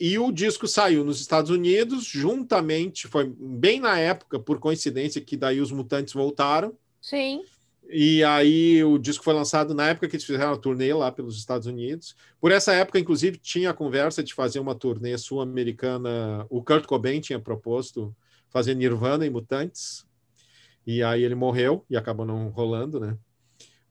e 0.00 0.18
o 0.18 0.32
disco 0.32 0.66
saiu 0.66 1.04
nos 1.04 1.20
Estados 1.20 1.50
Unidos, 1.50 2.06
juntamente, 2.06 3.06
foi 3.06 3.30
bem 3.38 3.80
na 3.80 3.98
época, 3.98 4.40
por 4.40 4.58
coincidência, 4.58 5.20
que 5.20 5.36
daí 5.36 5.60
os 5.60 5.70
Mutantes 5.70 6.14
voltaram. 6.14 6.74
Sim. 7.02 7.44
E 7.90 8.24
aí 8.24 8.82
o 8.82 8.96
disco 8.96 9.22
foi 9.22 9.34
lançado 9.34 9.74
na 9.74 9.88
época 9.88 10.08
que 10.08 10.16
eles 10.16 10.24
fizeram 10.24 10.54
a 10.54 10.56
turnê 10.56 10.94
lá 10.94 11.12
pelos 11.12 11.36
Estados 11.36 11.66
Unidos. 11.66 12.16
Por 12.40 12.50
essa 12.50 12.72
época, 12.72 12.98
inclusive, 12.98 13.36
tinha 13.36 13.68
a 13.68 13.74
conversa 13.74 14.22
de 14.22 14.32
fazer 14.32 14.58
uma 14.58 14.74
turnê 14.74 15.18
sul-americana. 15.18 16.46
O 16.48 16.64
Kurt 16.64 16.86
Cobain 16.86 17.20
tinha 17.20 17.38
proposto 17.38 18.16
fazer 18.48 18.74
Nirvana 18.74 19.26
e 19.26 19.30
Mutantes. 19.30 20.06
E 20.86 21.02
aí 21.02 21.22
ele 21.22 21.34
morreu 21.34 21.84
e 21.90 21.96
acabou 21.98 22.24
não 22.24 22.48
rolando, 22.48 22.98
né? 22.98 23.18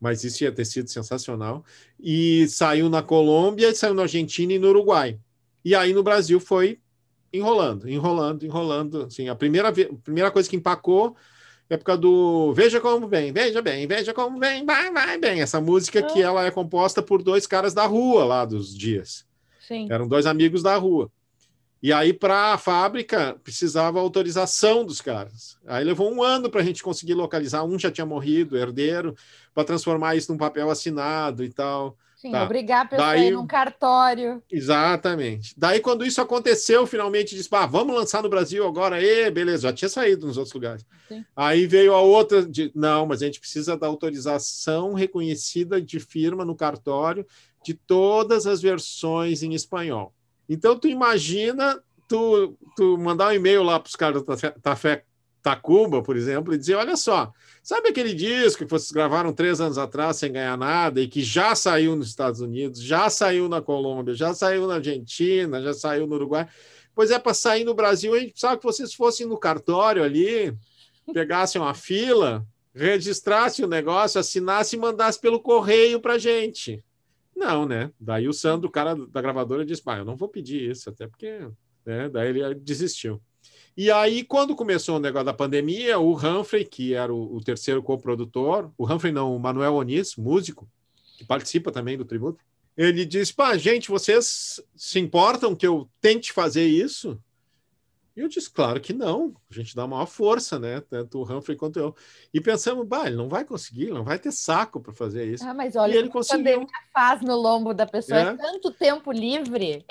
Mas 0.02 0.24
isso 0.24 0.44
ia 0.44 0.52
ter 0.52 0.66
sido 0.66 0.90
sensacional. 0.90 1.64
E 2.00 2.48
saiu 2.48 2.90
na 2.90 3.04
Colômbia, 3.04 3.74
saiu 3.76 3.94
na 3.94 4.02
Argentina 4.02 4.52
e 4.52 4.60
no 4.60 4.70
Uruguai. 4.70 5.20
E 5.64 5.76
aí 5.76 5.94
no 5.94 6.02
Brasil 6.02 6.40
foi 6.40 6.80
enrolando, 7.32 7.88
enrolando, 7.88 8.44
enrolando. 8.44 9.04
Assim, 9.04 9.30
a 9.30 9.36
primeira, 9.36 9.70
a 9.70 9.74
primeira 10.04 10.32
coisa 10.32 10.50
que 10.50 10.56
empacou 10.56 11.16
é 11.70 11.78
por 11.78 11.86
causa 11.86 12.02
do 12.02 12.52
Veja 12.54 12.82
Como 12.82 13.08
Vem, 13.08 13.32
Veja 13.32 13.62
Bem, 13.62 13.86
Veja 13.86 14.12
Como 14.12 14.40
Vem, 14.40 14.66
vai, 14.66 14.92
vai 14.92 15.20
bem. 15.20 15.40
Essa 15.40 15.62
música 15.62 16.00
ah. 16.00 16.04
que 16.04 16.20
ela 16.20 16.44
é 16.46 16.50
composta 16.50 17.04
por 17.04 17.22
dois 17.22 17.46
caras 17.46 17.74
da 17.74 17.86
rua 17.86 18.26
lá 18.26 18.44
dos 18.44 18.76
dias. 18.76 19.24
Sim. 19.68 19.88
Eram 19.90 20.08
dois 20.08 20.26
amigos 20.26 20.64
da 20.64 20.76
rua. 20.78 21.12
E 21.82 21.92
aí, 21.92 22.14
para 22.14 22.54
a 22.54 22.58
fábrica, 22.60 23.36
precisava 23.44 24.00
autorização 24.00 24.86
dos 24.86 25.02
caras. 25.02 25.58
Aí 25.66 25.84
levou 25.84 26.14
um 26.14 26.22
ano 26.22 26.50
para 26.50 26.62
a 26.62 26.64
gente 26.64 26.84
conseguir 26.84 27.16
localizar. 27.16 27.64
Um 27.64 27.80
já 27.80 27.90
tinha 27.90 28.06
morrido, 28.06 28.56
herdeiro, 28.56 29.16
para 29.54 29.64
transformar 29.64 30.16
isso 30.16 30.32
num 30.32 30.38
papel 30.38 30.70
assinado 30.70 31.44
e 31.44 31.50
tal. 31.50 31.98
Sim, 32.22 32.34
tá. 32.34 32.44
obrigar 32.44 32.86
a 32.86 32.88
pessoa 32.88 33.08
Daí, 33.08 33.22
a 33.22 33.26
ir 33.26 33.32
num 33.32 33.48
cartório. 33.48 34.44
Exatamente. 34.52 35.56
Daí, 35.58 35.80
quando 35.80 36.06
isso 36.06 36.22
aconteceu, 36.22 36.86
finalmente 36.86 37.36
disse: 37.36 37.50
ah, 37.52 37.66
vamos 37.66 37.96
lançar 37.96 38.22
no 38.22 38.30
Brasil 38.30 38.64
agora. 38.68 39.02
E 39.02 39.32
beleza, 39.32 39.64
já 39.64 39.74
tinha 39.74 39.90
saído 39.90 40.28
nos 40.28 40.38
outros 40.38 40.54
lugares. 40.54 40.86
Sim. 41.08 41.26
Aí 41.36 41.66
veio 41.66 41.96
a 41.96 42.02
outra 42.02 42.46
de 42.46 42.72
não, 42.76 43.08
mas 43.08 43.24
a 43.24 43.26
gente 43.26 43.40
precisa 43.40 43.76
da 43.76 43.88
autorização 43.88 44.94
reconhecida 44.94 45.82
de 45.82 46.00
firma 46.00 46.46
no 46.46 46.56
cartório 46.56 47.26
de 47.66 47.74
todas 47.74 48.46
as 48.46 48.62
versões 48.62 49.42
em 49.42 49.56
espanhol. 49.56 50.14
Então, 50.54 50.78
tu 50.78 50.90
imagina 50.90 51.82
tu, 52.10 52.58
tu 52.76 52.98
mandar 52.98 53.30
um 53.30 53.32
e-mail 53.32 53.64
lá 53.64 53.80
para 53.80 53.88
os 53.88 53.96
caras 53.96 54.22
do 54.22 54.36
Tafé 54.62 55.06
Tacuba, 55.42 56.04
por 56.04 56.18
exemplo, 56.18 56.54
e 56.54 56.58
dizer: 56.58 56.76
olha 56.76 56.98
só, 56.98 57.32
sabe 57.64 57.88
aquele 57.88 58.14
disco 58.14 58.66
que 58.66 58.70
vocês 58.70 58.92
gravaram 58.92 59.32
três 59.32 59.62
anos 59.62 59.78
atrás 59.78 60.18
sem 60.18 60.34
ganhar 60.34 60.58
nada 60.58 61.00
e 61.00 61.08
que 61.08 61.24
já 61.24 61.56
saiu 61.56 61.96
nos 61.96 62.10
Estados 62.10 62.42
Unidos, 62.42 62.82
já 62.82 63.10
saiu 63.10 63.48
na 63.48 63.62
Colômbia, 63.62 64.14
já 64.14 64.34
saiu 64.34 64.68
na 64.68 64.76
Argentina, 64.76 65.62
já 65.62 65.74
saiu 65.74 66.06
no 66.06 66.16
Uruguai? 66.16 66.46
Pois 66.94 67.12
é, 67.12 67.18
para 67.18 67.34
sair 67.34 67.64
no 67.64 67.74
Brasil, 67.74 68.14
a 68.14 68.20
gente 68.20 68.32
precisava 68.32 68.58
que 68.58 68.66
vocês 68.66 68.94
fossem 68.94 69.26
no 69.26 69.38
cartório 69.38 70.04
ali, 70.04 70.54
pegassem 71.14 71.62
uma 71.62 71.74
fila, 71.74 72.46
registrassem 72.76 73.64
o 73.64 73.70
negócio, 73.70 74.20
assinassem 74.20 74.78
e 74.78 74.82
mandassem 74.82 75.22
pelo 75.22 75.40
correio 75.40 76.02
para 76.02 76.18
gente. 76.18 76.84
Não, 77.42 77.66
né? 77.66 77.92
Daí 78.00 78.28
o 78.28 78.34
Sandro, 78.34 78.70
o 78.70 78.72
cara 78.72 78.96
da 78.96 79.20
gravadora, 79.20 79.66
disse: 79.66 79.82
eu 79.84 80.06
não 80.06 80.16
vou 80.16 80.30
pedir 80.30 80.70
isso, 80.70 80.92
até 80.92 81.08
porque. 81.08 81.40
Né? 81.84 82.08
Daí 82.08 82.30
ele 82.30 82.54
desistiu. 82.54 83.20
E 83.76 83.90
aí, 83.90 84.24
quando 84.24 84.56
começou 84.56 84.98
o 84.98 85.00
negócio 85.00 85.26
da 85.26 85.34
pandemia, 85.34 85.98
o 85.98 86.16
Humphrey, 86.16 86.64
que 86.64 86.94
era 86.94 87.12
o, 87.12 87.38
o 87.38 87.44
terceiro 87.44 87.82
coprodutor, 87.82 88.72
o 88.78 88.86
Humphrey 88.86 89.12
não, 89.12 89.36
o 89.36 89.40
Manuel 89.40 89.74
Onis, 89.74 90.16
músico, 90.16 90.70
que 91.18 91.26
participa 91.26 91.72
também 91.72 91.98
do 91.98 92.06
tributo, 92.06 92.44
ele 92.78 93.04
disse: 93.06 93.34
pá, 93.34 93.58
gente, 93.58 93.90
vocês 93.90 94.62
se 94.76 95.00
importam 95.00 95.56
que 95.56 95.66
eu 95.66 95.90
tente 96.00 96.32
fazer 96.32 96.68
isso? 96.68 97.20
E 98.22 98.24
eu 98.24 98.28
disse, 98.28 98.52
claro 98.52 98.80
que 98.80 98.94
não. 98.94 99.34
A 99.50 99.54
gente 99.54 99.76
dá 99.76 99.88
maior 99.88 100.06
força, 100.06 100.60
né? 100.60 100.80
Tanto 100.82 101.18
o 101.18 101.24
Humphrey 101.24 101.58
quanto 101.58 101.80
eu. 101.80 101.96
E 102.32 102.40
pensamos, 102.40 102.88
bah, 102.88 103.08
ele 103.08 103.16
não 103.16 103.28
vai 103.28 103.44
conseguir, 103.44 103.88
não 103.88 104.04
vai 104.04 104.20
ter 104.20 104.32
saco 104.32 104.80
para 104.80 104.94
fazer 104.94 105.26
isso. 105.26 105.44
Ah, 105.44 105.56
mas 105.56 105.76
olha, 105.76 105.96
e 105.96 105.98
ele 105.98 106.10
conseguiu. 106.10 106.68
faz 106.94 107.20
no 107.24 107.36
lombo 107.36 107.74
da 107.74 107.88
pessoa, 107.88 108.20
é. 108.20 108.24
é 108.26 108.38
tanto 108.38 108.70
tempo 108.70 109.12
livre. 109.12 109.84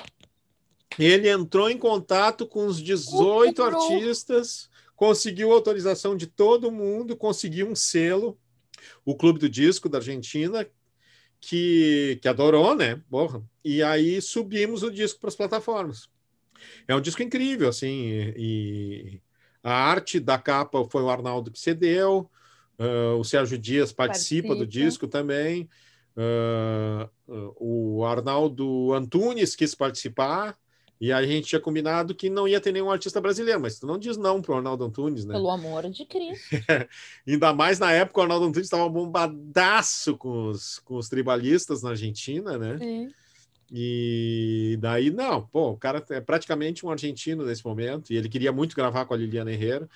Ele 0.97 1.29
entrou 1.29 1.69
em 1.69 1.77
contato 1.77 2.47
com 2.47 2.67
os 2.67 2.81
18 2.81 3.61
artistas, 3.65 4.71
conseguiu 4.95 5.51
autorização 5.51 6.17
de 6.17 6.29
todo 6.29 6.71
mundo, 6.71 7.17
conseguiu 7.17 7.69
um 7.69 7.75
selo, 7.75 8.39
o 9.05 9.17
Clube 9.17 9.41
do 9.41 9.49
Disco 9.49 9.89
da 9.89 9.99
Argentina, 9.99 10.65
que, 11.41 12.21
que 12.23 12.29
adorou, 12.29 12.77
né? 12.77 13.03
Porra. 13.11 13.43
E 13.65 13.83
aí 13.83 14.23
subimos 14.23 14.85
o 14.85 14.91
disco 14.91 15.19
para 15.19 15.31
as 15.31 15.37
plataformas. 15.37 16.09
É 16.87 16.95
um 16.95 17.01
disco 17.01 17.23
incrível, 17.23 17.69
assim, 17.69 18.33
e, 18.37 19.21
a 19.63 19.73
arte 19.73 20.19
da 20.19 20.39
capa 20.39 20.85
foi 20.91 21.03
o 21.03 21.11
Arnaldo 21.11 21.51
que 21.51 21.61
cedeu, 21.61 22.31
uh, 22.79 23.19
o 23.19 23.25
Sérgio 23.25 23.59
Dias 23.59 23.93
participa, 23.93 24.49
participa. 24.49 24.55
do 24.55 24.67
disco 24.67 25.07
também, 25.07 25.69
uh, 26.17 27.09
uh, 27.29 27.57
o 27.59 28.05
Arnaldo 28.05 28.93
Antunes 28.95 29.55
quis 29.55 29.75
participar, 29.75 30.57
e 31.01 31.13
a 31.13 31.23
gente 31.25 31.47
tinha 31.47 31.61
combinado 31.61 32.15
que 32.15 32.29
não 32.29 32.47
ia 32.47 32.61
ter 32.61 32.73
nenhum 32.73 32.91
artista 32.91 33.23
brasileiro, 33.23 33.59
mas 33.59 33.79
tu 33.79 33.87
não 33.87 33.99
diz 33.99 34.19
não 34.19 34.43
pro 34.43 34.57
Arnaldo 34.57 34.85
Antunes, 34.85 35.25
né? 35.25 35.33
Pelo 35.33 35.49
amor 35.49 35.89
de 35.89 36.05
Cristo. 36.05 36.45
Ainda 37.27 37.55
mais 37.55 37.79
na 37.79 37.91
época 37.91 38.21
o 38.21 38.23
Arnaldo 38.23 38.47
Antunes 38.47 38.67
estava 38.67 38.87
bombadaço 38.87 40.15
com 40.19 40.49
os, 40.49 40.79
com 40.81 40.97
os 40.97 41.09
tribalistas 41.09 41.83
na 41.83 41.91
Argentina, 41.91 42.59
né? 42.59 42.77
Sim. 42.77 43.11
E 43.71 44.77
daí, 44.81 45.11
não, 45.11 45.47
pô, 45.47 45.71
o 45.71 45.77
cara 45.77 46.05
é 46.11 46.21
praticamente 46.21 46.85
um 46.85 46.91
argentino 46.91 47.45
nesse 47.45 47.65
momento, 47.65 48.13
e 48.13 48.17
ele 48.17 48.29
queria 48.29 48.53
muito 48.53 48.75
gravar 48.75 49.05
com 49.05 49.15
a 49.15 49.17
Liliana 49.17 49.53
Herrera. 49.53 49.89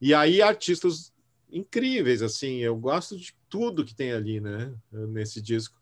E 0.00 0.14
aí, 0.14 0.40
artistas 0.40 1.12
incríveis, 1.50 2.22
assim, 2.22 2.58
eu 2.58 2.76
gosto 2.76 3.16
de 3.16 3.34
tudo 3.48 3.84
que 3.84 3.94
tem 3.94 4.12
ali, 4.12 4.40
né, 4.40 4.72
nesse 4.92 5.40
disco. 5.40 5.76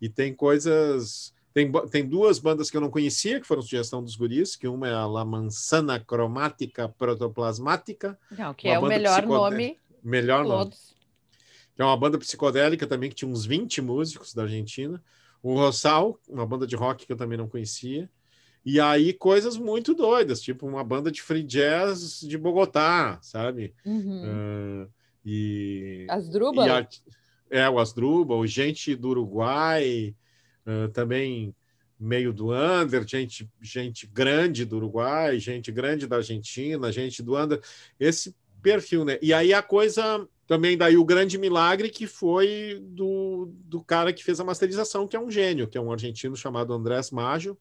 E 0.00 0.08
tem 0.08 0.34
coisas 0.34 1.32
tem, 1.52 1.70
tem 1.90 2.08
duas 2.08 2.38
bandas 2.38 2.70
que 2.70 2.76
eu 2.76 2.80
não 2.80 2.90
conhecia, 2.90 3.38
que 3.38 3.46
foram 3.46 3.60
sugestão 3.60 4.02
dos 4.02 4.16
guris, 4.16 4.56
que 4.56 4.66
uma 4.66 4.88
é 4.88 4.94
a 4.94 5.06
La 5.06 5.24
Mansana 5.24 6.00
Cromática 6.00 6.88
Protoplasmática. 6.88 8.18
Não, 8.30 8.54
que 8.54 8.68
é 8.68 8.78
o 8.78 8.86
melhor 8.86 9.26
nome. 9.26 9.78
Melhor 10.02 10.44
todos. 10.46 10.56
nome. 10.56 10.72
Que 11.76 11.82
é 11.82 11.84
uma 11.84 11.96
banda 11.96 12.18
psicodélica 12.18 12.86
também, 12.86 13.10
que 13.10 13.16
tinha 13.16 13.30
uns 13.30 13.44
20 13.44 13.82
músicos 13.82 14.32
da 14.32 14.42
Argentina. 14.42 15.02
O 15.42 15.54
Rossal, 15.54 16.18
uma 16.28 16.46
banda 16.46 16.66
de 16.66 16.76
rock 16.76 17.06
que 17.06 17.12
eu 17.12 17.16
também 17.16 17.36
não 17.36 17.48
conhecia. 17.48 18.08
E 18.64 18.78
aí, 18.78 19.12
coisas 19.12 19.56
muito 19.56 19.92
doidas, 19.92 20.40
tipo 20.40 20.66
uma 20.66 20.84
banda 20.84 21.10
de 21.10 21.20
free 21.20 21.42
jazz 21.42 22.20
de 22.20 22.38
Bogotá, 22.38 23.18
sabe? 23.20 23.74
Uhum. 23.84 24.84
Uh, 24.84 24.90
e. 25.24 26.06
Asdrubal? 26.08 26.66
E 26.68 26.88
é, 27.50 27.68
o 27.68 27.78
Asdrubal, 27.78 28.46
gente 28.46 28.94
do 28.96 29.10
Uruguai, 29.10 30.14
uh, 30.64 30.88
também 30.90 31.54
meio 31.98 32.32
do 32.32 32.50
under, 32.50 33.06
gente, 33.06 33.48
gente 33.60 34.06
grande 34.06 34.64
do 34.64 34.76
Uruguai, 34.76 35.38
gente 35.38 35.70
grande 35.70 36.06
da 36.06 36.16
Argentina, 36.16 36.90
gente 36.90 37.22
do 37.22 37.36
under, 37.36 37.60
esse 38.00 38.34
perfil, 38.62 39.04
né? 39.04 39.18
E 39.20 39.34
aí 39.34 39.52
a 39.52 39.62
coisa 39.62 40.26
também 40.46 40.76
daí 40.76 40.96
o 40.96 41.04
grande 41.04 41.38
milagre 41.38 41.88
que 41.88 42.06
foi 42.06 42.78
do, 42.82 43.50
do 43.64 43.82
cara 43.82 44.12
que 44.12 44.24
fez 44.24 44.40
a 44.40 44.44
masterização, 44.44 45.06
que 45.06 45.16
é 45.16 45.20
um 45.20 45.30
gênio, 45.30 45.68
que 45.68 45.78
é 45.78 45.80
um 45.80 45.92
argentino 45.92 46.36
chamado 46.36 46.72
Andrés 46.72 47.10
Maggio, 47.10 47.56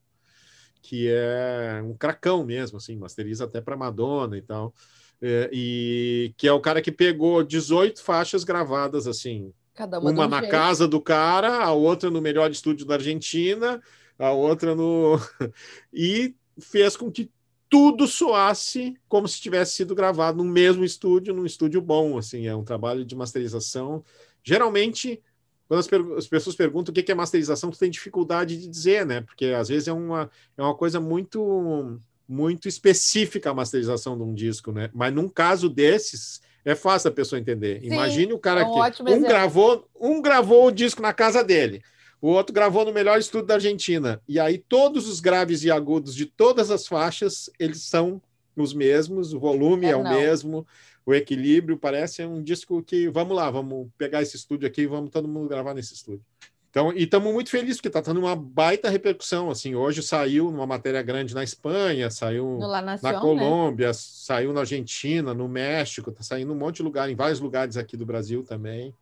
que 0.81 1.07
é 1.09 1.81
um 1.83 1.95
cracão 1.95 2.43
mesmo, 2.43 2.77
assim, 2.77 2.97
masteriza 2.97 3.45
até 3.45 3.61
para 3.61 3.77
Madonna 3.77 4.37
e 4.37 4.41
tal. 4.41 4.73
É, 5.21 5.49
e 5.53 6.33
que 6.35 6.47
é 6.47 6.51
o 6.51 6.59
cara 6.59 6.81
que 6.81 6.91
pegou 6.91 7.43
18 7.43 8.01
faixas 8.01 8.43
gravadas 8.43 9.05
assim, 9.05 9.53
Cada 9.73 9.99
uma, 9.99 10.11
uma 10.11 10.27
na 10.27 10.39
jeito. 10.39 10.51
casa 10.51 10.87
do 10.87 10.99
cara, 10.99 11.63
a 11.63 11.71
outra 11.71 12.09
no 12.09 12.21
melhor 12.21 12.51
estúdio 12.51 12.85
da 12.85 12.95
Argentina, 12.95 13.81
a 14.17 14.31
outra 14.31 14.75
no. 14.75 15.17
e 15.93 16.35
fez 16.59 16.97
com 16.97 17.11
que 17.11 17.31
tudo 17.71 18.05
soasse 18.05 18.97
como 19.07 19.29
se 19.29 19.39
tivesse 19.39 19.75
sido 19.75 19.95
gravado 19.95 20.37
no 20.37 20.43
mesmo 20.43 20.83
estúdio, 20.83 21.33
num 21.33 21.45
estúdio 21.45 21.81
bom. 21.81 22.17
Assim, 22.17 22.45
é 22.45 22.53
um 22.53 22.65
trabalho 22.65 23.05
de 23.05 23.15
masterização. 23.15 24.03
Geralmente, 24.43 25.23
quando 25.69 25.79
as, 25.79 26.17
as 26.17 26.27
pessoas 26.27 26.53
perguntam 26.53 26.91
o 26.91 26.93
que 26.93 27.09
é 27.09 27.15
masterização, 27.15 27.71
tu 27.71 27.79
tem 27.79 27.89
dificuldade 27.89 28.57
de 28.57 28.67
dizer, 28.67 29.05
né? 29.05 29.21
Porque 29.21 29.45
às 29.45 29.69
vezes 29.69 29.87
é 29.87 29.93
uma, 29.93 30.29
é 30.57 30.61
uma 30.61 30.75
coisa 30.75 30.99
muito 30.99 31.97
muito 32.27 32.67
específica 32.67 33.51
a 33.51 33.53
masterização 33.53 34.17
de 34.17 34.23
um 34.23 34.33
disco, 34.33 34.73
né? 34.73 34.89
Mas 34.93 35.13
num 35.13 35.29
caso 35.29 35.69
desses, 35.69 36.41
é 36.65 36.75
fácil 36.75 37.09
a 37.09 37.13
pessoa 37.13 37.39
entender. 37.39 37.79
Sim, 37.79 37.87
Imagine 37.87 38.33
o 38.33 38.39
cara 38.39 38.61
é 38.61 38.65
um 38.65 38.91
que 38.91 39.03
um 39.03 39.21
gravou, 39.21 39.89
um 39.99 40.21
gravou 40.21 40.67
o 40.67 40.71
disco 40.71 41.01
na 41.01 41.13
casa 41.13 41.41
dele, 41.41 41.81
o 42.21 42.29
outro 42.29 42.53
gravou 42.53 42.85
no 42.85 42.93
melhor 42.93 43.19
estúdio 43.19 43.47
da 43.47 43.55
Argentina. 43.55 44.21
E 44.27 44.39
aí 44.39 44.59
todos 44.59 45.07
os 45.09 45.19
graves 45.19 45.63
e 45.63 45.71
agudos 45.71 46.13
de 46.13 46.25
todas 46.27 46.69
as 46.69 46.87
faixas, 46.87 47.49
eles 47.59 47.83
são 47.83 48.21
os 48.55 48.73
mesmos, 48.73 49.33
o 49.33 49.39
volume 49.39 49.87
é, 49.87 49.91
é 49.91 49.95
o 49.95 50.03
mesmo, 50.03 50.67
o 51.05 51.13
equilíbrio 51.13 51.77
parece 51.77 52.23
um 52.23 52.43
disco 52.43 52.83
que 52.83 53.09
vamos 53.09 53.35
lá, 53.35 53.49
vamos 53.49 53.87
pegar 53.97 54.21
esse 54.21 54.35
estúdio 54.35 54.67
aqui 54.67 54.81
e 54.81 54.87
vamos 54.87 55.09
todo 55.09 55.27
mundo 55.27 55.49
gravar 55.49 55.73
nesse 55.73 55.93
estúdio. 55.93 56.23
Então, 56.69 56.93
e 56.93 57.03
estamos 57.03 57.33
muito 57.33 57.49
felizes 57.49 57.77
porque 57.77 57.89
está 57.89 58.01
tendo 58.01 58.21
uma 58.21 58.33
baita 58.33 58.89
repercussão. 58.89 59.49
Assim, 59.49 59.75
hoje 59.75 60.01
saiu 60.01 60.47
uma 60.47 60.65
matéria 60.65 61.01
grande 61.01 61.35
na 61.35 61.43
Espanha, 61.43 62.09
saiu 62.09 62.57
na 63.01 63.11
né? 63.11 63.19
Colômbia, 63.19 63.87
né? 63.87 63.93
saiu 63.93 64.53
na 64.53 64.61
Argentina, 64.61 65.33
no 65.33 65.49
México, 65.49 66.11
está 66.11 66.23
saindo 66.23 66.53
um 66.53 66.55
monte 66.55 66.77
de 66.77 66.83
lugar, 66.83 67.09
em 67.09 67.15
vários 67.15 67.41
lugares 67.41 67.75
aqui 67.75 67.97
do 67.97 68.05
Brasil 68.05 68.41
também. 68.43 68.95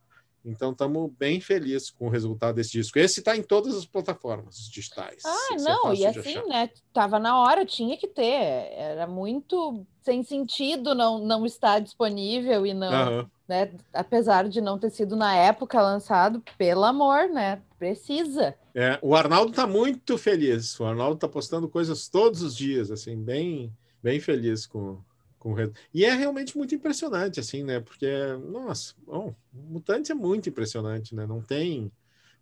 Então, 0.49 0.71
estamos 0.71 1.11
bem 1.17 1.39
felizes 1.39 1.89
com 1.89 2.07
o 2.07 2.09
resultado 2.09 2.55
desse 2.55 2.71
disco. 2.71 2.97
Esse 2.97 3.19
está 3.19 3.35
em 3.37 3.43
todas 3.43 3.75
as 3.75 3.85
plataformas 3.85 4.69
digitais. 4.69 5.23
Ah, 5.25 5.55
não, 5.59 5.91
é 5.91 5.95
e 5.95 6.05
assim, 6.05 6.41
né? 6.47 6.69
Tava 6.93 7.19
na 7.19 7.39
hora, 7.39 7.65
tinha 7.65 7.95
que 7.97 8.07
ter. 8.07 8.71
Era 8.73 9.07
muito 9.07 9.85
sem 10.01 10.23
sentido 10.23 10.95
não, 10.95 11.19
não 11.19 11.45
estar 11.45 11.79
disponível 11.79 12.65
e 12.65 12.73
não. 12.73 13.19
Uhum. 13.19 13.27
Né? 13.47 13.71
Apesar 13.93 14.47
de 14.47 14.61
não 14.61 14.77
ter 14.77 14.89
sido 14.89 15.15
na 15.15 15.35
época 15.35 15.81
lançado, 15.81 16.43
pelo 16.57 16.83
amor, 16.83 17.29
né? 17.29 17.61
Precisa. 17.77 18.55
É, 18.73 18.99
o 19.01 19.15
Arnaldo 19.15 19.51
está 19.51 19.65
muito 19.65 20.17
feliz. 20.17 20.79
O 20.79 20.85
Arnaldo 20.85 21.15
está 21.15 21.27
postando 21.27 21.67
coisas 21.67 22.07
todos 22.07 22.41
os 22.41 22.55
dias, 22.55 22.91
assim, 22.91 23.15
bem, 23.15 23.71
bem 24.01 24.19
feliz 24.19 24.65
com, 24.65 24.99
com 25.39 25.55
e 25.93 26.05
é 26.05 26.13
realmente 26.13 26.57
muito 26.57 26.75
impressionante 26.75 27.39
assim 27.39 27.63
né? 27.63 27.79
Porque 27.79 28.07
nossa 28.51 28.93
bom, 29.05 29.33
Mutantes 29.51 30.11
é 30.11 30.13
muito 30.13 30.49
impressionante 30.49 31.15
né? 31.15 31.25
Não 31.25 31.41
tem 31.41 31.91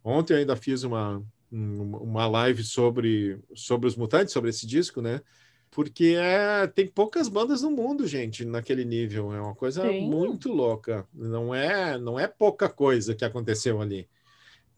ontem 0.03 0.33
eu 0.33 0.37
ainda 0.39 0.55
fiz 0.55 0.83
uma 0.83 1.23
uma 1.51 2.27
live 2.27 2.63
sobre 2.63 3.39
sobre 3.55 3.87
os 3.87 3.95
Mutantes 3.95 4.33
sobre 4.33 4.49
esse 4.49 4.65
disco 4.65 5.01
né? 5.01 5.21
Porque 5.69 6.15
é, 6.17 6.65
tem 6.67 6.87
poucas 6.87 7.27
bandas 7.27 7.61
no 7.61 7.69
mundo 7.69 8.07
gente 8.07 8.45
naquele 8.45 8.85
nível. 8.85 9.33
É 9.33 9.41
uma 9.41 9.53
coisa 9.53 9.83
Sim. 9.83 10.09
muito 10.09 10.51
louca. 10.51 11.05
Não 11.13 11.53
é 11.53 11.97
não 11.97 12.19
é 12.19 12.27
pouca 12.27 12.69
coisa 12.69 13.13
que 13.13 13.25
aconteceu 13.25 13.81
ali. 13.81 14.07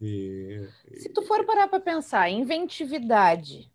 E, 0.00 0.66
se 0.94 1.10
tu 1.10 1.22
for 1.22 1.44
parar 1.44 1.68
para 1.68 1.78
pensar 1.78 2.30
inventividade 2.30 3.69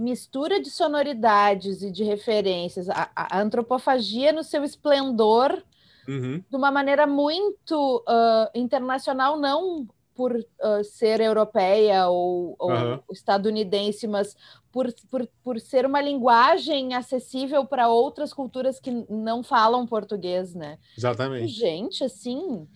mistura 0.00 0.60
de 0.60 0.70
sonoridades 0.70 1.82
e 1.82 1.90
de 1.90 2.02
referências, 2.02 2.88
a, 2.88 3.10
a 3.14 3.40
antropofagia 3.40 4.32
no 4.32 4.42
seu 4.42 4.64
esplendor, 4.64 5.62
uhum. 6.08 6.42
de 6.48 6.56
uma 6.56 6.70
maneira 6.70 7.06
muito 7.06 8.02
uh, 8.08 8.50
internacional, 8.58 9.38
não 9.38 9.86
por 10.14 10.32
uh, 10.32 10.84
ser 10.84 11.20
europeia 11.20 12.08
ou, 12.08 12.56
ou 12.58 12.70
uhum. 12.70 13.00
estadunidense, 13.10 14.06
mas 14.06 14.36
por, 14.72 14.92
por, 15.10 15.28
por 15.42 15.60
ser 15.60 15.84
uma 15.86 16.00
linguagem 16.00 16.94
acessível 16.94 17.64
para 17.64 17.88
outras 17.88 18.32
culturas 18.32 18.80
que 18.80 18.90
não 19.08 19.42
falam 19.42 19.86
português, 19.86 20.54
né? 20.54 20.78
Exatamente. 20.96 21.48
Gente, 21.48 22.04
assim, 22.04 22.66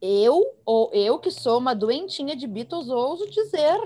eu 0.00 0.42
ou 0.64 0.90
eu 0.92 1.18
que 1.18 1.30
sou 1.30 1.58
uma 1.58 1.74
doentinha 1.74 2.36
de 2.36 2.46
Beatles 2.46 2.88
ouso 2.88 3.28
dizer, 3.30 3.78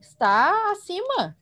está 0.00 0.72
acima. 0.72 1.36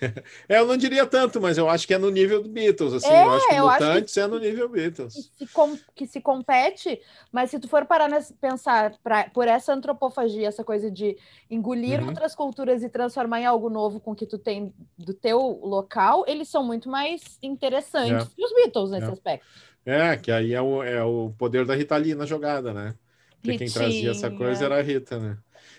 É, 0.48 0.58
eu 0.58 0.66
não 0.66 0.76
diria 0.76 1.06
tanto, 1.06 1.40
mas 1.40 1.58
eu 1.58 1.68
acho 1.68 1.86
que 1.86 1.94
é 1.94 1.98
no 1.98 2.10
nível 2.10 2.42
do 2.42 2.48
Beatles, 2.48 2.92
assim, 2.92 3.08
é, 3.08 3.24
eu 3.24 3.30
acho 3.30 3.48
que 3.48 3.54
eu 3.54 3.66
Mutantes 3.66 4.14
que, 4.14 4.20
é 4.20 4.26
no 4.26 4.38
nível 4.38 4.68
Beatles. 4.68 5.14
Que 5.14 5.46
se, 5.46 5.52
com, 5.52 5.78
que 5.94 6.06
se 6.06 6.20
compete, 6.20 7.00
mas 7.32 7.50
se 7.50 7.58
tu 7.58 7.68
for 7.68 7.84
parar 7.86 8.08
nessa, 8.08 8.34
pensar 8.40 8.94
pra, 9.02 9.28
por 9.30 9.48
essa 9.48 9.72
antropofagia, 9.72 10.48
essa 10.48 10.62
coisa 10.62 10.90
de 10.90 11.16
engolir 11.50 12.00
uhum. 12.00 12.08
outras 12.08 12.34
culturas 12.34 12.82
e 12.82 12.88
transformar 12.88 13.40
em 13.40 13.46
algo 13.46 13.68
novo 13.68 13.98
com 13.98 14.14
que 14.14 14.26
tu 14.26 14.38
tem 14.38 14.72
do 14.96 15.14
teu 15.14 15.40
local, 15.62 16.24
eles 16.26 16.48
são 16.48 16.62
muito 16.64 16.88
mais 16.88 17.38
interessantes 17.42 18.26
é. 18.26 18.36
que 18.36 18.44
os 18.44 18.54
Beatles 18.54 18.90
nesse 18.90 19.08
é. 19.08 19.12
aspecto. 19.12 19.46
É, 19.84 20.16
que 20.16 20.32
aí 20.32 20.52
é 20.52 20.60
o, 20.60 20.82
é 20.82 21.02
o 21.02 21.32
poder 21.38 21.64
da 21.64 21.74
Rita 21.74 21.96
Lee 21.96 22.14
na 22.14 22.26
jogada, 22.26 22.72
né? 22.72 22.94
Porque 23.40 23.58
quem 23.58 23.70
trazia 23.70 24.10
essa 24.10 24.30
coisa 24.30 24.64
era 24.64 24.78
a 24.78 24.82
Rita, 24.82 25.18
né? 25.18 25.38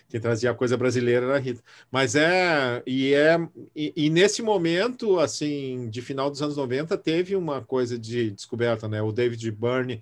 Quem 0.09 0.21
trazia 0.21 0.51
a 0.51 0.55
coisa 0.55 0.77
brasileira 0.77 1.25
era 1.25 1.35
a 1.35 1.39
Rita. 1.39 1.61
Mas 1.91 2.15
é, 2.15 2.81
e 2.85 3.13
é, 3.13 3.37
e, 3.75 3.93
e, 3.95 4.09
nesse 4.09 4.41
momento, 4.41 5.19
assim, 5.19 5.89
de 5.89 6.01
final 6.01 6.29
dos 6.29 6.41
anos 6.41 6.55
90, 6.55 6.97
teve 6.97 7.35
uma 7.35 7.61
coisa 7.61 7.99
de 7.99 8.31
descoberta, 8.31 8.87
né? 8.87 9.01
O 9.01 9.11
David 9.11 9.51
Byrne 9.51 10.01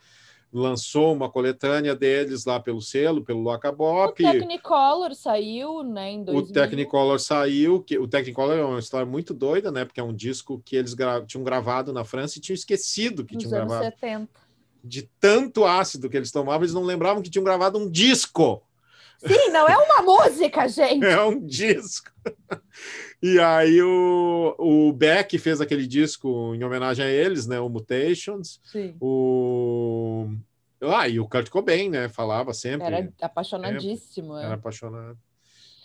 lançou 0.53 1.13
uma 1.13 1.29
coletânea 1.29 1.95
deles 1.95 2.45
lá 2.45 2.59
pelo 2.59 2.81
selo, 2.81 3.23
pelo 3.23 3.41
Locabop. 3.41 4.23
O 4.23 4.31
Technicolor 4.31 5.13
saiu, 5.13 5.83
né, 5.83 6.11
em 6.11 6.23
2000. 6.23 6.49
O 6.49 6.53
Technicolor 6.53 7.19
saiu, 7.19 7.81
que 7.81 7.97
o 7.97 8.07
Technicolor 8.07 8.57
é 8.57 8.63
uma 8.63 8.79
história 8.79 9.05
muito 9.05 9.33
doida, 9.33 9.69
né, 9.69 9.83
porque 9.83 9.99
é 9.99 10.03
um 10.03 10.13
disco 10.13 10.61
que 10.63 10.77
eles 10.77 10.93
gra 10.93 11.21
tinham 11.25 11.43
gravado 11.43 11.91
na 11.91 12.05
França 12.05 12.37
e 12.37 12.41
tinham 12.41 12.55
esquecido 12.55 13.25
que 13.25 13.33
Nos 13.33 13.43
tinham 13.43 13.57
anos 13.57 13.73
gravado. 13.73 13.95
70. 13.99 14.29
De 14.81 15.09
tanto 15.19 15.65
ácido 15.65 16.09
que 16.09 16.15
eles 16.15 16.31
tomavam, 16.31 16.61
eles 16.61 16.73
não 16.73 16.83
lembravam 16.83 17.21
que 17.21 17.29
tinham 17.29 17.43
gravado 17.43 17.77
um 17.77 17.89
disco. 17.89 18.63
Sim, 19.19 19.49
não 19.51 19.67
é 19.67 19.77
uma 19.77 20.01
música, 20.01 20.67
gente. 20.67 21.03
É 21.05 21.21
um 21.21 21.39
disco. 21.45 22.11
E 23.21 23.39
aí 23.39 23.81
o, 23.81 24.55
o 24.57 24.93
Beck 24.93 25.37
fez 25.37 25.61
aquele 25.61 25.87
disco 25.87 26.53
em 26.53 26.63
homenagem 26.63 27.05
a 27.05 27.09
eles, 27.09 27.47
né? 27.47 27.59
O 27.59 27.69
Mutations. 27.69 28.59
Sim. 28.63 28.95
O... 28.99 30.27
Ah, 30.81 31.07
e 31.07 31.19
o 31.19 31.27
Kurt 31.27 31.49
Cobain, 31.49 31.89
né? 31.89 32.09
Falava 32.09 32.53
sempre. 32.53 32.85
Era 32.85 33.11
apaixonadíssimo. 33.21 34.37
Era 34.37 34.49
é. 34.49 34.53
apaixonado. 34.53 35.17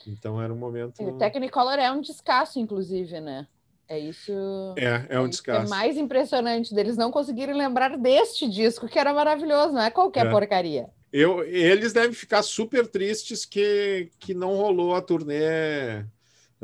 Então 0.07 0.40
era 0.40 0.52
um 0.52 0.57
momento. 0.57 1.02
o 1.02 1.19
Technicolor 1.19 1.78
é 1.78 1.90
um 1.90 2.01
descasso, 2.01 2.59
inclusive, 2.59 3.20
né? 3.20 3.47
É 3.89 3.98
isso. 3.98 4.32
É, 4.77 5.07
é 5.09 5.20
um 5.20 5.27
é 5.27 5.28
descasso. 5.28 5.66
É 5.66 5.69
mais 5.69 5.97
impressionante 5.97 6.73
deles 6.73 6.97
não 6.97 7.11
conseguirem 7.11 7.57
lembrar 7.57 7.97
deste 7.98 8.48
disco, 8.48 8.86
que 8.86 8.98
era 8.98 9.12
maravilhoso, 9.12 9.74
não 9.74 9.82
é 9.82 9.90
qualquer 9.90 10.27
é. 10.27 10.31
porcaria. 10.31 10.89
Eu, 11.12 11.43
eles 11.45 11.93
devem 11.93 12.12
ficar 12.12 12.43
super 12.43 12.87
tristes 12.87 13.45
que, 13.45 14.11
que 14.19 14.32
não 14.32 14.57
rolou 14.57 14.95
a 14.95 15.03
turnê 15.03 16.05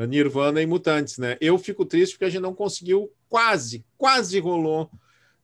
Nirvana 0.06 0.62
e 0.62 0.66
Mutantes, 0.66 1.18
né? 1.18 1.36
Eu 1.40 1.59
fico 1.59 1.85
triste 1.85 2.12
porque 2.12 2.27
a 2.27 2.31
gente 2.31 2.43
não 2.43 2.55
conseguiu, 2.55 3.10
quase, 3.28 3.85
quase 3.97 4.39
rolou 4.39 4.90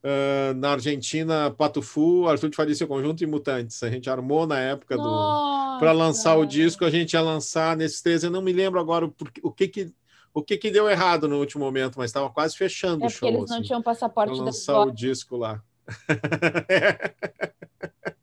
uh, 0.03 0.53
na 0.55 0.71
Argentina 0.71 1.51
Patufu, 1.51 2.27
Arthur 2.27 2.49
de 2.49 2.55
Faria 2.55 2.75
seu 2.75 2.87
conjunto 2.87 3.23
e 3.23 3.27
Mutantes. 3.27 3.81
A 3.81 3.89
gente 3.89 4.09
armou 4.09 4.45
na 4.45 4.59
época 4.59 4.95
do 4.95 5.33
para 5.79 5.91
lançar 5.91 6.37
o 6.37 6.45
disco, 6.45 6.85
a 6.85 6.89
gente 6.89 7.13
ia 7.13 7.21
lançar 7.21 7.75
nesses 7.75 8.01
três. 8.01 8.23
Eu 8.23 8.31
não 8.31 8.41
me 8.41 8.53
lembro 8.53 8.79
agora 8.79 9.05
o, 9.05 9.13
o 9.41 9.51
que 9.51 9.67
que 9.67 9.93
o 10.33 10.41
que, 10.41 10.57
que 10.57 10.71
deu 10.71 10.89
errado 10.89 11.27
no 11.27 11.37
último 11.37 11.63
momento, 11.63 11.99
mas 11.99 12.09
estava 12.09 12.27
quase 12.27 12.57
fechando 12.57 13.03
é 13.03 13.07
o 13.07 13.09
show. 13.09 13.29
Eles 13.29 13.49
não 13.49 13.57
assim, 13.57 13.67
tinham 13.67 13.83
passaporte 13.83 14.33
para 14.33 14.45
lançar 14.45 14.81
o 14.81 14.91
disco 14.91 15.37
lá. 15.37 15.61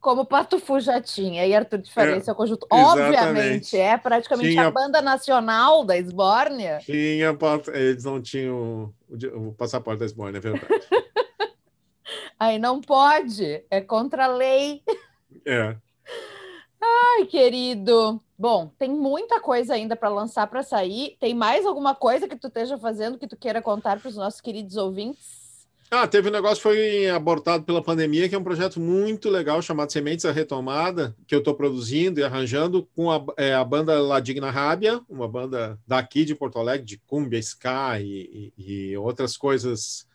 Como 0.00 0.24
Patufu 0.24 0.80
já 0.80 1.00
tinha, 1.00 1.46
e 1.46 1.54
Arthur 1.54 1.78
de 1.78 1.92
Faria, 1.92 2.16
é, 2.16 2.20
seu 2.20 2.34
conjunto, 2.34 2.66
obviamente, 2.70 3.76
é 3.76 3.96
praticamente 3.96 4.50
tinha, 4.50 4.66
a 4.66 4.70
banda 4.70 5.02
nacional 5.02 5.84
da 5.84 5.96
Esbórnia. 5.96 6.78
Tinha, 6.84 7.36
eles 7.74 8.04
não 8.04 8.22
tinham 8.22 8.92
o, 9.08 9.48
o 9.48 9.52
passaporte 9.54 10.00
da 10.00 10.06
Esbórnia, 10.06 10.38
é 10.38 10.40
verdade. 10.40 10.66
Aí 12.38 12.58
não 12.58 12.80
pode, 12.80 13.64
é 13.68 13.80
contra 13.80 14.26
a 14.26 14.28
lei. 14.28 14.82
É. 15.44 15.76
Ai, 16.80 17.26
querido. 17.26 18.22
Bom, 18.38 18.70
tem 18.78 18.88
muita 18.88 19.40
coisa 19.40 19.74
ainda 19.74 19.96
para 19.96 20.08
lançar 20.08 20.46
para 20.46 20.62
sair. 20.62 21.16
Tem 21.18 21.34
mais 21.34 21.66
alguma 21.66 21.94
coisa 21.94 22.28
que 22.28 22.36
tu 22.36 22.46
esteja 22.46 22.78
fazendo 22.78 23.18
que 23.18 23.26
tu 23.26 23.36
queira 23.36 23.60
contar 23.60 23.98
para 23.98 24.08
os 24.08 24.16
nossos 24.16 24.40
queridos 24.40 24.76
ouvintes? 24.76 25.47
Ah, 25.90 26.06
teve 26.06 26.28
um 26.28 26.32
negócio 26.32 26.56
que 26.56 26.62
foi 26.62 27.08
abortado 27.08 27.64
pela 27.64 27.82
pandemia, 27.82 28.28
que 28.28 28.34
é 28.34 28.38
um 28.38 28.44
projeto 28.44 28.78
muito 28.78 29.30
legal 29.30 29.62
chamado 29.62 29.90
Sementes 29.90 30.26
à 30.26 30.32
Retomada, 30.32 31.16
que 31.26 31.34
eu 31.34 31.38
estou 31.38 31.54
produzindo 31.54 32.20
e 32.20 32.22
arranjando 32.22 32.86
com 32.94 33.10
a, 33.10 33.24
é, 33.38 33.54
a 33.54 33.64
banda 33.64 33.98
Ladigna 34.02 34.50
Rábia, 34.50 35.00
uma 35.08 35.26
banda 35.26 35.78
daqui 35.86 36.26
de 36.26 36.34
Porto 36.34 36.58
Alegre, 36.58 36.84
de 36.84 36.98
cumbia, 36.98 37.38
ska 37.38 37.98
e, 38.00 38.52
e, 38.58 38.90
e 38.90 38.96
outras 38.98 39.34
coisas 39.34 40.07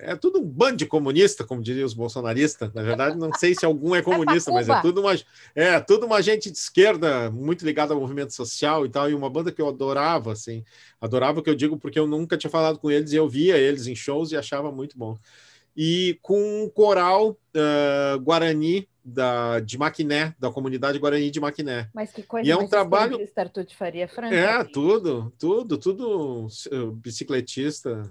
é 0.00 0.16
tudo 0.16 0.40
um 0.40 0.44
bando 0.44 0.76
de 0.76 0.86
comunista, 0.86 1.44
como 1.44 1.62
diriam 1.62 1.86
os 1.86 1.94
bolsonaristas. 1.94 2.72
Na 2.72 2.82
verdade, 2.82 3.16
não 3.16 3.32
sei 3.32 3.54
se 3.54 3.64
algum 3.64 3.94
é 3.94 4.02
comunista, 4.02 4.50
mas 4.50 4.68
é 4.68 4.80
tudo 4.80 5.00
uma, 5.00 5.12
é 5.54 5.80
tudo 5.80 6.06
uma 6.06 6.20
gente 6.20 6.50
de 6.50 6.58
esquerda 6.58 7.30
muito 7.30 7.64
ligada 7.64 7.94
ao 7.94 8.00
movimento 8.00 8.34
social 8.34 8.84
e 8.84 8.88
tal. 8.88 9.08
E 9.08 9.14
uma 9.14 9.30
banda 9.30 9.52
que 9.52 9.62
eu 9.62 9.68
adorava, 9.68 10.32
assim, 10.32 10.64
adorava 11.00 11.42
que 11.42 11.48
eu 11.48 11.54
digo 11.54 11.78
porque 11.78 11.98
eu 11.98 12.06
nunca 12.06 12.36
tinha 12.36 12.50
falado 12.50 12.78
com 12.78 12.90
eles 12.90 13.12
e 13.12 13.16
eu 13.16 13.28
via 13.28 13.56
eles 13.56 13.86
em 13.86 13.94
shows 13.94 14.32
e 14.32 14.36
achava 14.36 14.72
muito 14.72 14.98
bom. 14.98 15.16
E 15.76 16.18
com 16.20 16.64
um 16.64 16.68
coral 16.68 17.30
uh, 17.30 18.18
Guarani 18.20 18.88
da, 19.04 19.60
de 19.60 19.78
Maquiné, 19.78 20.34
da 20.38 20.50
comunidade 20.50 20.98
Guarani 20.98 21.30
de 21.30 21.40
Maquiné. 21.40 21.88
Mas 21.94 22.12
que 22.12 22.24
coisa 22.24 22.46
e 22.46 22.50
é 22.50 22.56
um 22.56 22.66
trabalho 22.66 23.16
de 23.16 23.74
Faria 23.76 24.08
Franca. 24.08 24.34
É, 24.34 24.64
tudo, 24.64 25.32
tudo, 25.38 25.78
tudo 25.78 26.48
bicicletista 26.94 28.10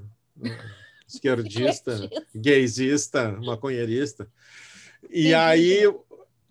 esquerdista, 1.14 2.10
gaysista, 2.34 3.32
maconheirista. 3.44 4.28
E 5.10 5.34
aí 5.34 5.84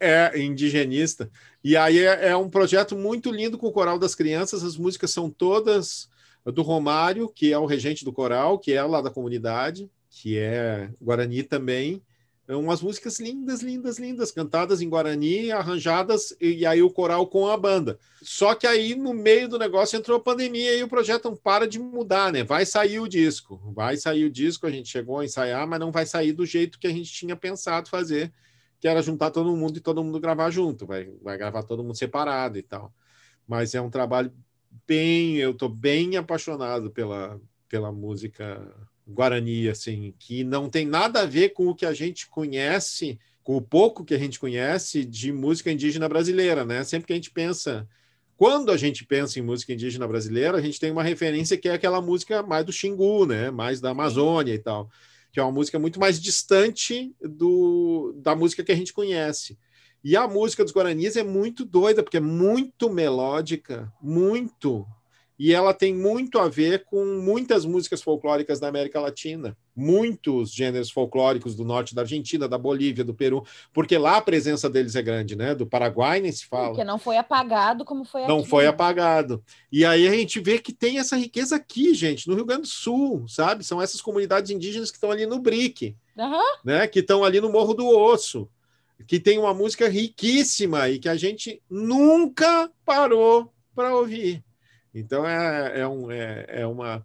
é 0.01 0.39
indigenista. 0.41 1.31
E 1.63 1.77
aí 1.77 1.99
é, 1.99 2.29
é, 2.29 2.37
um 2.37 2.49
projeto 2.49 2.97
muito 2.97 3.31
lindo 3.31 3.59
com 3.59 3.67
o 3.67 3.73
Coral 3.73 3.99
das 3.99 4.15
Crianças. 4.15 4.63
As 4.63 4.77
músicas 4.77 5.11
são 5.11 5.31
todas 5.31 6.09
do 6.45 6.63
Romário, 6.63 7.29
que 7.29 7.53
é 7.53 7.59
o 7.59 7.67
regente 7.67 8.05
do 8.05 8.13
coral, 8.13 8.59
que 8.59 8.73
é 8.73 8.83
lá 8.83 9.01
da 9.01 9.11
comunidade, 9.11 9.91
que 10.09 10.39
é 10.39 10.91
Guarani 11.01 11.43
também. 11.43 12.03
É 12.49 12.57
umas 12.57 12.81
músicas 12.81 13.21
lindas, 13.21 13.61
lindas, 13.61 13.99
lindas, 13.99 14.31
cantadas 14.31 14.81
em 14.81 14.89
Guarani, 14.89 15.53
arranjadas, 15.53 16.35
e, 16.41 16.65
aí 16.65 16.83
o 16.83 16.91
coral 16.91 17.27
com 17.27 17.47
a 17.47 17.59
banda. 17.59 17.99
Só 18.23 18.55
que 18.55 18.67
aí, 18.67 18.95
no 18.95 19.13
meio 19.13 19.51
do 19.51 19.59
negócio, 19.59 19.99
entrou 19.99 20.17
a 20.17 20.21
pandemia 20.21 20.75
e 20.75 20.83
o 20.83 20.89
projeto 20.89 21.27
não 21.27 21.37
para 21.37 21.69
de 21.69 21.79
mudar, 21.79 22.33
né? 22.33 22.43
Vai 22.43 22.65
sair 22.65 23.01
o 23.01 23.07
disco, 23.07 23.61
vai 23.75 23.99
sair 23.99 24.25
o 24.25 24.31
disco, 24.31 24.67
a 24.67 24.71
gente 24.71 24.89
chegou 24.89 25.19
a 25.19 25.27
ensaiar, 25.27 25.69
mas 25.69 25.79
não 25.79 25.93
vai 25.93 26.07
sair 26.07 26.33
do 26.33 26.47
jeito 26.47 26.79
que 26.79 26.87
a 26.87 26.91
gente 26.91 27.13
tinha 27.13 27.37
pensado 27.37 27.91
fazer, 27.91 28.33
que 28.81 28.89
era 28.89 29.03
juntar 29.03 29.31
todo 29.31 29.55
mundo 29.55 29.77
e 29.77 29.81
todo 29.81 30.03
mundo 30.03 30.19
gravar 30.19 30.49
junto, 30.49 30.87
vai, 30.87 31.05
vai 31.21 31.37
gravar 31.37 31.65
todo 31.65 31.85
mundo 31.85 31.99
separado 31.99 32.57
e 32.57 32.63
tal. 32.63 32.95
Mas 33.47 33.75
é 33.75 33.81
um 33.83 33.91
trabalho 33.91 34.33
bem, 34.87 35.37
eu 35.37 35.51
estou 35.51 35.69
bem 35.69 36.17
apaixonado 36.17 36.91
pela, 36.91 37.39
pela 37.69 37.93
música 37.93 38.75
Guarani, 39.09 39.69
assim, 39.69 40.15
que 40.19 40.45
não 40.45 40.69
tem 40.69 40.85
nada 40.87 41.23
a 41.23 41.27
ver 41.27 41.51
com 41.51 41.69
o 41.69 41.75
que 41.75 41.87
a 41.87 41.93
gente 41.93 42.29
conhece, 42.29 43.19
com 43.43 43.57
o 43.57 43.63
pouco 43.63 44.05
que 44.05 44.15
a 44.15 44.19
gente 44.19 44.39
conhece 44.39 45.05
de 45.05 45.33
música 45.33 45.73
indígena 45.73 46.09
brasileira, 46.09 46.65
né? 46.65 46.85
Sempre 46.85 47.07
que 47.07 47.13
a 47.15 47.17
gente 47.17 47.31
pensa, 47.31 47.89
quando 48.37 48.71
a 48.71 48.77
gente 48.77 49.05
pensa 49.07 49.39
em 49.39 49.43
música 49.43 49.73
indígena 49.73 50.07
brasileira, 50.07 50.59
a 50.59 50.61
gente 50.61 50.79
tem 50.79 50.93
uma 50.93 51.03
referência 51.03 51.57
que 51.57 51.69
é 51.69 51.73
aquela 51.73 52.01
música 52.01 52.43
mais 52.43 52.65
do 52.65 52.73
Xingu, 52.73 53.25
né? 53.25 53.51
Mais 53.51 53.81
da 53.81 53.91
Amazônia 53.91 54.55
e 54.55 54.59
tal, 54.59 54.91
que 55.33 55.41
é 55.41 55.43
uma 55.43 55.53
música 55.53 55.79
muito 55.79 55.99
mais 55.99 56.21
distante 56.21 57.15
do, 57.21 58.15
da 58.19 58.37
música 58.37 58.63
que 58.63 58.73
a 58.73 58.77
gente 58.77 58.93
conhece. 58.93 59.59
E 60.05 60.17
a 60.17 60.29
música 60.29 60.63
dos 60.63 60.73
Guaranis 60.73 61.17
é 61.17 61.25
muito 61.25 61.65
doida, 61.65 62.03
porque 62.03 62.19
é 62.19 62.21
muito 62.21 62.89
melódica, 62.89 63.93
muito 64.01 64.87
e 65.39 65.55
ela 65.55 65.73
tem 65.73 65.95
muito 65.95 66.39
a 66.39 66.49
ver 66.49 66.85
com 66.85 67.05
muitas 67.05 67.65
músicas 67.65 68.03
folclóricas 68.03 68.59
da 68.59 68.67
América 68.67 69.01
Latina, 69.01 69.57
muitos 69.75 70.53
gêneros 70.53 70.91
folclóricos 70.91 71.55
do 71.55 71.65
norte 71.65 71.95
da 71.95 72.03
Argentina, 72.03 72.49
da 72.49 72.59
Bolívia, 72.59 73.05
do 73.05 73.15
Peru, 73.15 73.47
porque 73.73 73.97
lá 73.97 74.17
a 74.17 74.21
presença 74.21 74.69
deles 74.69 74.97
é 74.97 75.03
grande, 75.03 75.37
né? 75.37 75.55
Do 75.55 75.65
Paraguai 75.65 76.21
nem 76.21 76.33
se 76.33 76.45
fala. 76.47 76.71
Porque 76.71 76.83
não 76.83 76.99
foi 76.99 77.17
apagado 77.17 77.85
como 77.85 78.05
foi 78.05 78.23
aqui. 78.23 78.33
Não 78.33 78.45
foi 78.45 78.67
apagado. 78.67 79.41
E 79.71 79.85
aí 79.85 80.09
a 80.09 80.13
gente 80.13 80.41
vê 80.41 80.59
que 80.59 80.73
tem 80.73 80.99
essa 80.99 81.17
riqueza 81.17 81.55
aqui, 81.55 81.95
gente, 81.95 82.27
no 82.27 82.35
Rio 82.35 82.45
Grande 82.45 82.63
do 82.63 82.69
Sul, 82.69 83.25
sabe? 83.29 83.63
São 83.63 83.81
essas 83.81 84.01
comunidades 84.01 84.51
indígenas 84.51 84.91
que 84.91 84.97
estão 84.97 85.13
ali 85.13 85.25
no 85.25 85.39
BRIC, 85.39 85.95
uhum. 86.17 86.57
né? 86.65 86.89
Que 86.89 86.99
estão 86.99 87.23
ali 87.23 87.41
no 87.41 87.53
Morro 87.53 87.75
do 87.75 87.87
Osso. 87.87 88.49
que 89.07 89.21
tem 89.21 89.39
uma 89.39 89.55
música 89.55 89.89
riquíssima 89.89 90.89
e 90.89 90.99
que 90.99 91.09
a 91.09 91.15
gente 91.15 91.63
nunca 91.71 92.69
parou 92.85 93.53
para 93.73 93.95
ouvir. 93.95 94.43
Então 94.95 95.27
é, 95.27 95.81
é, 95.81 95.89
um, 95.89 96.11
é, 96.11 96.47
é 96.49 96.67
uma 96.67 97.05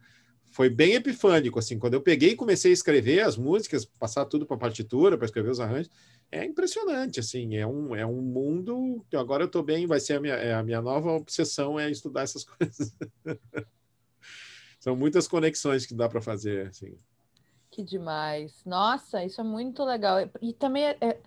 foi 0.52 0.70
bem 0.70 0.94
epifânico 0.94 1.58
assim 1.58 1.80
quando 1.80 1.96
eu 1.96 2.02
peguei 2.02 2.32
e 2.32 2.36
comecei 2.36 2.72
a 2.72 2.74
escrever 2.74 3.22
as 3.22 3.36
músicas 3.36 3.86
passar 3.86 4.26
tudo 4.26 4.46
para 4.46 4.56
partitura 4.56 5.18
para 5.18 5.26
escrever 5.26 5.50
os 5.50 5.60
arranjos 5.60 5.90
é 6.32 6.46
impressionante 6.46 7.20
assim 7.20 7.56
é 7.56 7.66
um, 7.66 7.96
é 7.96 8.06
um 8.06 8.22
mundo 8.22 9.04
agora 9.16 9.44
eu 9.44 9.48
estou 9.48 9.64
bem 9.64 9.88
vai 9.88 10.00
ser 10.00 10.14
a 10.14 10.20
minha, 10.20 10.36
é, 10.36 10.54
a 10.54 10.62
minha 10.62 10.80
nova 10.80 11.12
obsessão 11.12 11.80
é 11.80 11.90
estudar 11.90 12.22
essas 12.22 12.44
coisas 12.46 12.96
são 14.80 14.96
muitas 14.96 15.28
conexões 15.28 15.88
que 15.88 15.96
dá 15.96 16.08
para 16.08 16.22
fazer 16.22 16.68
assim 16.68 16.96
que 17.74 17.82
demais. 17.82 18.64
Nossa, 18.64 19.26
isso 19.26 19.42
é 19.42 19.44
muito 19.44 19.84
legal. 19.84 20.18
E 20.40 20.54
também 20.54 20.86
é, 20.86 20.98
é, 21.02 21.18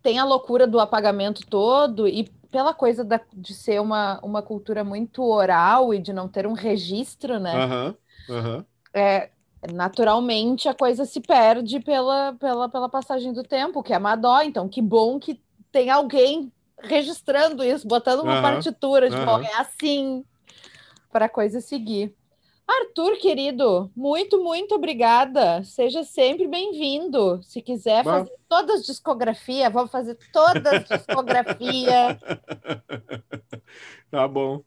tem 0.00 0.20
a 0.20 0.24
loucura 0.24 0.64
do 0.64 0.78
apagamento 0.78 1.44
todo, 1.44 2.06
e 2.06 2.30
pela 2.56 2.72
coisa 2.72 3.04
da, 3.04 3.20
de 3.34 3.52
ser 3.52 3.82
uma, 3.82 4.18
uma 4.22 4.40
cultura 4.40 4.82
muito 4.82 5.22
oral 5.22 5.92
e 5.92 5.98
de 5.98 6.10
não 6.10 6.26
ter 6.26 6.46
um 6.46 6.54
registro, 6.54 7.38
né? 7.38 7.52
Uhum. 7.66 7.94
Uhum. 8.30 8.64
É, 8.94 9.28
naturalmente 9.74 10.66
a 10.66 10.72
coisa 10.72 11.04
se 11.04 11.20
perde 11.20 11.80
pela, 11.80 12.32
pela, 12.40 12.66
pela 12.66 12.88
passagem 12.88 13.30
do 13.34 13.42
tempo, 13.42 13.82
que 13.82 13.92
é 13.92 13.98
uma 13.98 14.16
dó. 14.16 14.40
Então, 14.40 14.70
que 14.70 14.80
bom 14.80 15.20
que 15.20 15.38
tem 15.70 15.90
alguém 15.90 16.50
registrando 16.78 17.62
isso, 17.62 17.86
botando 17.86 18.20
uma 18.20 18.36
uhum, 18.36 18.42
partitura 18.42 19.10
de 19.10 19.16
tipo, 19.16 19.30
é 19.38 19.60
assim 19.60 20.24
para 21.12 21.26
a 21.26 21.28
coisa 21.28 21.60
seguir. 21.60 22.14
Arthur, 22.66 23.16
querido, 23.18 23.90
muito, 23.94 24.42
muito 24.42 24.74
obrigada. 24.74 25.62
Seja 25.62 26.02
sempre 26.02 26.48
bem-vindo. 26.48 27.40
Se 27.42 27.62
quiser 27.62 28.02
Bom. 28.02 28.10
fazer 28.10 28.32
todas 28.48 28.80
as 28.80 28.86
discografia, 28.86 29.70
vamos 29.70 29.90
fazer 29.90 30.18
todas 30.32 30.66
as 30.66 30.84
discografia. 31.00 32.18
Tá 34.10 34.26
bom. 34.26 34.62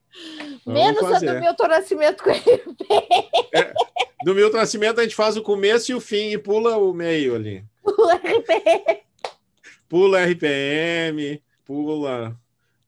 Vamos 0.65 0.81
Menos 0.81 1.01
fazer. 1.01 1.29
a 1.29 1.33
do 1.33 1.39
Milton 1.41 1.67
Nascimento 1.67 2.23
com 2.23 2.29
RP. 2.29 2.85
É, 3.53 3.73
do 4.23 4.33
Milton 4.33 4.57
Nascimento 4.57 4.99
a 4.99 5.03
gente 5.03 5.15
faz 5.15 5.35
o 5.35 5.43
começo 5.43 5.91
e 5.91 5.95
o 5.95 5.99
fim 5.99 6.31
e 6.31 6.37
pula 6.37 6.77
o 6.77 6.93
meio 6.93 7.35
ali. 7.35 7.65
Pula 7.83 8.15
RPM. 8.15 9.01
Pula 9.89 10.25
RPM, 10.25 11.41
pula 11.65 12.39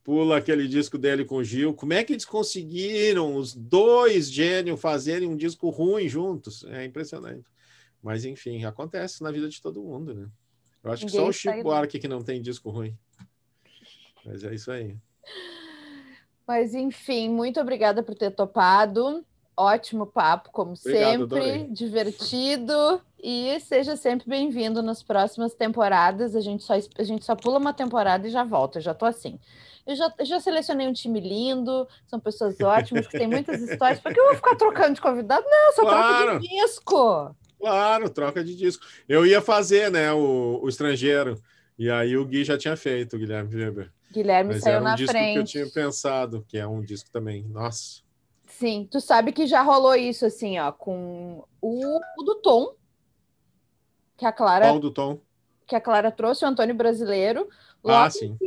pula 0.03 0.37
aquele 0.37 0.67
disco 0.67 0.97
dele 0.97 1.25
com 1.25 1.35
o 1.35 1.43
Gil. 1.43 1.73
Como 1.73 1.93
é 1.93 2.03
que 2.03 2.13
eles 2.13 2.25
conseguiram, 2.25 3.35
os 3.35 3.53
dois 3.53 4.31
gênios, 4.31 4.79
fazerem 4.79 5.27
um 5.27 5.37
disco 5.37 5.69
ruim 5.69 6.07
juntos? 6.07 6.63
É 6.65 6.85
impressionante. 6.85 7.45
Mas, 8.01 8.25
enfim, 8.25 8.65
acontece 8.65 9.21
na 9.21 9.31
vida 9.31 9.47
de 9.47 9.61
todo 9.61 9.83
mundo, 9.83 10.13
né? 10.13 10.27
Eu 10.83 10.91
acho 10.91 11.05
Ninguém 11.05 11.19
que 11.19 11.23
só 11.23 11.29
o 11.29 11.33
Chico 11.33 11.63
Buarque 11.63 11.99
que 11.99 12.07
não 12.07 12.23
tem 12.23 12.41
disco 12.41 12.69
ruim. 12.69 12.97
Mas 14.25 14.43
é 14.43 14.53
isso 14.53 14.71
aí. 14.71 14.97
Mas, 16.47 16.73
enfim, 16.73 17.29
muito 17.29 17.59
obrigada 17.59 18.01
por 18.01 18.15
ter 18.15 18.31
topado. 18.31 19.23
Ótimo 19.55 20.07
papo, 20.07 20.49
como 20.51 20.73
Obrigado, 20.73 21.11
sempre, 21.11 21.23
adorei. 21.23 21.67
divertido. 21.67 23.01
E 23.21 23.59
seja 23.59 23.95
sempre 23.95 24.27
bem-vindo 24.27 24.81
nas 24.81 25.03
próximas 25.03 25.53
temporadas. 25.53 26.35
A 26.35 26.41
gente, 26.41 26.63
só, 26.63 26.73
a 26.73 27.03
gente 27.03 27.23
só 27.23 27.35
pula 27.35 27.59
uma 27.59 27.73
temporada 27.73 28.27
e 28.27 28.31
já 28.31 28.43
volta. 28.43 28.79
Eu 28.79 28.83
já 28.83 28.93
tô 28.95 29.05
assim. 29.05 29.39
Eu 29.85 29.95
já, 29.95 30.13
eu 30.19 30.25
já 30.25 30.39
selecionei 30.39 30.87
um 30.87 30.93
time 30.93 31.19
lindo, 31.19 31.87
são 32.05 32.19
pessoas 32.19 32.59
ótimas, 32.61 33.07
que 33.07 33.17
têm 33.17 33.27
muitas 33.27 33.61
histórias. 33.61 33.99
Por 33.99 34.13
que 34.13 34.19
eu 34.19 34.25
vou 34.25 34.35
ficar 34.35 34.55
trocando 34.55 34.95
de 34.95 35.01
convidado? 35.01 35.45
Não, 35.49 35.73
só 35.73 35.81
claro. 35.81 36.23
troca 36.23 36.39
de 36.39 36.47
disco. 36.47 37.35
Claro, 37.59 38.09
troca 38.09 38.43
de 38.43 38.55
disco. 38.55 38.85
Eu 39.07 39.25
ia 39.25 39.41
fazer, 39.41 39.91
né, 39.91 40.11
o, 40.11 40.59
o 40.61 40.67
estrangeiro. 40.67 41.41
E 41.77 41.89
aí 41.89 42.15
o 42.17 42.25
Gui 42.25 42.43
já 42.43 42.57
tinha 42.57 42.75
feito, 42.75 43.15
o 43.15 43.19
Guilherme 43.19 43.55
Weber. 43.55 43.91
Guilherme 44.11 44.53
Mas 44.53 44.63
saiu 44.63 44.73
era 44.73 44.81
um 44.81 44.83
na 44.83 44.95
disco 44.95 45.11
frente. 45.11 45.33
que 45.33 45.39
eu 45.39 45.43
tinha 45.43 45.69
pensado, 45.69 46.45
que 46.47 46.57
é 46.57 46.67
um 46.67 46.81
disco 46.81 47.09
também. 47.11 47.43
Nossa. 47.47 48.01
Sim, 48.45 48.87
tu 48.91 48.99
sabe 48.99 49.31
que 49.31 49.47
já 49.47 49.61
rolou 49.61 49.95
isso, 49.95 50.25
assim, 50.25 50.59
ó, 50.59 50.71
com 50.71 51.43
o, 51.61 51.99
o 52.19 52.23
do 52.23 52.35
Tom, 52.35 52.75
que 54.17 54.25
a 54.25 54.31
Clara... 54.31 54.67
Qual 54.67 54.79
do 54.79 54.91
Tom? 54.91 55.19
Que 55.65 55.75
a 55.75 55.81
Clara 55.81 56.11
trouxe, 56.11 56.45
o 56.45 56.47
Antônio 56.47 56.75
Brasileiro. 56.75 57.49
Logo 57.83 58.05
ah, 58.05 58.09
sim. 58.09 58.37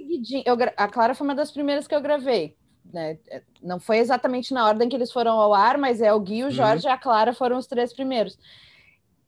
Eu, 0.47 0.57
a 0.77 0.89
Clara 0.89 1.15
foi 1.15 1.27
uma 1.27 1.35
das 1.35 1.51
primeiras 1.51 1.87
que 1.87 1.95
eu 1.95 2.01
gravei. 2.01 2.57
Né? 2.93 3.19
Não 3.63 3.81
foi 3.81 3.99
exatamente 3.99 4.55
na 4.55 4.67
ordem 4.67 4.89
que 4.89 4.95
eles 4.95 5.11
foram 5.11 5.33
ao 5.33 5.53
ar, 5.53 5.79
mas 5.79 6.01
é 6.01 6.13
o 6.13 6.21
Gui, 6.21 6.43
o 6.43 6.47
uhum. 6.47 6.51
Jorge 6.53 6.87
uhum. 6.87 6.93
e 6.93 6.95
a 6.95 6.99
Clara 6.99 7.33
foram 7.33 7.59
os 7.59 7.67
três 7.67 7.93
primeiros. 7.93 8.39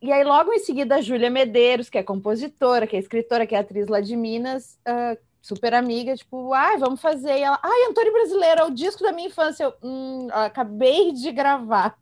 E 0.01 0.11
aí, 0.11 0.23
logo 0.23 0.53
em 0.53 0.59
seguida, 0.59 0.95
a 0.95 1.01
Júlia 1.01 1.29
Medeiros, 1.29 1.89
que 1.89 1.97
é 1.97 2.03
compositora, 2.03 2.85
que 2.85 2.95
é 2.95 2.99
escritora, 2.99 3.47
que 3.47 3.55
é 3.55 3.59
atriz 3.59 3.87
lá 3.87 3.99
de 3.99 4.15
Minas, 4.15 4.79
uh, 4.87 5.17
super 5.41 5.73
amiga, 5.73 6.15
tipo, 6.15 6.53
ai, 6.53 6.75
ah, 6.75 6.79
vamos 6.79 7.01
fazer. 7.01 7.37
E 7.37 7.41
ela, 7.41 7.59
ai, 7.63 7.89
Antônio 7.89 8.13
Brasileiro, 8.13 8.61
é 8.61 8.63
o 8.65 8.71
disco 8.71 9.01
da 9.01 9.11
minha 9.11 9.27
infância. 9.27 9.63
Eu 9.63 9.73
hum, 9.81 10.27
acabei 10.31 11.11
de 11.13 11.31
gravar. 11.31 11.97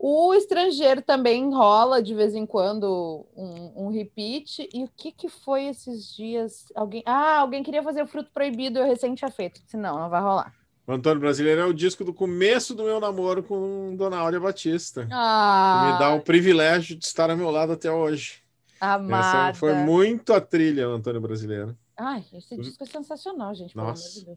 O 0.00 0.32
estrangeiro 0.32 1.02
também 1.02 1.52
rola 1.52 2.00
de 2.00 2.14
vez 2.14 2.32
em 2.32 2.46
quando 2.46 3.26
um, 3.36 3.86
um, 3.86 3.90
repeat. 3.90 4.68
E 4.72 4.84
o 4.84 4.90
que, 4.96 5.10
que 5.10 5.28
foi 5.28 5.64
esses 5.64 6.14
dias? 6.14 6.66
Alguém, 6.76 7.02
ah, 7.04 7.40
alguém 7.40 7.64
queria 7.64 7.82
fazer 7.82 8.02
o 8.02 8.06
fruto 8.06 8.30
proibido, 8.32 8.78
eu 8.78 8.86
recém 8.86 9.16
tinha 9.16 9.30
feito. 9.30 9.60
Disse, 9.60 9.76
não, 9.76 9.98
não 9.98 10.08
vai 10.08 10.20
rolar. 10.20 10.54
O 10.86 10.92
Antônio 10.92 11.18
Brasileiro 11.18 11.60
é 11.60 11.64
o 11.66 11.74
disco 11.74 12.04
do 12.04 12.14
começo 12.14 12.76
do 12.76 12.84
meu 12.84 13.00
namoro 13.00 13.42
com 13.42 13.96
Dona 13.96 14.18
Áurea 14.18 14.38
Batista. 14.38 15.06
Ah, 15.10 15.90
me 15.92 15.98
dá 15.98 16.14
o 16.14 16.20
privilégio 16.20 16.96
de 16.96 17.04
estar 17.04 17.28
ao 17.28 17.36
meu 17.36 17.50
lado 17.50 17.72
até 17.72 17.90
hoje. 17.90 18.40
Amada. 18.80 19.50
Essa 19.50 19.58
foi 19.58 19.74
muito 19.74 20.32
a 20.32 20.40
trilha, 20.40 20.88
o 20.88 20.92
Antônio 20.92 21.20
Brasileiro. 21.20 21.76
Ai, 21.96 22.24
esse 22.32 22.56
disco 22.56 22.84
é 22.84 22.86
sensacional, 22.86 23.52
gente. 23.52 23.76
Nossa. 23.76 24.24
De 24.24 24.36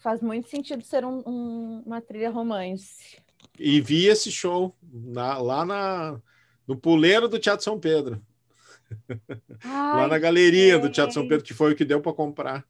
Faz 0.00 0.20
muito 0.20 0.48
sentido 0.48 0.82
ser 0.82 1.04
um, 1.04 1.22
um, 1.26 1.82
uma 1.86 2.00
trilha 2.00 2.30
romance. 2.30 3.16
E 3.58 3.80
vi 3.80 4.06
esse 4.06 4.30
show 4.30 4.76
na, 4.82 5.38
lá 5.38 5.64
na, 5.64 6.20
no 6.66 6.76
puleiro 6.76 7.28
do 7.28 7.38
Teatro 7.38 7.64
São 7.64 7.78
Pedro. 7.78 8.22
Ai, 9.64 9.96
lá 9.96 10.08
na 10.08 10.18
galeria 10.18 10.78
do 10.78 10.90
Teatro 10.90 11.12
São 11.12 11.26
Pedro, 11.26 11.44
que 11.44 11.54
foi 11.54 11.72
o 11.72 11.76
que 11.76 11.84
deu 11.84 12.00
para 12.00 12.12
comprar. 12.12 12.64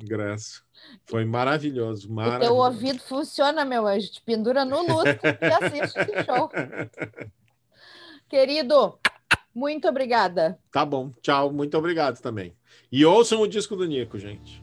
Ingresso. 0.00 0.64
Foi 1.06 1.24
maravilhoso, 1.24 2.12
maravilhoso. 2.12 2.52
O 2.52 2.54
teu 2.54 2.56
ouvido 2.56 3.00
funciona, 3.00 3.64
meu 3.64 3.86
anjo. 3.86 4.10
Te 4.10 4.22
pendura 4.22 4.64
no 4.64 4.82
lustre 4.82 5.18
e 5.40 5.64
assiste 5.64 5.98
esse 5.98 6.24
show. 6.24 6.50
Querido, 8.28 8.98
muito 9.54 9.88
obrigada. 9.88 10.58
Tá 10.70 10.84
bom. 10.84 11.12
Tchau. 11.22 11.52
Muito 11.52 11.76
obrigado 11.78 12.20
também. 12.20 12.54
E 12.90 13.04
ouçam 13.04 13.40
o 13.40 13.48
disco 13.48 13.74
do 13.74 13.86
Nico, 13.86 14.18
gente. 14.18 14.62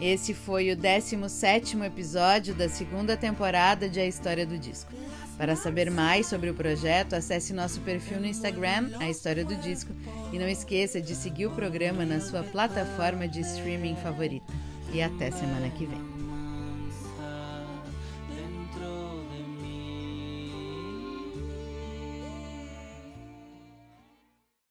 Esse 0.00 0.34
foi 0.34 0.70
o 0.70 0.76
17 0.76 1.76
episódio 1.82 2.54
da 2.54 2.68
segunda 2.68 3.16
temporada 3.16 3.88
de 3.88 4.00
A 4.00 4.06
História 4.06 4.46
do 4.46 4.58
Disco. 4.58 4.92
Para 5.38 5.56
saber 5.56 5.90
mais 5.90 6.26
sobre 6.26 6.50
o 6.50 6.54
projeto, 6.54 7.14
acesse 7.14 7.52
nosso 7.52 7.80
perfil 7.80 8.20
no 8.20 8.26
Instagram, 8.26 8.90
A 9.00 9.08
História 9.08 9.44
do 9.44 9.56
Disco, 9.56 9.92
e 10.32 10.38
não 10.38 10.48
esqueça 10.48 11.00
de 11.00 11.14
seguir 11.14 11.46
o 11.46 11.50
programa 11.50 12.04
na 12.04 12.20
sua 12.20 12.42
plataforma 12.42 13.26
de 13.26 13.40
streaming 13.40 13.96
favorita. 13.96 14.52
E 14.92 15.00
até 15.00 15.30
semana 15.30 15.70
que 15.70 15.86
vem. 15.86 16.11